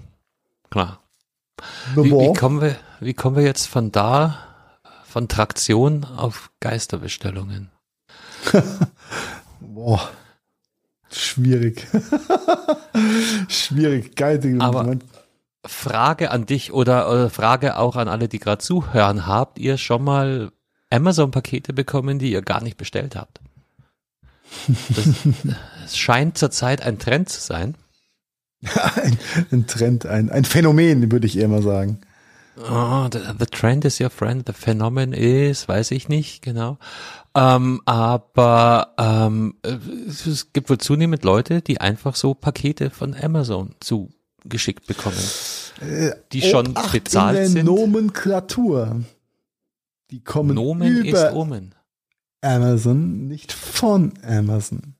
Klar. 0.69 0.99
Wie, 1.95 2.11
wie, 2.11 2.33
kommen 2.33 2.59
wir, 2.59 2.75
wie 2.99 3.13
kommen 3.13 3.37
wir 3.37 3.43
jetzt 3.43 3.67
von 3.67 3.93
da, 3.93 4.37
von 5.05 5.29
Traktion 5.29 6.03
auf 6.03 6.51
Geisterbestellungen? 6.59 7.71
Boah. 9.61 10.09
Schwierig. 11.11 11.87
Schwierig. 13.47 14.15
Geil. 14.15 14.39
Aber, 14.59 14.97
Frage 15.65 16.31
an 16.31 16.45
dich 16.45 16.73
oder, 16.73 17.09
oder 17.09 17.29
Frage 17.29 17.77
auch 17.77 17.95
an 17.95 18.07
alle, 18.07 18.27
die 18.27 18.39
gerade 18.39 18.59
zuhören. 18.59 19.27
Habt 19.27 19.59
ihr 19.59 19.77
schon 19.77 20.03
mal 20.03 20.51
Amazon-Pakete 20.89 21.73
bekommen, 21.73 22.19
die 22.19 22.31
ihr 22.31 22.41
gar 22.41 22.61
nicht 22.61 22.77
bestellt 22.77 23.15
habt? 23.15 23.41
Das, 25.83 25.97
scheint 25.97 26.37
zurzeit 26.37 26.81
ein 26.81 26.99
Trend 26.99 27.29
zu 27.29 27.41
sein. 27.41 27.75
ein, 28.95 29.17
ein, 29.51 29.67
Trend, 29.67 30.05
ein, 30.05 30.29
ein 30.29 30.45
Phänomen, 30.45 31.11
würde 31.11 31.27
ich 31.27 31.37
eher 31.37 31.47
mal 31.47 31.61
sagen. 31.61 32.01
Oh, 32.57 33.09
the, 33.11 33.19
the, 33.37 33.45
trend 33.45 33.83
is 33.83 33.99
your 33.99 34.09
friend, 34.09 34.43
the 34.47 34.53
phenomenon 34.53 35.13
is, 35.13 35.67
weiß 35.67 35.91
ich 35.91 36.07
nicht 36.07 36.41
genau. 36.41 36.77
Ähm, 37.33 37.81
aber 37.85 38.93
ähm, 38.97 39.55
es 40.07 40.53
gibt 40.53 40.69
wohl 40.69 40.77
zunehmend 40.77 41.23
Leute, 41.25 41.61
die 41.61 41.81
einfach 41.81 42.15
so 42.15 42.33
Pakete 42.33 42.89
von 42.91 43.13
Amazon 43.13 43.75
zugeschickt 43.81 44.87
bekommen, 44.87 45.17
äh, 45.81 46.11
die 46.31 46.43
äh, 46.43 46.49
schon 46.49 46.73
bezahlt 46.91 47.37
in 47.37 47.43
der 47.43 47.49
sind. 47.49 47.65
Nomenklatur. 47.65 49.01
Die 50.11 50.23
kommen 50.23 50.55
Nomen 50.55 51.05
über 51.05 51.29
ist 51.29 51.35
Omen. 51.35 51.75
Amazon, 52.41 53.27
nicht 53.27 53.51
von 53.51 54.13
Amazon. 54.23 54.94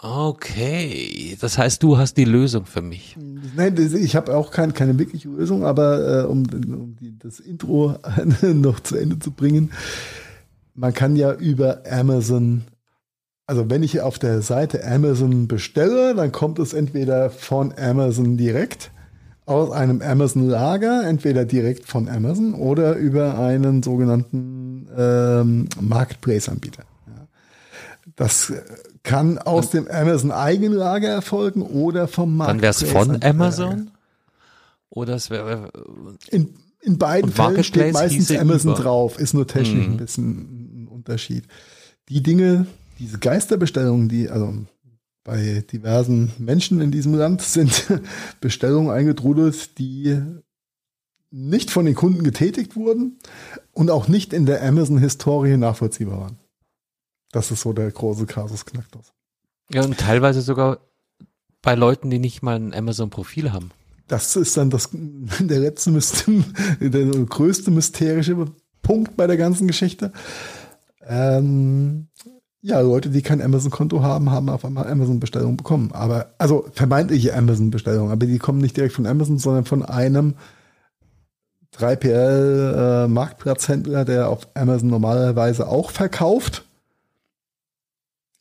Okay, 0.00 1.36
das 1.40 1.58
heißt, 1.58 1.82
du 1.82 1.98
hast 1.98 2.16
die 2.16 2.24
Lösung 2.24 2.66
für 2.66 2.82
mich. 2.82 3.16
Nein, 3.56 3.76
ich 3.76 4.14
habe 4.14 4.36
auch 4.36 4.52
kein, 4.52 4.72
keine 4.72 4.98
wirkliche 4.98 5.28
Lösung, 5.28 5.64
aber 5.64 6.22
äh, 6.22 6.26
um, 6.26 6.44
um 6.52 6.96
die, 7.00 7.18
das 7.18 7.40
Intro 7.40 7.96
noch 8.42 8.80
zu 8.80 8.96
Ende 8.96 9.18
zu 9.18 9.32
bringen, 9.32 9.72
man 10.74 10.94
kann 10.94 11.16
ja 11.16 11.32
über 11.32 11.82
Amazon, 11.90 12.62
also 13.46 13.68
wenn 13.68 13.82
ich 13.82 14.00
auf 14.00 14.20
der 14.20 14.42
Seite 14.42 14.86
Amazon 14.86 15.48
bestelle, 15.48 16.14
dann 16.14 16.30
kommt 16.30 16.60
es 16.60 16.74
entweder 16.74 17.30
von 17.30 17.72
Amazon 17.76 18.36
direkt 18.36 18.92
aus 19.46 19.72
einem 19.72 20.02
Amazon-Lager, 20.02 21.08
entweder 21.08 21.44
direkt 21.44 21.86
von 21.86 22.08
Amazon 22.08 22.54
oder 22.54 22.94
über 22.94 23.38
einen 23.38 23.82
sogenannten 23.82 24.86
ähm, 24.96 25.68
Marketplace-Anbieter. 25.80 26.84
Das 28.14 28.52
kann 29.08 29.38
aus 29.38 29.70
dem 29.70 29.88
Amazon 29.88 30.30
Eigenlager 30.30 31.08
erfolgen 31.08 31.62
oder 31.62 32.08
vom 32.08 32.36
Markt. 32.36 32.50
Dann 32.50 32.60
wäre 32.60 32.70
es 32.72 32.82
von 32.82 33.22
Amazon? 33.22 33.90
Oder 34.90 35.14
es 35.14 35.30
wäre. 35.30 35.70
In, 36.30 36.54
in 36.82 36.98
beiden 36.98 37.32
Fällen 37.32 37.64
steht 37.64 37.94
meistens 37.94 38.30
Amazon 38.30 38.72
über. 38.72 38.82
drauf, 38.82 39.18
ist 39.18 39.32
nur 39.32 39.46
technisch 39.46 39.86
mhm. 39.86 39.94
ein 39.94 39.96
bisschen 39.96 40.82
ein 40.82 40.88
Unterschied. 40.88 41.44
Die 42.10 42.22
Dinge, 42.22 42.66
diese 42.98 43.18
Geisterbestellungen, 43.18 44.10
die, 44.10 44.28
also 44.28 44.54
bei 45.24 45.64
diversen 45.72 46.32
Menschen 46.38 46.82
in 46.82 46.90
diesem 46.90 47.14
Land 47.14 47.40
sind 47.40 47.86
Bestellungen 48.42 48.90
eingetrudelt, 48.90 49.78
die 49.78 50.20
nicht 51.30 51.70
von 51.70 51.86
den 51.86 51.94
Kunden 51.94 52.24
getätigt 52.24 52.76
wurden 52.76 53.18
und 53.72 53.90
auch 53.90 54.06
nicht 54.06 54.34
in 54.34 54.44
der 54.44 54.62
Amazon-Historie 54.62 55.56
nachvollziehbar 55.56 56.20
waren. 56.20 56.38
Das 57.32 57.50
ist 57.50 57.60
so 57.60 57.72
der 57.72 57.90
große 57.90 58.26
Kasus 58.26 58.64
Knacktus. 58.64 59.12
Ja, 59.70 59.84
und 59.84 59.98
teilweise 59.98 60.40
sogar 60.40 60.78
bei 61.62 61.74
Leuten, 61.74 62.10
die 62.10 62.18
nicht 62.18 62.42
mal 62.42 62.56
ein 62.56 62.74
Amazon-Profil 62.74 63.52
haben. 63.52 63.70
Das 64.06 64.36
ist 64.36 64.56
dann 64.56 64.70
das, 64.70 64.90
der 64.92 65.58
letzte, 65.58 65.92
der 66.80 67.06
größte 67.26 67.70
mysterische 67.70 68.46
Punkt 68.82 69.16
bei 69.16 69.26
der 69.26 69.36
ganzen 69.36 69.66
Geschichte. 69.66 70.12
Ähm, 71.06 72.08
ja, 72.60 72.80
Leute, 72.80 73.10
die 73.10 73.22
kein 73.22 73.42
Amazon-Konto 73.42 74.02
haben, 74.02 74.30
haben 74.30 74.48
auf 74.48 74.64
einmal 74.64 74.90
Amazon-Bestellungen 74.90 75.58
bekommen. 75.58 75.90
Aber, 75.92 76.34
also 76.38 76.66
vermeintliche 76.72 77.36
Amazon-Bestellungen, 77.36 78.10
aber 78.10 78.26
die 78.26 78.38
kommen 78.38 78.60
nicht 78.60 78.76
direkt 78.76 78.94
von 78.94 79.06
Amazon, 79.06 79.38
sondern 79.38 79.64
von 79.64 79.84
einem 79.84 80.34
3PL-Marktplatzhändler, 81.76 84.00
äh, 84.00 84.06
der 84.06 84.28
auf 84.30 84.48
Amazon 84.54 84.88
normalerweise 84.88 85.68
auch 85.68 85.90
verkauft 85.90 86.64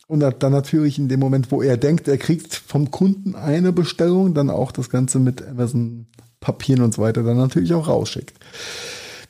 und 0.08 0.22
dann 0.22 0.52
natürlich 0.52 0.98
in 0.98 1.10
dem 1.10 1.20
Moment, 1.20 1.52
wo 1.52 1.62
er 1.62 1.78
denkt, 1.78 2.08
er 2.08 2.18
kriegt 2.18 2.56
vom 2.56 2.92
Kunden 2.92 3.36
eine 3.36 3.74
Bestellung, 3.74 4.34
dann 4.34 4.50
auch 4.50 4.72
das 4.72 4.90
Ganze 4.90 5.20
mit 5.20 5.46
Amazon 5.46 6.08
Papieren 6.40 6.84
und 6.84 6.94
so 6.94 7.02
weiter 7.02 7.24
dann 7.24 7.38
natürlich 7.38 7.74
auch 7.74 7.88
rausschickt. 7.88 8.38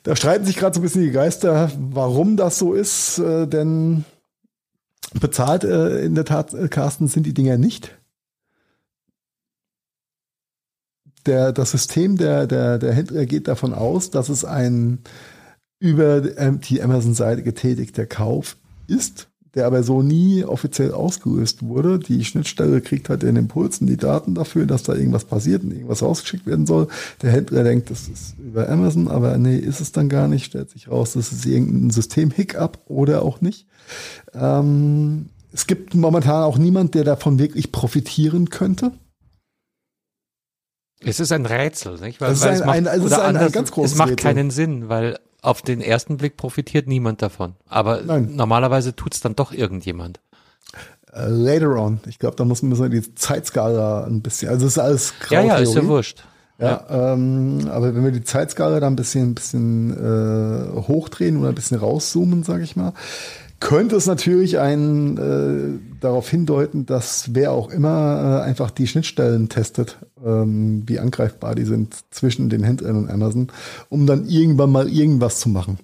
Da 0.02 0.14
streiten 0.14 0.44
sich 0.44 0.56
gerade 0.56 0.74
so 0.74 0.80
ein 0.80 0.82
bisschen 0.82 1.02
die 1.02 1.10
Geister, 1.10 1.72
warum 1.78 2.36
das 2.36 2.58
so 2.58 2.74
ist, 2.74 3.18
äh, 3.18 3.46
denn 3.46 4.04
bezahlt 5.14 5.64
äh, 5.64 6.04
in 6.04 6.14
der 6.14 6.26
Tat, 6.26 6.54
äh, 6.54 6.68
Carsten, 6.68 7.08
sind 7.08 7.24
die 7.24 7.34
Dinger 7.34 7.56
nicht. 7.56 7.98
Der, 11.26 11.52
das 11.52 11.72
System 11.72 12.16
der, 12.16 12.46
der, 12.46 12.78
der 12.78 12.92
Händler 12.92 13.26
geht 13.26 13.48
davon 13.48 13.74
aus, 13.74 14.10
dass 14.10 14.28
es 14.28 14.44
ein 14.44 15.00
über 15.80 16.20
die 16.20 16.82
Amazon-Seite 16.82 17.42
getätigter 17.42 18.06
Kauf 18.06 18.56
ist 18.86 19.27
der 19.54 19.66
aber 19.66 19.82
so 19.82 20.02
nie 20.02 20.44
offiziell 20.44 20.92
ausgelöst 20.92 21.62
wurde. 21.62 21.98
Die 21.98 22.24
Schnittstelle 22.24 22.80
kriegt 22.80 23.08
halt 23.08 23.22
den 23.22 23.36
Impulsen, 23.36 23.86
die 23.86 23.96
Daten 23.96 24.34
dafür, 24.34 24.66
dass 24.66 24.82
da 24.82 24.94
irgendwas 24.94 25.24
passiert 25.24 25.62
und 25.62 25.72
irgendwas 25.72 26.02
rausgeschickt 26.02 26.46
werden 26.46 26.66
soll. 26.66 26.88
Der 27.22 27.32
Händler 27.32 27.64
denkt, 27.64 27.90
das 27.90 28.08
ist 28.08 28.34
über 28.38 28.68
Amazon, 28.68 29.08
aber 29.08 29.38
nee, 29.38 29.56
ist 29.56 29.80
es 29.80 29.92
dann 29.92 30.08
gar 30.08 30.28
nicht. 30.28 30.44
Stellt 30.44 30.70
sich 30.70 30.88
raus, 30.90 31.12
das 31.14 31.32
ist 31.32 31.46
irgendein 31.46 31.90
System-Hiccup 31.90 32.78
oder 32.86 33.22
auch 33.22 33.40
nicht. 33.40 33.66
Ähm, 34.34 35.26
es 35.52 35.66
gibt 35.66 35.94
momentan 35.94 36.42
auch 36.42 36.58
niemand, 36.58 36.94
der 36.94 37.04
davon 37.04 37.38
wirklich 37.38 37.72
profitieren 37.72 38.50
könnte. 38.50 38.92
Es 41.00 41.20
ist 41.20 41.32
ein 41.32 41.46
Rätsel, 41.46 41.98
nicht? 42.00 42.20
Weil, 42.20 42.32
es 42.32 42.40
ist 42.40 42.44
ein, 42.44 42.54
es 42.54 42.60
macht, 42.60 42.76
ein, 42.76 42.86
es 42.86 43.04
ist 43.04 43.12
ein, 43.12 43.36
ein 43.36 43.52
ganz 43.52 43.70
großes 43.70 43.92
Es 43.92 43.98
macht 43.98 44.10
Rätsel. 44.10 44.22
keinen 44.34 44.50
Sinn, 44.50 44.88
weil 44.88 45.18
auf 45.42 45.62
den 45.62 45.80
ersten 45.80 46.16
Blick 46.16 46.36
profitiert 46.36 46.86
niemand 46.86 47.22
davon. 47.22 47.54
Aber 47.68 48.02
Nein. 48.02 48.34
normalerweise 48.34 48.94
tut 48.94 49.14
es 49.14 49.20
dann 49.20 49.36
doch 49.36 49.52
irgendjemand. 49.52 50.20
Uh, 51.12 51.26
later 51.28 51.76
on. 51.76 52.00
Ich 52.06 52.18
glaube, 52.18 52.36
da 52.36 52.44
muss 52.44 52.62
man 52.62 52.90
die 52.90 53.14
Zeitskala 53.14 54.04
ein 54.04 54.20
bisschen, 54.20 54.50
also 54.50 54.66
es 54.66 54.72
ist 54.72 54.78
alles 54.78 55.14
grau 55.20 55.36
Ja, 55.36 55.42
ja, 55.42 55.56
ist 55.56 55.74
ja 55.74 55.86
wurscht. 55.86 56.24
Ja, 56.58 56.84
ja. 56.88 57.12
Ähm, 57.12 57.68
aber 57.70 57.94
wenn 57.94 58.04
wir 58.04 58.10
die 58.10 58.24
Zeitskala 58.24 58.80
da 58.80 58.88
ein 58.88 58.96
bisschen, 58.96 59.30
ein 59.30 59.34
bisschen 59.34 59.90
äh, 59.92 60.80
hochdrehen 60.88 61.38
oder 61.38 61.50
ein 61.50 61.54
bisschen 61.54 61.78
rauszoomen, 61.78 62.42
sage 62.42 62.64
ich 62.64 62.74
mal, 62.74 62.92
könnte 63.60 63.96
es 63.96 64.06
natürlich 64.06 64.58
ein, 64.58 65.16
äh, 65.16 65.98
darauf 66.00 66.28
hindeuten, 66.28 66.86
dass 66.86 67.34
wer 67.34 67.52
auch 67.52 67.70
immer 67.70 68.40
äh, 68.42 68.48
einfach 68.48 68.70
die 68.70 68.86
Schnittstellen 68.86 69.48
testet, 69.48 69.98
ähm, 70.24 70.84
wie 70.86 70.98
angreifbar 71.00 71.54
die 71.54 71.64
sind 71.64 71.96
zwischen 72.10 72.48
den 72.48 72.62
Händlern 72.62 72.96
und 72.96 73.10
Amazon, 73.10 73.48
um 73.88 74.06
dann 74.06 74.26
irgendwann 74.26 74.70
mal 74.70 74.88
irgendwas 74.88 75.40
zu 75.40 75.48
machen. 75.48 75.78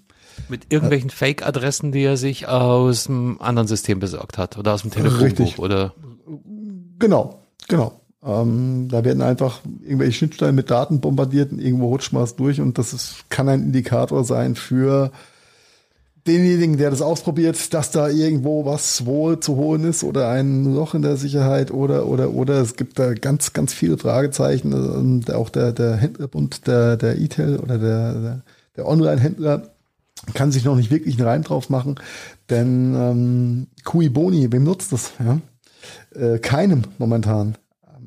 Mit 0.49 0.73
irgendwelchen 0.73 1.11
äh, 1.11 1.13
Fake-Adressen, 1.13 1.93
die 1.93 2.03
er 2.03 2.17
sich 2.17 2.49
aus 2.49 3.09
einem 3.09 3.39
anderen 3.41 3.69
System 3.69 3.99
besorgt 3.99 4.39
hat 4.39 4.59
oder 4.59 4.75
aus 4.75 4.83
dem 4.83 4.91
Telefonbuch 4.91 5.25
richtig. 5.25 5.59
oder? 5.59 5.95
Genau, 6.99 7.41
genau. 7.69 8.01
Ähm, 8.25 8.89
da 8.89 9.05
werden 9.05 9.23
einfach 9.23 9.61
irgendwelche 9.83 10.13
Schnittstellen 10.13 10.55
mit 10.55 10.71
Daten 10.71 11.01
bombardiert 11.01 11.53
und 11.53 11.61
irgendwo 11.61 11.89
rutscht 11.89 12.13
man 12.13 12.23
es 12.23 12.37
durch 12.37 12.61
und 12.61 12.79
das 12.79 12.93
ist, 12.93 13.25
kann 13.29 13.49
ein 13.49 13.63
Indikator 13.63 14.25
sein 14.25 14.55
für 14.55 15.13
denjenigen, 16.27 16.79
der 16.79 16.91
das 16.91 17.03
ausprobiert, 17.03 17.75
dass 17.75 17.91
da 17.91 18.09
irgendwo 18.09 18.65
was 18.65 19.05
wohl 19.05 19.41
zu 19.41 19.57
holen 19.57 19.85
ist 19.85 20.05
oder 20.05 20.29
ein 20.31 20.75
Loch 20.75 20.95
in 20.95 21.03
der 21.03 21.17
Sicherheit 21.17 21.71
oder 21.71 22.07
oder 22.07 22.33
oder 22.33 22.61
es 22.61 22.77
gibt 22.77 22.99
da 22.99 23.13
ganz 23.13 23.53
ganz 23.53 23.75
viele 23.75 23.99
Fragezeichen 23.99 24.73
und 24.73 25.33
auch 25.33 25.51
der 25.51 25.73
der 25.73 25.97
Händlerbund 25.97 26.67
der 26.67 26.97
der 26.97 27.19
E-Tail 27.19 27.59
oder 27.59 27.79
der 27.79 28.43
der, 28.77 28.87
Online-Händler 28.87 29.71
kann 30.33 30.51
sich 30.51 30.65
noch 30.65 30.75
nicht 30.75 30.91
wirklich 30.91 31.17
einen 31.17 31.29
Reim 31.29 31.43
drauf 31.43 31.71
machen, 31.71 31.97
denn 32.51 32.95
ähm, 32.95 33.67
Kui 33.85 34.09
Boni, 34.09 34.51
wem 34.51 34.65
nutzt 34.65 34.93
das? 34.93 35.13
Ja? 35.19 35.41
Äh, 36.19 36.39
keinem 36.39 36.83
momentan. 36.99 37.57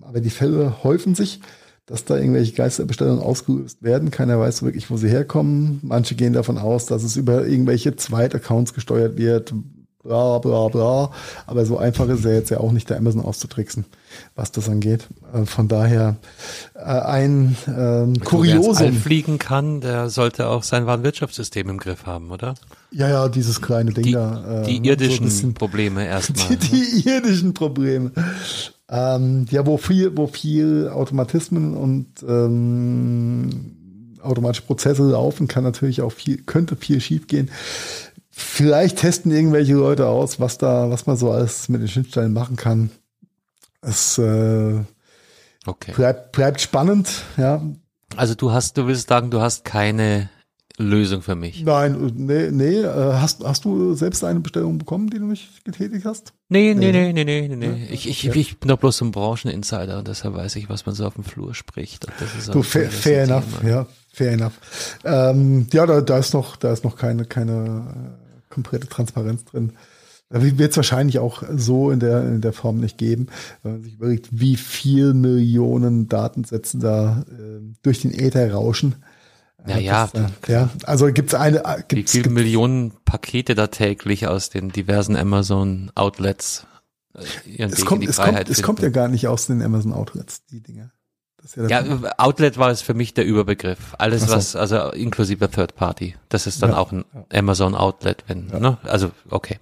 Aber 0.01 0.19
die 0.19 0.29
Fälle 0.29 0.83
häufen 0.83 1.15
sich 1.15 1.41
dass 1.87 2.03
da 2.03 2.17
irgendwelche 2.17 2.53
Geisterbestellungen 2.53 3.23
ausgelöst 3.23 3.81
werden. 3.81 4.11
Keiner 4.11 4.39
weiß 4.39 4.61
wirklich, 4.61 4.91
wo 4.91 4.97
sie 4.97 5.07
herkommen. 5.09 5.79
Manche 5.83 6.15
gehen 6.15 6.33
davon 6.33 6.57
aus, 6.57 6.85
dass 6.85 7.03
es 7.03 7.15
über 7.15 7.47
irgendwelche 7.47 7.95
Zweitaccounts 7.95 8.73
gesteuert 8.73 9.17
wird. 9.17 9.53
Bla 10.03 10.37
bla 10.39 10.67
bla. 10.67 11.11
Aber 11.45 11.65
so 11.65 11.77
einfach 11.77 12.09
ist 12.09 12.25
er 12.25 12.33
jetzt 12.33 12.49
ja 12.49 12.59
auch 12.59 12.73
nicht, 12.73 12.89
der 12.89 12.97
Amazon 12.97 13.21
auszutricksen, 13.21 13.85
was 14.35 14.51
das 14.51 14.69
angeht. 14.69 15.07
Äh, 15.33 15.45
von 15.45 15.69
daher 15.69 16.17
äh, 16.75 16.79
ein 16.79 17.55
ähm, 17.67 18.19
Kuriosum. 18.21 18.79
Wer 18.79 18.93
fliegen 18.93 19.39
kann, 19.39 19.79
der 19.79 20.09
sollte 20.09 20.47
auch 20.47 20.63
sein 20.63 20.85
Warenwirtschaftssystem 20.85 21.69
im 21.69 21.77
Griff 21.77 22.05
haben, 22.05 22.31
oder? 22.31 22.55
Ja, 22.91 23.09
ja, 23.09 23.29
dieses 23.29 23.61
kleine 23.61 23.91
Ding 23.91 24.03
die, 24.03 24.11
da. 24.11 24.63
Äh, 24.63 24.65
die 24.79 24.85
irdischen 24.85 25.29
so 25.29 25.51
Probleme 25.53 26.05
erstmal. 26.05 26.49
Die, 26.49 26.57
die 26.57 27.09
ne? 27.09 27.15
irdischen 27.15 27.53
Probleme. 27.53 28.11
Ähm, 28.89 29.45
ja, 29.49 29.65
wo 29.65 29.77
viel, 29.77 30.15
wo 30.15 30.27
viel 30.27 30.89
Automatismen 30.89 31.75
und 31.75 32.07
ähm, 32.27 34.17
automatische 34.21 34.63
Prozesse 34.63 35.03
laufen, 35.03 35.47
kann 35.47 35.63
natürlich 35.63 36.01
auch 36.01 36.11
viel, 36.11 36.41
könnte 36.43 36.75
viel 36.75 37.01
schiefgehen. 37.01 37.49
Vielleicht 38.29 38.99
testen 38.99 39.31
irgendwelche 39.31 39.73
Leute 39.73 40.07
aus, 40.07 40.39
was 40.39 40.57
da, 40.57 40.89
was 40.89 41.05
man 41.05 41.17
so 41.17 41.31
alles 41.31 41.69
mit 41.69 41.81
den 41.81 41.87
Schnittstellen 41.87 42.33
machen 42.33 42.55
kann. 42.55 42.91
Es 43.81 44.17
äh, 44.17 44.79
okay. 45.65 45.91
bleibt, 45.93 46.31
bleibt 46.31 46.61
spannend, 46.61 47.23
ja. 47.35 47.61
Also 48.15 48.35
du 48.35 48.51
hast, 48.51 48.77
du 48.77 48.87
willst 48.87 49.09
sagen, 49.09 49.31
du 49.31 49.41
hast 49.41 49.65
keine 49.65 50.29
Lösung 50.77 51.21
für 51.21 51.35
mich. 51.35 51.63
Nein, 51.63 52.11
nee, 52.15 52.51
nee. 52.51 52.81
Äh, 52.81 53.13
hast, 53.13 53.43
hast 53.43 53.65
du 53.65 53.95
selbst 53.95 54.23
eine 54.23 54.39
Bestellung 54.39 54.77
bekommen, 54.77 55.09
die 55.09 55.19
du 55.19 55.25
nicht 55.25 55.65
getätigt 55.65 56.05
hast? 56.05 56.33
Nee, 56.49 56.73
nee, 56.73 56.91
nee, 56.93 57.11
nee, 57.11 57.23
nee, 57.25 57.47
nee. 57.49 57.55
nee. 57.55 57.87
Ich, 57.91 58.07
ich, 58.07 58.29
okay. 58.29 58.39
ich 58.39 58.59
bin 58.59 58.69
doch 58.69 58.77
bloß 58.77 59.01
ein 59.01 59.11
Brancheninsider 59.11 59.97
und 59.97 60.07
deshalb 60.07 60.33
weiß 60.33 60.55
ich, 60.55 60.69
was 60.69 60.85
man 60.85 60.95
so 60.95 61.05
auf 61.05 61.15
dem 61.15 61.25
Flur 61.25 61.53
spricht. 61.53 62.07
du, 62.51 62.63
fair, 62.63 62.89
fair 62.89 63.23
enough, 63.23 63.63
ja, 63.65 63.85
fair 64.13 64.31
enough. 64.31 64.53
Ähm, 65.03 65.67
ja, 65.73 65.85
da, 65.85 65.99
da 65.99 66.17
ist 66.17 66.33
noch, 66.33 66.55
da 66.55 66.71
ist 66.71 66.85
noch 66.85 66.95
keine, 66.95 67.25
keine 67.25 68.15
äh, 68.45 68.53
komplette 68.53 68.87
Transparenz 68.87 69.43
drin. 69.43 69.73
Da 70.29 70.41
wird 70.41 70.71
es 70.71 70.77
wahrscheinlich 70.77 71.19
auch 71.19 71.43
so 71.55 71.89
in 71.91 71.99
der, 71.99 72.23
in 72.23 72.41
der 72.41 72.51
Form 72.51 72.79
nicht 72.79 72.97
geben, 72.97 73.27
wenn 73.63 73.73
man 73.73 73.83
sich 73.83 73.93
überlegt, 73.93 74.27
wie 74.31 74.57
viel 74.57 75.13
Millionen 75.13 76.07
Datensätze 76.09 76.79
da 76.79 77.25
äh, 77.29 77.61
durch 77.81 78.01
den 78.01 78.13
Äther 78.13 78.51
rauschen. 78.51 78.95
Ja, 79.67 79.77
ja. 79.77 80.09
Das, 80.11 80.31
äh, 80.47 80.51
ja, 80.51 80.69
also 80.83 81.11
gibt's 81.11 81.33
eine. 81.33 81.65
Äh, 81.65 81.83
gibt's, 81.87 82.13
Wie 82.13 82.19
viele 82.19 82.29
Millionen 82.29 82.93
Pakete 83.05 83.55
da 83.55 83.67
täglich 83.67 84.27
aus 84.27 84.49
den 84.49 84.69
diversen 84.69 85.15
Amazon 85.15 85.91
Outlets 85.95 86.65
äh, 87.17 87.63
es 87.63 87.85
kommt, 87.85 88.07
es 88.07 88.17
kommt, 88.17 88.49
es 88.49 88.61
kommt 88.61 88.81
ja 88.81 88.89
gar 88.89 89.07
nicht 89.07 89.27
aus 89.27 89.47
den 89.47 89.61
Amazon 89.61 89.93
Outlets, 89.93 90.45
die 90.45 90.61
Dinge. 90.61 90.91
Ja, 91.55 91.81
ja 91.81 91.99
Outlet 92.17 92.57
war 92.57 92.71
es 92.71 92.81
für 92.81 92.93
mich 92.93 93.13
der 93.13 93.25
Überbegriff. 93.25 93.95
Alles 93.97 94.23
so. 94.23 94.33
was, 94.33 94.55
also 94.55 94.91
inklusive 94.91 95.49
Third 95.49 95.75
Party. 95.75 96.15
Das 96.29 96.47
ist 96.47 96.61
dann 96.61 96.71
ja, 96.71 96.77
auch 96.77 96.91
ein 96.91 97.05
ja. 97.13 97.39
Amazon 97.39 97.75
Outlet, 97.75 98.23
wenn, 98.27 98.47
ne? 98.47 98.77
Also, 98.83 99.11
okay. 99.29 99.57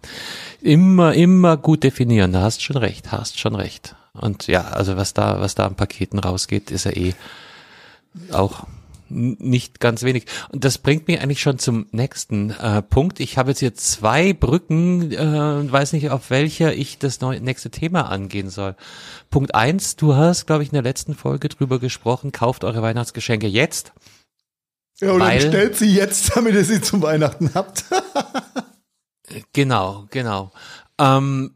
Immer, 0.61 1.13
immer 1.13 1.57
gut 1.57 1.83
definieren. 1.83 2.33
Da 2.33 2.41
hast 2.41 2.63
schon 2.63 2.77
recht, 2.77 3.11
hast 3.11 3.39
schon 3.39 3.55
recht. 3.55 3.95
Und 4.13 4.47
ja, 4.47 4.69
also 4.69 4.97
was 4.97 5.13
da, 5.13 5.39
was 5.41 5.55
da 5.55 5.67
an 5.67 5.75
Paketen 5.75 6.19
rausgeht, 6.19 6.71
ist 6.71 6.85
ja 6.85 6.91
eh 6.91 7.13
auch 8.31 8.65
nicht 9.09 9.79
ganz 9.79 10.03
wenig. 10.03 10.25
Und 10.51 10.63
das 10.63 10.77
bringt 10.77 11.07
mich 11.07 11.21
eigentlich 11.21 11.41
schon 11.41 11.59
zum 11.59 11.87
nächsten 11.91 12.51
äh, 12.51 12.81
Punkt. 12.81 13.19
Ich 13.19 13.37
habe 13.37 13.51
jetzt 13.51 13.59
hier 13.59 13.73
zwei 13.73 14.33
Brücken, 14.33 15.11
äh, 15.11 15.71
weiß 15.71 15.93
nicht, 15.93 16.09
auf 16.09 16.29
welcher 16.29 16.73
ich 16.73 16.97
das 16.97 17.21
neue, 17.21 17.41
nächste 17.41 17.69
Thema 17.69 18.09
angehen 18.09 18.49
soll. 18.49 18.75
Punkt 19.29 19.55
eins, 19.55 19.95
du 19.95 20.15
hast, 20.15 20.45
glaube 20.45 20.63
ich, 20.63 20.69
in 20.69 20.75
der 20.75 20.83
letzten 20.83 21.15
Folge 21.15 21.49
drüber 21.49 21.79
gesprochen, 21.79 22.31
kauft 22.31 22.63
eure 22.63 22.81
Weihnachtsgeschenke 22.81 23.47
jetzt. 23.47 23.93
Ja, 24.99 25.11
oder 25.11 25.25
weil, 25.25 25.41
bestellt 25.41 25.75
sie 25.75 25.93
jetzt, 25.93 26.31
damit 26.35 26.55
ihr 26.55 26.65
sie 26.65 26.81
zum 26.81 27.01
Weihnachten 27.01 27.51
habt. 27.53 27.85
genau, 29.53 30.07
genau. 30.09 30.51
Ähm, 30.99 31.55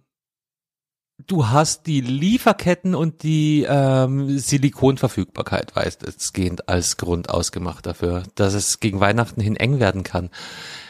du 1.29 1.47
hast 1.47 1.85
die 1.87 2.01
Lieferketten 2.01 2.95
und 2.95 3.23
die 3.23 3.65
ähm, 3.67 4.37
Silikonverfügbarkeit 4.37 5.75
weitestgehend 5.75 6.67
als 6.67 6.97
Grund 6.97 7.29
ausgemacht 7.29 7.85
dafür, 7.85 8.23
dass 8.35 8.53
es 8.53 8.79
gegen 8.79 8.99
Weihnachten 8.99 9.39
hin 9.39 9.55
eng 9.55 9.79
werden 9.79 10.03
kann. 10.03 10.29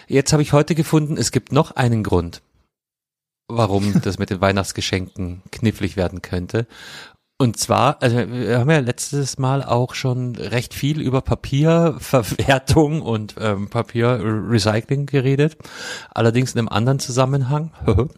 Jetzt 0.08 0.32
habe 0.34 0.42
ich 0.42 0.54
heute 0.54 0.76
gefunden, 0.76 1.18
es 1.18 1.32
gibt 1.32 1.52
noch 1.52 1.72
einen 1.72 2.04
Grund, 2.04 2.42
warum 3.48 4.02
das 4.04 4.18
mit 4.18 4.30
den 4.30 4.42
Weihnachtsgeschenken 4.42 5.44
knifflig 5.52 5.98
werden 5.98 6.22
könnte. 6.22 6.66
Und 7.42 7.58
zwar, 7.58 8.02
also 8.02 8.18
wir 8.18 8.60
haben 8.60 8.70
ja 8.70 8.80
letztes 8.80 9.38
Mal 9.38 9.64
auch 9.64 9.94
schon 9.94 10.36
recht 10.36 10.74
viel 10.74 11.00
über 11.00 11.22
Papierverwertung 11.22 13.02
und 13.04 13.36
ähm, 13.40 13.70
Papierrecycling 13.70 15.06
geredet, 15.06 15.58
allerdings 16.10 16.54
in 16.54 16.60
einem 16.60 16.70
anderen 16.70 17.00
Zusammenhang. 17.00 17.72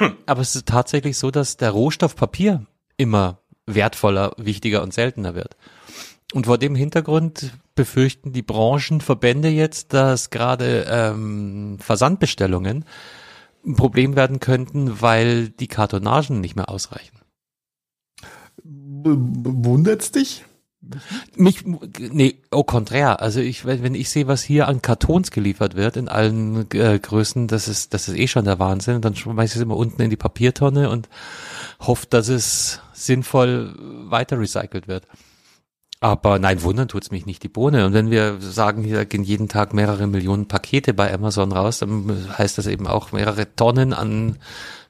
Aber 0.26 0.40
es 0.40 0.54
ist 0.54 0.66
tatsächlich 0.66 1.18
so, 1.18 1.30
dass 1.30 1.56
der 1.56 1.70
Rohstoff 1.70 2.16
Papier 2.16 2.66
immer 2.96 3.38
wertvoller, 3.66 4.32
wichtiger 4.36 4.82
und 4.82 4.92
seltener 4.92 5.34
wird. 5.34 5.56
Und 6.32 6.46
vor 6.46 6.58
dem 6.58 6.74
Hintergrund 6.74 7.52
befürchten 7.74 8.32
die 8.32 8.42
Branchenverbände 8.42 9.48
jetzt, 9.48 9.92
dass 9.92 10.30
gerade 10.30 10.86
ähm, 10.88 11.78
Versandbestellungen 11.78 12.84
ein 13.64 13.76
Problem 13.76 14.16
werden 14.16 14.40
könnten, 14.40 15.00
weil 15.00 15.50
die 15.50 15.68
Kartonagen 15.68 16.40
nicht 16.40 16.56
mehr 16.56 16.68
ausreichen. 16.68 17.18
Wundert's 18.64 20.12
dich? 20.12 20.44
Mich, 21.36 21.64
nee, 21.64 22.36
au 22.50 22.64
contraire. 22.64 23.20
Also 23.20 23.40
ich, 23.40 23.64
wenn 23.64 23.94
ich 23.94 24.10
sehe, 24.10 24.26
was 24.26 24.42
hier 24.42 24.66
an 24.66 24.82
Kartons 24.82 25.30
geliefert 25.30 25.76
wird 25.76 25.96
in 25.96 26.08
allen 26.08 26.68
äh, 26.72 26.98
Größen, 26.98 27.46
das 27.46 27.68
ist, 27.68 27.94
das 27.94 28.08
ist 28.08 28.16
eh 28.16 28.26
schon 28.26 28.44
der 28.44 28.58
Wahnsinn. 28.58 29.00
dann 29.00 29.14
schmeiße 29.14 29.52
ich 29.52 29.56
es 29.56 29.62
immer 29.62 29.76
unten 29.76 30.02
in 30.02 30.10
die 30.10 30.16
Papiertonne 30.16 30.90
und 30.90 31.08
hoffe, 31.80 32.06
dass 32.10 32.28
es 32.28 32.80
sinnvoll 32.92 33.74
weiter 34.08 34.38
recycelt 34.40 34.88
wird. 34.88 35.06
Aber 36.00 36.40
nein, 36.40 36.64
wundern 36.64 36.88
tut's 36.88 37.12
mich 37.12 37.26
nicht 37.26 37.44
die 37.44 37.48
Bohne. 37.48 37.86
Und 37.86 37.92
wenn 37.92 38.10
wir 38.10 38.40
sagen, 38.40 38.82
hier 38.82 39.04
gehen 39.04 39.22
jeden 39.22 39.48
Tag 39.48 39.72
mehrere 39.72 40.08
Millionen 40.08 40.48
Pakete 40.48 40.94
bei 40.94 41.14
Amazon 41.14 41.52
raus, 41.52 41.78
dann 41.78 42.26
heißt 42.36 42.58
das 42.58 42.66
eben 42.66 42.88
auch 42.88 43.12
mehrere 43.12 43.54
Tonnen 43.54 43.92
an 43.92 44.38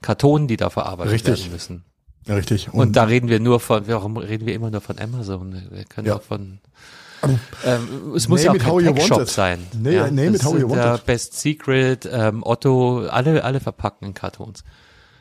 Karton, 0.00 0.48
die 0.48 0.56
da 0.56 0.70
verarbeitet 0.70 1.12
Richtig. 1.12 1.40
werden 1.40 1.52
müssen. 1.52 1.84
Ja, 2.26 2.34
richtig. 2.34 2.72
Und, 2.72 2.80
und, 2.80 2.96
da 2.96 3.04
reden 3.04 3.28
wir 3.28 3.40
nur 3.40 3.60
von, 3.60 3.86
warum 3.88 4.16
reden 4.16 4.46
wir 4.46 4.54
immer 4.54 4.70
nur 4.70 4.80
von 4.80 4.98
Amazon? 4.98 5.60
Wir 5.70 5.84
können 5.84 6.06
ja. 6.06 6.16
auch 6.16 6.22
von, 6.22 6.60
ähm, 7.64 8.14
es 8.14 8.28
muss 8.28 8.42
ja 8.42 8.52
auch 8.52 8.58
kein 8.58 8.94
Tech-Shop 8.94 9.28
sein. 9.28 9.66
Nee, 9.78 9.94
ja, 9.94 10.10
name 10.10 10.36
it 10.36 10.44
how 10.44 10.58
you 10.58 10.68
want 10.68 11.00
it. 11.00 11.06
Best 11.06 11.38
Secret, 11.38 12.08
ähm, 12.10 12.42
Otto, 12.44 13.06
alle, 13.06 13.44
alle 13.44 13.60
verpacken 13.60 14.06
in 14.06 14.14
Kartons. 14.14 14.64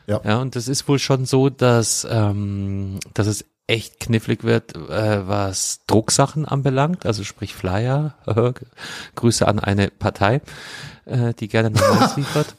Ja. 0.06 0.20
ja, 0.24 0.38
und 0.38 0.56
das 0.56 0.66
ist 0.66 0.88
wohl 0.88 0.98
schon 0.98 1.26
so, 1.26 1.48
dass, 1.48 2.06
ähm, 2.10 2.98
dass 3.14 3.28
es 3.28 3.44
echt 3.68 4.00
knifflig 4.00 4.42
wird, 4.42 4.74
äh, 4.74 5.26
was 5.26 5.80
Drucksachen 5.86 6.44
anbelangt, 6.44 7.06
also 7.06 7.22
sprich 7.22 7.54
Flyer. 7.54 8.14
Grüße 9.14 9.46
an 9.46 9.60
eine 9.60 9.88
Partei, 9.88 10.40
äh, 11.04 11.34
die 11.34 11.48
gerne 11.48 11.70
Neues 11.70 12.16
liefert. 12.16 12.54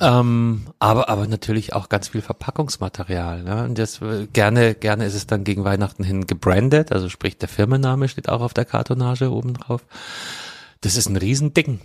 Ähm, 0.00 0.62
aber, 0.78 1.08
aber 1.08 1.26
natürlich 1.26 1.74
auch 1.74 1.88
ganz 1.88 2.08
viel 2.08 2.22
Verpackungsmaterial. 2.22 3.42
Ne? 3.42 3.64
Und 3.64 3.78
das 3.78 4.00
äh, 4.00 4.26
gerne, 4.32 4.74
gerne 4.74 5.04
ist 5.04 5.14
es 5.14 5.26
dann 5.26 5.44
gegen 5.44 5.64
Weihnachten 5.64 6.02
hin 6.02 6.26
gebrandet, 6.26 6.92
also 6.92 7.08
sprich 7.08 7.36
der 7.36 7.48
Firmenname 7.48 8.08
steht 8.08 8.28
auch 8.28 8.40
auf 8.40 8.54
der 8.54 8.64
Kartonage 8.64 9.30
oben 9.30 9.54
drauf. 9.54 9.84
Das 10.80 10.96
ist 10.96 11.08
ein 11.08 11.16
Riesending. 11.16 11.80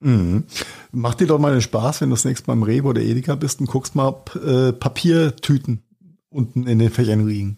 Mhm. 0.00 0.44
Mach 0.92 1.14
dir 1.14 1.26
doch 1.26 1.38
mal 1.38 1.52
den 1.52 1.62
Spaß, 1.62 2.02
wenn 2.02 2.10
du 2.10 2.14
das 2.14 2.26
nächste 2.26 2.46
Mal 2.46 2.54
im 2.54 2.62
Rewe 2.62 2.88
oder 2.88 3.00
Edeka 3.00 3.36
bist 3.36 3.60
und 3.60 3.66
guckst 3.66 3.94
mal, 3.94 4.14
äh, 4.44 4.72
Papiertüten 4.72 5.82
unten 6.28 6.66
in 6.66 6.78
den 6.78 6.90
Fächern 6.90 7.26
liegen. 7.26 7.56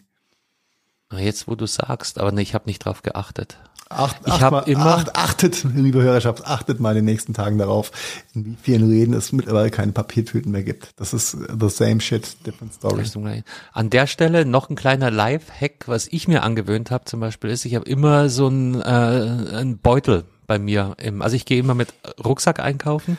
Jetzt, 1.12 1.48
wo 1.48 1.54
du 1.54 1.66
sagst, 1.66 2.18
aber 2.18 2.32
nee, 2.32 2.42
ich 2.42 2.54
habe 2.54 2.66
nicht 2.66 2.84
drauf 2.84 3.02
geachtet. 3.02 3.58
Acht, 3.88 4.16
ich 4.26 4.40
habe 4.40 4.68
immer 4.68 4.86
acht, 4.86 5.16
achtet, 5.16 5.64
liebe 5.74 6.02
Hörerschaft, 6.02 6.44
achtet 6.44 6.80
mal 6.80 6.90
in 6.90 6.96
den 6.96 7.04
nächsten 7.04 7.34
Tagen 7.34 7.56
darauf, 7.56 7.92
in 8.34 8.44
wie 8.44 8.56
vielen 8.60 8.88
Reden 8.88 9.14
es 9.14 9.30
mittlerweile 9.30 9.70
keine 9.70 9.92
Papiertüten 9.92 10.50
mehr 10.50 10.64
gibt. 10.64 10.90
Das 10.96 11.14
ist 11.14 11.30
the 11.30 11.68
same 11.68 12.00
shit, 12.00 12.36
different 12.44 12.74
story. 12.74 13.44
An 13.72 13.90
der 13.90 14.08
Stelle 14.08 14.44
noch 14.44 14.70
ein 14.70 14.76
kleiner 14.76 15.12
Live-Hack, 15.12 15.84
was 15.86 16.08
ich 16.08 16.26
mir 16.26 16.42
angewöhnt 16.42 16.90
habe 16.90 17.04
zum 17.04 17.20
Beispiel 17.20 17.50
ist, 17.50 17.64
ich 17.64 17.76
habe 17.76 17.88
immer 17.88 18.28
so 18.28 18.48
ein, 18.48 18.80
äh, 18.80 19.56
ein 19.56 19.78
Beutel 19.78 20.24
bei 20.48 20.58
mir. 20.58 20.96
Im, 20.98 21.22
also 21.22 21.36
ich 21.36 21.44
gehe 21.44 21.60
immer 21.60 21.74
mit 21.74 21.94
Rucksack 22.24 22.58
einkaufen 22.58 23.18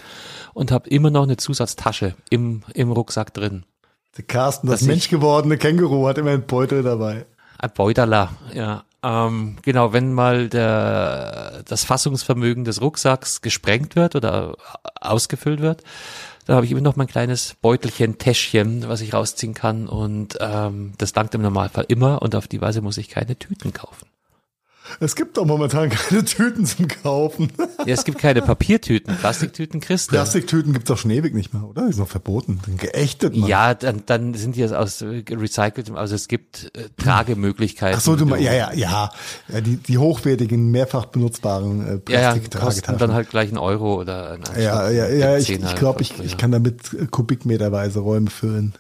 und 0.54 0.72
habe 0.72 0.90
immer 0.90 1.12
noch 1.12 1.24
eine 1.24 1.38
Zusatztasche 1.38 2.16
im, 2.30 2.64
im 2.74 2.92
Rucksack 2.92 3.34
drin. 3.34 3.64
Der 4.18 4.26
Carsten, 4.26 4.68
das 4.68 4.82
menschgewordene 4.82 5.58
Känguru, 5.58 6.08
hat 6.08 6.18
immer 6.18 6.32
einen 6.32 6.46
Beutel 6.46 6.84
dabei. 6.84 7.26
Ein 7.60 7.72
Beuteler, 7.74 8.32
ja. 8.54 8.84
Ähm, 9.04 9.58
genau, 9.62 9.94
wenn 9.94 10.14
mal 10.14 10.50
der, 10.50 11.64
das 11.66 11.84
Fassungsvermögen 11.84 12.64
des 12.64 12.82
Rucksacks 12.82 13.42
gesprengt 13.42 13.96
wird 13.96 14.16
oder 14.16 14.58
ausgefüllt 15.00 15.62
wird, 15.62 15.84
dann 16.46 16.56
habe 16.56 16.66
ich 16.66 16.72
immer 16.72 16.82
noch 16.82 16.96
mein 16.96 17.08
kleines 17.08 17.56
Beutelchen, 17.62 18.18
Täschchen, 18.18 18.88
was 18.88 19.02
ich 19.02 19.14
rausziehen 19.14 19.54
kann 19.54 19.88
und 19.88 20.38
ähm, 20.40 20.94
das 20.98 21.14
dankt 21.14 21.36
im 21.36 21.42
Normalfall 21.42 21.86
immer 21.90 22.22
und 22.22 22.36
auf 22.36 22.48
die 22.48 22.62
Weise 22.62 22.82
muss 22.82 22.98
ich 22.98 23.10
keine 23.10 23.38
Tüten 23.38 23.74
kaufen. 23.74 24.07
Es 25.00 25.16
gibt 25.16 25.38
doch 25.38 25.46
momentan 25.46 25.90
keine 25.90 26.24
Tüten 26.26 26.66
zum 26.66 26.88
Kaufen. 26.88 27.52
Ja, 27.86 27.94
es 27.94 28.04
gibt 28.04 28.20
keine 28.20 28.42
Papiertüten. 28.42 29.16
Plastiktüten 29.18 29.80
kriegst 29.80 30.10
du. 30.10 30.16
Plastiktüten 30.16 30.74
gibt's 30.74 30.90
auch 30.92 30.98
schon 30.98 31.12
ewig 31.12 31.34
nicht 31.34 31.54
mehr, 31.54 31.64
oder? 31.64 31.88
Die 31.88 31.94
sind 31.94 32.02
noch 32.02 32.10
verboten. 32.10 32.60
Sind 32.66 32.80
geächtet, 32.80 33.36
Mann. 33.36 33.50
Ja, 33.50 33.74
dann, 33.74 34.04
dann 34.06 34.34
sind 34.34 34.56
die 34.56 34.66
aus 34.66 35.04
recyceltem, 35.04 35.96
also 35.96 36.16
es 36.16 36.28
gibt 36.28 36.72
äh, 36.76 36.90
Tragemöglichkeiten. 36.98 37.98
Ach 37.98 38.04
so, 38.04 38.16
du 38.16 38.26
meinst, 38.26 38.46
ja, 38.46 38.54
ja, 38.54 38.74
ja. 38.74 39.12
ja 39.48 39.62
die, 39.62 39.78
die 39.78 39.98
hochwertigen, 39.98 40.72
mehrfach 40.72 41.06
benutzbaren 41.06 41.88
äh, 41.88 41.98
Plastiktragetaschen. 42.00 42.84
Ja, 42.86 42.92
ja, 42.94 42.98
dann 42.98 43.14
halt 43.14 43.30
gleich 43.30 43.52
ein 43.52 43.58
Euro 43.58 44.00
oder 44.00 44.32
ein 44.32 44.44
Ja, 44.60 44.90
ja, 44.90 45.08
ja, 45.08 45.38
ich, 45.38 45.50
ich 45.50 45.76
glaube, 45.76 46.02
ich, 46.02 46.20
ich 46.20 46.38
kann 46.38 46.52
damit 46.52 47.12
kubikmeterweise 47.12 48.00
Räume 48.00 48.30
füllen. 48.30 48.74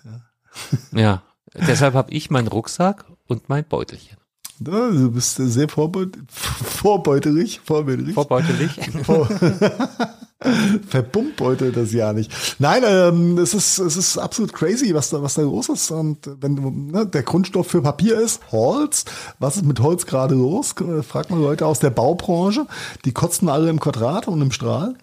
Ja, 0.91 0.99
ja. 0.99 1.23
deshalb 1.67 1.93
habe 1.93 2.11
ich 2.11 2.29
meinen 2.29 2.47
Rucksack 2.47 3.05
und 3.27 3.49
mein 3.49 3.65
Beutelchen. 3.65 4.16
Du 4.59 5.11
bist 5.11 5.35
sehr 5.35 5.69
vorbeut 5.69 6.17
vorbeuterig, 6.31 7.61
vorbeuterig. 7.63 8.13
Vorbeutelig. 8.13 8.71
Vor 9.03 9.27
Verbummt 10.88 11.41
das 11.75 11.93
ja 11.93 12.13
nicht. 12.13 12.31
Nein, 12.59 12.84
ähm, 12.85 13.38
es 13.39 13.55
ist 13.55 13.79
es 13.79 13.97
ist 13.97 14.17
absolut 14.19 14.53
crazy, 14.53 14.93
was 14.93 15.09
da 15.09 15.21
was 15.21 15.34
da 15.34 15.41
los 15.41 15.69
ist. 15.69 15.89
Und 15.91 16.29
wenn 16.41 16.91
ne, 16.91 17.07
der 17.07 17.23
Grundstoff 17.23 17.67
für 17.67 17.81
Papier 17.81 18.19
ist 18.19 18.41
Holz, 18.51 19.05
was 19.39 19.57
ist 19.57 19.65
mit 19.65 19.79
Holz 19.79 20.05
gerade 20.05 20.35
los? 20.35 20.75
Fragt 21.07 21.31
man 21.31 21.41
Leute 21.41 21.65
aus 21.65 21.79
der 21.79 21.89
Baubranche, 21.89 22.67
die 23.03 23.13
kotzen 23.13 23.49
alle 23.49 23.69
im 23.69 23.79
Quadrat 23.79 24.27
und 24.27 24.41
im 24.41 24.51
Strahl. 24.51 24.95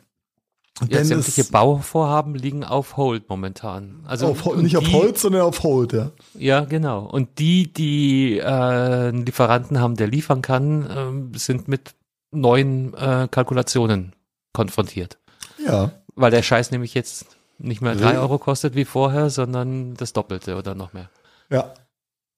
Ja, 0.89 1.05
sämtliche 1.05 1.45
Bauvorhaben 1.45 2.35
liegen 2.35 2.65
auf 2.65 2.97
Hold 2.97 3.29
momentan. 3.29 4.01
Also 4.07 4.27
auf, 4.27 4.57
nicht 4.57 4.73
die, 4.73 4.77
auf 4.77 4.93
Holz, 4.93 5.23
sondern 5.23 5.43
auf 5.43 5.63
Hold, 5.63 5.93
ja. 5.93 6.11
Ja, 6.37 6.65
genau. 6.65 7.05
Und 7.05 7.39
die, 7.39 7.73
die 7.73 8.39
äh, 8.39 8.45
einen 8.45 9.25
Lieferanten 9.25 9.81
haben, 9.81 9.95
der 9.95 10.09
liefern 10.09 10.43
kann, 10.43 11.33
äh, 11.35 11.39
sind 11.39 11.69
mit 11.69 11.95
neuen 12.33 12.93
äh, 12.95 13.29
Kalkulationen 13.31 14.15
konfrontiert. 14.53 15.19
Ja. 15.65 15.93
Weil 16.17 16.33
der 16.33 16.43
Scheiß 16.43 16.73
nämlich 16.73 16.95
jetzt 16.95 17.27
nicht 17.59 17.81
mehr 17.81 17.95
drei 17.95 18.19
Euro 18.19 18.39
kostet 18.39 18.75
wie 18.75 18.85
vorher, 18.85 19.31
sondern 19.31 19.95
das 19.95 20.13
Doppelte 20.13 20.57
oder 20.57 20.75
noch 20.75 20.93
mehr. 20.93 21.09
Ja. 21.51 21.73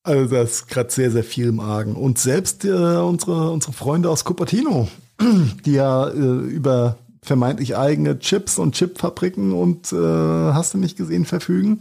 Also 0.03 0.37
das 0.37 0.51
ist 0.51 0.69
gerade 0.69 0.91
sehr, 0.91 1.11
sehr 1.11 1.25
viel 1.25 1.49
im 1.49 1.59
Argen. 1.59 1.97
Und 1.97 2.19
selbst 2.19 2.65
äh, 2.65 2.69
unsere, 2.69 3.51
unsere 3.51 3.73
Freunde 3.73 4.09
aus 4.09 4.25
Cupertino, 4.25 4.89
die 5.65 5.73
ja 5.73 6.09
äh, 6.09 6.13
über 6.15 6.97
vermeintlich 7.27 7.77
eigene 7.77 8.19
Chips 8.19 8.59
und 8.59 8.75
Chipfabriken 8.75 9.53
und 9.53 9.93
äh, 9.93 9.97
hast 9.97 10.75
du 10.75 10.79
nicht 10.79 10.97
gesehen 10.97 11.25
verfügen. 11.25 11.79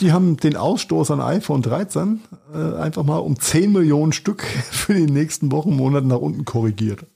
Die 0.00 0.12
haben 0.12 0.36
den 0.36 0.56
Ausstoß 0.56 1.10
an 1.10 1.20
iPhone 1.20 1.62
13 1.62 2.20
äh, 2.52 2.76
einfach 2.76 3.02
mal 3.04 3.18
um 3.18 3.40
10 3.40 3.72
Millionen 3.72 4.12
Stück 4.12 4.42
für 4.70 4.94
die 4.94 5.10
nächsten 5.10 5.50
Wochen, 5.50 5.74
Monate 5.74 6.06
nach 6.06 6.18
unten 6.18 6.44
korrigiert. 6.44 7.06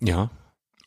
Ja. 0.00 0.30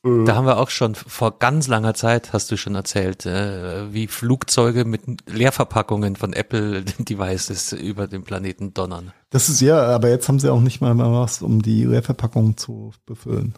Äh. 0.03 0.25
Da 0.25 0.35
haben 0.35 0.45
wir 0.45 0.57
auch 0.57 0.69
schon 0.69 0.95
vor 0.95 1.39
ganz 1.39 1.67
langer 1.67 1.93
Zeit, 1.93 2.33
hast 2.33 2.51
du 2.51 2.57
schon 2.57 2.75
erzählt, 2.75 3.25
äh, 3.25 3.93
wie 3.93 4.07
Flugzeuge 4.07 4.85
mit 4.85 5.01
Leerverpackungen 5.29 6.15
von 6.15 6.33
Apple 6.33 6.83
Devices 6.99 7.73
über 7.73 8.07
den 8.07 8.23
Planeten 8.23 8.73
donnern. 8.73 9.13
Das 9.29 9.49
ist 9.49 9.61
ja, 9.61 9.81
aber 9.83 10.09
jetzt 10.09 10.27
haben 10.27 10.39
sie 10.39 10.51
auch 10.51 10.61
nicht 10.61 10.81
mal 10.81 10.97
was, 10.97 11.41
um 11.41 11.61
die 11.61 11.85
Leerverpackung 11.85 12.57
zu 12.57 12.91
befüllen. 13.05 13.55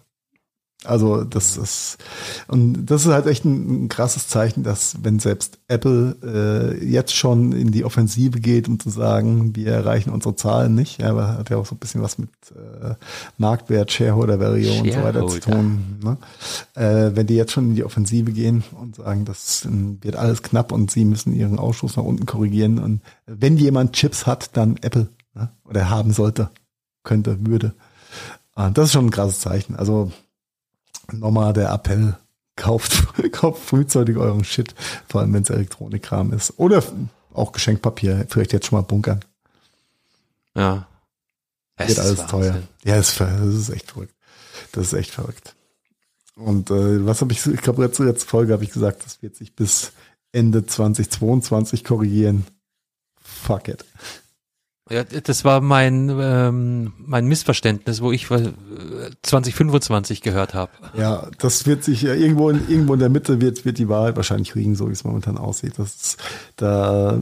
Also 0.86 1.26
das 1.26 1.58
ist 1.58 1.98
und 2.48 2.86
das 2.86 3.06
ist 3.06 3.12
halt 3.12 3.28
echt 3.28 3.44
ein, 3.44 3.86
ein 3.86 3.90
krasses 3.90 4.30
Zeichen, 4.30 4.64
dass 4.64 4.96
wenn 5.04 5.20
selbst 5.20 5.60
Apple 5.68 6.16
äh, 6.24 6.86
jetzt 6.86 7.14
schon 7.14 7.52
in 7.52 7.72
die 7.72 7.84
Offensive 7.84 8.40
geht, 8.40 8.70
um 8.70 8.80
zu 8.80 8.90
sagen, 8.90 9.58
wir 9.58 9.74
erreichen 9.74 10.10
unsere 10.10 10.38
Zahlen 10.38 10.76
nicht, 10.76 11.02
ja, 11.02 11.10
aber 11.10 11.38
hat 11.38 11.50
ja 11.50 11.58
auch 11.58 11.66
so 11.66 11.76
ein 11.76 11.80
bisschen 11.80 12.02
was 12.02 12.18
mit 12.18 12.30
äh, 12.56 12.94
Marktwert, 13.38 13.92
Shareholder 13.92 14.40
Value 14.40 14.80
und 14.80 14.90
so 14.90 15.04
weiter 15.04 15.28
zu 15.28 15.42
tun. 15.42 16.00
Ne? 16.02 16.18
Äh, 16.76 17.14
wenn 17.14 17.28
die 17.28 17.36
jetzt 17.36 17.52
schon 17.52 17.72
in 17.72 17.76
die 17.76 17.84
Offensive 17.84 18.32
gehen 18.32 18.64
und 18.80 18.96
sagen, 18.96 19.26
das 19.26 19.68
wird 19.70 20.16
alles 20.16 20.44
knapp 20.44 20.72
und 20.72 20.92
sie 20.92 21.04
müssen 21.04 21.36
ihren 21.36 21.60
Ausschuss 21.60 21.98
nach 21.98 22.06
unten 22.06 22.26
korrigieren 22.26 22.80
und 22.80 23.02
wenn 23.26 23.58
jemand 23.58 23.94
Chips 23.94 24.26
hat, 24.26 24.56
dann 24.56 24.78
Apple 24.82 25.10
ne? 25.34 25.50
oder 25.66 25.90
haben 25.90 26.14
sollte, 26.14 26.52
könnte, 27.04 27.38
würde. 27.46 27.74
Ah, 28.56 28.70
das 28.70 28.86
ist 28.86 28.94
schon 28.94 29.08
ein 29.08 29.12
krasses 29.12 29.42
Zeichen. 29.42 29.76
Also 29.76 30.12
nochmal 31.14 31.54
der 31.54 31.72
Appell, 31.72 32.18
kauft, 32.56 33.32
kauft 33.32 33.64
frühzeitig 33.64 34.18
euren 34.18 34.44
Shit, 34.44 34.76
vor 35.08 35.22
allem 35.22 35.34
wenn 35.34 35.44
es 35.44 35.50
Elektronikkram 35.50 36.34
ist. 36.34 36.54
Oder 36.58 36.84
auch 37.34 37.52
Geschenkpapier, 37.52 38.26
vielleicht 38.30 38.54
jetzt 38.54 38.68
schon 38.68 38.80
mal 38.80 38.86
bunkern. 38.86 39.24
Ja. 40.56 40.88
Es 41.78 41.90
Wird 41.90 42.00
alles 42.00 42.26
teuer. 42.28 42.62
Ja, 42.84 42.98
das 42.98 43.10
ist, 43.10 43.20
das 43.20 43.56
ist 43.56 43.70
echt 43.70 43.92
verrückt. 43.92 44.14
Das 44.74 44.88
ist 44.88 44.94
echt 44.94 45.12
verrückt. 45.12 45.56
Und 46.36 46.70
äh, 46.72 47.06
was 47.06 47.22
habe 47.22 47.32
ich, 47.32 47.46
ich 47.46 47.62
glaube, 47.62 47.84
letzte, 47.84 48.04
letzte 48.04 48.28
Folge 48.28 48.54
habe 48.54 48.64
ich 48.64 48.72
gesagt, 48.72 49.06
das 49.06 49.22
wird 49.22 49.36
sich 49.36 49.56
bis 49.56 49.94
Ende 50.32 50.66
2022 50.66 51.84
korrigieren. 51.84 52.46
Fuck 53.22 53.68
it. 53.68 53.86
Ja, 54.90 55.04
das 55.04 55.46
war 55.46 55.62
mein, 55.62 56.10
ähm, 56.20 56.94
mein 56.98 57.26
Missverständnis, 57.28 58.02
wo 58.02 58.12
ich 58.12 58.28
2025 58.28 60.22
gehört 60.22 60.54
habe. 60.54 60.72
Ja, 60.98 61.28
das 61.38 61.68
wird 61.68 61.84
sich 61.84 62.02
ja 62.02 62.14
irgendwo 62.14 62.50
in, 62.50 62.68
irgendwo 62.68 62.94
in 62.94 63.00
der 63.00 63.10
Mitte 63.10 63.40
wird, 63.40 63.66
wird 63.66 63.78
die 63.78 63.88
Wahrheit 63.90 64.16
wahrscheinlich 64.16 64.56
liegen, 64.56 64.76
so 64.76 64.88
wie 64.90 64.94
es 64.94 65.04
momentan 65.04 65.38
aussieht. 65.38 65.74
Das 65.78 65.96
ist, 65.96 66.18
da 66.56 67.20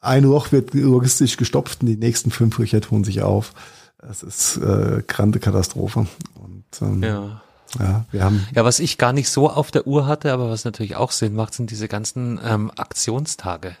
ein 0.00 0.24
Loch 0.24 0.52
wird 0.52 0.74
logistisch 0.74 1.36
gestopft 1.36 1.82
und 1.82 1.88
die 1.88 1.96
nächsten 1.96 2.30
fünf 2.30 2.58
Löcher 2.58 2.80
tun 2.80 3.04
sich 3.04 3.22
auf. 3.22 3.52
Es 3.98 4.22
ist 4.22 4.56
äh, 4.58 5.02
grande 5.06 5.40
Katastrophe. 5.40 6.06
Und 6.34 6.64
ähm, 6.82 7.02
ja. 7.02 7.40
Ja, 7.78 8.04
wir 8.12 8.22
haben. 8.22 8.46
Ja, 8.54 8.64
was 8.64 8.78
ich 8.78 8.98
gar 8.98 9.12
nicht 9.12 9.28
so 9.28 9.50
auf 9.50 9.70
der 9.70 9.86
Uhr 9.86 10.06
hatte, 10.06 10.32
aber 10.32 10.48
was 10.48 10.64
natürlich 10.64 10.96
auch 10.96 11.10
Sinn 11.10 11.34
macht, 11.34 11.54
sind 11.54 11.70
diese 11.70 11.88
ganzen 11.88 12.38
ähm, 12.44 12.70
Aktionstage. 12.76 13.76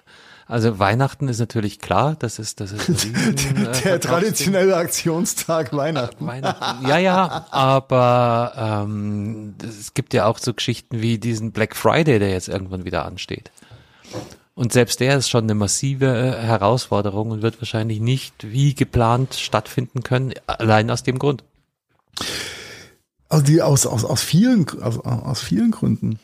Also 0.46 0.78
Weihnachten 0.78 1.28
ist 1.28 1.38
natürlich 1.38 1.78
klar, 1.78 2.16
das 2.18 2.38
ist 2.38 2.60
das 2.60 2.72
ist 2.72 2.88
riesen, 2.88 3.66
äh, 3.66 3.82
der 3.82 4.00
traditionelle 4.00 4.76
Aktionstag 4.76 5.74
Weihnachten. 5.74 6.26
Weihnachten. 6.26 6.86
Ja, 6.86 6.98
ja, 6.98 7.46
aber 7.50 8.84
ähm, 8.86 9.54
es 9.62 9.94
gibt 9.94 10.12
ja 10.12 10.26
auch 10.26 10.38
so 10.38 10.52
Geschichten 10.52 11.00
wie 11.00 11.18
diesen 11.18 11.52
Black 11.52 11.74
Friday, 11.74 12.18
der 12.18 12.30
jetzt 12.30 12.48
irgendwann 12.48 12.84
wieder 12.84 13.06
ansteht. 13.06 13.50
Und 14.54 14.72
selbst 14.72 15.00
der 15.00 15.16
ist 15.16 15.28
schon 15.28 15.44
eine 15.44 15.54
massive 15.54 16.06
äh, 16.06 16.42
Herausforderung 16.42 17.30
und 17.30 17.42
wird 17.42 17.60
wahrscheinlich 17.60 18.00
nicht 18.00 18.34
wie 18.44 18.74
geplant 18.74 19.34
stattfinden 19.34 20.02
können, 20.02 20.34
allein 20.46 20.90
aus 20.90 21.02
dem 21.02 21.18
Grund. 21.18 21.42
Also 23.28 23.44
die 23.44 23.62
aus, 23.62 23.86
aus, 23.86 24.04
aus 24.04 24.22
vielen, 24.22 24.66
also 24.80 25.02
aus 25.02 25.40
vielen 25.40 25.72
Gründen. 25.72 26.20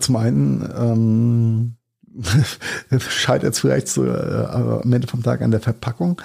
Zum 0.00 0.16
einen 0.16 0.68
ähm, 0.76 1.76
scheitert 2.98 3.54
es 3.54 3.60
vielleicht 3.60 3.88
so 3.88 4.04
äh, 4.04 4.46
am 4.46 4.92
Ende 4.92 5.06
vom 5.06 5.22
Tag 5.22 5.42
an 5.42 5.50
der 5.50 5.60
Verpackung. 5.60 6.20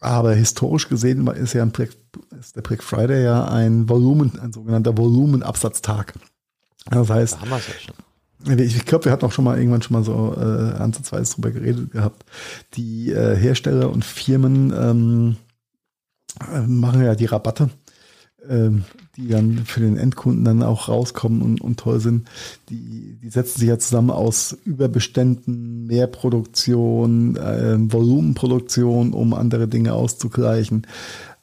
Aber 0.00 0.34
historisch 0.34 0.88
gesehen 0.88 1.26
ist 1.28 1.52
ja 1.52 1.64
Black, 1.66 1.90
ist 2.38 2.56
der 2.56 2.62
Black 2.62 2.82
Friday 2.82 3.22
ja 3.22 3.44
ein 3.44 3.88
Volumen, 3.88 4.38
ein 4.40 4.52
sogenannter 4.52 4.96
Volumenabsatztag. 4.96 6.14
Das 6.90 7.10
heißt, 7.10 7.34
da 7.34 7.40
haben 7.40 7.50
ja 7.50 7.58
schon. 7.58 8.58
Ich 8.58 8.86
glaube, 8.86 9.04
wir 9.04 9.12
hatten 9.12 9.26
auch 9.26 9.32
schon 9.32 9.44
mal 9.44 9.58
irgendwann 9.58 9.82
schon 9.82 9.98
mal 9.98 10.04
so 10.04 10.34
äh, 10.34 10.78
ansatzweise 10.78 11.34
drüber 11.34 11.50
geredet 11.50 11.90
gehabt. 11.90 12.24
Die 12.72 13.12
äh, 13.12 13.36
Hersteller 13.36 13.90
und 13.90 14.02
Firmen 14.02 14.72
ähm, 14.74 15.36
äh, 16.50 16.60
machen 16.60 17.04
ja 17.04 17.14
die 17.14 17.26
Rabatte 17.26 17.68
die 19.16 19.28
dann 19.28 19.64
für 19.64 19.80
den 19.80 19.96
Endkunden 19.96 20.44
dann 20.44 20.62
auch 20.62 20.88
rauskommen 20.88 21.42
und, 21.42 21.60
und 21.60 21.78
toll 21.78 22.00
sind, 22.00 22.28
die, 22.68 23.16
die 23.22 23.28
setzen 23.28 23.60
sich 23.60 23.68
ja 23.68 23.78
zusammen 23.78 24.10
aus 24.10 24.56
Überbeständen, 24.64 25.86
Mehrproduktion, 25.86 27.36
äh, 27.36 27.76
Volumenproduktion, 27.78 29.12
um 29.12 29.34
andere 29.34 29.68
Dinge 29.68 29.94
auszugleichen. 29.94 30.86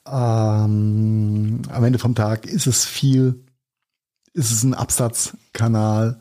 Ähm, 0.05 1.61
am 1.69 1.83
Ende 1.83 1.99
vom 1.99 2.15
Tag 2.15 2.45
ist 2.45 2.67
es 2.67 2.85
viel, 2.85 3.43
ist 4.33 4.51
es 4.51 4.63
ein 4.63 4.73
Absatzkanal, 4.73 6.19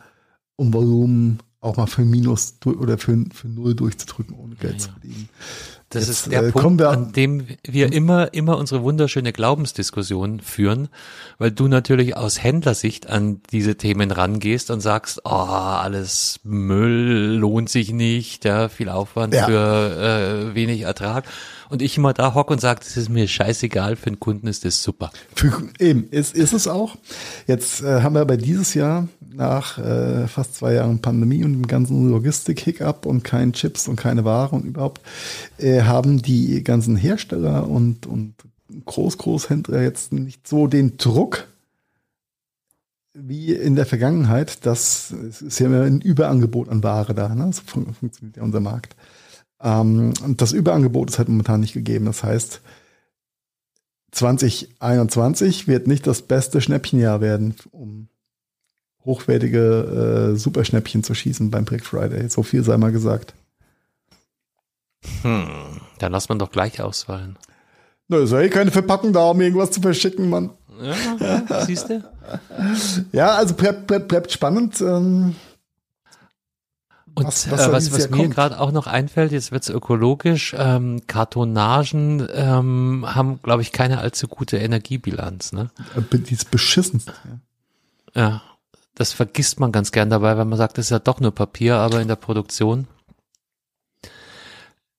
um 0.56 0.72
Volumen 0.72 1.38
auch 1.60 1.76
mal 1.76 1.86
für 1.86 2.04
Minus 2.04 2.56
oder 2.64 2.98
für, 2.98 3.24
für 3.32 3.48
Null 3.48 3.74
durchzudrücken, 3.74 4.36
ohne 4.36 4.54
Geld 4.54 4.74
ja, 4.74 4.78
zu 4.78 4.90
verdienen. 4.90 5.28
Das 5.90 6.08
Jetzt, 6.08 6.26
ist 6.26 6.32
der 6.32 6.42
äh, 6.42 6.52
Punkt, 6.52 6.82
an 6.82 7.12
dem 7.12 7.46
wir 7.64 7.92
immer, 7.92 8.34
immer 8.34 8.58
unsere 8.58 8.82
wunderschöne 8.82 9.32
Glaubensdiskussion 9.32 10.40
führen, 10.40 10.88
weil 11.38 11.52
du 11.52 11.68
natürlich 11.68 12.16
aus 12.16 12.42
Händlersicht 12.42 13.08
an 13.08 13.40
diese 13.52 13.76
Themen 13.76 14.10
rangehst 14.10 14.72
und 14.72 14.80
sagst, 14.80 15.20
oh, 15.24 15.30
alles 15.30 16.40
Müll 16.42 17.36
lohnt 17.38 17.68
sich 17.68 17.92
nicht, 17.92 18.44
ja, 18.44 18.68
viel 18.68 18.88
Aufwand 18.88 19.32
ja. 19.34 19.46
für 19.46 20.50
äh, 20.50 20.54
wenig 20.56 20.80
Ertrag. 20.80 21.24
Und 21.68 21.82
ich 21.82 21.96
immer 21.96 22.12
da 22.12 22.34
hocke 22.34 22.52
und 22.52 22.60
sage, 22.60 22.80
das 22.82 22.96
ist 22.96 23.08
mir 23.08 23.26
scheißegal, 23.26 23.96
für 23.96 24.10
den 24.10 24.20
Kunden 24.20 24.46
ist 24.46 24.64
das 24.64 24.82
super. 24.82 25.10
Eben, 25.78 26.08
ist, 26.10 26.34
ist 26.34 26.52
es 26.52 26.68
auch. 26.68 26.96
Jetzt 27.46 27.82
äh, 27.82 28.02
haben 28.02 28.14
wir 28.14 28.20
aber 28.20 28.36
dieses 28.36 28.74
Jahr 28.74 29.08
nach 29.20 29.78
äh, 29.78 30.28
fast 30.28 30.54
zwei 30.54 30.74
Jahren 30.74 31.00
Pandemie 31.00 31.44
und 31.44 31.52
dem 31.52 31.66
ganzen 31.66 32.10
Logistik-Hiccup 32.10 33.06
und 33.06 33.24
keinen 33.24 33.52
Chips 33.52 33.88
und 33.88 33.96
keine 33.96 34.24
Ware 34.24 34.54
und 34.54 34.64
überhaupt, 34.64 35.02
äh, 35.58 35.82
haben 35.82 36.22
die 36.22 36.62
ganzen 36.64 36.96
Hersteller 36.96 37.68
und, 37.68 38.06
und 38.06 38.34
Groß-Großhändler 38.84 39.82
jetzt 39.82 40.12
nicht 40.12 40.46
so 40.48 40.66
den 40.66 40.96
Druck, 40.96 41.46
wie 43.14 43.52
in 43.52 43.76
der 43.76 43.86
Vergangenheit, 43.86 44.66
dass 44.66 45.10
es 45.10 45.40
ist 45.40 45.58
ja 45.58 45.66
immer 45.66 45.82
ein 45.82 46.00
Überangebot 46.00 46.68
an 46.68 46.82
Ware 46.82 47.14
da, 47.14 47.34
ne? 47.34 47.50
So 47.52 47.62
fun 47.64 47.94
funktioniert 47.94 48.36
ja 48.36 48.42
unser 48.42 48.60
Markt. 48.60 48.94
Ähm, 49.60 50.12
und 50.22 50.40
das 50.40 50.52
Überangebot 50.52 51.10
ist 51.10 51.18
halt 51.18 51.28
momentan 51.28 51.60
nicht 51.60 51.72
gegeben. 51.72 52.06
Das 52.06 52.22
heißt, 52.22 52.60
2021 54.12 55.68
wird 55.68 55.86
nicht 55.86 56.06
das 56.06 56.22
beste 56.22 56.60
Schnäppchenjahr 56.60 57.20
werden, 57.20 57.54
um 57.70 58.08
hochwertige 59.04 60.32
äh, 60.34 60.36
Superschnäppchen 60.36 61.02
zu 61.02 61.14
schießen 61.14 61.50
beim 61.50 61.64
Black 61.64 61.84
Friday. 61.84 62.28
So 62.28 62.42
viel 62.42 62.64
sei 62.64 62.76
mal 62.76 62.92
gesagt. 62.92 63.34
Hm, 65.22 65.46
dann 65.98 66.12
lass 66.12 66.28
man 66.28 66.38
doch 66.38 66.50
gleich 66.50 66.80
ausfallen. 66.80 67.38
Na, 68.08 68.18
ist 68.18 68.32
ja 68.32 68.40
eh 68.40 68.48
keine 68.48 68.70
Verpackung 68.70 69.12
da, 69.12 69.30
um 69.30 69.40
irgendwas 69.40 69.70
zu 69.70 69.80
verschicken, 69.80 70.28
Mann. 70.28 70.50
Ja, 70.80 71.64
siehst 71.64 71.88
du? 71.88 72.02
Ja, 73.12 73.34
also 73.36 73.54
bleibt, 73.54 73.86
bleibt, 73.86 74.08
bleibt 74.08 74.32
spannend. 74.32 74.80
Ähm, 74.80 75.34
und 77.16 77.26
was, 77.26 77.50
was, 77.50 77.68
äh, 77.68 77.72
was, 77.72 77.92
was 77.92 78.10
mir 78.10 78.28
gerade 78.28 78.60
auch 78.60 78.72
noch 78.72 78.86
einfällt, 78.86 79.32
jetzt 79.32 79.50
wird's 79.50 79.70
ökologisch, 79.70 80.54
ähm, 80.56 81.06
Kartonagen 81.06 82.28
ähm, 82.30 83.06
haben, 83.06 83.40
glaube 83.42 83.62
ich, 83.62 83.72
keine 83.72 83.98
allzu 83.98 84.28
gute 84.28 84.58
Energiebilanz. 84.58 85.52
Ne? 85.52 85.70
Äh, 85.96 86.18
die 86.18 86.34
ist 86.34 86.50
beschissen. 86.50 87.02
Ja. 88.14 88.22
ja, 88.22 88.42
das 88.94 89.14
vergisst 89.14 89.58
man 89.58 89.72
ganz 89.72 89.92
gern 89.92 90.10
dabei, 90.10 90.36
weil 90.36 90.44
man 90.44 90.58
sagt, 90.58 90.76
das 90.76 90.86
ist 90.86 90.90
ja 90.90 90.98
doch 90.98 91.18
nur 91.18 91.34
Papier, 91.34 91.76
aber 91.76 92.02
in 92.02 92.08
der 92.08 92.16
Produktion 92.16 92.86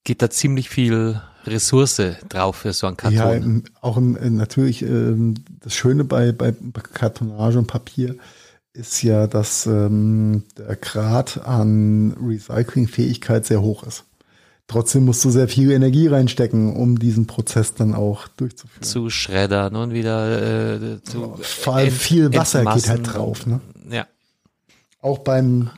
geht 0.02 0.20
da 0.20 0.28
ziemlich 0.28 0.68
viel 0.68 1.22
Ressource 1.46 2.02
drauf 2.28 2.56
für 2.56 2.72
so 2.72 2.88
ein 2.88 2.96
Karton. 2.96 3.62
Ja, 3.64 3.72
auch 3.80 3.96
im, 3.96 4.36
natürlich 4.36 4.82
ähm, 4.82 5.34
das 5.60 5.76
Schöne 5.76 6.02
bei, 6.02 6.32
bei 6.32 6.50
Kartonage 6.52 7.58
und 7.58 7.68
Papier 7.68 8.16
ist 8.78 9.02
ja, 9.02 9.26
dass 9.26 9.66
ähm, 9.66 10.44
der 10.56 10.76
Grad 10.76 11.44
an 11.44 12.16
Recyclingfähigkeit 12.22 13.44
sehr 13.44 13.60
hoch 13.60 13.82
ist. 13.82 14.04
Trotzdem 14.68 15.06
musst 15.06 15.24
du 15.24 15.30
sehr 15.30 15.48
viel 15.48 15.72
Energie 15.72 16.08
reinstecken, 16.08 16.76
um 16.76 16.98
diesen 16.98 17.26
Prozess 17.26 17.74
dann 17.74 17.94
auch 17.94 18.28
durchzuführen. 18.28 18.82
Zu 18.82 19.08
schreddern 19.08 19.74
und 19.76 19.92
wieder 19.92 20.74
äh, 20.74 21.02
zu. 21.02 21.38
Vor 21.40 21.76
allem 21.76 21.90
viel 21.90 22.34
Wasser 22.34 22.64
geht 22.64 22.88
halt 22.88 23.14
drauf. 23.14 23.46
Ne? 23.46 23.60
Ja. 23.90 24.06
Auch 25.00 25.18
beim 25.18 25.70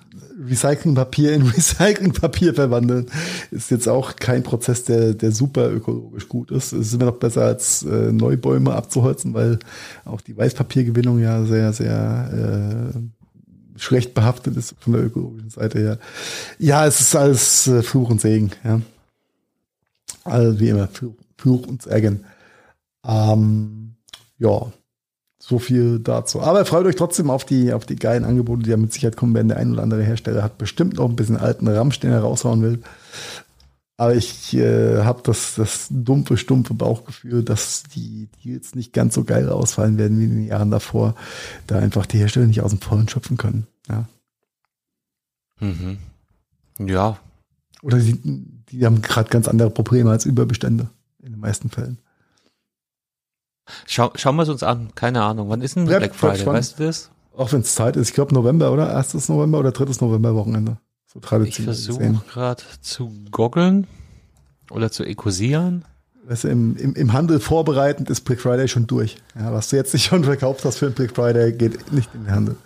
Recyclingpapier 0.48 1.34
in 1.34 1.42
Recyclingpapier 1.46 2.54
verwandeln 2.54 3.06
ist 3.50 3.70
jetzt 3.70 3.88
auch 3.88 4.16
kein 4.16 4.42
Prozess, 4.42 4.84
der, 4.84 5.14
der 5.14 5.32
super 5.32 5.70
ökologisch 5.70 6.28
gut 6.28 6.50
ist. 6.50 6.72
Es 6.72 6.88
ist 6.88 6.94
immer 6.94 7.06
noch 7.06 7.18
besser 7.18 7.44
als 7.44 7.82
äh, 7.82 8.12
Neubäume 8.12 8.74
abzuholzen, 8.74 9.34
weil 9.34 9.58
auch 10.04 10.22
die 10.22 10.36
Weißpapiergewinnung 10.36 11.18
ja 11.18 11.44
sehr, 11.44 11.72
sehr 11.72 12.92
äh, 12.94 12.98
schlecht 13.78 14.14
behaftet 14.14 14.56
ist 14.56 14.74
von 14.78 14.94
der 14.94 15.04
ökologischen 15.04 15.50
Seite 15.50 15.78
her. 15.78 15.98
Ja, 16.58 16.86
es 16.86 17.00
ist 17.00 17.16
alles 17.16 17.66
äh, 17.66 17.82
Fluch 17.82 18.10
und 18.10 18.20
Segen. 18.20 18.50
Ja. 18.64 18.80
Also 20.24 20.60
wie 20.60 20.68
immer, 20.68 20.88
Fluch, 20.88 21.14
Fluch 21.36 21.66
und 21.66 21.82
Segen. 21.82 22.24
Ähm, 23.04 23.96
ja, 24.38 24.72
so 25.50 25.58
viel 25.58 25.98
dazu. 25.98 26.40
Aber 26.40 26.64
freut 26.64 26.86
euch 26.86 26.94
trotzdem 26.94 27.28
auf 27.28 27.44
die, 27.44 27.72
auf 27.72 27.84
die 27.84 27.96
geilen 27.96 28.24
Angebote, 28.24 28.62
die 28.62 28.70
ja 28.70 28.76
mit 28.76 28.92
Sicherheit 28.92 29.16
kommen 29.16 29.34
werden. 29.34 29.48
Der 29.48 29.56
ein 29.56 29.72
oder 29.72 29.82
andere 29.82 30.04
Hersteller 30.04 30.42
hat 30.42 30.58
bestimmt 30.58 30.96
noch 30.96 31.08
ein 31.08 31.16
bisschen 31.16 31.36
alten 31.36 31.66
Ramsch, 31.66 31.98
den 31.98 32.12
er 32.12 32.20
raushauen 32.20 32.62
will. 32.62 32.78
Aber 33.96 34.14
ich 34.14 34.54
äh, 34.54 35.02
habe 35.02 35.20
das, 35.24 35.56
das 35.56 35.88
dumpfe, 35.90 36.36
stumpfe 36.36 36.72
Bauchgefühl, 36.72 37.42
dass 37.42 37.82
die 37.82 38.28
Deals 38.42 38.74
nicht 38.74 38.92
ganz 38.92 39.14
so 39.14 39.24
geil 39.24 39.50
ausfallen 39.50 39.98
werden 39.98 40.18
wie 40.20 40.24
in 40.24 40.30
den 40.30 40.46
Jahren 40.46 40.70
davor, 40.70 41.16
da 41.66 41.78
einfach 41.78 42.06
die 42.06 42.18
Hersteller 42.18 42.46
nicht 42.46 42.62
aus 42.62 42.70
dem 42.70 42.80
Vollen 42.80 43.08
schöpfen 43.08 43.36
können. 43.36 43.66
Ja. 43.88 44.08
Mhm. 45.58 45.98
Ja. 46.78 47.18
Oder 47.82 47.98
die, 47.98 48.18
die 48.70 48.86
haben 48.86 49.02
gerade 49.02 49.28
ganz 49.28 49.48
andere 49.48 49.70
Probleme 49.70 50.10
als 50.10 50.24
Überbestände 50.24 50.88
in 51.22 51.32
den 51.32 51.40
meisten 51.40 51.68
Fällen. 51.68 51.98
Schau, 53.86 54.10
schauen 54.14 54.36
wir 54.36 54.42
es 54.42 54.48
uns 54.48 54.62
an. 54.62 54.90
Keine 54.94 55.22
Ahnung. 55.22 55.48
Wann 55.48 55.62
ist 55.62 55.76
denn 55.76 55.86
Black, 55.86 56.00
Black 56.00 56.14
Friday? 56.14 56.46
Weißt 56.46 56.78
du 56.78 56.84
das? 56.84 57.10
Auch 57.36 57.52
wenn 57.52 57.60
es 57.60 57.74
Zeit 57.74 57.96
ist. 57.96 58.08
Ich 58.08 58.14
glaube 58.14 58.34
November, 58.34 58.72
oder? 58.72 58.90
Erstes 58.90 59.28
November 59.28 59.58
oder 59.58 59.72
drittes 59.72 60.00
November 60.00 60.34
Wochenende. 60.34 60.78
So 61.12 61.20
traditionell. 61.20 61.74
Ich 61.74 61.86
versuche 61.86 62.22
gerade 62.32 62.62
zu 62.80 63.12
goggeln 63.30 63.86
oder 64.70 64.90
zu 64.90 65.04
ekosieren. 65.04 65.84
Weißt 66.24 66.44
du, 66.44 66.48
im, 66.48 66.76
im, 66.76 66.94
im 66.94 67.12
Handel 67.12 67.40
vorbereitend 67.40 68.10
ist 68.10 68.20
Black 68.20 68.40
Friday 68.40 68.68
schon 68.68 68.86
durch. 68.86 69.16
Ja, 69.34 69.52
was 69.52 69.70
du 69.70 69.76
jetzt 69.76 69.92
nicht 69.92 70.04
schon 70.04 70.22
verkauft 70.22 70.64
hast 70.64 70.78
für 70.78 70.86
den 70.86 70.94
Black 70.94 71.14
Friday, 71.14 71.52
geht 71.52 71.92
nicht 71.92 72.14
in 72.14 72.24
den 72.24 72.32
Handel. 72.32 72.56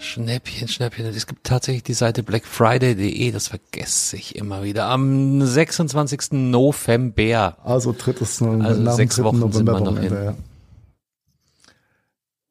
Schnäppchen, 0.00 0.68
Schnäppchen. 0.68 1.06
Es 1.06 1.26
gibt 1.26 1.44
tatsächlich 1.44 1.82
die 1.82 1.94
Seite 1.94 2.22
blackfriday.de, 2.22 3.32
das 3.32 3.48
vergesse 3.48 4.16
ich 4.16 4.36
immer 4.36 4.62
wieder. 4.62 4.86
Am 4.86 5.42
26. 5.44 6.32
November. 6.32 7.56
Also 7.64 7.94
drittes 7.96 8.40
November. 8.40 8.66
Also 8.66 8.90
sechs 8.92 9.22
Wochen 9.22 9.40
November 9.40 9.78
sind 9.78 9.86
wir 9.86 9.92
noch 9.92 9.98
hin. 9.98 10.36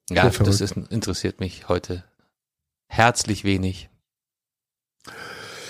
Ja, 0.10 0.26
ja 0.26 0.30
das 0.30 0.62
ist, 0.62 0.76
interessiert 0.90 1.40
mich 1.40 1.70
heute 1.70 2.04
herzlich 2.88 3.44
wenig. 3.44 3.90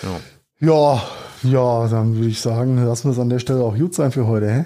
Ja. 0.01 0.19
ja, 0.59 1.03
ja, 1.43 1.87
dann 1.87 2.15
würde 2.15 2.29
ich 2.29 2.41
sagen, 2.41 2.83
lassen 2.83 3.05
wir 3.05 3.11
es 3.11 3.19
an 3.19 3.29
der 3.29 3.39
Stelle 3.39 3.63
auch 3.63 3.75
gut 3.75 3.93
sein 3.93 4.11
für 4.11 4.25
heute, 4.25 4.51
hä? 4.51 4.65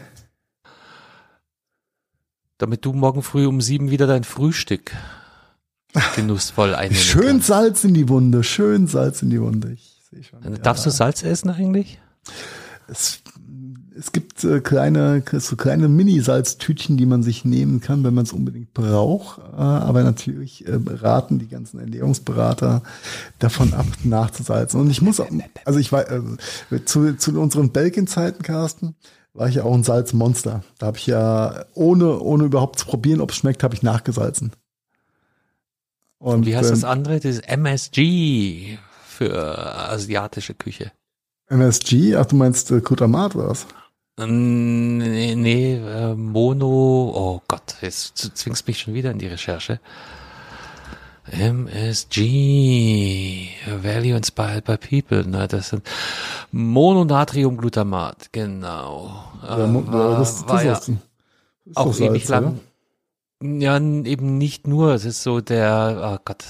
Damit 2.58 2.86
du 2.86 2.94
morgen 2.94 3.24
früh 3.24 3.48
um 3.48 3.60
sieben 3.60 3.90
wieder 3.90 4.08
dein 4.08 4.24
Frühstück 4.24 4.92
genussvoll 6.16 6.76
einnehmen 6.76 7.02
Schön 7.02 7.24
kann. 7.24 7.42
Salz 7.42 7.84
in 7.84 7.94
die 7.94 8.10
Wunde, 8.10 8.44
schön 8.44 8.88
Salz 8.88 9.22
in 9.22 9.30
die 9.30 9.42
Wunde. 9.42 9.72
Ich 9.72 10.02
sehe 10.10 10.24
schon. 10.24 10.40
Darfst 10.62 10.86
ja. 10.86 10.92
du 10.92 10.96
Salz 10.96 11.24
essen 11.24 11.50
eigentlich? 11.50 12.00
Es, 12.88 13.22
es 13.98 14.12
gibt 14.12 14.44
äh, 14.44 14.62
kleine, 14.62 15.24
so 15.32 15.56
kleine 15.56 15.88
Mini-Salztütchen, 15.88 16.98
die 16.98 17.06
man 17.06 17.24
sich 17.24 17.46
nehmen 17.46 17.82
kann, 17.82 18.04
wenn 18.04 18.14
man 18.14 18.24
es 18.24 18.34
unbedingt 18.34 18.74
braucht. 18.74 19.40
Äh, 19.40 19.62
aber 19.62 20.04
natürlich 20.04 20.68
äh, 20.68 20.80
raten 20.88 21.40
die 21.40 21.48
ganzen 21.48 21.80
Ernährungsberater 21.80 22.84
davon 23.40 23.74
ab, 23.74 23.86
nachzusalzen. 24.04 24.80
Und 24.80 24.90
ich 24.90 25.02
muss 25.02 25.20
auch, 25.20 25.30
also 25.66 25.80
ich 25.80 25.92
war 25.92 26.10
äh, 26.10 26.22
zu, 26.86 27.16
zu 27.18 27.40
unseren 27.40 27.72
Belgien-Zeiten, 27.72 28.44
Carsten, 28.44 28.96
war 29.34 29.48
ich 29.48 29.56
ja 29.56 29.64
auch 29.64 29.74
ein 29.74 29.84
Salzmonster. 29.84 30.64
Da 30.78 30.88
habe 30.88 30.98
ich 30.98 31.08
ja, 31.08 31.66
ohne, 31.74 32.20
ohne 32.20 32.46
überhaupt 32.46 32.80
zu 32.80 32.86
probieren, 32.86 33.22
ob 33.22 33.32
es 33.32 33.38
schmeckt, 33.38 33.64
habe 33.64 33.76
ich 33.76 33.84
nachgesalzen. 33.84 34.52
Und 36.22 36.46
wie 36.46 36.56
heißt 36.56 36.70
ähm, 36.70 36.76
das 36.76 36.84
andere? 36.84 37.20
Das 37.20 37.26
ist 37.26 37.48
MSG 37.48 38.78
für 39.08 39.90
asiatische 39.90 40.54
Küche. 40.54 40.92
MSG? 41.48 42.16
Ach, 42.16 42.28
du 42.28 42.36
meinst 42.36 42.70
äh, 42.70 42.80
Kutamat 42.80 43.36
oder 43.36 43.50
was? 43.50 43.66
Nee, 44.20 45.36
nee 45.36 45.76
äh, 45.76 46.14
Mono, 46.14 47.12
oh 47.16 47.42
Gott, 47.48 47.78
jetzt 47.82 48.38
zwingst 48.38 48.68
mich 48.68 48.78
schon 48.80 48.94
wieder 48.94 49.10
in 49.10 49.18
die 49.18 49.26
Recherche. 49.28 49.80
MSG, 51.26 52.20
Value 53.82 54.16
Inspired 54.16 54.66
by 54.66 54.78
People, 54.78 55.26
ne, 55.28 55.48
das 55.48 55.70
sind 55.70 55.88
Mononatriumglutamat, 56.52 58.32
genau. 58.32 59.24
Ja, 59.42 59.66
äh, 59.66 59.88
war, 59.88 60.20
das, 60.20 60.46
das 60.46 60.50
war 60.50 60.64
ja 60.64 60.80
auch 61.76 62.00
ewig 62.00 62.28
lang? 62.28 62.60
Ja, 63.42 63.76
eben 63.78 64.38
nicht 64.38 64.68
nur. 64.68 64.94
Es 64.94 65.06
ist 65.06 65.24
so 65.24 65.42
der, 65.42 66.20
oh 66.20 66.22
Gott, 66.24 66.44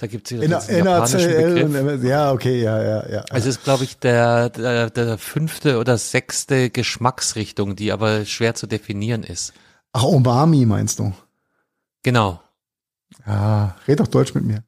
da 0.00 0.06
gibt 0.06 0.30
es 0.30 0.40
wieder 0.40 0.58
diesen 0.58 0.84
japanischen 0.84 1.68
Begriff. 1.68 2.04
Ja, 2.04 2.32
okay, 2.32 2.62
ja, 2.62 2.82
ja, 2.82 3.08
ja. 3.10 3.20
Also 3.30 3.48
es 3.48 3.56
ist, 3.56 3.64
glaube 3.64 3.84
ich, 3.84 3.98
der, 3.98 4.48
der, 4.50 4.90
der 4.90 5.18
fünfte 5.18 5.78
oder 5.78 5.98
sechste 5.98 6.70
Geschmacksrichtung, 6.70 7.76
die 7.76 7.92
aber 7.92 8.24
schwer 8.24 8.54
zu 8.54 8.66
definieren 8.66 9.22
ist. 9.22 9.52
Ach, 9.92 10.04
Umami 10.04 10.66
meinst 10.66 10.98
du? 10.98 11.12
Genau. 12.02 12.40
Ja, 13.26 13.76
red 13.86 14.00
doch 14.00 14.06
Deutsch 14.06 14.34
mit 14.34 14.44
mir. 14.44 14.62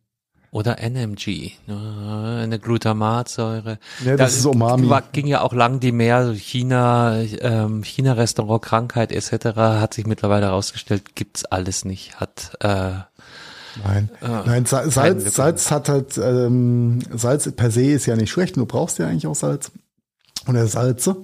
Oder 0.53 0.79
NMG, 0.79 1.53
ne, 1.69 2.41
eine 2.43 2.59
Glutamatsäure. 2.59 3.79
Ja, 4.05 4.17
das 4.17 4.33
da 4.33 4.39
ist 4.39 4.47
Umami. 4.47 4.91
Ging 5.13 5.29
ja 5.29 5.43
auch 5.43 5.53
lang 5.53 5.79
die 5.79 5.93
mehr 5.93 6.33
China, 6.35 7.21
ähm, 7.21 7.85
China-Restaurant, 7.85 8.61
Krankheit 8.61 9.13
etc. 9.13 9.57
hat 9.57 9.95
sich 9.95 10.07
mittlerweile 10.07 10.47
herausgestellt, 10.47 11.15
gibt's 11.15 11.45
alles 11.45 11.85
nicht. 11.85 12.19
Hat 12.19 12.57
äh, 12.61 12.95
Nein, 13.85 14.11
äh, 14.21 14.27
nein, 14.27 14.67
Salz, 14.67 15.35
Salz 15.35 15.71
hat 15.71 15.89
halt 15.89 16.19
ähm, 16.19 16.99
Salz 17.15 17.51
per 17.53 17.71
se 17.71 17.85
ist 17.85 18.07
ja 18.07 18.17
nicht 18.17 18.31
schlecht. 18.31 18.57
Du 18.57 18.67
brauchst 18.67 18.99
ja 18.99 19.07
eigentlich 19.07 19.29
auch 19.29 19.37
Salz 19.37 19.71
oder 20.49 20.67
Salze. 20.67 21.17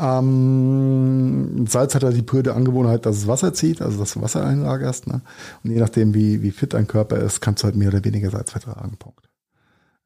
Ähm, 0.00 1.66
Salz 1.68 1.94
hat 1.94 2.02
ja 2.02 2.10
die 2.10 2.22
blöde 2.22 2.54
Angewohnheit, 2.54 3.04
dass 3.04 3.18
es 3.18 3.26
Wasser 3.26 3.52
zieht, 3.52 3.82
also 3.82 3.98
dass 3.98 4.14
du 4.14 4.22
Wasser 4.22 4.44
einlagerst. 4.44 5.06
Ne? 5.06 5.20
Und 5.62 5.70
je 5.70 5.78
nachdem, 5.78 6.14
wie, 6.14 6.42
wie 6.42 6.52
fit 6.52 6.72
dein 6.72 6.86
Körper 6.86 7.18
ist, 7.18 7.40
kannst 7.40 7.62
du 7.62 7.66
halt 7.66 7.76
mehr 7.76 7.88
oder 7.88 8.04
weniger 8.04 8.30
Salz 8.30 8.52
vertragen. 8.52 8.96
Punkt. 8.98 9.28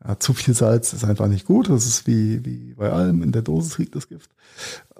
Ja, 0.06 0.18
zu 0.18 0.34
viel 0.34 0.54
Salz 0.54 0.92
ist 0.92 1.04
einfach 1.04 1.28
nicht 1.28 1.46
gut. 1.46 1.70
Das 1.70 1.86
ist 1.86 2.06
wie, 2.06 2.44
wie 2.44 2.74
bei 2.74 2.90
allem. 2.90 3.22
In 3.22 3.32
der 3.32 3.42
Dosis 3.42 3.78
liegt 3.78 3.94
das 3.94 4.08
Gift. 4.08 4.30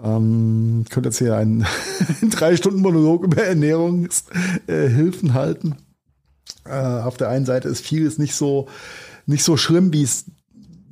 Ähm, 0.03 0.83
ich 0.85 0.91
könnte 0.91 1.09
jetzt 1.09 1.19
hier 1.19 1.37
einen 1.37 1.66
drei 2.31 2.57
Stunden 2.57 2.81
Monolog 2.81 3.25
über 3.25 3.43
Ernährungshilfen 3.43 5.31
äh, 5.31 5.33
halten. 5.33 5.77
Äh, 6.65 6.71
auf 6.71 7.16
der 7.16 7.29
einen 7.29 7.47
Seite 7.47 7.69
ist 7.69 7.85
vieles 7.85 8.19
nicht 8.19 8.35
so, 8.35 8.69
nicht 9.27 9.45
so 9.45 9.57
schlimm, 9.57 9.93
wie 9.93 10.05
es 10.05 10.27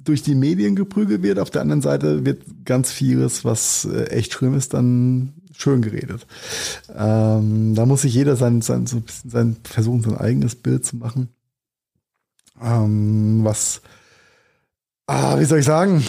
durch 0.04 0.22
die 0.22 0.34
Medien 0.34 0.76
geprügelt 0.76 1.22
wird. 1.22 1.38
Auf 1.38 1.50
der 1.50 1.62
anderen 1.62 1.82
Seite 1.82 2.24
wird 2.24 2.42
ganz 2.64 2.90
vieles, 2.90 3.44
was 3.44 3.84
äh, 3.84 4.04
echt 4.06 4.32
schlimm 4.32 4.54
ist, 4.54 4.74
dann 4.74 5.34
schön 5.56 5.82
geredet. 5.82 6.26
Ähm, 6.94 7.74
da 7.74 7.86
muss 7.86 8.02
sich 8.02 8.14
jeder 8.14 8.36
sein, 8.36 8.62
sein, 8.62 8.86
so 8.86 8.96
ein 8.96 9.02
bisschen 9.02 9.30
sein, 9.30 9.56
versuchen, 9.64 10.02
sein 10.02 10.18
eigenes 10.18 10.56
Bild 10.56 10.84
zu 10.84 10.96
machen. 10.96 11.28
Ähm, 12.60 13.40
was, 13.44 13.82
ah, 15.06 15.38
wie 15.38 15.44
soll 15.44 15.60
ich 15.60 15.66
sagen? 15.66 16.04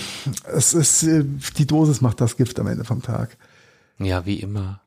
Es 0.54 0.74
ist, 0.74 1.04
äh, 1.04 1.26
die 1.58 1.68
Dosis 1.68 2.02
macht 2.02 2.22
das 2.22 2.38
Gift 2.38 2.60
am 2.60 2.68
Ende 2.68 2.84
vom 2.84 3.02
Tag. 3.02 3.38
Ja, 4.00 4.26
wie 4.26 4.40
immer. 4.40 4.82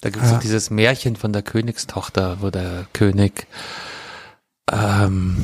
Da 0.00 0.10
gibt 0.10 0.24
es 0.24 0.30
ja. 0.30 0.38
dieses 0.38 0.70
Märchen 0.70 1.16
von 1.16 1.32
der 1.32 1.42
Königstochter, 1.42 2.38
wo 2.40 2.50
der 2.50 2.86
König 2.92 3.46
ähm, 4.70 5.36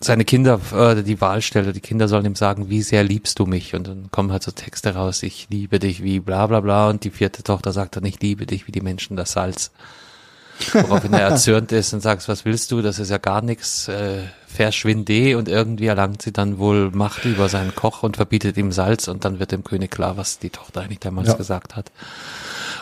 seine 0.00 0.24
Kinder 0.24 0.60
äh, 0.72 1.02
die 1.02 1.20
Wahl 1.20 1.42
stellt, 1.42 1.74
die 1.74 1.80
Kinder 1.80 2.08
sollen 2.08 2.24
ihm 2.24 2.36
sagen, 2.36 2.68
wie 2.68 2.82
sehr 2.82 3.02
liebst 3.02 3.38
du 3.38 3.46
mich? 3.46 3.74
Und 3.74 3.88
dann 3.88 4.10
kommen 4.10 4.30
halt 4.30 4.42
so 4.42 4.52
Texte 4.52 4.94
raus, 4.94 5.22
ich 5.22 5.48
liebe 5.50 5.78
dich 5.78 6.02
wie 6.02 6.20
bla 6.20 6.46
bla 6.46 6.60
bla. 6.60 6.88
Und 6.88 7.04
die 7.04 7.10
vierte 7.10 7.42
Tochter 7.42 7.72
sagt 7.72 7.96
dann, 7.96 8.04
ich 8.04 8.20
liebe 8.20 8.46
dich 8.46 8.66
wie 8.66 8.72
die 8.72 8.80
Menschen 8.80 9.16
das 9.16 9.32
Salz. 9.32 9.72
Woraufhin 10.72 11.12
er 11.12 11.20
erzürnt 11.20 11.70
ist 11.70 11.92
und 11.92 12.00
sagt, 12.00 12.26
was 12.28 12.44
willst 12.44 12.72
du, 12.72 12.82
das 12.82 12.98
ist 12.98 13.10
ja 13.10 13.18
gar 13.18 13.42
nichts, 13.42 13.86
äh, 13.88 14.22
verschwinde. 14.46 15.36
Und 15.36 15.48
irgendwie 15.48 15.86
erlangt 15.86 16.22
sie 16.22 16.32
dann 16.32 16.58
wohl 16.58 16.90
Macht 16.90 17.24
über 17.24 17.48
seinen 17.48 17.74
Koch 17.74 18.02
und 18.02 18.16
verbietet 18.16 18.56
ihm 18.56 18.72
Salz. 18.72 19.08
Und 19.08 19.24
dann 19.24 19.38
wird 19.40 19.52
dem 19.52 19.64
König 19.64 19.90
klar, 19.90 20.16
was 20.16 20.38
die 20.38 20.50
Tochter 20.50 20.82
eigentlich 20.82 21.00
damals 21.00 21.28
ja. 21.28 21.34
gesagt 21.34 21.76
hat 21.76 21.90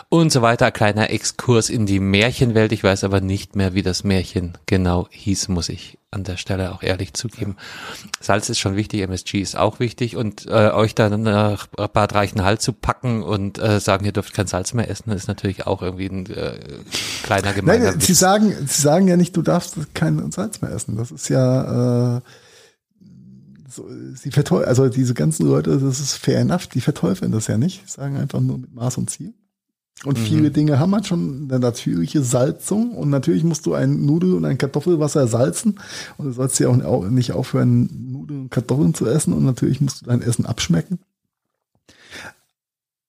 und 0.09 0.31
so 0.31 0.41
weiter. 0.41 0.67
Ein 0.67 0.73
kleiner 0.73 1.09
Exkurs 1.09 1.69
in 1.69 1.85
die 1.85 1.99
Märchenwelt. 1.99 2.71
Ich 2.71 2.83
weiß 2.83 3.03
aber 3.03 3.21
nicht 3.21 3.55
mehr, 3.55 3.73
wie 3.73 3.83
das 3.83 4.03
Märchen 4.03 4.57
genau 4.65 5.07
hieß, 5.09 5.49
muss 5.49 5.69
ich 5.69 5.97
an 6.11 6.23
der 6.23 6.37
Stelle 6.37 6.71
auch 6.71 6.81
ehrlich 6.81 7.13
zugeben. 7.13 7.57
Salz 8.21 8.49
ist 8.49 8.59
schon 8.59 8.77
wichtig, 8.77 9.01
MSG 9.01 9.41
ist 9.41 9.57
auch 9.57 9.79
wichtig 9.79 10.15
und 10.15 10.45
äh, 10.47 10.71
euch 10.71 10.95
dann 10.95 11.21
nach 11.23 11.67
Bad 11.67 12.15
Reichenhall 12.15 12.59
zu 12.59 12.71
packen 12.71 13.23
und 13.23 13.59
äh, 13.59 13.79
sagen, 13.81 14.05
ihr 14.05 14.13
dürft 14.13 14.33
kein 14.33 14.47
Salz 14.47 14.73
mehr 14.73 14.89
essen, 14.89 15.11
ist 15.11 15.27
natürlich 15.27 15.67
auch 15.67 15.81
irgendwie 15.81 16.07
ein 16.07 16.25
äh, 16.27 16.59
kleiner 17.23 17.53
gemeiner 17.53 17.91
Nein, 17.91 17.99
Sie 17.99 18.13
sagen, 18.13 18.55
Sie 18.65 18.81
sagen 18.81 19.07
ja 19.09 19.17
nicht, 19.17 19.35
du 19.35 19.41
darfst 19.41 19.75
kein 19.93 20.31
Salz 20.31 20.61
mehr 20.61 20.71
essen. 20.71 20.95
Das 20.95 21.11
ist 21.11 21.27
ja 21.27 22.17
äh, 22.17 22.21
so, 23.69 23.87
sie 24.15 24.31
verteufeln, 24.31 24.69
also 24.69 24.87
diese 24.87 25.13
ganzen 25.13 25.45
Leute, 25.45 25.77
das 25.77 25.99
ist 25.99 26.15
fair 26.15 26.39
enough, 26.39 26.67
die 26.67 26.81
verteufeln 26.81 27.31
das 27.31 27.47
ja 27.47 27.57
nicht, 27.57 27.87
sagen 27.89 28.17
einfach 28.17 28.39
nur 28.39 28.57
mit 28.57 28.73
Maß 28.73 28.97
und 28.97 29.09
Ziel. 29.09 29.33
Und 30.03 30.19
mhm. 30.19 30.23
viele 30.23 30.51
Dinge 30.51 30.79
haben 30.79 30.93
halt 30.93 31.07
schon 31.07 31.47
eine 31.49 31.59
natürliche 31.59 32.21
Salzung. 32.21 32.91
Und 32.91 33.09
natürlich 33.09 33.43
musst 33.43 33.65
du 33.65 33.73
ein 33.73 34.05
Nudel- 34.05 34.35
und 34.35 34.45
ein 34.45 34.57
Kartoffelwasser 34.57 35.27
salzen. 35.27 35.79
Und 36.17 36.27
du 36.27 36.31
sollst 36.31 36.59
ja 36.59 36.69
auch 36.69 37.09
nicht 37.09 37.31
aufhören, 37.31 38.11
Nudeln 38.11 38.41
und 38.41 38.51
Kartoffeln 38.51 38.93
zu 38.93 39.07
essen. 39.07 39.33
Und 39.33 39.43
natürlich 39.43 39.81
musst 39.81 40.01
du 40.01 40.05
dein 40.05 40.21
Essen 40.21 40.45
abschmecken. 40.45 40.99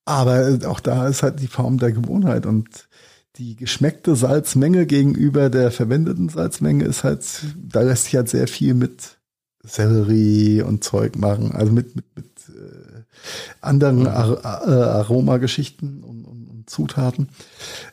Aber 0.06 0.58
auch 0.66 0.80
da 0.80 1.06
ist 1.06 1.22
halt 1.22 1.40
die 1.40 1.48
Form 1.48 1.78
der 1.78 1.92
Gewohnheit. 1.92 2.46
Und 2.46 2.88
die 3.36 3.54
geschmeckte 3.54 4.16
Salzmenge 4.16 4.86
gegenüber 4.86 5.50
der 5.50 5.70
verwendeten 5.70 6.30
Salzmenge 6.30 6.84
ist 6.84 7.04
halt, 7.04 7.22
da 7.56 7.82
lässt 7.82 8.04
sich 8.04 8.16
halt 8.16 8.30
sehr 8.30 8.48
viel 8.48 8.72
mit 8.72 9.18
Sellerie 9.62 10.62
und 10.62 10.82
Zeug 10.82 11.16
machen. 11.16 11.52
Also 11.52 11.70
mit, 11.70 11.94
mit, 11.94 12.06
mit 12.16 12.26
äh, 12.48 13.02
anderen 13.60 14.00
mhm. 14.00 14.06
Ar 14.06 14.44
Aromageschichten 14.44 16.02
und 16.02 16.24
Zutaten. 16.68 17.28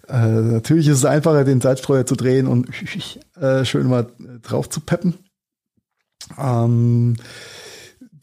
Äh, 0.07 0.27
natürlich 0.27 0.87
ist 0.87 0.97
es 0.97 1.05
einfacher, 1.05 1.43
den 1.43 1.61
Salzstreuer 1.61 2.05
zu 2.05 2.15
drehen 2.15 2.47
und 2.47 2.67
äh, 3.35 3.65
schön 3.65 3.87
mal 3.87 4.07
drauf 4.41 4.69
zu 4.69 4.81
peppen. 4.81 5.15
Ähm, 6.37 7.15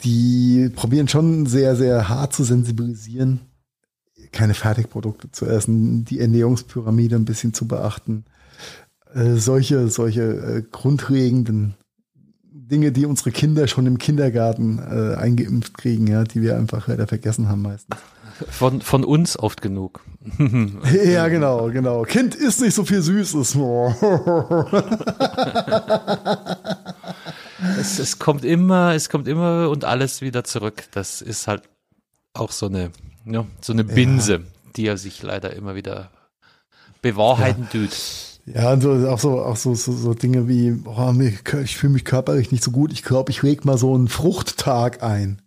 die 0.03 0.69
probieren 0.75 1.07
schon 1.07 1.45
sehr, 1.45 1.75
sehr 1.75 2.09
hart 2.09 2.33
zu 2.33 2.43
sensibilisieren, 2.43 3.41
keine 4.31 4.53
Fertigprodukte 4.53 5.31
zu 5.31 5.45
essen, 5.45 6.05
die 6.05 6.19
Ernährungspyramide 6.19 7.15
ein 7.15 7.25
bisschen 7.25 7.53
zu 7.53 7.67
beachten. 7.67 8.25
Äh, 9.13 9.35
solche, 9.35 9.87
solche 9.89 10.23
äh, 10.23 10.63
grundlegenden 10.69 11.75
Dinge, 12.51 12.91
die 12.91 13.05
unsere 13.05 13.31
Kinder 13.31 13.67
schon 13.67 13.85
im 13.85 13.97
Kindergarten 13.97 14.79
äh, 14.79 15.15
eingeimpft 15.15 15.77
kriegen, 15.77 16.07
ja, 16.07 16.23
die 16.23 16.41
wir 16.41 16.57
einfach 16.57 16.87
leider 16.87 17.07
vergessen 17.07 17.47
haben 17.47 17.61
meistens. 17.61 17.97
Von, 18.49 18.81
von 18.81 19.03
uns 19.03 19.37
oft 19.37 19.61
genug. 19.61 20.01
ja, 21.05 21.27
genau, 21.27 21.69
genau. 21.69 22.03
Kind 22.03 22.35
isst 22.35 22.61
nicht 22.61 22.73
so 22.73 22.85
viel 22.85 23.01
Süßes. 23.01 23.55
es, 27.79 27.99
es 27.99 28.19
kommt 28.19 28.45
immer, 28.45 28.93
es 28.93 29.09
kommt 29.09 29.27
immer 29.27 29.69
und 29.69 29.85
alles 29.85 30.21
wieder 30.21 30.43
zurück. 30.43 30.83
Das 30.91 31.21
ist 31.21 31.47
halt 31.47 31.63
auch 32.33 32.51
so 32.51 32.67
eine, 32.67 32.91
ja, 33.25 33.45
so 33.61 33.73
eine 33.73 33.83
Binse, 33.83 34.33
ja. 34.33 34.39
die 34.75 34.87
er 34.87 34.97
sich 34.97 35.21
leider 35.21 35.53
immer 35.53 35.75
wieder 35.75 36.09
bewahrheiten 37.01 37.67
ja. 37.71 37.81
tut. 37.81 37.91
Ja, 38.45 38.73
und 38.73 38.81
so, 38.81 38.91
auch 39.07 39.19
so, 39.19 39.41
auch 39.41 39.55
so, 39.55 39.73
so, 39.73 39.93
so 39.93 40.13
Dinge 40.13 40.49
wie, 40.49 40.77
oh, 40.85 41.13
ich 41.63 41.77
fühle 41.77 41.93
mich 41.93 42.03
körperlich 42.03 42.51
nicht 42.51 42.63
so 42.63 42.71
gut. 42.71 42.91
Ich 42.91 43.03
glaube, 43.03 43.31
ich 43.31 43.41
leg 43.41 43.63
mal 43.63 43.77
so 43.77 43.93
einen 43.93 44.09
Fruchttag 44.09 45.01
ein. 45.01 45.41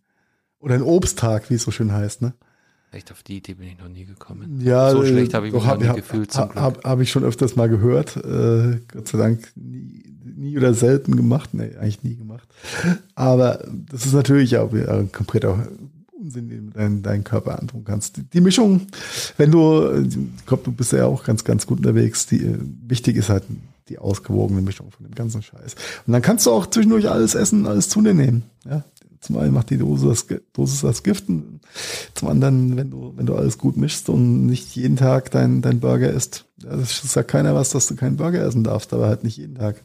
Oder 0.58 0.74
einen 0.74 0.84
Obsttag, 0.84 1.50
wie 1.50 1.54
es 1.54 1.62
so 1.62 1.70
schön 1.70 1.92
heißt, 1.92 2.22
ne? 2.22 2.32
Echt, 2.96 3.12
auf 3.12 3.22
die 3.22 3.36
Idee 3.36 3.52
bin 3.52 3.68
ich 3.68 3.78
noch 3.78 3.88
nie 3.88 4.06
gekommen. 4.06 4.58
Ja, 4.62 4.90
so 4.90 5.04
schlecht 5.04 5.34
habe 5.34 5.48
ich 5.48 5.52
mich 5.52 5.66
hab, 5.66 5.74
noch 5.74 5.82
nie 5.82 5.88
hab, 5.88 5.96
gefühlt. 5.96 6.34
Habe 6.34 6.80
hab 6.82 7.00
ich 7.00 7.10
schon 7.10 7.24
öfters 7.24 7.54
mal 7.54 7.68
gehört. 7.68 8.16
Äh, 8.16 8.80
Gott 8.90 9.08
sei 9.08 9.18
Dank 9.18 9.52
nie, 9.54 10.02
nie 10.24 10.56
oder 10.56 10.72
selten 10.72 11.14
gemacht. 11.14 11.52
Nee, 11.52 11.76
eigentlich 11.78 12.02
nie 12.04 12.16
gemacht. 12.16 12.48
Aber 13.14 13.62
das 13.90 14.06
ist 14.06 14.14
natürlich 14.14 14.56
auch 14.56 14.72
äh, 14.72 15.04
kompletter 15.12 15.68
Unsinn, 16.18 16.48
den 16.48 16.66
du 16.68 16.72
deinen, 16.72 17.02
deinen 17.02 17.22
Körper 17.22 17.60
antun 17.60 17.84
kannst. 17.84 18.16
Die, 18.16 18.22
die, 18.22 18.40
Mischung, 18.40 18.86
wenn 19.36 19.50
du, 19.50 19.92
ich 20.00 20.46
glaube, 20.46 20.62
du 20.64 20.72
bist 20.72 20.92
ja 20.92 21.04
auch 21.04 21.22
ganz, 21.22 21.44
ganz 21.44 21.66
gut 21.66 21.78
unterwegs. 21.78 22.24
Die, 22.26 22.46
äh, 22.46 22.58
wichtig 22.86 23.16
ist 23.16 23.28
halt 23.28 23.44
die 23.90 23.98
ausgewogene 23.98 24.62
Mischung 24.62 24.90
von 24.90 25.04
dem 25.04 25.14
ganzen 25.14 25.42
Scheiß. 25.42 25.74
Und 26.06 26.14
dann 26.14 26.22
kannst 26.22 26.46
du 26.46 26.50
auch 26.50 26.66
zwischendurch 26.66 27.10
alles 27.10 27.34
essen, 27.34 27.66
alles 27.66 27.90
zu 27.90 28.00
dir 28.00 28.14
nehmen. 28.14 28.44
Ja, 28.64 28.84
zum 29.20 29.38
einen 29.38 29.52
macht 29.52 29.70
die 29.70 29.78
Dose 29.78 30.08
das, 30.08 30.26
Dosis 30.52 30.80
das 30.80 31.02
Gift, 31.02 31.26
zum 32.14 32.28
anderen, 32.28 32.76
wenn 32.76 32.90
du, 32.90 33.12
wenn 33.16 33.26
du 33.26 33.34
alles 33.34 33.58
gut 33.58 33.76
mischst 33.76 34.08
und 34.08 34.46
nicht 34.46 34.74
jeden 34.76 34.96
Tag 34.96 35.30
dein, 35.30 35.62
dein 35.62 35.80
Burger 35.80 36.10
isst. 36.10 36.44
Das 36.58 37.00
sagt 37.12 37.30
keiner 37.30 37.54
was, 37.54 37.70
dass 37.70 37.86
du 37.86 37.96
keinen 37.96 38.16
Burger 38.16 38.44
essen 38.44 38.64
darfst, 38.64 38.92
aber 38.92 39.06
halt 39.06 39.24
nicht 39.24 39.36
jeden 39.36 39.56
Tag. 39.56 39.82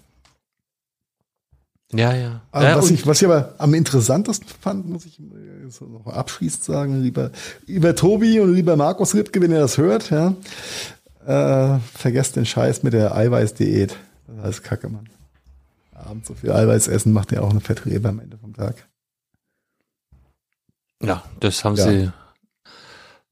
Ja, 1.94 2.14
ja. 2.14 2.42
Aber 2.52 2.66
ja 2.66 2.78
was, 2.78 2.90
ich, 2.90 3.06
was 3.06 3.22
ich 3.22 3.28
aber 3.28 3.56
am 3.58 3.74
interessantesten 3.74 4.48
fand, 4.62 4.88
muss 4.88 5.06
ich 5.06 5.20
noch 5.20 6.08
abschließend 6.08 6.64
sagen, 6.64 7.02
lieber, 7.02 7.32
lieber 7.68 7.96
Tobi 7.96 8.40
und 8.40 8.54
lieber 8.54 8.76
Markus 8.76 9.14
Rittke, 9.14 9.42
wenn 9.42 9.52
ihr 9.52 9.60
das 9.60 9.78
hört, 9.78 10.10
ja, 10.10 10.36
äh, 11.26 11.80
vergesst 11.94 12.36
den 12.36 12.46
Scheiß 12.46 12.84
mit 12.84 12.94
der 12.94 13.16
Eiweißdiät. 13.16 13.98
Das 14.28 14.36
ist 14.36 14.44
alles 14.44 14.64
Kacke, 14.64 14.90
Mann. 14.90 15.10
Abends 15.94 16.28
so 16.28 16.34
viel 16.34 16.52
Eiweiß 16.52 16.88
essen 16.88 17.14
macht 17.14 17.32
ja 17.32 17.42
auch 17.42 17.52
eine 17.52 17.60
Fettreber 17.60 18.10
am 18.10 18.20
Ende 18.20 18.38
vom 18.38 18.54
Tag. 18.54 18.88
Ja, 21.02 21.24
das 21.40 21.64
haben 21.64 21.76
ja. 21.76 21.84
sie, 21.84 22.12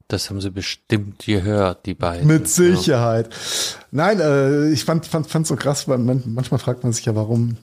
das 0.08 0.30
haben 0.30 0.42
sie 0.42 0.52
bestimmt 0.52 1.26
gehört, 1.26 1.86
die 1.86 1.94
beiden. 1.94 2.28
Mit 2.28 2.48
Sicherheit. 2.48 3.34
Ja. 3.34 3.80
Nein, 3.92 4.20
äh, 4.20 4.70
ich 4.70 4.86
fand, 4.86 5.06
fand, 5.06 5.28
fand 5.28 5.48
so 5.48 5.56
krass, 5.56 5.88
weil 5.88 6.00
man, 6.00 6.24
manchmal 6.26 6.60
fragt 6.60 6.84
man 6.84 6.94
sich 6.94 7.06
ja, 7.06 7.16
warum, 7.16 7.58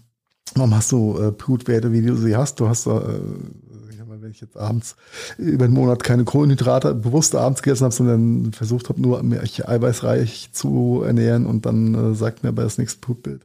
warum 0.55 0.75
hast 0.75 0.93
du 0.93 1.19
äh, 1.21 1.31
Blutwerte, 1.33 1.93
wie 1.93 2.03
du 2.03 2.17
sie 2.17 2.37
hast? 2.37 2.61
Du 2.61 2.69
hast 2.69 2.87
da, 2.87 2.99
äh, 2.99 3.21
wenn 4.27 4.33
ich 4.33 4.41
jetzt 4.41 4.57
abends 4.57 4.97
über 5.39 5.67
einen 5.67 5.75
Monat 5.75 6.03
keine 6.03 6.25
Kohlenhydrate 6.25 6.95
bewusst 6.95 7.37
abends 7.37 7.63
gegessen 7.63 7.85
habe, 7.85 7.95
sondern 7.95 8.53
versucht 8.53 8.89
habe, 8.89 9.01
nur 9.01 9.23
mich 9.23 9.69
eiweißreich 9.69 10.51
zu 10.53 11.05
ernähren 11.07 11.47
und 11.47 11.65
dann 11.65 12.13
äh, 12.13 12.15
sagt 12.17 12.43
mir 12.43 12.49
aber 12.49 12.65
das 12.65 12.77
nächste 12.77 13.01
Blutbild, 13.01 13.43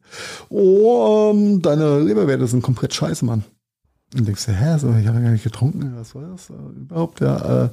oh, 0.50 1.32
ähm, 1.34 1.62
deine 1.62 2.00
Leberwerte 2.00 2.48
sind 2.48 2.64
komplett 2.64 2.96
scheiße, 2.96 3.24
Mann. 3.26 3.44
Und 4.14 4.28
denkst 4.28 4.46
du, 4.46 4.52
hä, 4.52 4.78
so, 4.78 4.94
ich 5.00 5.08
habe 5.08 5.22
gar 5.22 5.32
nicht 5.32 5.44
getrunken, 5.44 5.94
was 5.96 6.14
war 6.16 6.24
das 6.24 6.50
äh, 6.50 6.80
überhaupt? 6.80 7.22
Ja, 7.22 7.66
äh, 7.66 7.70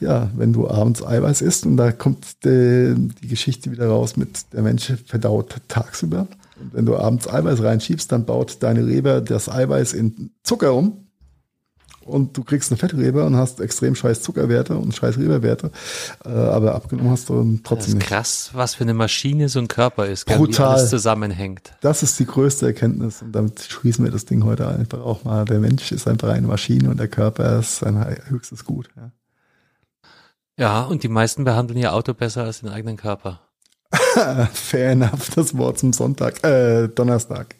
ja, 0.00 0.30
wenn 0.36 0.52
du 0.52 0.68
abends 0.68 1.02
Eiweiß 1.02 1.40
isst 1.40 1.64
und 1.64 1.78
da 1.78 1.92
kommt 1.92 2.44
die, 2.44 2.94
die 3.22 3.28
Geschichte 3.28 3.72
wieder 3.72 3.88
raus 3.88 4.16
mit, 4.16 4.52
der 4.52 4.62
Mensch 4.62 4.92
verdaut 5.06 5.56
tagsüber. 5.68 6.28
Und 6.60 6.74
wenn 6.74 6.84
du 6.84 6.96
abends 6.96 7.28
Eiweiß 7.28 7.62
reinschiebst, 7.62 8.12
dann 8.12 8.26
baut 8.26 8.62
deine 8.62 8.82
Leber 8.82 9.22
das 9.22 9.48
Eiweiß 9.48 9.94
in 9.94 10.30
Zucker 10.42 10.74
um 10.74 11.07
und 12.08 12.36
du 12.36 12.44
kriegst 12.44 12.70
eine 12.70 12.78
Fettleber 12.78 13.24
und 13.26 13.36
hast 13.36 13.60
extrem 13.60 13.94
scheiß 13.94 14.22
Zuckerwerte 14.22 14.76
und 14.76 14.94
scheiß 14.94 15.16
Leberwerte, 15.16 15.70
äh, 16.24 16.28
aber 16.28 16.74
abgenommen 16.74 17.10
hast 17.10 17.28
du 17.28 17.58
trotzdem 17.62 17.76
das 17.76 17.88
ist 17.88 17.94
nicht. 17.94 18.06
Krass, 18.06 18.50
was 18.54 18.74
für 18.74 18.84
eine 18.84 18.94
Maschine 18.94 19.48
so 19.48 19.58
ein 19.58 19.68
Körper 19.68 20.06
ist, 20.06 20.26
Brutal. 20.26 20.48
wie 20.48 20.78
alles 20.78 20.90
zusammenhängt. 20.90 21.72
Das 21.80 22.02
ist 22.02 22.18
die 22.18 22.26
größte 22.26 22.66
Erkenntnis 22.66 23.22
und 23.22 23.32
damit 23.32 23.60
schließen 23.60 24.04
wir 24.04 24.12
das 24.12 24.24
Ding 24.24 24.44
heute 24.44 24.66
einfach 24.66 25.00
auch 25.00 25.24
mal. 25.24 25.44
Der 25.44 25.60
Mensch 25.60 25.92
ist 25.92 26.08
einfach 26.08 26.28
eine 26.30 26.46
Maschine 26.46 26.90
und 26.90 26.98
der 26.98 27.08
Körper 27.08 27.58
ist 27.58 27.78
sein 27.78 28.04
höchstes 28.28 28.64
Gut. 28.64 28.88
Ja, 28.96 29.10
ja 30.58 30.82
und 30.82 31.02
die 31.02 31.08
meisten 31.08 31.44
behandeln 31.44 31.78
ihr 31.78 31.94
Auto 31.94 32.14
besser 32.14 32.44
als 32.44 32.60
den 32.60 32.70
eigenen 32.70 32.96
Körper. 32.96 33.40
Fair 34.52 34.90
enough, 34.90 35.30
das 35.34 35.56
Wort 35.56 35.78
zum 35.78 35.92
Sonntag, 35.92 36.44
äh, 36.44 36.88
Donnerstag. 36.88 37.54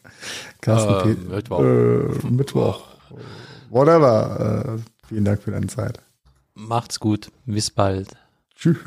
Carsten 0.61 1.31
äh, 1.31 1.35
Mittwoch. 1.35 1.61
Äh, 1.61 2.27
Mittwoch 2.31 2.88
whatever. 3.71 4.79
Äh, 4.79 5.07
vielen 5.09 5.25
Dank 5.25 5.43
für 5.43 5.51
deine 5.51 5.67
Zeit. 5.67 6.01
Macht's 6.55 6.99
gut. 6.99 7.31
Bis 7.47 7.71
bald. 7.71 8.09
Tschüss. 8.57 8.79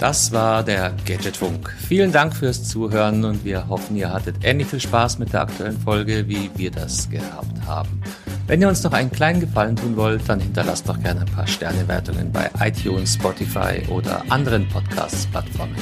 Das 0.00 0.32
war 0.32 0.62
der 0.62 0.94
Gadgetfunk. 1.04 1.70
Vielen 1.86 2.10
Dank 2.10 2.34
fürs 2.34 2.66
Zuhören 2.66 3.22
und 3.22 3.44
wir 3.44 3.68
hoffen, 3.68 3.96
ihr 3.96 4.10
hattet 4.10 4.36
ähnlich 4.42 4.68
viel 4.68 4.80
Spaß 4.80 5.18
mit 5.18 5.34
der 5.34 5.42
aktuellen 5.42 5.78
Folge, 5.78 6.26
wie 6.26 6.50
wir 6.56 6.70
das 6.70 7.10
gehabt 7.10 7.66
haben. 7.66 8.00
Wenn 8.46 8.62
ihr 8.62 8.68
uns 8.68 8.82
noch 8.82 8.94
einen 8.94 9.10
kleinen 9.10 9.40
Gefallen 9.40 9.76
tun 9.76 9.96
wollt, 9.96 10.26
dann 10.26 10.40
hinterlasst 10.40 10.88
doch 10.88 10.98
gerne 10.98 11.20
ein 11.20 11.26
paar 11.26 11.46
Sternewertungen 11.46 12.32
bei 12.32 12.50
iTunes, 12.60 13.14
Spotify 13.14 13.82
oder 13.90 14.24
anderen 14.30 14.66
Podcast-Plattformen. 14.70 15.76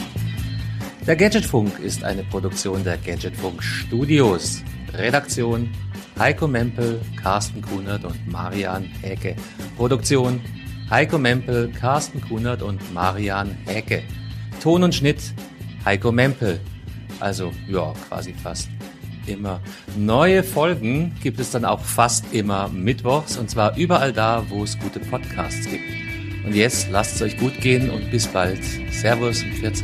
Der 1.09 1.17
Gadgetfunk 1.17 1.79
ist 1.79 2.05
eine 2.05 2.23
Produktion 2.23 2.85
der 2.85 2.99
Gadgetfunk 2.99 3.63
Studios. 3.63 4.63
Redaktion 4.93 5.71
Heiko 6.19 6.47
Mempel, 6.47 7.01
Carsten 7.23 7.63
Kunert 7.63 8.05
und 8.05 8.31
Marian 8.31 8.85
Häke. 9.01 9.35
Produktion 9.79 10.39
Heiko 10.91 11.17
Mempel, 11.17 11.73
Carsten 11.73 12.21
Kunert 12.21 12.61
und 12.61 12.93
Marian 12.93 13.57
Häke. 13.65 14.03
Ton 14.63 14.83
und 14.83 14.95
Schnitt 14.95 15.33
Heiko 15.83 16.13
Mempel. 16.13 16.61
Also, 17.21 17.53
ja, 17.67 17.95
quasi 18.11 18.35
fast 18.35 18.69
immer. 19.27 19.63
Neue 19.97 20.43
Folgen 20.43 21.15
gibt 21.23 21.41
es 21.41 21.51
dann 21.53 21.65
auch 21.65 21.81
fast 21.81 22.35
immer 22.35 22.69
mittwochs 22.69 23.39
und 23.39 23.49
zwar 23.49 23.75
überall 23.79 24.13
da, 24.13 24.45
wo 24.51 24.63
es 24.63 24.79
gute 24.79 25.01
Podcasts 25.01 25.67
gibt. 25.71 25.85
Und 26.45 26.55
jetzt 26.55 26.91
lasst 26.91 27.15
es 27.15 27.23
euch 27.23 27.39
gut 27.39 27.59
gehen 27.63 27.89
und 27.89 28.11
bis 28.11 28.27
bald. 28.27 28.63
Servus 28.91 29.43
und 29.43 29.55
Pfiat 29.55 29.77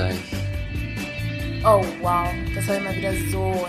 Oh 1.67 1.83
wow, 2.03 2.29
das 2.55 2.69
war 2.69 2.77
immer 2.77 2.95
wieder 2.95 3.15
so 3.31 3.67